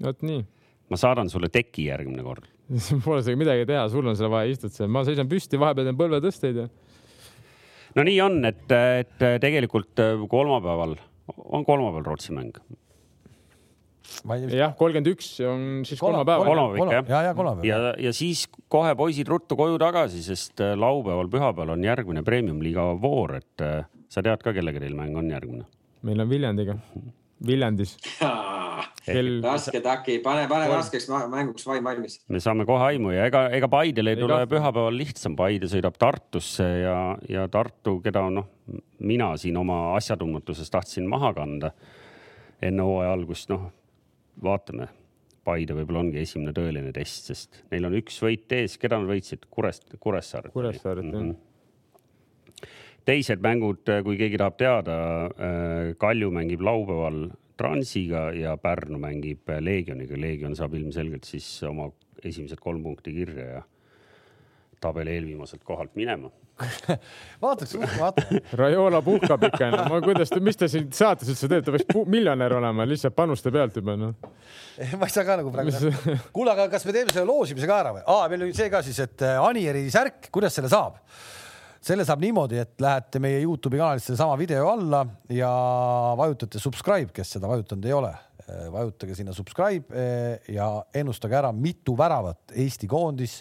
vot 0.00 0.24
nii. 0.24 0.40
ma 0.88 1.00
saadan 1.00 1.28
sulle 1.28 1.52
teki 1.52 1.90
järgmine 1.90 2.24
kord 2.24 2.48
Pole 3.04 3.20
sellega 3.20 3.36
midagi 3.36 3.68
teha, 3.68 3.84
sul 3.92 4.06
on 4.08 4.16
seal 4.16 4.30
vaja, 4.32 4.48
istud 4.48 4.72
seal, 4.72 4.88
ma 4.88 5.02
seisan 5.04 5.28
püsti, 5.28 5.60
vahepeal 5.60 5.90
teen 5.90 5.98
põlvetõsteid 5.98 6.62
ja 6.62 6.70
no 7.96 8.04
nii 8.08 8.20
on, 8.24 8.44
et, 8.48 8.66
et 8.72 9.26
tegelikult 9.42 10.00
kolmapäeval 10.30 10.96
on 11.36 11.64
kolmapäeval 11.64 12.04
Rootsi 12.04 12.32
mäng. 12.32 12.56
jah, 14.52 14.74
kolmkümmend 14.76 15.08
üks 15.14 15.28
on 15.46 15.84
siis 15.88 16.00
kolmapäeval. 16.00 16.46
kolmapäev 16.46 16.82
ikka 16.82 16.96
jah? 16.98 17.08
ja, 17.08 17.22
ja 17.28 17.34
kolmapäev. 17.34 17.68
ja, 17.68 17.94
ja 18.08 18.12
siis 18.16 18.44
kohe 18.72 18.94
poisid 18.98 19.28
ruttu 19.28 19.56
koju 19.56 19.78
tagasi, 19.80 20.22
sest 20.24 20.60
äh, 20.60 20.74
laupäeval, 20.78 21.30
pühapäeval 21.32 21.76
on 21.76 21.86
järgmine 21.86 22.24
premium-liiga 22.26 22.90
voor, 23.02 23.38
et 23.40 23.64
äh, 23.64 23.84
sa 24.12 24.24
tead 24.24 24.44
ka, 24.44 24.54
kellega 24.56 24.82
teil 24.82 24.96
mäng 24.98 25.16
on 25.18 25.30
järgmine? 25.30 25.66
meil 26.02 26.24
on 26.24 26.30
Viljandiga, 26.30 26.78
Viljandis 27.46 27.96
Kel... 29.02 29.30
raske 29.42 29.80
taki, 29.82 30.18
pane, 30.22 30.44
pane 30.50 30.68
raskeks 30.70 31.08
mänguks 31.32 31.66
vaim 31.66 31.84
valmis. 31.86 32.20
me 32.30 32.40
saame 32.42 32.66
kohe 32.68 32.92
aimu 32.92 33.14
ja 33.14 33.26
ega, 33.30 33.44
ega 33.56 33.68
Paidele 33.72 34.14
ei 34.14 34.20
tule 34.20 34.38
pühapäeval 34.50 34.96
lihtsam, 34.96 35.34
Paide 35.38 35.70
sõidab 35.70 35.98
Tartusse 36.00 36.68
ja, 36.84 36.96
ja 37.30 37.48
Tartu, 37.52 37.98
keda 38.04 38.24
noh, 38.30 38.48
mina 39.02 39.32
siin 39.40 39.58
oma 39.58 39.96
asjatundmatuses 39.98 40.70
tahtsin 40.70 41.08
maha 41.10 41.32
kanda 41.36 41.72
enne 42.62 42.86
hooaja 42.86 43.14
algust, 43.16 43.50
noh, 43.50 43.70
vaatame. 44.42 44.86
Paide 45.42 45.74
võib-olla 45.74 46.04
ongi 46.04 46.20
esimene 46.22 46.52
tõeline 46.54 46.92
test, 46.94 47.32
sest 47.32 47.64
neil 47.72 47.88
on 47.88 47.96
üks 47.98 48.20
võit 48.22 48.52
ees, 48.54 48.76
keda 48.78 49.00
nad 49.02 49.10
võitsid, 49.10 49.48
Kurest-, 49.50 49.96
Kuressaaret. 49.98 50.54
Kuressaaret 50.54 51.08
mm, 51.08 51.16
-hmm. 51.16 51.32
jah 51.32 51.51
teised 53.08 53.42
mängud, 53.44 53.88
kui 54.04 54.18
keegi 54.20 54.40
tahab 54.40 54.58
teada, 54.60 54.98
äh, 55.26 55.92
Kalju 55.98 56.30
mängib 56.34 56.62
laupäeval 56.64 57.24
Transiga 57.58 58.30
ja 58.34 58.56
Pärnu 58.56 58.98
mängib 58.98 59.50
Leegioniga. 59.60 60.18
Leegion 60.18 60.56
saab 60.58 60.74
ilmselgelt 60.78 61.28
siis 61.28 61.46
oma 61.68 61.90
esimesed 62.22 62.60
kolm 62.62 62.82
punkti 62.82 63.14
kirja 63.14 63.48
ja 63.56 63.62
tabeli 64.82 65.14
eelviimaselt 65.16 65.62
kohalt 65.64 65.94
minema 65.98 66.30
vaataks, 67.42 67.74
vaata. 67.98 68.22
Raiola 68.60 69.02
puhkab 69.02 69.46
ikka, 69.48 69.70
no 69.72 69.84
ma, 69.90 70.00
kuidas 70.04 70.32
mis 70.44 70.58
ta 70.58 70.68
siin 70.70 70.88
saates 70.94 71.30
üldse 71.32 71.48
teeb, 71.50 71.64
ta 71.66 71.74
peaks 71.74 72.08
miljonär 72.10 72.56
olema 72.58 72.86
lihtsalt 72.88 73.16
panuste 73.16 73.52
pealt 73.54 73.78
juba 73.80 73.96
noh. 73.98 74.14
ma 75.00 75.08
ei 75.08 75.14
saa 75.14 75.26
ka 75.28 75.38
nagu 75.40 75.52
praegu 75.54 75.72
mis.... 75.72 76.18
kuule, 76.34 76.54
aga 76.54 76.68
kas 76.72 76.86
me 76.88 76.96
teeme 76.96 77.14
selle 77.14 77.26
loosimise 77.28 77.68
ka 77.70 77.78
ära 77.84 77.94
või? 77.96 78.04
aa, 78.04 78.26
meil 78.32 78.46
oli 78.48 78.56
see 78.56 78.70
ka 78.72 78.82
siis, 78.84 79.00
et 79.02 79.26
äh, 79.26 79.40
Anieri 79.42 79.86
särk, 79.92 80.28
kuidas 80.34 80.58
selle 80.58 80.70
saab? 80.72 81.00
Selle 81.82 82.04
saab 82.06 82.22
niimoodi, 82.22 82.60
et 82.62 82.82
lähete 82.82 83.20
meie 83.22 83.40
Youtube'i 83.42 83.80
kanalisse 83.80 84.16
sama 84.18 84.36
video 84.38 84.68
alla 84.70 85.02
ja 85.32 85.50
vajutate 86.18 86.60
subscribe, 86.62 87.10
kes 87.14 87.36
seda 87.36 87.50
vajutanud 87.50 87.88
ei 87.88 87.96
ole. 87.96 88.12
vajutage 88.72 89.14
sinna 89.14 89.32
subscribe 89.32 89.94
eh, 89.96 90.48
ja 90.52 90.66
ennustage 90.98 91.36
ära, 91.38 91.52
mitu 91.54 91.94
väravat 91.96 92.52
Eesti 92.58 92.88
koondis 92.90 93.38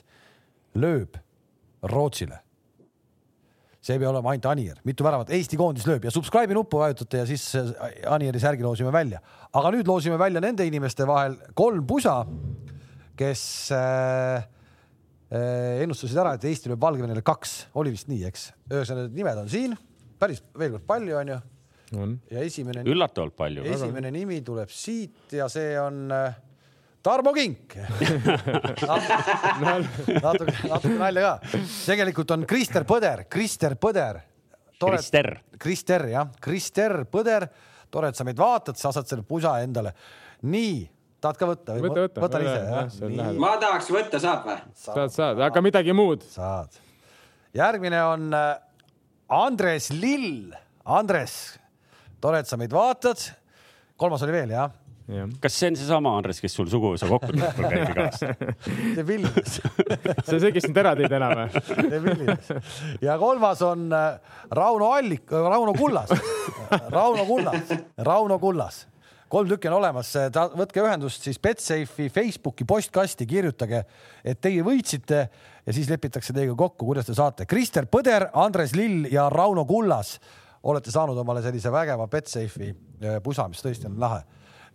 lööb 0.78 1.18
Rootsile. 1.89 2.38
see 3.82 3.98
ei 3.98 4.00
pea 4.00 4.12
olema 4.12 4.30
ainult 4.30 4.46
Anier, 4.46 4.78
mitu 4.86 5.04
väravat 5.04 5.34
Eesti 5.34 5.58
koondis 5.58 5.88
lööb 5.89 6.06
ja 6.06 6.14
subscribe'i 6.14 6.56
nuppu 6.56 6.80
vajutate 6.80 7.24
ja 7.24 7.26
siis 7.26 7.50
Anieri 8.08 8.39
särgi 8.39 8.64
loosime 8.64 8.94
välja. 8.94 9.20
aga 9.52 9.74
nüüd 9.74 9.89
loosime 9.89 10.20
välja 10.22 10.42
nende 10.42 10.66
inimeste 10.70 11.08
vahel 11.10 11.36
kolm 11.54 11.86
pusa, 11.88 12.22
kes 13.18 13.72
Äh, 13.74 14.44
ennustasid 15.32 16.18
ära, 16.20 16.36
et 16.36 16.46
Eesti 16.50 16.72
lööb 16.72 16.82
Valgevenele 16.84 17.24
kaks, 17.24 17.56
oli 17.80 17.94
vist 17.94 18.10
nii, 18.12 18.26
eks. 18.28 18.50
ühesõnaga, 18.68 19.08
need 19.08 19.20
nimed 19.22 19.40
on 19.40 19.50
siin, 19.52 19.76
päris 20.20 20.42
veel 20.60 20.74
kord 20.76 20.88
palju 20.90 21.18
onju. 21.22 21.38
on. 22.02 22.16
ja 22.32 22.44
esimene. 22.44 22.84
üllatavalt 22.88 23.36
palju. 23.40 23.64
esimene 23.64 24.12
nimi 24.12 24.42
tuleb 24.44 24.72
siit 24.76 25.38
ja 25.38 25.48
see 25.52 25.78
on 25.80 26.12
äh, 26.16 26.36
Tarmo 27.02 27.34
Kink 27.34 27.78
natuke, 30.26 30.58
natuke 30.68 30.96
nalja 31.00 31.24
ka. 31.24 31.34
tegelikult 31.88 32.36
on 32.36 32.46
Krister 32.50 32.86
Põder, 32.88 33.26
Krister 33.32 33.78
Põder. 33.80 34.22
Krister. 34.82 35.36
Krister 35.62 36.08
jah, 36.10 36.32
Krister 36.42 37.04
Põder. 37.10 37.48
tore, 37.92 38.10
et 38.10 38.18
sa 38.18 38.26
meid 38.28 38.40
vaatad, 38.40 38.78
sa 38.80 38.92
saad 38.92 39.08
selle 39.08 39.24
pusa 39.28 39.62
endale. 39.64 39.94
nii 40.44 40.90
tahad 41.22 41.38
ka 41.40 41.50
võtta 41.50 41.78
võta, 41.78 42.06
võta. 42.08 42.24
võtan 42.26 42.46
ise, 42.46 42.58
jah? 43.14 43.32
ma 43.40 43.54
tahaks 43.62 43.92
võtta, 43.94 44.22
saab 44.22 44.48
või? 44.50 44.58
saad, 44.82 45.14
saad, 45.14 45.42
aga 45.48 45.64
midagi 45.64 45.96
muud. 45.96 46.26
saad. 46.34 46.82
järgmine 47.58 48.02
on 48.10 48.30
äh, 48.38 48.52
Andres 49.32 49.92
Lill. 49.96 50.52
Andres, 50.82 51.56
tore, 52.20 52.42
et 52.42 52.50
sa 52.50 52.58
meid 52.60 52.74
vaatad. 52.74 53.22
kolmas 54.02 54.24
oli 54.26 54.34
veel, 54.36 54.56
jah? 54.58 54.72
Ja. 55.12 55.26
kas 55.44 55.56
see 55.58 55.68
on 55.72 55.76
seesama 55.76 56.12
Andres, 56.16 56.38
kes 56.40 56.54
sul 56.56 56.70
suguvõsa 56.72 57.08
kokkutulekul 57.10 57.66
käib 57.68 57.90
iga 57.90 58.04
aasta? 58.06 58.52
see 58.96 59.04
Vilnius 59.04 59.58
see 59.58 60.38
on 60.38 60.44
see, 60.44 60.52
kes 60.56 60.68
sind 60.68 60.78
ära 60.78 60.94
tõi 60.96 61.10
täna 61.12 61.32
või? 61.36 61.64
see 61.66 62.00
Vilnius. 62.06 62.52
ja 63.04 63.18
kolmas 63.20 63.64
on 63.68 63.90
äh, 63.98 64.38
Rauno 64.56 64.94
Allik, 64.96 65.26
Rauno 65.34 65.74
Kullas 65.76 66.14
Rauno 66.94 67.26
Kullas, 67.28 67.74
Rauno 68.08 68.38
Kullas 68.40 68.86
kolm 69.32 69.48
tükki 69.48 69.70
on 69.70 69.78
olemas, 69.78 70.12
võtke 70.60 70.84
ühendust 70.84 71.24
siis 71.24 71.40
Betsafe'i 71.42 72.10
Facebooki 72.12 72.66
postkasti, 72.68 73.28
kirjutage, 73.30 73.84
et 74.28 74.42
teie 74.44 74.64
võitsite 74.66 75.22
ja 75.66 75.76
siis 75.76 75.90
lepitakse 75.92 76.36
teiega 76.36 76.56
kokku, 76.60 76.86
kuidas 76.90 77.08
te 77.08 77.16
saate. 77.16 77.48
Krister 77.50 77.88
Põder, 77.92 78.28
Andres 78.44 78.76
Lill 78.76 79.08
ja 79.12 79.30
Rauno 79.32 79.64
Kullas 79.70 80.18
olete 80.68 80.92
saanud 80.94 81.18
omale 81.18 81.44
sellise 81.46 81.72
vägeva 81.74 82.10
Betsafe'i 82.12 82.72
äh, 82.72 83.18
pusa, 83.24 83.48
mis 83.50 83.64
tõesti 83.64 83.88
on 83.90 83.98
lahe. 84.02 84.22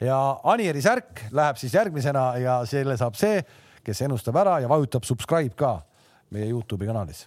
ja 0.00 0.16
Anieri 0.44 0.82
särk 0.82 1.26
läheb 1.36 1.60
siis 1.60 1.74
järgmisena 1.74 2.26
ja 2.40 2.58
selle 2.66 2.96
saab 2.96 3.14
see, 3.16 3.44
kes 3.84 4.02
ennustab 4.02 4.36
ära 4.40 4.58
ja 4.64 4.68
vajutab 4.68 5.04
subscribe 5.04 5.54
ka 5.56 5.78
meie 6.34 6.48
Youtube'i 6.50 6.88
kanalis. 6.88 7.26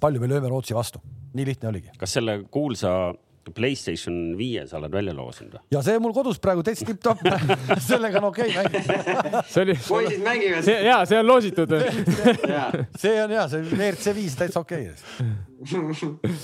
palju 0.00 0.20
me 0.20 0.28
lööme 0.28 0.48
Rootsi 0.48 0.74
vastu, 0.74 1.00
nii 1.34 1.46
lihtne 1.52 1.68
oligi. 1.68 1.92
kas 1.98 2.16
selle 2.16 2.42
kuulsa 2.50 3.12
Playstation 3.54 4.36
viie 4.38 4.64
sa 4.68 4.78
oled 4.78 4.92
välja 4.92 5.14
loosinud 5.16 5.56
või? 5.56 5.62
ja 5.74 5.82
see 5.84 6.00
mul 6.02 6.14
kodus 6.16 6.40
praegu 6.42 6.64
täitsa 6.66 6.86
tipp-topp 6.88 7.22
sellega 7.88 8.20
on 8.22 8.28
okei 8.30 8.50
okay 8.52 8.64
mängida. 8.64 9.42
see 9.50 9.66
oli. 9.66 9.76
poisid 9.88 10.24
mängivad. 10.24 10.66
see 10.66 10.78
ja 10.86 10.98
see 11.08 11.20
on 11.20 11.28
loositud 11.28 11.76
see 13.02 13.14
on 13.22 13.36
ja 13.36 13.46
see 13.52 13.62
WRC 13.68 14.16
viis 14.18 14.36
täitsa 14.38 14.62
okei 14.64 14.90
okay. 14.90 16.34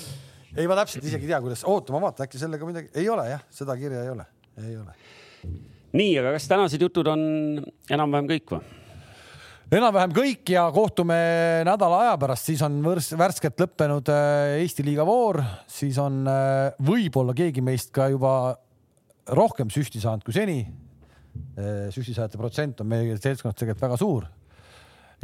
ei, 0.56 0.68
ma 0.70 0.78
täpselt 0.78 1.04
isegi 1.04 1.26
ei 1.26 1.34
tea, 1.34 1.42
kuidas, 1.44 1.64
oota, 1.68 1.94
ma 1.94 2.04
vaatan, 2.06 2.28
äkki 2.28 2.40
sellega 2.40 2.68
midagi, 2.68 2.90
ei 2.98 3.08
ole 3.10 3.26
jah, 3.30 3.44
seda 3.54 3.76
kirja 3.80 4.04
ei 4.04 4.14
ole, 4.14 4.26
ei 4.62 4.78
ole. 4.78 4.96
nii, 5.94 6.14
aga 6.22 6.34
kas 6.36 6.48
tänased 6.50 6.82
jutud 6.82 7.10
on 7.10 7.28
enam-vähem 7.90 8.30
kõik 8.36 8.56
või? 8.56 8.83
Enam-vähem 9.78 10.12
kõik 10.14 10.50
ja 10.54 10.64
kohtume 10.74 11.16
nädala 11.66 12.00
aja 12.04 12.14
pärast, 12.20 12.46
siis 12.50 12.60
on 12.62 12.76
võrs, 12.84 13.08
värskelt 13.18 13.58
lõppenud 13.58 14.10
äh, 14.12 14.60
Eesti 14.60 14.84
liiga 14.86 15.06
voor, 15.08 15.40
siis 15.70 15.96
on 16.02 16.20
äh, 16.30 16.76
võib-olla 16.84 17.34
keegi 17.36 17.64
meist 17.64 17.90
ka 17.94 18.06
juba 18.12 18.54
rohkem 19.34 19.72
süsti 19.72 20.02
saanud 20.02 20.22
kui 20.26 20.36
seni. 20.36 20.58
Äh, 21.58 21.88
süstisaajate 21.94 22.38
protsent 22.38 22.82
on 22.84 22.90
meie 22.92 23.16
seltskonnas 23.16 23.58
tegelikult 23.58 23.86
väga 23.86 23.98
suur. 23.98 24.28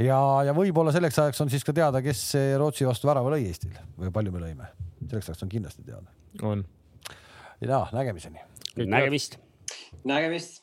ja, 0.01 0.19
ja 0.49 0.55
võib-olla 0.57 0.95
selleks 0.97 1.21
ajaks 1.23 1.45
on 1.45 1.53
siis 1.53 1.67
ka 1.67 1.75
teada, 1.77 2.03
kes 2.03 2.25
Rootsi 2.59 2.89
vastu 2.89 3.11
värava 3.11 3.31
lõi 3.37 3.45
Eestil 3.51 3.77
või 4.01 4.11
palju 4.15 4.35
me 4.35 4.43
lõime. 4.47 4.71
selleks 5.05 5.31
ajaks 5.31 5.47
on 5.47 5.53
kindlasti 5.53 5.87
teada. 5.87 6.11
on. 6.43 6.65
ja 7.61 7.85
nägemiseni. 7.93 8.43
nägemist. 8.83 9.39
nägemist 10.03 10.59